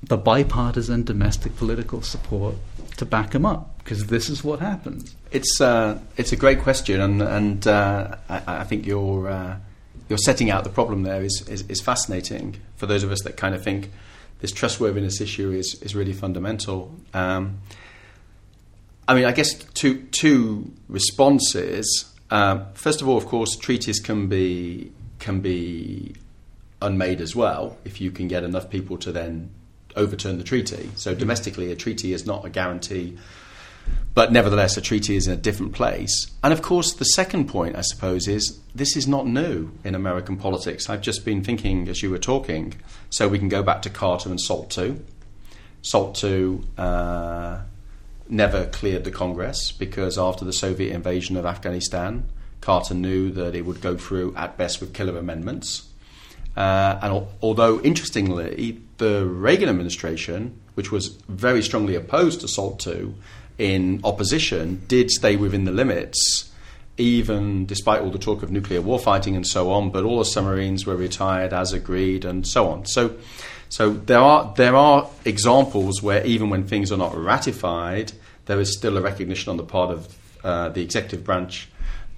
the 0.03 0.17
bipartisan 0.17 1.03
domestic 1.03 1.57
political 1.57 2.01
support 2.01 2.55
to 2.97 3.05
back 3.05 3.33
them 3.33 3.45
up? 3.45 3.79
Because 3.79 4.07
this 4.07 4.29
is 4.29 4.45
what 4.45 4.61
happens. 4.61 5.15
It's 5.33 5.61
uh, 5.61 5.99
it's 6.17 6.33
a 6.33 6.37
great 6.37 6.61
question, 6.61 7.01
and 7.01 7.21
and 7.23 7.67
uh, 7.67 8.17
I, 8.29 8.43
I, 8.47 8.65
think 8.65 8.87
you're. 8.87 9.29
Uh, 9.29 9.57
you're 10.09 10.19
setting 10.19 10.51
out 10.51 10.65
the 10.65 10.71
problem 10.71 11.03
there 11.03 11.23
is, 11.23 11.47
is, 11.49 11.63
is 11.69 11.81
fascinating 11.81 12.57
for 12.77 12.87
those 12.87 13.03
of 13.03 13.11
us 13.11 13.23
that 13.23 13.37
kind 13.37 13.55
of 13.55 13.63
think 13.63 13.91
this 14.41 14.53
trustworthiness 14.53 15.21
issue 15.21 15.51
is, 15.51 15.81
is 15.83 15.95
really 15.95 16.13
fundamental. 16.13 16.95
Um, 17.15 17.59
I 19.09 19.15
mean, 19.15 19.25
I 19.25 19.33
guess 19.33 19.55
two, 19.55 20.03
two 20.11 20.73
responses. 20.89 22.13
Uh, 22.31 22.65
first 22.75 23.01
of 23.03 23.09
all, 23.09 23.17
of 23.17 23.27
course, 23.27 23.57
treaties 23.57 24.01
can 24.01 24.29
be 24.29 24.93
can 25.19 25.41
be 25.41 26.15
unmade 26.83 27.23
as 27.23 27.35
well 27.35 27.79
if 27.87 28.03
you 28.03 28.11
can 28.11 28.29
get 28.29 28.45
enough 28.45 28.69
people 28.69 28.99
to 28.99 29.11
then 29.11 29.49
overturn 29.95 30.37
the 30.37 30.45
treaty. 30.45 30.91
So 30.97 31.15
domestically, 31.15 31.73
a 31.73 31.77
treaty 31.77 32.13
is 32.13 32.27
not 32.27 32.45
a 32.45 32.51
guarantee, 32.51 33.17
but 34.17 34.33
nevertheless, 34.33 34.79
a 34.79 34.81
treaty 34.81 35.15
is 35.15 35.27
in 35.27 35.35
a 35.35 35.37
different 35.37 35.75
place. 35.75 36.31
And 36.43 36.53
of 36.53 36.63
course, 36.63 36.95
the 36.95 37.05
second 37.05 37.49
point, 37.49 37.77
I 37.77 37.83
suppose, 37.83 38.27
is 38.27 38.59
this 38.75 38.97
is 38.97 39.07
not 39.07 39.27
new 39.27 39.73
in 39.85 39.95
American 39.95 40.39
politics. 40.39 40.89
I've 40.89 41.03
just 41.03 41.23
been 41.25 41.45
thinking 41.45 41.87
as 41.89 42.03
you 42.03 42.11
were 42.11 42.19
talking, 42.19 42.75
so 43.11 43.29
we 43.29 43.39
can 43.39 43.51
go 43.51 43.63
back 43.63 43.83
to 43.83 43.91
Carter 43.91 44.31
and 44.31 44.41
SALT 44.41 44.77
II. 44.79 44.97
SALT 45.83 46.25
II 46.25 46.61
uh, 46.79 47.61
never 48.29 48.67
cleared 48.69 49.05
the 49.05 49.11
Congress 49.11 49.71
because 49.71 50.17
after 50.17 50.47
the 50.47 50.53
Soviet 50.53 50.95
invasion 50.95 51.37
of 51.37 51.45
Afghanistan, 51.45 52.27
Carter 52.63 52.95
knew 52.95 53.31
that 53.33 53.55
it 53.55 53.67
would 53.67 53.83
go 53.83 53.99
through 53.99 54.35
at 54.35 54.57
best 54.57 54.81
with 54.81 54.95
killer 54.95 55.19
amendments. 55.19 55.89
Uh, 56.57 56.99
and 57.03 57.13
al- 57.13 57.29
although, 57.43 57.81
interestingly, 57.83 58.81
the 58.97 59.27
Reagan 59.27 59.69
administration, 59.69 60.59
which 60.75 60.91
was 60.91 61.09
very 61.29 61.63
strongly 61.63 61.95
opposed 61.95 62.41
to 62.41 62.49
SALT 62.49 62.87
II 62.87 63.15
in 63.59 64.01
opposition, 64.05 64.83
did 64.89 65.11
stay 65.11 65.37
within 65.37 65.65
the 65.65 65.73
limits, 65.73 66.53
even 66.99 67.67
despite 67.67 68.01
all 68.01 68.11
the 68.11 68.19
talk 68.19 68.43
of 68.43 68.51
nuclear 68.51 68.81
warfighting 68.81 69.35
and 69.35 69.47
so 69.47 69.71
on. 69.71 69.91
But 69.91 70.05
all 70.05 70.19
the 70.19 70.25
submarines 70.25 70.87
were 70.87 70.97
retired 70.97 71.53
as 71.53 71.73
agreed, 71.73 72.25
and 72.25 72.47
so 72.47 72.69
on. 72.69 72.87
So, 72.87 73.17
so 73.69 73.93
there 73.93 74.21
are 74.21 74.53
there 74.57 74.77
are 74.77 75.09
examples 75.25 76.03
where 76.03 76.25
even 76.25 76.51
when 76.51 76.67
things 76.67 76.93
are 76.93 76.99
not 76.99 77.17
ratified, 77.17 78.13
there 78.47 78.61
is 78.61 78.77
still 78.77 78.97
a 78.97 79.01
recognition 79.01 79.51
on 79.51 79.57
the 79.57 79.65
part 79.65 79.91
of 79.91 80.17
uh, 80.45 80.69
the 80.71 80.83
executive 80.83 81.25
branch 81.25 81.69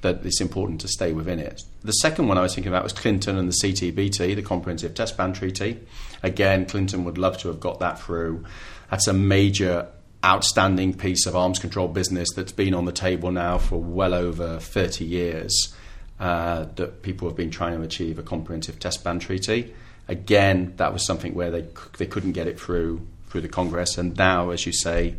that 0.00 0.24
it's 0.24 0.40
important 0.40 0.80
to 0.82 0.88
stay 0.88 1.12
within 1.12 1.38
it. 1.38 1.62
The 1.82 1.92
second 1.92 2.28
one 2.28 2.38
I 2.38 2.42
was 2.42 2.54
thinking 2.54 2.72
about 2.72 2.84
was 2.84 2.92
Clinton 2.92 3.36
and 3.36 3.48
the 3.48 3.56
CTBT, 3.62 4.36
the 4.36 4.42
Comprehensive 4.42 4.94
Test 4.94 5.16
Ban 5.16 5.32
Treaty. 5.32 5.80
Again, 6.22 6.66
Clinton 6.66 7.04
would 7.04 7.18
love 7.18 7.38
to 7.38 7.48
have 7.48 7.58
got 7.58 7.80
that 7.80 8.00
through. 8.00 8.44
That's 8.90 9.06
a 9.06 9.12
major, 9.12 9.88
outstanding 10.24 10.94
piece 10.94 11.26
of 11.26 11.36
arms 11.36 11.58
control 11.58 11.88
business 11.88 12.28
that's 12.34 12.52
been 12.52 12.74
on 12.74 12.84
the 12.84 12.92
table 12.92 13.30
now 13.30 13.58
for 13.58 13.80
well 13.80 14.14
over 14.14 14.58
30 14.58 15.04
years. 15.04 15.74
Uh, 16.18 16.66
that 16.74 17.02
people 17.02 17.28
have 17.28 17.36
been 17.36 17.50
trying 17.50 17.78
to 17.78 17.82
achieve 17.82 18.18
a 18.18 18.24
comprehensive 18.24 18.80
test 18.80 19.04
ban 19.04 19.20
treaty. 19.20 19.72
Again, 20.08 20.72
that 20.76 20.92
was 20.92 21.06
something 21.06 21.32
where 21.32 21.52
they 21.52 21.64
they 21.96 22.06
couldn't 22.06 22.32
get 22.32 22.48
it 22.48 22.58
through 22.58 23.06
through 23.28 23.42
the 23.42 23.48
Congress, 23.48 23.96
and 23.96 24.16
now, 24.16 24.50
as 24.50 24.66
you 24.66 24.72
say, 24.72 25.14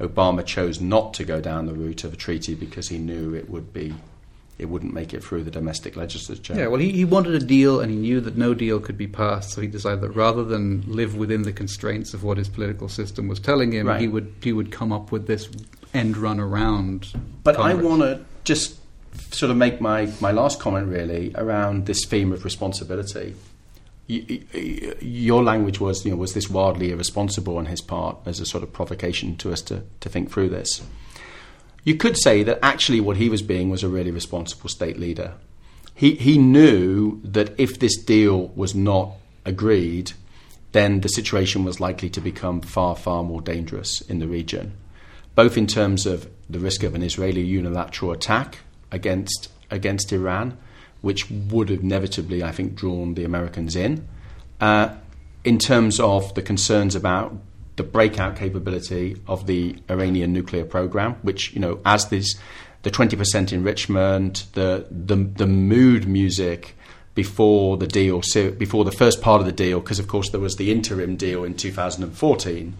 Obama 0.00 0.44
chose 0.44 0.80
not 0.80 1.14
to 1.14 1.24
go 1.24 1.40
down 1.40 1.66
the 1.66 1.72
route 1.72 2.02
of 2.02 2.14
a 2.14 2.16
treaty 2.16 2.56
because 2.56 2.88
he 2.88 2.98
knew 2.98 3.32
it 3.32 3.48
would 3.48 3.72
be 3.72 3.94
it 4.60 4.68
wouldn't 4.68 4.92
make 4.94 5.12
it 5.14 5.24
through 5.24 5.42
the 5.44 5.50
domestic 5.50 5.96
legislature. 5.96 6.54
Yeah, 6.54 6.66
well, 6.68 6.80
he, 6.80 6.90
he 6.92 7.04
wanted 7.04 7.34
a 7.34 7.44
deal 7.44 7.80
and 7.80 7.90
he 7.90 7.96
knew 7.96 8.20
that 8.20 8.36
no 8.36 8.54
deal 8.54 8.78
could 8.78 8.98
be 8.98 9.08
passed, 9.08 9.50
so 9.50 9.60
he 9.60 9.66
decided 9.66 10.00
that 10.02 10.10
rather 10.10 10.44
than 10.44 10.84
live 10.86 11.16
within 11.16 11.42
the 11.42 11.52
constraints 11.52 12.14
of 12.14 12.22
what 12.22 12.36
his 12.38 12.48
political 12.48 12.88
system 12.88 13.26
was 13.26 13.40
telling 13.40 13.72
him, 13.72 13.86
Right. 13.86 14.00
he 14.00 14.08
would 14.08 14.32
he 14.42 14.52
would 14.52 14.70
come 14.70 14.92
up 14.92 15.10
with 15.10 15.26
this 15.26 15.48
end 15.94 16.16
run 16.16 16.38
around. 16.38 17.08
But 17.42 17.56
I 17.56 17.74
want 17.74 18.02
to 18.02 18.24
just 18.44 18.76
sort 19.32 19.50
of 19.50 19.56
make 19.56 19.80
my, 19.80 20.08
my 20.20 20.30
last 20.30 20.60
comment 20.60 20.86
really 20.88 21.32
around 21.34 21.86
this 21.86 22.04
theme 22.04 22.32
of 22.32 22.44
responsibility. 22.44 23.34
Your 24.08 25.42
language 25.42 25.80
was, 25.80 26.04
you 26.04 26.10
know, 26.10 26.16
was 26.16 26.34
this 26.34 26.50
wildly 26.50 26.90
irresponsible 26.90 27.56
on 27.56 27.66
his 27.66 27.80
part 27.80 28.16
as 28.26 28.40
a 28.40 28.46
sort 28.46 28.62
of 28.64 28.72
provocation 28.72 29.36
to 29.38 29.52
us 29.52 29.62
to, 29.62 29.82
to 30.00 30.08
think 30.08 30.30
through 30.30 30.48
this. 30.48 30.82
You 31.84 31.94
could 31.96 32.16
say 32.16 32.42
that 32.42 32.58
actually 32.62 33.00
what 33.00 33.16
he 33.16 33.28
was 33.28 33.42
being 33.42 33.70
was 33.70 33.82
a 33.82 33.88
really 33.88 34.10
responsible 34.10 34.68
state 34.68 34.98
leader. 34.98 35.34
He, 35.94 36.14
he 36.14 36.38
knew 36.38 37.20
that 37.24 37.58
if 37.58 37.78
this 37.78 37.96
deal 37.96 38.48
was 38.48 38.74
not 38.74 39.12
agreed, 39.44 40.12
then 40.72 41.00
the 41.00 41.08
situation 41.08 41.64
was 41.64 41.80
likely 41.80 42.10
to 42.10 42.20
become 42.20 42.60
far, 42.60 42.96
far 42.96 43.22
more 43.22 43.40
dangerous 43.40 44.00
in 44.02 44.18
the 44.18 44.28
region, 44.28 44.72
both 45.34 45.56
in 45.56 45.66
terms 45.66 46.06
of 46.06 46.28
the 46.48 46.58
risk 46.58 46.82
of 46.82 46.94
an 46.94 47.02
Israeli 47.02 47.42
unilateral 47.42 48.12
attack 48.12 48.58
against, 48.90 49.48
against 49.70 50.12
Iran, 50.12 50.56
which 51.00 51.30
would 51.30 51.70
have 51.70 51.80
inevitably, 51.80 52.42
I 52.42 52.52
think, 52.52 52.74
drawn 52.74 53.14
the 53.14 53.24
Americans 53.24 53.74
in, 53.74 54.06
uh, 54.60 54.94
in 55.44 55.58
terms 55.58 55.98
of 55.98 56.34
the 56.34 56.42
concerns 56.42 56.94
about 56.94 57.34
the 57.80 57.84
breakout 57.84 58.36
capability 58.36 59.16
of 59.26 59.46
the 59.46 59.74
Iranian 59.88 60.34
nuclear 60.34 60.66
program, 60.66 61.14
which, 61.22 61.54
you 61.54 61.60
know, 61.60 61.80
as 61.86 62.08
this, 62.10 62.38
the 62.82 62.90
20% 62.90 63.54
enrichment, 63.54 64.44
the, 64.52 64.86
the, 64.90 65.16
the 65.16 65.46
mood 65.46 66.06
music 66.06 66.76
before 67.14 67.78
the 67.78 67.86
deal, 67.86 68.20
before 68.58 68.84
the 68.84 68.92
first 68.92 69.22
part 69.22 69.40
of 69.40 69.46
the 69.46 69.52
deal, 69.52 69.80
because 69.80 69.98
of 69.98 70.08
course 70.08 70.28
there 70.28 70.40
was 70.40 70.56
the 70.56 70.70
interim 70.70 71.16
deal 71.16 71.42
in 71.42 71.54
2014. 71.54 72.74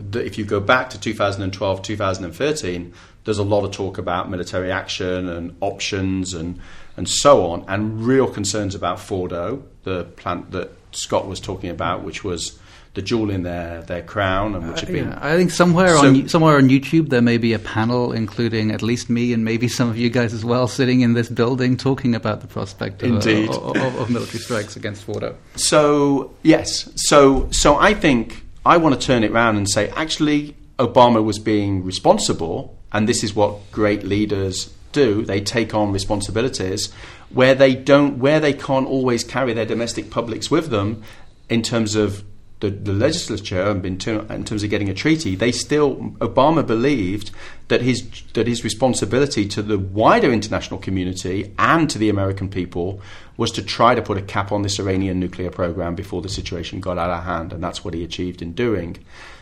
The- 0.00 0.26
If 0.26 0.36
you 0.36 0.44
go 0.44 0.58
back 0.58 0.90
to 0.90 0.98
2012, 1.00 1.82
2013, 1.82 2.92
there's 3.24 3.38
a 3.38 3.44
lot 3.44 3.64
of 3.64 3.70
talk 3.70 3.98
about 3.98 4.28
military 4.30 4.72
action 4.72 5.28
and 5.28 5.56
options 5.60 6.34
and, 6.34 6.58
and 6.96 7.08
so 7.08 7.46
on, 7.46 7.64
and 7.68 8.04
real 8.04 8.26
concerns 8.26 8.74
about 8.74 8.98
Fordo, 8.98 9.62
the 9.84 10.04
plant 10.16 10.50
that 10.50 10.72
Scott 10.90 11.28
was 11.28 11.38
talking 11.38 11.70
about, 11.70 12.02
which 12.02 12.24
was 12.24 12.58
the 12.94 13.02
jewel 13.02 13.30
in 13.30 13.44
their, 13.44 13.82
their 13.82 14.02
crown 14.02 14.54
and 14.54 14.68
which 14.68 14.80
had 14.80 14.88
been 14.92 15.08
Yeah, 15.08 15.18
I 15.22 15.36
think 15.36 15.50
somewhere 15.52 15.96
So- 15.96 16.08
on 16.08 16.28
somewhere 16.28 16.56
on 16.56 16.68
YouTube 16.68 17.08
there 17.08 17.22
may 17.22 17.38
be 17.38 17.52
a 17.52 17.58
panel 17.58 18.12
including 18.12 18.72
at 18.72 18.82
least 18.82 19.08
me 19.08 19.32
and 19.32 19.44
maybe 19.44 19.68
some 19.68 19.88
of 19.88 19.96
you 19.96 20.10
guys 20.10 20.34
as 20.34 20.44
well 20.44 20.66
sitting 20.66 21.00
in 21.02 21.12
this 21.14 21.28
building 21.28 21.76
talking 21.76 22.14
about 22.16 22.40
the 22.40 22.48
prospect 22.48 23.02
of, 23.02 23.10
Indeed. 23.10 23.50
Uh, 23.50 23.60
of, 23.60 23.76
of, 23.76 23.94
of 24.00 24.10
military 24.10 24.40
strikes 24.40 24.74
against 24.76 25.06
Fordo. 25.06 25.36
So 25.54 26.34
yes, 26.42 26.90
so 26.96 27.48
so 27.52 27.76
I 27.76 27.94
think 27.94 28.42
I 28.66 28.76
want 28.76 29.00
to 29.00 29.06
turn 29.06 29.22
it 29.24 29.30
round 29.32 29.56
and 29.56 29.70
say 29.70 29.88
actually 29.90 30.56
Obama 30.78 31.22
was 31.22 31.38
being 31.38 31.84
responsible, 31.84 32.76
and 32.92 33.08
this 33.08 33.22
is 33.22 33.34
what 33.34 33.70
great 33.70 34.02
leaders 34.02 34.72
do. 34.92 35.24
They 35.24 35.40
take 35.40 35.74
on 35.74 35.92
responsibilities 35.92 36.92
where 37.28 37.54
they 37.54 37.74
don't, 37.74 38.18
where 38.18 38.40
they 38.40 38.52
can't 38.52 38.86
always 38.88 39.22
carry 39.22 39.52
their 39.52 39.66
domestic 39.66 40.10
publics 40.10 40.50
with 40.50 40.70
them 40.70 41.02
in 41.48 41.62
terms 41.62 41.94
of 41.94 42.24
the, 42.60 42.70
the 42.70 42.92
legislature 42.92 43.62
and 43.62 43.84
in, 43.84 43.98
ter- 43.98 44.26
in 44.30 44.44
terms 44.44 44.62
of 44.62 44.70
getting 44.70 44.88
a 44.88 44.94
treaty, 44.94 45.34
they 45.34 45.50
still 45.50 45.96
Obama 46.20 46.66
believed 46.66 47.30
that 47.68 47.80
his 47.80 48.08
that 48.34 48.46
his 48.46 48.62
responsibility 48.62 49.48
to 49.48 49.62
the 49.62 49.78
wider 49.78 50.30
international 50.30 50.78
community 50.78 51.54
and 51.58 51.88
to 51.90 51.98
the 51.98 52.10
American 52.10 52.48
people 52.48 53.00
was 53.36 53.50
to 53.52 53.62
try 53.62 53.94
to 53.94 54.02
put 54.02 54.18
a 54.18 54.22
cap 54.22 54.52
on 54.52 54.62
this 54.62 54.78
Iranian 54.78 55.18
nuclear 55.18 55.50
program 55.50 55.94
before 55.94 56.20
the 56.20 56.28
situation 56.28 56.80
got 56.80 56.98
out 56.98 57.10
of 57.10 57.24
hand, 57.24 57.52
and 57.52 57.64
that's 57.64 57.82
what 57.84 57.94
he 57.94 58.04
achieved 58.04 58.42
in 58.42 58.52
doing. 58.52 58.98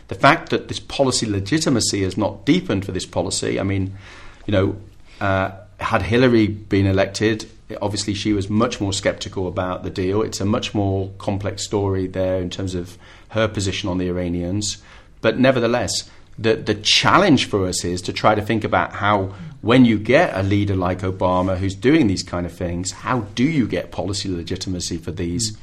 The 0.07 0.15
fact 0.15 0.49
that 0.49 0.69
this 0.69 0.79
policy 0.79 1.29
legitimacy 1.29 2.03
has 2.03 2.17
not 2.17 2.45
deepened 2.45 2.85
for 2.85 2.93
this 2.93 3.05
policy, 3.05 3.59
I 3.59 3.63
mean, 3.63 3.95
you 4.47 4.51
know, 4.53 4.77
uh, 5.19 5.51
had 5.79 6.03
Hillary 6.03 6.47
been 6.47 6.85
elected, 6.85 7.49
obviously 7.81 8.13
she 8.13 8.33
was 8.33 8.49
much 8.49 8.81
more 8.81 8.93
sceptical 8.93 9.47
about 9.47 9.83
the 9.83 9.89
deal. 9.89 10.21
It's 10.21 10.41
a 10.41 10.45
much 10.45 10.73
more 10.73 11.11
complex 11.17 11.63
story 11.63 12.07
there 12.07 12.41
in 12.41 12.49
terms 12.49 12.75
of 12.75 12.97
her 13.29 13.47
position 13.47 13.89
on 13.89 13.97
the 13.97 14.07
Iranians. 14.07 14.81
But 15.21 15.39
nevertheless, 15.39 16.09
the, 16.37 16.55
the 16.55 16.75
challenge 16.75 17.49
for 17.49 17.65
us 17.65 17.83
is 17.83 18.01
to 18.03 18.13
try 18.13 18.35
to 18.35 18.41
think 18.41 18.63
about 18.63 18.93
how, 18.93 19.33
when 19.61 19.85
you 19.85 19.99
get 19.99 20.35
a 20.35 20.43
leader 20.43 20.75
like 20.75 20.99
Obama 20.99 21.57
who's 21.57 21.75
doing 21.75 22.07
these 22.07 22.23
kind 22.23 22.45
of 22.45 22.53
things, 22.53 22.91
how 22.91 23.21
do 23.35 23.43
you 23.43 23.67
get 23.67 23.91
policy 23.91 24.29
legitimacy 24.29 24.97
for 24.97 25.11
these? 25.11 25.57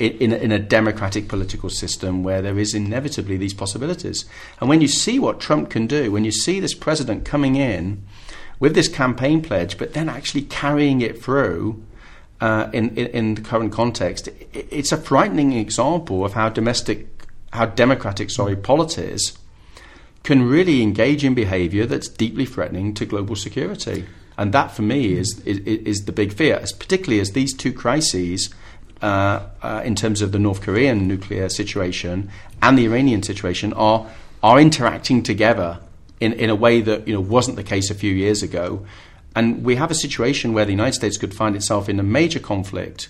in, 0.00 0.12
in, 0.12 0.32
a, 0.32 0.36
in 0.36 0.50
a 0.50 0.58
democratic 0.58 1.28
political 1.28 1.68
system 1.68 2.24
where 2.24 2.40
there 2.40 2.58
is 2.58 2.74
inevitably 2.74 3.36
these 3.36 3.52
possibilities. 3.52 4.24
And 4.58 4.68
when 4.68 4.80
you 4.80 4.88
see 4.88 5.18
what 5.18 5.40
Trump 5.40 5.68
can 5.68 5.86
do, 5.86 6.10
when 6.10 6.24
you 6.24 6.32
see 6.32 6.58
this 6.58 6.74
president 6.74 7.26
coming 7.26 7.54
in 7.54 8.02
with 8.60 8.74
this 8.74 8.88
campaign 8.88 9.42
pledge, 9.42 9.76
but 9.78 9.94
then 9.94 10.08
actually 10.08 10.42
carrying 10.42 11.00
it 11.00 11.20
through 11.20 11.82
uh, 12.40 12.70
in, 12.72 12.90
in, 12.90 13.06
in 13.08 13.34
the 13.34 13.40
current 13.40 13.72
context, 13.72 14.28
it, 14.28 14.68
it's 14.70 14.92
a 14.92 14.96
frightening 14.96 15.52
example 15.52 16.24
of 16.24 16.34
how 16.34 16.48
domestic, 16.48 17.08
how 17.52 17.66
democratic, 17.66 18.30
sorry, 18.30 18.54
polities 18.54 19.36
can 20.22 20.42
really 20.42 20.82
engage 20.82 21.24
in 21.24 21.34
behaviour 21.34 21.86
that's 21.86 22.08
deeply 22.08 22.46
threatening 22.46 22.94
to 22.94 23.04
global 23.06 23.34
security. 23.34 24.04
And 24.36 24.52
that, 24.52 24.70
for 24.70 24.82
me, 24.82 25.14
is, 25.14 25.40
is, 25.40 25.58
is 25.58 26.04
the 26.04 26.12
big 26.12 26.32
fear, 26.32 26.58
particularly 26.78 27.20
as 27.20 27.32
these 27.32 27.54
two 27.54 27.72
crises, 27.72 28.50
uh, 29.02 29.46
uh, 29.62 29.82
in 29.84 29.94
terms 29.94 30.20
of 30.20 30.32
the 30.32 30.38
North 30.38 30.60
Korean 30.60 31.08
nuclear 31.08 31.48
situation 31.48 32.30
and 32.60 32.76
the 32.76 32.84
Iranian 32.84 33.22
situation, 33.22 33.72
are, 33.72 34.06
are 34.42 34.60
interacting 34.60 35.22
together 35.22 35.78
in, 36.20 36.34
in 36.34 36.50
a 36.50 36.54
way 36.54 36.80
that 36.82 37.08
you 37.08 37.14
know, 37.14 37.20
wasn't 37.20 37.56
the 37.56 37.64
case 37.64 37.90
a 37.90 37.94
few 37.94 38.12
years 38.12 38.42
ago. 38.42 38.86
And 39.34 39.64
we 39.64 39.76
have 39.76 39.90
a 39.90 39.94
situation 39.94 40.52
where 40.52 40.64
the 40.64 40.72
United 40.72 40.94
States 40.94 41.16
could 41.16 41.34
find 41.34 41.56
itself 41.56 41.88
in 41.88 41.98
a 41.98 42.02
major 42.02 42.40
conflict 42.40 43.08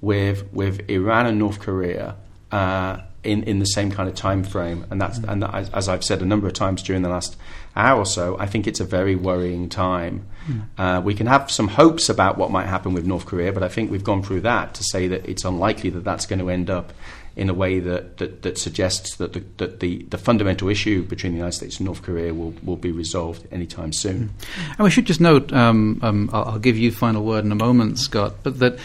with 0.00 0.52
with 0.52 0.88
Iran 0.90 1.26
and 1.26 1.38
North 1.38 1.60
Korea. 1.60 2.16
Uh, 2.50 3.00
in, 3.24 3.44
in 3.44 3.60
the 3.60 3.66
same 3.66 3.90
kind 3.90 4.08
of 4.08 4.14
time 4.14 4.42
frame, 4.42 4.84
and 4.90 5.00
that's 5.00 5.18
and 5.18 5.42
that, 5.42 5.54
as, 5.54 5.70
as 5.70 5.88
I've 5.88 6.02
said 6.02 6.22
a 6.22 6.24
number 6.24 6.48
of 6.48 6.54
times 6.54 6.82
during 6.82 7.02
the 7.02 7.08
last 7.08 7.36
hour 7.76 8.00
or 8.00 8.06
so, 8.06 8.36
I 8.38 8.46
think 8.46 8.66
it's 8.66 8.80
a 8.80 8.84
very 8.84 9.14
worrying 9.14 9.68
time. 9.68 10.26
Mm. 10.46 10.62
Uh, 10.76 11.00
we 11.00 11.14
can 11.14 11.28
have 11.28 11.50
some 11.50 11.68
hopes 11.68 12.08
about 12.08 12.36
what 12.36 12.50
might 12.50 12.66
happen 12.66 12.94
with 12.94 13.06
North 13.06 13.26
Korea, 13.26 13.52
but 13.52 13.62
I 13.62 13.68
think 13.68 13.90
we've 13.90 14.02
gone 14.02 14.22
through 14.22 14.40
that 14.40 14.74
to 14.74 14.82
say 14.82 15.06
that 15.08 15.28
it's 15.28 15.44
unlikely 15.44 15.90
that 15.90 16.02
that's 16.02 16.26
going 16.26 16.40
to 16.40 16.50
end 16.50 16.68
up 16.68 16.92
in 17.34 17.48
a 17.48 17.54
way 17.54 17.78
that, 17.80 18.18
that, 18.18 18.42
that 18.42 18.58
suggests 18.58 19.16
that, 19.16 19.32
the, 19.32 19.42
that 19.56 19.80
the, 19.80 20.02
the 20.10 20.18
fundamental 20.18 20.68
issue 20.68 21.02
between 21.02 21.32
the 21.32 21.38
United 21.38 21.56
States 21.56 21.78
and 21.78 21.86
North 21.86 22.02
Korea 22.02 22.34
will, 22.34 22.54
will 22.62 22.76
be 22.76 22.92
resolved 22.92 23.46
anytime 23.50 23.92
soon. 23.92 24.28
Mm. 24.28 24.70
And 24.70 24.78
we 24.80 24.90
should 24.90 25.06
just 25.06 25.20
note, 25.20 25.52
um, 25.52 25.98
um, 26.02 26.30
I'll, 26.32 26.44
I'll 26.44 26.58
give 26.58 26.76
you 26.76 26.92
final 26.92 27.24
word 27.24 27.44
in 27.44 27.52
a 27.52 27.56
moment, 27.56 27.98
Scott, 27.98 28.36
but 28.42 28.58
that 28.58 28.78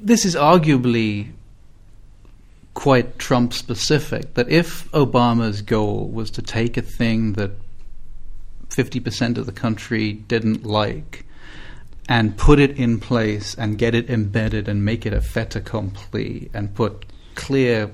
this 0.00 0.24
is 0.24 0.34
arguably 0.34 1.30
quite 2.74 3.18
Trump 3.18 3.52
specific. 3.52 4.34
That 4.34 4.48
if 4.48 4.90
Obama's 4.92 5.62
goal 5.62 6.08
was 6.08 6.30
to 6.32 6.42
take 6.42 6.76
a 6.76 6.82
thing 6.82 7.34
that 7.34 7.50
50% 8.70 9.36
of 9.36 9.46
the 9.46 9.52
country 9.52 10.14
didn't 10.14 10.64
like 10.64 11.26
and 12.08 12.36
put 12.36 12.58
it 12.58 12.76
in 12.78 12.98
place 12.98 13.54
and 13.54 13.78
get 13.78 13.94
it 13.94 14.10
embedded 14.10 14.68
and 14.68 14.84
make 14.84 15.06
it 15.06 15.12
a 15.12 15.20
fait 15.20 15.54
accompli 15.54 16.50
and 16.52 16.74
put 16.74 17.04
clear 17.34 17.92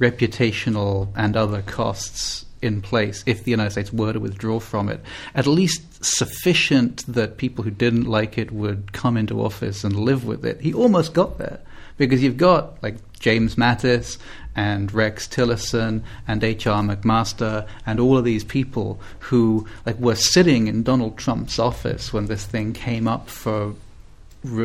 reputational 0.00 1.08
and 1.16 1.36
other 1.36 1.62
costs 1.62 2.44
in 2.62 2.82
place 2.82 3.22
if 3.26 3.44
the 3.44 3.50
United 3.50 3.70
States 3.70 3.92
were 3.92 4.12
to 4.12 4.20
withdraw 4.20 4.60
from 4.60 4.88
it, 4.88 5.00
at 5.34 5.46
least 5.46 6.04
sufficient 6.04 7.04
that 7.06 7.36
people 7.36 7.64
who 7.64 7.70
didn't 7.70 8.04
like 8.04 8.36
it 8.36 8.50
would 8.50 8.92
come 8.92 9.16
into 9.16 9.42
office 9.42 9.84
and 9.84 9.98
live 9.98 10.24
with 10.24 10.44
it. 10.44 10.60
He 10.60 10.72
almost 10.72 11.14
got 11.14 11.38
there 11.38 11.60
because 11.96 12.22
you've 12.22 12.36
got 12.36 12.82
like 12.82 12.96
James 13.18 13.56
Mattis 13.56 14.18
and 14.56 14.92
Rex 14.92 15.28
Tillerson 15.28 16.02
and 16.26 16.42
H.R. 16.42 16.82
McMaster 16.82 17.66
and 17.86 18.00
all 18.00 18.18
of 18.18 18.24
these 18.24 18.44
people 18.44 19.00
who 19.20 19.66
like 19.86 19.98
were 19.98 20.14
sitting 20.14 20.66
in 20.66 20.82
Donald 20.82 21.16
Trump's 21.16 21.58
office 21.58 22.12
when 22.12 22.26
this 22.26 22.44
thing 22.44 22.72
came 22.72 23.06
up 23.06 23.28
for 23.28 23.74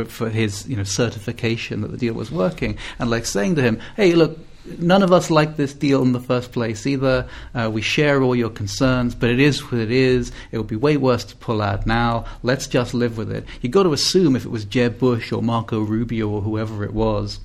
for 0.07 0.29
his 0.29 0.67
you 0.67 0.75
know 0.75 0.83
certification 0.83 1.81
that 1.81 1.91
the 1.91 1.97
deal 1.97 2.13
was 2.13 2.31
working 2.31 2.77
and 2.99 3.09
like 3.09 3.25
saying 3.25 3.55
to 3.55 3.61
him, 3.61 3.79
"Hey, 3.95 4.13
look, 4.13 4.39
none 4.79 5.03
of 5.03 5.11
us 5.11 5.29
like 5.29 5.57
this 5.57 5.73
deal 5.73 6.01
in 6.01 6.11
the 6.11 6.19
first 6.19 6.51
place 6.51 6.85
either. 6.85 7.27
Uh, 7.53 7.69
we 7.71 7.81
share 7.81 8.21
all 8.21 8.35
your 8.35 8.49
concerns, 8.49 9.15
but 9.15 9.29
it 9.29 9.39
is 9.39 9.63
what 9.71 9.79
it 9.79 9.91
is. 9.91 10.31
It 10.51 10.57
would 10.57 10.67
be 10.67 10.75
way 10.75 10.97
worse 10.97 11.23
to 11.25 11.35
pull 11.35 11.61
out 11.61 11.85
now. 11.85 12.25
Let's 12.43 12.67
just 12.67 12.93
live 12.93 13.17
with 13.17 13.31
it. 13.31 13.45
You've 13.61 13.71
got 13.71 13.83
to 13.83 13.93
assume 13.93 14.35
if 14.35 14.45
it 14.45 14.51
was 14.51 14.65
Jeb 14.65 14.99
Bush 14.99 15.31
or 15.31 15.41
Marco 15.41 15.81
Rubio 15.81 16.29
or 16.29 16.41
whoever 16.41 16.83
it 16.83 16.93
was, 16.93 17.39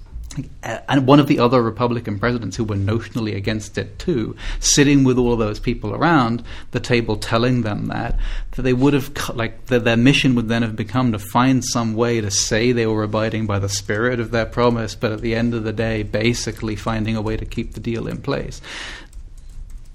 and 0.62 1.06
one 1.08 1.18
of 1.18 1.26
the 1.26 1.40
other 1.40 1.60
Republican 1.60 2.18
presidents 2.18 2.56
who 2.56 2.64
were 2.64 2.76
notionally 2.76 3.34
against 3.34 3.76
it 3.76 3.98
too, 3.98 4.36
sitting 4.60 5.02
with 5.02 5.18
all 5.18 5.36
those 5.36 5.58
people 5.58 5.92
around 5.92 6.44
the 6.70 6.78
table, 6.78 7.16
telling 7.16 7.62
them 7.62 7.86
that 7.86 8.16
that 8.52 8.62
they 8.62 8.72
would 8.72 8.94
have 8.94 9.10
like 9.34 9.66
that 9.66 9.84
their 9.84 9.96
mission 9.96 10.36
would 10.36 10.48
then 10.48 10.62
have 10.62 10.76
become 10.76 11.10
to 11.12 11.18
find 11.18 11.64
some 11.64 11.94
way 11.94 12.20
to 12.20 12.30
say 12.30 12.70
they 12.70 12.86
were 12.86 13.02
abiding 13.02 13.46
by 13.46 13.58
the 13.58 13.68
spirit 13.68 14.20
of 14.20 14.30
their 14.30 14.46
promise, 14.46 14.94
but 14.94 15.12
at 15.12 15.20
the 15.20 15.34
end 15.34 15.52
of 15.52 15.64
the 15.64 15.72
day, 15.72 16.02
basically 16.04 16.76
finding 16.76 17.16
a 17.16 17.22
way 17.22 17.36
to 17.36 17.44
keep 17.44 17.74
the 17.74 17.80
deal 17.80 18.06
in 18.06 18.22
place 18.22 18.60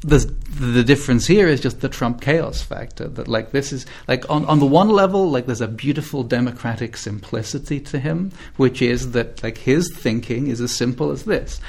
the 0.05 0.19
the 0.59 0.83
difference 0.83 1.25
here 1.25 1.47
is 1.47 1.59
just 1.59 1.81
the 1.81 1.89
Trump 1.89 2.21
chaos 2.21 2.61
factor. 2.61 3.07
That 3.07 3.27
like 3.27 3.51
this 3.51 3.73
is 3.73 3.85
like 4.07 4.29
on 4.29 4.45
on 4.45 4.59
the 4.59 4.65
one 4.65 4.89
level, 4.89 5.29
like 5.29 5.47
there's 5.47 5.61
a 5.61 5.67
beautiful 5.67 6.23
democratic 6.23 6.95
simplicity 6.95 7.79
to 7.81 7.99
him, 7.99 8.31
which 8.57 8.81
is 8.81 9.11
that 9.11 9.41
like 9.43 9.57
his 9.57 9.91
thinking 9.93 10.47
is 10.47 10.61
as 10.61 10.75
simple 10.75 11.11
as 11.11 11.23
this: 11.23 11.59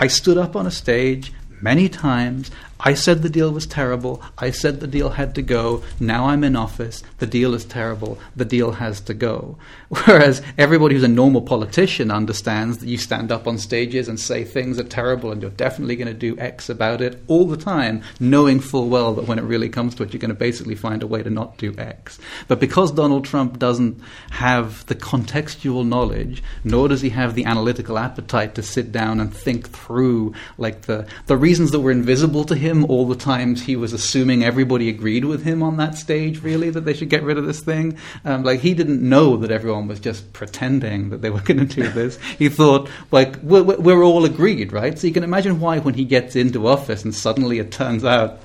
I 0.00 0.08
stood 0.08 0.36
up 0.36 0.56
on 0.56 0.66
a 0.66 0.70
stage 0.70 1.32
many 1.62 1.88
times. 1.88 2.50
I 2.78 2.94
said 2.94 3.22
the 3.22 3.30
deal 3.30 3.50
was 3.50 3.66
terrible. 3.66 4.22
I 4.36 4.50
said 4.50 4.80
the 4.80 4.86
deal 4.86 5.10
had 5.10 5.34
to 5.36 5.42
go. 5.42 5.82
Now 5.98 6.26
I'm 6.26 6.44
in 6.44 6.56
office. 6.56 7.02
The 7.18 7.26
deal 7.26 7.54
is 7.54 7.64
terrible. 7.64 8.18
The 8.34 8.44
deal 8.44 8.72
has 8.72 9.00
to 9.02 9.14
go. 9.14 9.56
Whereas 9.88 10.42
everybody 10.58 10.94
who's 10.94 11.04
a 11.04 11.08
normal 11.08 11.40
politician 11.40 12.10
understands 12.10 12.78
that 12.78 12.88
you 12.88 12.98
stand 12.98 13.32
up 13.32 13.46
on 13.46 13.56
stages 13.58 14.08
and 14.08 14.20
say 14.20 14.44
things 14.44 14.78
are 14.78 14.84
terrible 14.84 15.32
and 15.32 15.40
you're 15.40 15.50
definitely 15.50 15.96
going 15.96 16.08
to 16.08 16.14
do 16.14 16.38
X 16.38 16.68
about 16.68 17.00
it 17.00 17.22
all 17.28 17.46
the 17.46 17.56
time, 17.56 18.02
knowing 18.20 18.60
full 18.60 18.88
well 18.88 19.14
that 19.14 19.26
when 19.26 19.38
it 19.38 19.44
really 19.44 19.68
comes 19.68 19.94
to 19.94 20.02
it, 20.02 20.12
you're 20.12 20.20
going 20.20 20.28
to 20.28 20.34
basically 20.34 20.74
find 20.74 21.02
a 21.02 21.06
way 21.06 21.22
to 21.22 21.30
not 21.30 21.56
do 21.56 21.74
X. 21.78 22.18
But 22.46 22.60
because 22.60 22.92
Donald 22.92 23.24
Trump 23.24 23.58
doesn't 23.58 24.00
have 24.30 24.84
the 24.86 24.94
contextual 24.94 25.86
knowledge, 25.86 26.42
nor 26.62 26.88
does 26.88 27.00
he 27.00 27.10
have 27.10 27.34
the 27.34 27.46
analytical 27.46 27.98
appetite 27.98 28.54
to 28.56 28.62
sit 28.62 28.92
down 28.92 29.20
and 29.20 29.32
think 29.34 29.70
through 29.70 30.34
like 30.58 30.82
the, 30.82 31.06
the 31.26 31.36
reasons 31.36 31.70
that 31.70 31.80
were 31.80 31.90
invisible 31.90 32.44
to 32.44 32.54
him 32.54 32.65
him 32.66 32.84
all 32.86 33.06
the 33.06 33.16
times 33.16 33.62
he 33.62 33.76
was 33.76 33.92
assuming 33.92 34.44
everybody 34.44 34.88
agreed 34.88 35.24
with 35.24 35.44
him 35.44 35.62
on 35.62 35.76
that 35.76 35.96
stage, 35.96 36.42
really, 36.42 36.70
that 36.70 36.84
they 36.84 36.94
should 36.94 37.08
get 37.08 37.22
rid 37.22 37.38
of 37.38 37.46
this 37.46 37.60
thing. 37.60 37.96
Um, 38.24 38.42
like, 38.42 38.60
he 38.60 38.74
didn't 38.74 39.06
know 39.06 39.36
that 39.38 39.50
everyone 39.50 39.88
was 39.88 40.00
just 40.00 40.32
pretending 40.32 41.10
that 41.10 41.22
they 41.22 41.30
were 41.30 41.40
going 41.40 41.66
to 41.66 41.82
do 41.82 41.88
this. 41.92 42.18
He 42.38 42.48
thought, 42.48 42.88
like, 43.10 43.36
we're, 43.42 43.62
we're 43.62 44.02
all 44.02 44.24
agreed, 44.24 44.72
right? 44.72 44.98
So 44.98 45.06
you 45.06 45.12
can 45.12 45.24
imagine 45.24 45.60
why, 45.60 45.78
when 45.78 45.94
he 45.94 46.04
gets 46.04 46.36
into 46.36 46.66
office 46.66 47.04
and 47.04 47.14
suddenly 47.14 47.58
it 47.58 47.72
turns 47.72 48.04
out 48.04 48.40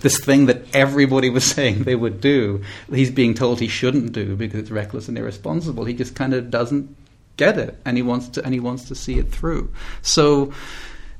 this 0.00 0.18
thing 0.18 0.46
that 0.46 0.74
everybody 0.74 1.30
was 1.30 1.44
saying 1.54 1.82
they 1.82 1.96
would 1.96 2.20
do, 2.20 2.62
he's 2.92 3.10
being 3.10 3.34
told 3.34 3.60
he 3.60 3.68
shouldn't 3.68 4.12
do 4.12 4.36
because 4.36 4.60
it's 4.60 4.70
reckless 4.70 5.08
and 5.08 5.18
irresponsible. 5.18 5.84
He 5.84 5.94
just 5.94 6.14
kind 6.14 6.34
of 6.34 6.50
doesn't 6.50 6.96
get 7.36 7.58
it, 7.58 7.78
and 7.84 7.96
he 7.96 8.02
wants 8.02 8.28
to, 8.30 8.44
and 8.44 8.52
he 8.52 8.60
wants 8.60 8.84
to 8.88 8.94
see 8.94 9.18
it 9.18 9.30
through. 9.30 9.72
So 10.02 10.52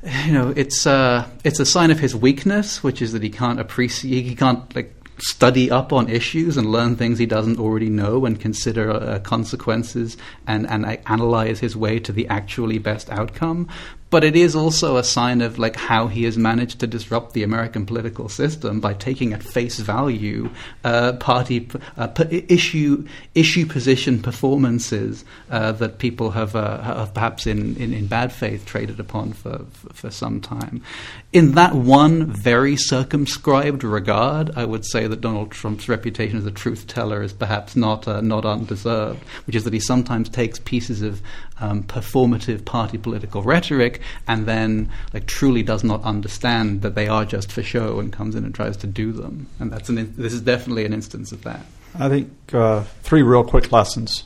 you 0.02 0.32
know, 0.32 0.52
it's 0.56 0.86
uh, 0.86 1.28
it's 1.44 1.60
a 1.60 1.66
sign 1.66 1.90
of 1.90 1.98
his 1.98 2.14
weakness, 2.14 2.82
which 2.82 3.02
is 3.02 3.12
that 3.12 3.22
he 3.22 3.30
can't 3.30 3.58
appreciate, 3.58 4.22
he 4.22 4.34
can't 4.36 4.74
like 4.74 4.94
study 5.20 5.70
up 5.70 5.92
on 5.92 6.08
issues 6.08 6.56
and 6.56 6.70
learn 6.70 6.96
things 6.96 7.18
he 7.18 7.26
doesn't 7.26 7.58
already 7.58 7.90
know 7.90 8.24
and 8.24 8.40
consider 8.40 8.90
uh, 8.90 9.18
consequences 9.20 10.16
and, 10.46 10.68
and 10.70 10.86
uh, 10.86 10.96
analyze 11.06 11.58
his 11.60 11.76
way 11.76 11.98
to 11.98 12.12
the 12.12 12.26
actually 12.28 12.78
best 12.78 13.10
outcome 13.10 13.68
but 14.10 14.24
it 14.24 14.34
is 14.34 14.56
also 14.56 14.96
a 14.96 15.04
sign 15.04 15.40
of 15.40 15.58
like 15.58 15.76
how 15.76 16.06
he 16.06 16.24
has 16.24 16.38
managed 16.38 16.80
to 16.80 16.86
disrupt 16.86 17.32
the 17.32 17.42
American 17.42 17.84
political 17.84 18.28
system 18.28 18.80
by 18.80 18.94
taking 18.94 19.32
at 19.32 19.42
face 19.42 19.78
value 19.78 20.50
uh, 20.84 21.12
party 21.14 21.68
uh, 21.96 22.08
issue 22.30 23.06
issue 23.34 23.66
position 23.66 24.20
performances 24.20 25.24
uh, 25.50 25.72
that 25.72 25.98
people 25.98 26.30
have, 26.30 26.56
uh, 26.56 26.80
have 26.82 27.12
perhaps 27.14 27.46
in, 27.46 27.76
in, 27.76 27.92
in, 27.92 28.06
bad 28.06 28.32
faith 28.32 28.64
traded 28.64 28.98
upon 28.98 29.32
for, 29.32 29.58
for, 29.70 29.92
for 29.92 30.10
some 30.10 30.40
time. 30.40 30.82
In 31.30 31.52
that 31.52 31.74
one 31.74 32.24
very 32.24 32.74
circumscribed 32.76 33.84
regard, 33.84 34.50
I 34.56 34.64
would 34.64 34.86
say 34.86 35.06
that 35.06 35.20
Donald 35.20 35.50
Trump's 35.50 35.86
reputation 35.86 36.38
as 36.38 36.46
a 36.46 36.50
truth 36.50 36.86
teller 36.86 37.22
is 37.22 37.34
perhaps 37.34 37.76
not 37.76 38.08
uh, 38.08 38.22
not 38.22 38.46
undeserved, 38.46 39.22
which 39.46 39.54
is 39.54 39.64
that 39.64 39.74
he 39.74 39.80
sometimes 39.80 40.30
takes 40.30 40.58
pieces 40.58 41.02
of 41.02 41.20
um, 41.60 41.82
performative 41.82 42.64
party 42.64 42.96
political 42.96 43.42
rhetoric 43.42 44.00
and 44.26 44.46
then 44.46 44.90
like 45.12 45.26
truly 45.26 45.62
does 45.62 45.84
not 45.84 46.02
understand 46.02 46.80
that 46.80 46.94
they 46.94 47.08
are 47.08 47.26
just 47.26 47.52
for 47.52 47.62
show 47.62 48.00
and 48.00 48.10
comes 48.10 48.34
in 48.34 48.44
and 48.46 48.54
tries 48.54 48.78
to 48.78 48.86
do 48.86 49.12
them. 49.12 49.48
And 49.60 49.70
that's 49.70 49.90
an 49.90 49.98
in- 49.98 50.14
this 50.16 50.32
is 50.32 50.40
definitely 50.40 50.86
an 50.86 50.94
instance 50.94 51.30
of 51.30 51.44
that. 51.44 51.66
I 51.98 52.08
think 52.08 52.32
uh, 52.54 52.84
three 53.02 53.20
real 53.20 53.44
quick 53.44 53.70
lessons, 53.70 54.24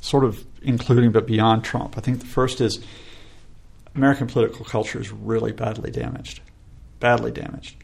sort 0.00 0.24
of 0.24 0.42
including 0.62 1.12
but 1.12 1.26
beyond 1.26 1.64
Trump. 1.64 1.98
I 1.98 2.00
think 2.00 2.20
the 2.20 2.26
first 2.26 2.62
is 2.62 2.82
American 3.98 4.28
political 4.28 4.64
culture 4.64 5.00
is 5.00 5.10
really 5.10 5.50
badly 5.50 5.90
damaged, 5.90 6.40
badly 7.00 7.32
damaged. 7.32 7.76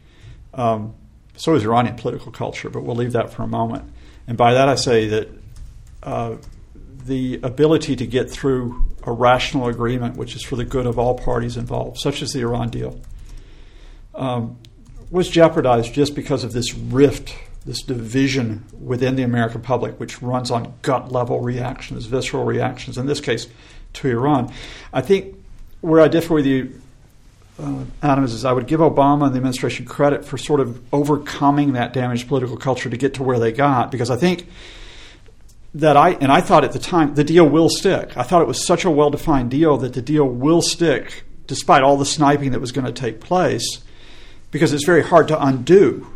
Um, 0.55 0.95
so 1.36 1.55
is 1.55 1.65
Iranian 1.65 1.97
political 1.97 2.31
culture, 2.31 2.70
but 2.70 2.85
we'll 2.85 2.95
leave 2.95 3.12
that 3.12 3.32
for 3.32 3.43
a 3.43 3.49
moment. 3.49 3.93
And 4.28 4.39
by 4.39 4.55
that 4.55 4.69
I 4.69 4.77
say 4.77 5.09
that 5.09 5.28
uh, 6.05 6.36
the 7.05 7.41
ability 7.43 7.97
to 7.97 8.07
get 8.07 8.31
through 8.31 8.85
a 9.03 9.12
rational 9.12 9.66
agreement, 9.66 10.16
which 10.16 10.36
is 10.36 10.43
for 10.45 10.55
the 10.55 10.65
good 10.65 10.86
of 10.86 11.01
all 11.01 11.19
parties 11.19 11.57
involved, 11.57 11.99
such 11.99 12.23
as 12.23 12.32
the 12.32 12.41
Iran 12.41 12.70
deal, 12.70 13.01
um, 14.15 14.57
was 15.11 15.28
jeopardized 15.28 15.93
just 15.93 16.15
because 16.15 16.45
of 16.45 16.53
this 16.53 16.74
rift, 16.74 17.35
this 17.66 17.82
division 17.82 18.65
within 18.81 19.16
the 19.16 19.24
American 19.24 19.61
public, 19.61 19.99
which 19.99 20.23
runs 20.23 20.53
on 20.53 20.74
gut 20.82 21.11
level 21.11 21.41
reactions, 21.41 22.07
visceral 22.07 22.45
reactions, 22.45 22.97
in 22.97 23.07
this 23.07 23.20
case 23.20 23.49
to 23.95 24.09
Iran. 24.09 24.53
I 24.93 25.01
think 25.01 25.43
where 25.85 26.01
I 26.01 26.09
differ 26.09 26.32
with 26.32 26.47
you, 26.47 26.81
uh, 27.62 27.85
Adam, 28.02 28.24
is 28.24 28.44
I 28.44 28.52
would 28.52 28.66
give 28.66 28.81
Obama 28.81 29.27
and 29.27 29.35
the 29.35 29.36
administration 29.36 29.85
credit 29.85 30.24
for 30.24 30.39
sort 30.39 30.61
of 30.61 30.81
overcoming 30.93 31.74
that 31.74 31.93
damaged 31.93 32.27
political 32.27 32.56
culture 32.56 32.89
to 32.89 32.97
get 32.97 33.15
to 33.15 33.23
where 33.23 33.39
they 33.39 33.52
got, 33.52 33.90
because 33.90 34.11
I 34.11 34.16
think 34.16 34.48
that 35.74 35.97
I 35.97 36.12
and 36.12 36.32
I 36.32 36.40
thought 36.40 36.65
at 36.65 36.73
the 36.73 36.78
time 36.78 37.15
the 37.15 37.24
deal 37.24 37.47
will 37.47 37.69
stick. 37.69 38.16
I 38.16 38.23
thought 38.23 38.40
it 38.40 38.48
was 38.48 38.65
such 38.65 38.85
a 38.85 38.90
well-defined 38.90 39.51
deal 39.51 39.77
that 39.78 39.93
the 39.93 40.01
deal 40.01 40.24
will 40.27 40.62
stick 40.62 41.24
despite 41.47 41.82
all 41.82 41.98
the 41.98 42.06
sniping 42.06 42.52
that 42.52 42.61
was 42.61 42.73
going 42.73 42.86
to 42.86 42.93
take 42.93 43.20
place 43.20 43.81
because 44.51 44.73
it's 44.73 44.85
very 44.85 45.02
hard 45.02 45.28
to 45.28 45.44
undo 45.44 46.06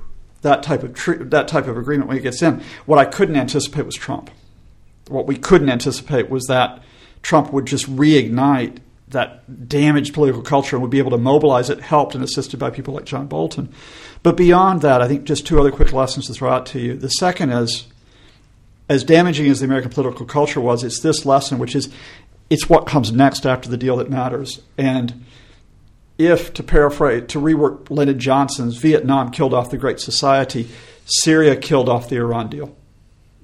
that 0.40 0.62
type 0.62 0.82
of 0.82 1.31
that 1.31 1.47
type 1.47 1.66
of 1.66 1.77
agreement 1.77 2.09
when 2.09 2.16
it 2.16 2.23
gets 2.23 2.40
in. 2.40 2.62
What 2.86 2.99
I 2.99 3.05
couldn't 3.05 3.36
anticipate 3.36 3.85
was 3.85 3.97
Trump. 3.97 4.31
What 5.09 5.27
we 5.27 5.36
couldn't 5.36 5.69
anticipate 5.69 6.31
was 6.31 6.47
that 6.47 6.82
Trump 7.23 7.53
would 7.53 7.66
just 7.66 7.85
reignite 7.86 8.78
that 9.10 9.68
damaged 9.68 10.14
political 10.14 10.43
culture 10.43 10.76
and 10.76 10.82
would 10.82 10.90
be 10.90 10.98
able 10.98 11.10
to 11.10 11.18
mobilize 11.18 11.70
it, 11.70 11.80
helped 11.80 12.14
and 12.14 12.22
assisted 12.22 12.59
by 12.59 12.70
people 12.70 12.94
like 12.94 13.05
John 13.05 13.26
Bolton. 13.26 13.72
But 14.22 14.36
beyond 14.36 14.82
that, 14.82 15.01
I 15.01 15.09
think 15.09 15.24
just 15.24 15.47
two 15.47 15.59
other 15.59 15.70
quick 15.70 15.93
lessons 15.93 16.26
to 16.26 16.35
throw 16.35 16.51
out 16.51 16.66
to 16.66 16.80
you. 16.80 16.94
The 16.94 17.09
second 17.09 17.51
is, 17.51 17.86
as 18.89 19.05
damaging 19.05 19.48
as 19.48 19.60
the 19.60 19.66
American 19.66 19.90
political 19.90 20.26
culture 20.26 20.60
was, 20.60 20.82
it's 20.85 21.01
this 21.01 21.24
lesson, 21.24 21.59
which 21.59 21.74
is 21.74 21.89
it's 22.51 22.68
what 22.68 22.86
comes 22.86 23.12
next 23.12 23.47
after 23.47 23.68
the 23.68 23.76
deal 23.76 23.97
that 23.97 24.10
matters. 24.10 24.62
And 24.76 25.24
if, 26.16 26.52
to 26.55 26.62
paraphrase, 26.62 27.24
to 27.28 27.40
rework 27.40 27.90
Lyndon 27.90 28.18
Johnson's, 28.18 28.76
Vietnam 28.76 29.30
killed 29.30 29.55
off 29.55 29.70
the 29.70 29.76
Great 29.76 30.01
Society, 30.01 30.68
Syria 31.05 31.56
killed 31.56 31.89
off 31.89 32.09
the 32.09 32.16
Iran 32.16 32.48
deal. 32.48 32.76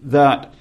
That 0.03 0.53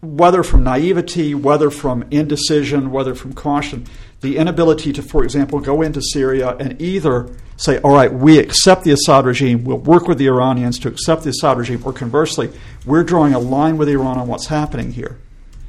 whether 0.00 0.42
from 0.42 0.64
naivety, 0.64 1.34
whether 1.34 1.70
from 1.70 2.04
indecision, 2.10 2.90
whether 2.90 3.14
from 3.14 3.34
caution, 3.34 3.86
the 4.20 4.36
inability 4.36 4.92
to, 4.92 5.02
for 5.02 5.24
example, 5.24 5.60
go 5.60 5.82
into 5.82 6.02
Syria 6.02 6.56
and 6.58 6.80
either 6.80 7.30
say, 7.56 7.78
all 7.80 7.92
right, 7.94 8.12
we 8.12 8.38
accept 8.38 8.84
the 8.84 8.92
Assad 8.92 9.24
regime, 9.24 9.64
we'll 9.64 9.78
work 9.78 10.08
with 10.08 10.18
the 10.18 10.26
Iranians 10.26 10.78
to 10.80 10.88
accept 10.88 11.24
the 11.24 11.30
Assad 11.30 11.58
regime, 11.58 11.82
or 11.84 11.92
conversely, 11.92 12.50
we're 12.84 13.02
drawing 13.02 13.34
a 13.34 13.38
line 13.38 13.76
with 13.76 13.88
Iran 13.88 14.18
on 14.18 14.28
what's 14.28 14.46
happening 14.46 14.92
here. 14.92 15.18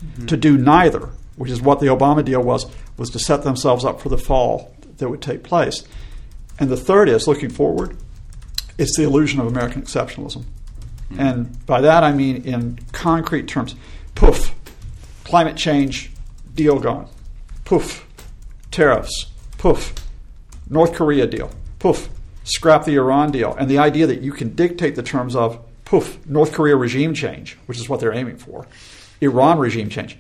Mm-hmm. 0.04 0.26
To 0.28 0.38
do 0.38 0.58
neither, 0.58 1.10
which 1.36 1.52
is 1.52 1.62
what 1.62 1.80
the 1.80 1.88
Obama 1.88 2.24
deal 2.24 2.42
was, 2.42 2.66
was 2.98 3.10
to 3.12 3.20
set 3.20 3.44
themselves 3.44 3.86
up 3.86 4.02
for 4.02 4.10
the 4.10 4.18
fall 4.18 4.76
that 4.98 5.10
would 5.10 5.22
take 5.22 5.44
place. 5.44 5.84
And 6.60 6.70
the 6.70 6.78
third 6.78 7.10
is, 7.10 7.28
looking 7.28 7.50
forward, 7.50 7.98
it's 8.78 8.96
the 8.98 9.04
illusion 9.04 9.40
of 9.40 9.48
American 9.48 9.82
exceptionalism. 9.82 10.44
Mm-hmm. 11.12 11.20
And 11.20 11.66
by 11.66 11.82
that 11.82 12.04
I 12.04 12.12
mean 12.12 12.44
in 12.44 12.80
concrete 12.92 13.48
terms. 13.48 13.76
Poof, 14.16 14.54
climate 15.24 15.58
change, 15.58 16.12
deal 16.54 16.80
gone. 16.80 17.08
Poof, 17.66 18.06
tariffs. 18.72 19.28
Poof, 19.58 19.94
North 20.70 20.94
Korea 20.94 21.28
deal. 21.28 21.52
Poof, 21.80 22.10
scrap 22.44 22.86
the 22.86 22.96
Iran 22.96 23.32
deal. 23.32 23.54
And 23.54 23.70
the 23.70 23.78
idea 23.78 24.08
that 24.08 24.22
you 24.22 24.32
can 24.32 24.56
dictate 24.56 24.96
the 24.96 25.04
terms 25.04 25.36
of, 25.36 25.60
poof, 25.86 26.26
North 26.26 26.54
Korea 26.54 26.76
regime 26.76 27.14
change, 27.14 27.58
which 27.66 27.78
is 27.78 27.90
what 27.90 28.00
they're 28.00 28.14
aiming 28.14 28.38
for, 28.38 28.66
Iran 29.20 29.60
regime 29.60 29.90
change. 29.90 30.18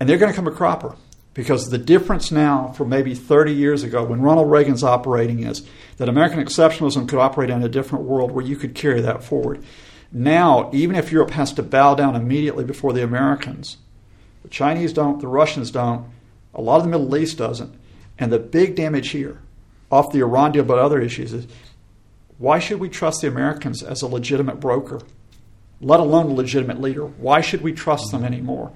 And 0.00 0.08
they're 0.08 0.18
going 0.18 0.32
to 0.32 0.36
come 0.36 0.48
a 0.48 0.52
cropper 0.52 0.96
because 1.34 1.70
the 1.70 1.78
difference 1.78 2.32
now 2.32 2.68
from 2.68 2.88
maybe 2.88 3.14
30 3.14 3.52
years 3.52 3.82
ago 3.82 4.04
when 4.04 4.20
Ronald 4.20 4.50
Reagan's 4.50 4.82
operating 4.82 5.44
is 5.44 5.66
that 5.98 6.08
American 6.08 6.42
exceptionalism 6.42 7.08
could 7.08 7.18
operate 7.18 7.50
in 7.50 7.62
a 7.62 7.68
different 7.68 8.04
world 8.04 8.32
where 8.32 8.44
you 8.44 8.56
could 8.56 8.74
carry 8.74 9.00
that 9.02 9.22
forward. 9.22 9.62
Now, 10.10 10.70
even 10.72 10.96
if 10.96 11.12
Europe 11.12 11.30
has 11.32 11.52
to 11.52 11.62
bow 11.62 11.94
down 11.94 12.16
immediately 12.16 12.64
before 12.64 12.92
the 12.92 13.04
Americans, 13.04 13.76
the 14.42 14.48
Chinese 14.48 14.92
don't, 14.92 15.20
the 15.20 15.28
Russians 15.28 15.70
don't, 15.70 16.06
a 16.54 16.60
lot 16.60 16.76
of 16.76 16.84
the 16.84 16.90
Middle 16.90 17.16
East 17.16 17.38
doesn't. 17.38 17.74
And 18.18 18.32
the 18.32 18.38
big 18.38 18.76
damage 18.76 19.10
here, 19.10 19.40
off 19.90 20.12
the 20.12 20.20
Iran 20.20 20.52
deal 20.52 20.64
but 20.64 20.78
other 20.78 21.00
issues, 21.00 21.32
is 21.32 21.46
why 22.38 22.58
should 22.58 22.80
we 22.80 22.88
trust 22.88 23.22
the 23.22 23.28
Americans 23.28 23.82
as 23.82 24.02
a 24.02 24.06
legitimate 24.06 24.60
broker, 24.60 25.00
let 25.80 26.00
alone 26.00 26.26
a 26.26 26.34
legitimate 26.34 26.80
leader? 26.80 27.04
Why 27.04 27.40
should 27.40 27.62
we 27.62 27.72
trust 27.72 28.10
them 28.12 28.24
anymore? 28.24 28.72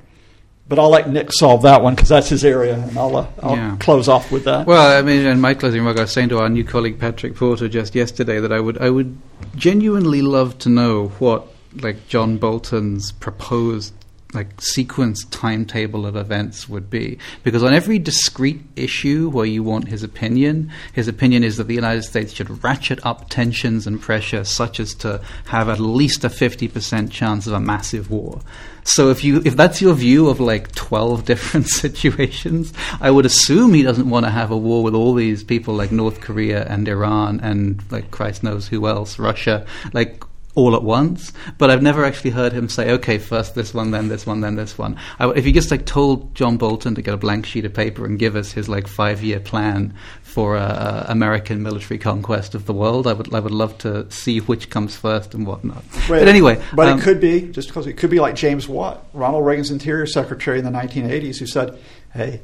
But 0.67 0.79
I'll 0.79 0.89
let 0.89 1.11
Nick 1.11 1.31
solve 1.31 1.63
that 1.63 1.83
one 1.83 1.95
because 1.95 2.09
that's 2.09 2.31
his 2.31 2.43
area, 2.43 2.75
and 2.75 2.97
I'll, 2.97 3.17
uh, 3.17 3.27
I'll 3.43 3.57
yeah. 3.57 3.77
close 3.81 4.09
off 4.09 4.33
with 4.33 4.45
that. 4.45 4.67
Well, 4.67 4.99
I 4.99 5.03
mean, 5.03 5.27
in 5.27 5.41
my 5.41 5.53
closing 5.53 5.81
remark, 5.81 5.99
I 5.99 6.03
was 6.03 6.13
saying 6.13 6.31
to 6.31 6.39
our 6.39 6.49
new 6.49 6.65
colleague 6.65 6.99
Patrick 6.99 7.37
Porter 7.37 7.69
just 7.69 7.95
yesterday 7.95 8.41
that 8.41 8.51
I 8.51 8.61
would, 8.61 8.79
I 8.79 8.89
would 8.89 9.19
genuinely 9.57 10.23
love 10.23 10.59
to 10.61 10.71
know 10.71 11.09
what 11.19 11.49
like 11.83 12.09
John 12.09 12.39
Bolton's 12.39 13.13
proposed 13.13 13.93
like 14.35 14.61
sequence 14.61 15.24
timetable 15.27 16.06
of 16.06 16.16
events 16.16 16.69
would 16.69 16.90
be. 16.90 17.19
Because 17.43 17.62
on 17.62 17.73
every 17.73 17.98
discrete 17.98 18.62
issue 18.77 19.31
where 19.31 19.47
you 19.47 19.62
want 19.62 19.89
his 19.89 20.02
opinion 20.02 20.73
his 20.93 21.09
opinion 21.09 21.44
is 21.44 21.56
that 21.56 21.65
the 21.65 21.74
United 21.74 22.02
States 22.02 22.32
should 22.32 22.62
ratchet 22.62 23.05
up 23.05 23.28
tensions 23.28 23.86
and 23.86 24.01
pressure 24.01 24.44
such 24.44 24.81
as 24.81 24.94
to 24.94 25.20
have 25.47 25.69
at 25.69 25.81
least 25.81 26.24
a 26.24 26.28
50% 26.28 27.11
chance 27.11 27.47
of 27.47 27.52
a 27.52 27.61
massive 27.61 28.11
war. 28.11 28.40
So 28.85 29.11
if 29.11 29.24
you 29.24 29.40
if 29.44 29.56
that's 29.56 29.81
your 29.81 29.94
view 29.94 30.28
of 30.28 30.40
like 30.40 30.74
12 30.74 31.24
different 31.31 31.69
situations 31.69 32.73
I 33.01 33.11
would 33.11 33.27
assume 33.27 33.73
he 33.73 33.82
doesn't 33.82 34.11
want 34.11 34.27
to 34.27 34.31
have 34.31 34.51
a 34.51 34.56
war 34.56 34.82
with 34.82 34.94
all 34.94 35.15
these 35.15 35.44
people 35.44 35.74
like 35.74 35.93
North 35.93 36.20
Korea 36.20 36.65
and 36.65 36.86
Iran 36.89 37.40
and 37.40 37.82
like 37.90 38.11
Christ 38.11 38.43
knows 38.43 38.69
who 38.69 38.86
else 38.86 39.19
Russia. 39.19 39.66
Like 39.93 40.23
all 40.55 40.75
at 40.77 40.83
once, 40.83 41.33
but 41.59 41.71
I've 41.71 41.83
never 41.83 42.05
actually 42.05 42.31
heard 42.31 42.53
him 42.53 42.69
say, 42.69 42.93
"Okay, 42.93 43.19
first 43.19 43.55
this 43.55 43.75
one, 43.75 43.91
then 43.91 44.09
this 44.09 44.27
one, 44.27 44.41
then 44.41 44.55
this 44.55 44.79
one." 44.79 44.97
I, 45.19 45.31
if 45.31 45.45
he 45.45 45.53
just 45.53 45.71
like 45.71 45.85
told 45.85 46.35
John 46.35 46.57
Bolton 46.57 46.95
to 46.95 47.03
get 47.03 47.15
a 47.15 47.17
blank 47.17 47.47
sheet 47.47 47.65
of 47.65 47.75
paper 47.75 48.07
and 48.07 48.19
give 48.19 48.37
us 48.37 48.53
his 48.53 48.69
like 48.69 48.87
five-year 48.87 49.41
plan 49.41 49.95
for 50.23 50.57
uh, 50.57 51.07
American 51.09 51.63
military 51.63 51.99
conquest 51.99 52.55
of 52.55 52.67
the 52.67 52.73
world, 52.73 53.07
I 53.07 53.13
would 53.13 53.35
I 53.35 53.41
would 53.41 53.53
love 53.53 53.77
to 53.79 54.11
see 54.11 54.39
which 54.39 54.71
comes 54.71 54.97
first 54.97 55.35
and 55.35 55.47
whatnot. 55.47 55.83
Right. 56.09 56.21
But 56.21 56.29
anyway, 56.29 56.63
but 56.73 56.89
um, 56.89 56.99
it 56.99 57.03
could 57.03 57.21
be 57.21 57.53
just 57.53 57.69
because 57.69 57.87
it 57.87 57.95
could 57.95 58.11
be 58.11 58.21
like 58.21 58.37
James 58.37 58.69
Watt, 58.69 59.05
Ronald 59.13 59.45
Reagan's 59.45 59.71
Interior 59.71 60.07
Secretary 60.07 60.59
in 60.59 60.65
the 60.65 60.71
1980s, 60.71 61.39
who 61.39 61.47
said, 61.47 61.79
"Hey." 62.13 62.41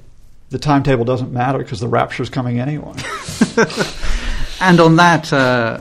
The 0.51 0.59
timetable 0.59 1.05
doesn't 1.05 1.33
matter 1.33 1.59
because 1.59 1.79
the 1.79 1.87
rapture's 1.87 2.29
coming 2.29 2.59
anyway. 2.59 2.93
and 4.61 4.81
on 4.81 4.97
that, 4.97 5.33
uh, 5.33 5.81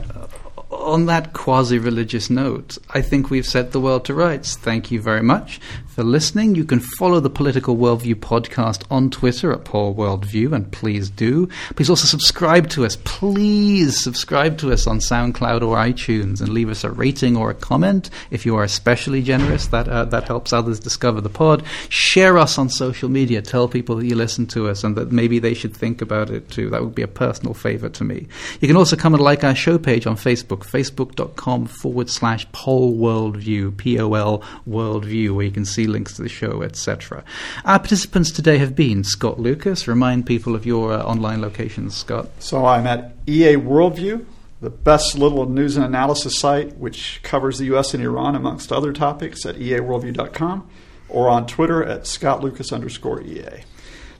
on 0.90 1.06
that 1.06 1.34
quasi 1.34 1.80
religious 1.80 2.30
note, 2.30 2.78
I 2.90 3.02
think 3.02 3.30
we've 3.30 3.46
set 3.46 3.72
the 3.72 3.80
world 3.80 4.06
to 4.06 4.14
rights. 4.14 4.56
Thank 4.56 4.92
you 4.92 5.02
very 5.02 5.24
much 5.24 5.60
for 6.00 6.06
listening. 6.06 6.56
You 6.56 6.64
can 6.64 6.80
follow 6.80 7.20
the 7.20 7.30
Political 7.30 7.76
Worldview 7.76 8.16
podcast 8.16 8.84
on 8.90 9.10
Twitter 9.10 9.52
at 9.52 9.66
Pol 9.66 9.94
Worldview, 9.94 10.54
and 10.54 10.72
please 10.72 11.10
do. 11.10 11.50
Please 11.76 11.90
also 11.90 12.06
subscribe 12.06 12.70
to 12.70 12.86
us. 12.86 12.96
Please 13.04 14.02
subscribe 14.02 14.58
to 14.60 14.72
us 14.72 14.88
on 14.88 15.00
SoundCloud 15.00 15.62
or 15.62 15.76
iTunes 15.76 16.40
and 16.40 16.54
leave 16.54 16.70
us 16.70 16.86
a 16.86 16.90
rating 16.90 17.36
or 17.36 17.50
a 17.50 17.54
comment 17.54 18.10
if 18.32 18.46
you 18.46 18.56
are 18.56 18.64
especially 18.64 19.22
generous. 19.22 19.68
That 19.68 19.90
uh, 19.90 20.06
that 20.06 20.24
helps 20.24 20.54
others 20.54 20.80
discover 20.80 21.20
the 21.20 21.28
pod. 21.28 21.66
Share 21.90 22.38
us 22.38 22.58
on 22.58 22.70
social 22.70 23.10
media. 23.10 23.42
Tell 23.42 23.68
people 23.68 23.98
that 23.98 24.06
you 24.06 24.16
listen 24.16 24.48
to 24.48 24.70
us 24.70 24.86
and 24.86 24.96
that 24.96 25.12
maybe 25.12 25.38
they 25.38 25.54
should 25.54 25.76
think 25.76 26.02
about 26.02 26.30
it 26.30 26.50
too. 26.50 26.70
That 26.70 26.82
would 26.82 26.96
be 26.96 27.02
a 27.02 27.10
personal 27.10 27.54
favor 27.54 27.90
to 27.90 28.06
me. 28.06 28.26
You 28.62 28.70
can 28.70 28.78
also 28.78 28.96
come 28.96 29.14
and 29.14 29.22
like 29.22 29.44
our 29.44 29.54
show 29.54 29.78
page 29.78 30.08
on 30.08 30.16
Facebook, 30.16 30.60
facebook.com 30.60 31.66
forward 31.66 32.10
slash 32.10 32.50
Pol 32.54 32.94
Worldview, 32.94 33.76
P 33.76 34.00
O 34.00 34.14
L 34.14 34.42
Worldview, 34.66 35.36
where 35.36 35.44
you 35.44 35.52
can 35.52 35.66
see 35.66 35.89
links 35.90 36.14
to 36.16 36.22
the 36.22 36.30
show, 36.30 36.62
etc. 36.62 37.24
Our 37.66 37.80
participants 37.80 38.32
today 38.32 38.58
have 38.60 38.76
been 38.76 39.04
Scott 39.04 39.40
Lucas. 39.40 39.88
Remind 39.88 40.26
people 40.26 40.56
of 40.56 40.66
your 40.66 40.94
uh, 40.94 41.04
online 41.04 41.42
locations, 41.42 41.96
Scott. 41.96 42.30
So 42.40 42.66
I'm 42.66 42.88
at 42.88 43.16
EA 43.28 43.56
Worldview, 43.56 44.26
the 44.62 44.70
best 44.70 45.18
little 45.18 45.48
news 45.48 45.76
and 45.76 45.86
analysis 45.86 46.38
site 46.40 46.78
which 46.78 47.20
covers 47.24 47.58
the 47.58 47.66
U.S. 47.66 47.94
and 47.94 48.04
Iran 48.04 48.36
amongst 48.36 48.72
other 48.72 48.94
topics 48.94 49.46
at 49.46 49.56
eaworldview.com 49.56 50.70
or 51.10 51.30
on 51.30 51.48
Twitter 51.48 51.84
at 51.84 52.08
Scott 52.08 52.44
Lucas 52.44 52.72
underscore 52.72 53.22
EA. 53.22 53.64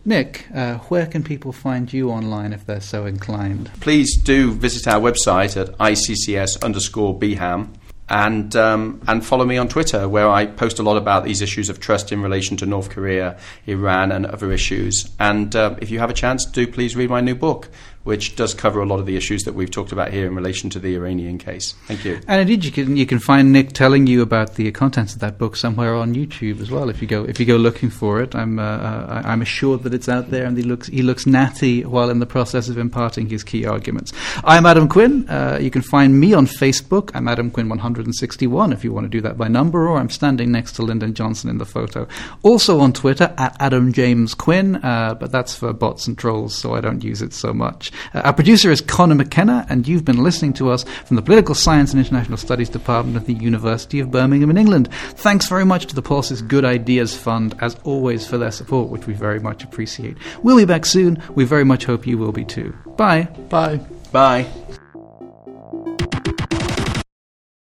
Nick, 0.06 0.48
uh, 0.56 0.78
where 0.88 1.06
can 1.06 1.24
people 1.24 1.52
find 1.52 1.92
you 1.92 2.10
online 2.10 2.54
if 2.54 2.66
they're 2.66 2.82
so 2.82 3.06
inclined? 3.06 3.70
Please 3.82 4.16
do 4.16 4.54
visit 4.54 4.88
our 4.88 5.00
website 5.00 5.60
at 5.60 5.78
iccs 5.78 6.62
underscore 6.64 7.18
bham 7.18 7.74
and 8.10 8.56
um, 8.56 9.02
and 9.08 9.26
follow 9.26 9.46
me 9.46 9.58
on 9.58 9.68
Twitter, 9.68 10.10
where 10.10 10.30
I 10.30 10.46
post 10.46 10.80
a 10.80 10.84
lot 10.84 10.98
about 10.98 11.24
these 11.24 11.42
issues 11.42 11.70
of 11.70 11.80
trust 11.80 12.12
in 12.12 12.22
relation 12.22 12.58
to 12.58 12.66
North 12.66 12.90
Korea, 12.90 13.38
Iran, 13.68 14.12
and 14.12 14.26
other 14.26 14.52
issues. 14.52 15.10
And 15.20 15.56
uh, 15.56 15.76
if 15.80 15.92
you 15.92 16.00
have 16.00 16.10
a 16.10 16.14
chance, 16.14 16.46
do 16.46 16.68
please 16.68 16.96
read 16.96 17.10
my 17.10 17.22
new 17.22 17.36
book, 17.36 17.70
which 18.10 18.36
does 18.36 18.56
cover 18.56 18.82
a 18.82 18.88
lot 18.88 19.00
of 19.00 19.06
the 19.06 19.16
issues 19.16 19.44
that 19.44 19.54
we've 19.54 19.70
talked 19.70 19.92
about 19.92 20.12
here 20.12 20.26
in 20.26 20.34
relation 20.34 20.68
to 20.72 20.80
the 20.80 20.96
Iranian 20.96 21.38
case. 21.38 21.74
Thank 21.86 22.04
you. 22.04 22.20
And 22.28 22.42
indeed, 22.42 22.66
you 22.66 22.72
can 22.72 22.98
you 22.98 23.06
can 23.06 23.20
find 23.20 23.54
Nick 23.54 23.74
telling 23.74 24.08
you 24.08 24.24
about 24.24 24.56
the 24.56 24.72
contents 24.72 25.14
of 25.14 25.20
that 25.20 25.38
book 25.38 25.56
somewhere 25.56 25.94
on 25.94 26.16
YouTube 26.16 26.60
as 26.60 26.72
well. 26.72 26.90
If 26.90 27.04
you 27.04 27.08
go 27.08 27.24
if 27.24 27.40
you 27.40 27.46
go 27.46 27.56
looking 27.58 27.92
for 27.92 28.20
it, 28.20 28.34
I'm 28.34 28.58
uh, 28.58 29.22
I'm 29.24 29.44
assured 29.44 29.84
that 29.84 29.94
it's 29.94 30.10
out 30.10 30.32
there, 30.32 30.46
and 30.46 30.58
he 30.58 30.64
looks 30.64 30.88
he 30.88 31.04
looks 31.04 31.28
natty 31.28 31.86
while 31.86 32.10
in 32.10 32.18
the 32.18 32.26
process 32.26 32.68
of 32.68 32.80
imparting 32.80 33.30
his 33.30 33.44
key 33.44 33.68
arguments. 33.68 34.12
I'm 34.44 34.66
Adam 34.66 34.90
Quinn. 34.90 35.30
Uh, 35.30 35.60
you 35.62 35.70
can 35.70 35.84
find 35.84 36.20
me 36.20 36.34
on 36.34 36.48
Facebook. 36.48 37.12
I'm 37.14 37.28
Adam 37.28 37.52
Quinn 37.52 37.70
161 37.70 38.74
if 38.74 38.84
you 38.84 38.92
want 38.92 39.06
to 39.06 39.10
do 39.10 39.22
that 39.22 39.38
by 39.38 39.48
number, 39.48 39.88
or 39.88 39.98
I'm 40.00 40.10
standing 40.10 40.52
next 40.52 40.72
to 40.78 40.82
Lyndon 40.82 41.14
Johnson 41.14 41.48
in 41.48 41.60
the 41.60 41.66
photo. 41.66 42.08
Also 42.42 42.80
on 42.80 42.92
Twitter 42.92 43.32
at 43.38 43.56
Adam 43.60 43.94
James 43.94 44.34
Quinn, 44.34 44.78
uh, 44.78 45.14
but 45.14 45.32
that's 45.32 45.54
for 45.54 45.74
bots 45.74 46.08
and 46.08 46.18
trolls, 46.18 46.56
so 46.56 46.74
I 46.74 46.82
don't 46.82 47.04
use 47.04 47.22
it 47.22 47.34
so 47.34 47.54
much. 47.54 47.92
Uh, 48.14 48.22
our 48.22 48.34
producer 48.34 48.72
is 48.72 48.82
Connor 48.82 49.16
McKenna, 49.16 49.66
and 49.70 49.88
you've 49.88 50.06
been 50.06 50.24
listening 50.24 50.54
to 50.54 50.70
us 50.70 50.84
from 51.06 51.16
the 51.16 51.22
Political 51.22 51.56
Science 51.56 51.92
and 51.92 52.00
International 52.00 52.38
Studies 52.38 52.70
Department 52.70 53.18
of 53.18 53.26
the 53.26 53.34
University 53.34 54.00
of 54.00 54.12
Birmingham 54.12 54.50
in 54.50 54.58
England. 54.58 54.90
Thanks 54.92 55.48
very 55.48 55.66
much 55.66 55.86
to 55.88 55.96
the 55.96 56.02
POLSIS 56.02 56.42
Good 56.42 56.66
Ideas 56.66 57.18
Fund, 57.18 57.56
as 57.62 57.76
always, 57.84 58.28
for 58.28 58.38
their 58.38 58.52
support, 58.52 58.90
which 58.90 59.08
we 59.08 59.14
very 59.14 59.40
much 59.40 59.64
appreciate. 59.64 60.18
We'll 60.44 60.58
be 60.58 60.66
back 60.66 60.86
soon. 60.86 61.22
We 61.36 61.46
very 61.46 61.66
much 61.66 61.86
hope 61.86 62.08
you 62.08 62.18
will 62.18 62.32
be 62.32 62.46
too. 62.46 62.76
Bye. 62.98 63.24
Bye. 63.50 63.80
Bye. 64.12 64.48